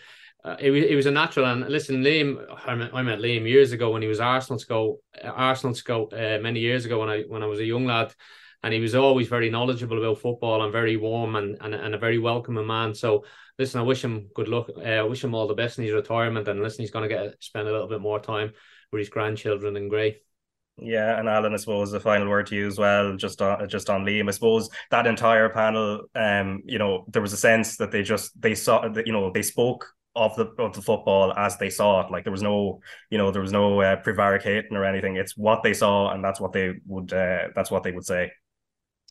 Uh, 0.46 0.56
it, 0.60 0.72
it 0.72 0.96
was 0.96 1.08
a 1.08 1.12
natural 1.12 1.48
and 1.48 1.68
listen 1.68 2.04
Liam 2.04 2.38
I 2.66 2.76
met, 2.76 2.94
I 2.94 3.02
met 3.02 3.20
Liam 3.20 3.50
years 3.50 3.72
ago 3.74 3.92
when 3.92 4.04
he 4.04 4.08
was 4.08 4.20
Arsenal 4.20 4.60
scout 4.60 4.98
Arsenal 5.24 5.74
scout 5.74 6.14
uh, 6.14 6.38
many 6.40 6.60
years 6.60 6.86
ago 6.86 7.00
when 7.00 7.10
I 7.10 7.24
when 7.24 7.42
I 7.42 7.48
was 7.48 7.60
a 7.60 7.66
young 7.66 7.86
lad 7.86 8.14
and 8.64 8.74
he 8.74 8.80
was 8.80 8.96
always 8.96 9.28
very 9.28 9.50
knowledgeable 9.50 9.98
about 9.98 10.20
football 10.20 10.64
and 10.64 10.72
very 10.72 10.98
warm 10.98 11.36
and, 11.36 11.58
and, 11.62 11.74
and 11.74 11.96
a 11.96 11.98
very 11.98 12.18
welcoming 12.18 12.68
man 12.68 12.94
so 12.94 13.24
listen, 13.60 13.80
I 13.80 13.84
wish 13.84 14.04
him 14.04 14.30
good 14.34 14.48
luck. 14.48 14.70
Uh, 14.78 14.82
I 14.82 15.04
wish 15.04 15.24
him 15.24 15.34
all 15.34 15.48
the 15.48 15.54
best 15.54 15.78
in 15.78 15.86
his 15.86 15.94
retirement. 15.94 16.48
And 16.48 16.62
listen, 16.62 16.84
he's 16.84 16.92
going 16.92 17.08
to 17.08 17.16
get 17.16 17.36
spend 17.42 17.68
a 17.68 17.72
little 17.72 17.88
bit 17.88 18.02
more 18.02 18.20
time 18.20 18.54
with 18.92 19.00
his 19.00 19.10
grandchildren 19.10 19.76
and 19.76 19.90
Grey. 19.90 20.22
Yeah, 20.80 21.20
and 21.20 21.28
Alan, 21.28 21.54
I 21.54 21.58
suppose 21.58 21.92
the 21.92 22.00
final 22.00 22.30
word 22.30 22.46
to 22.48 22.56
you 22.56 22.68
as 22.68 22.78
well, 22.78 23.16
just 23.18 23.42
on 23.42 23.68
just 23.68 23.90
on 23.90 24.06
Liam. 24.06 24.28
I 24.28 24.32
suppose 24.32 24.70
that 24.92 25.08
entire 25.08 25.50
panel, 25.50 26.04
um, 26.14 26.62
you 26.66 26.78
know, 26.78 27.06
there 27.08 27.22
was 27.22 27.34
a 27.34 27.38
sense 27.38 27.78
that 27.78 27.92
they 27.92 28.04
just 28.04 28.40
they 28.40 28.54
saw 28.54 28.88
that 28.88 29.08
you 29.08 29.14
know 29.14 29.32
they 29.32 29.42
spoke 29.42 29.88
of 30.16 30.36
the 30.36 30.46
of 30.60 30.76
the 30.76 30.82
football 30.84 31.34
as 31.34 31.58
they 31.58 31.72
saw 31.72 32.06
it. 32.06 32.12
Like 32.12 32.26
there 32.26 32.32
was 32.32 32.44
no, 32.44 32.80
you 33.10 33.18
know, 33.18 33.32
there 33.32 33.42
was 33.42 33.52
no 33.52 33.82
uh, 33.82 33.96
prevaricating 33.96 34.78
or 34.78 34.86
anything. 34.86 35.16
It's 35.16 35.36
what 35.36 35.64
they 35.64 35.74
saw, 35.74 36.12
and 36.12 36.24
that's 36.24 36.40
what 36.40 36.54
they 36.54 36.74
would 36.86 37.12
uh, 37.12 37.48
that's 37.56 37.72
what 37.72 37.82
they 37.82 37.92
would 37.92 38.06
say. 38.06 38.30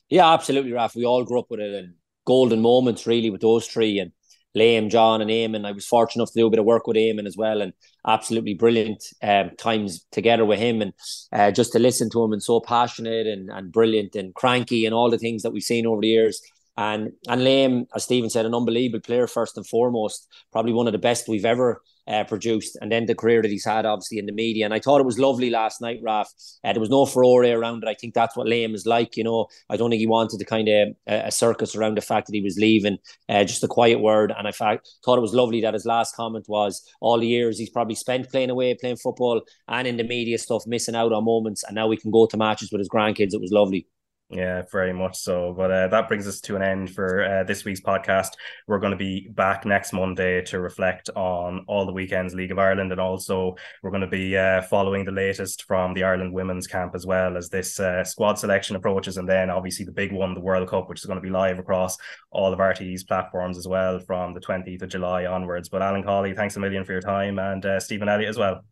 Yeah, 0.09 0.33
absolutely, 0.33 0.73
Raf. 0.73 0.95
We 0.95 1.05
all 1.05 1.25
grew 1.25 1.41
up 1.41 1.51
with 1.51 1.61
it, 1.61 1.75
and 1.75 1.95
golden 2.25 2.61
moments 2.61 3.07
really 3.07 3.31
with 3.31 3.41
those 3.41 3.67
three, 3.67 3.99
and 3.99 4.13
Liam, 4.57 4.91
John, 4.91 5.21
and 5.21 5.31
Eamon. 5.31 5.67
I 5.67 5.73
was 5.73 5.87
fortunate 5.87 6.23
enough 6.23 6.33
to 6.33 6.41
do 6.41 6.47
a 6.47 6.51
bit 6.51 6.59
of 6.61 6.65
work 6.65 6.87
with 6.87 6.97
Eamon 6.97 7.27
as 7.27 7.37
well, 7.37 7.61
and 7.61 7.73
absolutely 8.07 8.55
brilliant 8.55 9.03
um, 9.23 9.51
times 9.59 10.07
together 10.13 10.45
with 10.45 10.61
him, 10.61 10.81
and 10.81 10.93
uh, 11.33 11.51
just 11.51 11.73
to 11.73 11.79
listen 11.79 12.09
to 12.11 12.23
him 12.23 12.33
and 12.33 12.43
so 12.43 12.61
passionate 12.61 13.27
and, 13.27 13.51
and 13.51 13.73
brilliant 13.73 14.15
and 14.15 14.35
cranky 14.35 14.87
and 14.87 14.95
all 14.95 15.11
the 15.11 15.19
things 15.19 15.43
that 15.43 15.51
we've 15.53 15.63
seen 15.63 15.87
over 15.87 16.01
the 16.01 16.09
years. 16.09 16.41
And 16.77 17.13
and 17.29 17.41
Liam, 17.41 17.87
as 17.95 18.05
Stephen 18.05 18.31
said, 18.31 18.47
an 18.47 18.55
unbelievable 18.55 19.01
player 19.01 19.27
first 19.27 19.57
and 19.57 19.67
foremost, 19.67 20.29
probably 20.53 20.73
one 20.73 20.87
of 20.87 20.93
the 20.93 20.99
best 20.99 21.27
we've 21.29 21.45
ever 21.45 21.83
uh, 22.09 22.25
produced, 22.25 22.77
and 22.81 22.91
then 22.91 23.07
the 23.07 23.15
career 23.15 23.43
that 23.43 23.51
he's 23.51 23.65
had, 23.65 23.87
obviously 23.87 24.19
in 24.19 24.27
the 24.27 24.33
media. 24.33 24.65
And 24.65 24.75
I 24.75 24.81
thought 24.81 25.01
it 25.01 25.07
was 25.07 25.19
lovely 25.19 25.51
last 25.51 25.81
night, 25.81 26.01
Raf. 26.03 26.33
Uh, 26.65 26.73
there 26.73 26.81
was 26.81 26.91
no 26.91 27.07
furore 27.07 27.45
around 27.45 27.83
it. 27.83 27.89
I 27.89 27.95
think 27.95 28.15
that's 28.15 28.37
what 28.37 28.47
Liam 28.47 28.75
is 28.75 28.87
like. 28.87 29.17
You 29.17 29.25
know, 29.25 29.47
I 29.69 29.77
don't 29.77 29.91
think 29.91 30.01
he 30.01 30.07
wanted 30.07 30.39
to 30.39 30.45
kind 30.45 30.69
of 30.69 30.89
uh, 31.09 31.23
a 31.25 31.31
circus 31.31 31.75
around 31.75 31.97
the 31.97 32.03
fact 32.03 32.27
that 32.27 32.35
he 32.35 32.43
was 32.43 32.59
leaving. 32.59 32.99
Uh, 33.29 33.45
just 33.45 33.65
a 33.65 33.69
quiet 33.69 34.01
word. 34.01 34.33
And 34.37 34.47
I 34.47 34.53
fact 34.53 34.89
thought 35.05 35.19
it 35.19 35.23
was 35.23 35.35
lovely 35.35 35.61
that 35.63 35.75
his 35.75 35.87
last 35.87 36.15
comment 36.15 36.47
was 36.49 36.83
all 37.01 37.19
the 37.19 37.27
years 37.27 37.59
he's 37.59 37.71
probably 37.71 37.95
spent 37.95 38.31
playing 38.31 38.51
away, 38.51 38.75
playing 38.75 38.97
football, 38.97 39.43
and 39.69 39.87
in 39.87 39.97
the 39.97 40.05
media 40.05 40.39
stuff, 40.39 40.65
missing 40.67 40.95
out 40.95 41.13
on 41.13 41.25
moments, 41.25 41.65
and 41.65 41.75
now 41.75 41.87
we 41.89 41.97
can 41.97 42.11
go 42.11 42.27
to 42.27 42.37
matches 42.37 42.71
with 42.71 42.79
his 42.79 42.89
grandkids. 42.89 43.35
It 43.35 43.41
was 43.41 43.53
lovely. 43.53 43.87
Yeah, 44.29 44.63
very 44.73 44.93
much 44.93 45.17
so. 45.17 45.55
But 45.57 45.71
uh, 45.71 45.89
that 45.89 46.09
brings 46.09 46.27
us 46.27 46.41
to 46.43 46.57
an 46.57 46.63
end 46.63 46.91
for 46.91 47.25
uh, 47.25 47.45
this 47.45 47.65
week's 47.65 47.81
podcast. 47.81 48.31
We're 48.67 48.81
going 48.81 48.91
to 48.91 48.97
be 48.97 49.29
back 49.29 49.65
next 49.65 49.93
Monday 49.93 50.43
to 50.47 50.59
reflect 50.59 51.09
on 51.15 51.65
all 51.69 51.87
the 51.87 51.93
weekends 51.93 52.35
League 52.35 52.51
of 52.51 52.59
Ireland, 52.59 52.91
and 52.91 53.01
also 53.01 53.55
we're 53.83 53.91
going 53.91 54.01
to 54.01 54.09
be 54.09 54.37
uh, 54.37 54.63
following 54.63 55.05
the 55.05 55.13
latest 55.13 55.63
from 55.65 55.95
the 55.95 56.03
Ireland 56.03 56.33
women's 56.33 56.67
camp 56.67 56.97
as 56.97 57.07
well 57.07 57.37
as 57.37 57.49
this 57.49 57.79
uh, 57.79 58.03
squad 58.03 58.37
selection 58.37 58.75
approaches, 58.75 59.17
and 59.17 59.29
then 59.29 59.49
obviously 59.49 59.85
the 59.85 59.93
big 59.93 60.13
one, 60.13 60.35
the 60.35 60.41
World 60.41 60.69
Cup, 60.69 60.89
which 60.89 61.01
is 61.01 61.07
going 61.07 61.19
to 61.19 61.23
be 61.23 61.31
live 61.31 61.61
across 61.61 61.97
all 62.33 62.53
of 62.53 62.59
RTÉ's 62.59 63.05
platforms 63.05 63.57
as 63.57 63.69
well 63.69 64.01
from 64.01 64.35
the 64.35 64.41
20th 64.41 64.83
of 64.83 64.89
July 64.89 65.27
onwards. 65.27 65.69
But 65.69 65.83
Alan 65.83 66.03
Cawley, 66.03 66.35
thanks 66.35 66.57
a 66.57 66.61
million 66.61 66.85
for 66.85 66.93
your 66.93 67.01
time, 67.01 67.39
and 67.39 67.65
uh, 67.65 67.79
Stephen 67.79 68.09
Elliott 68.09 68.31
as 68.31 68.39
well. 68.39 68.65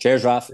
Cheers, 0.00 0.24
Raf. 0.24 0.50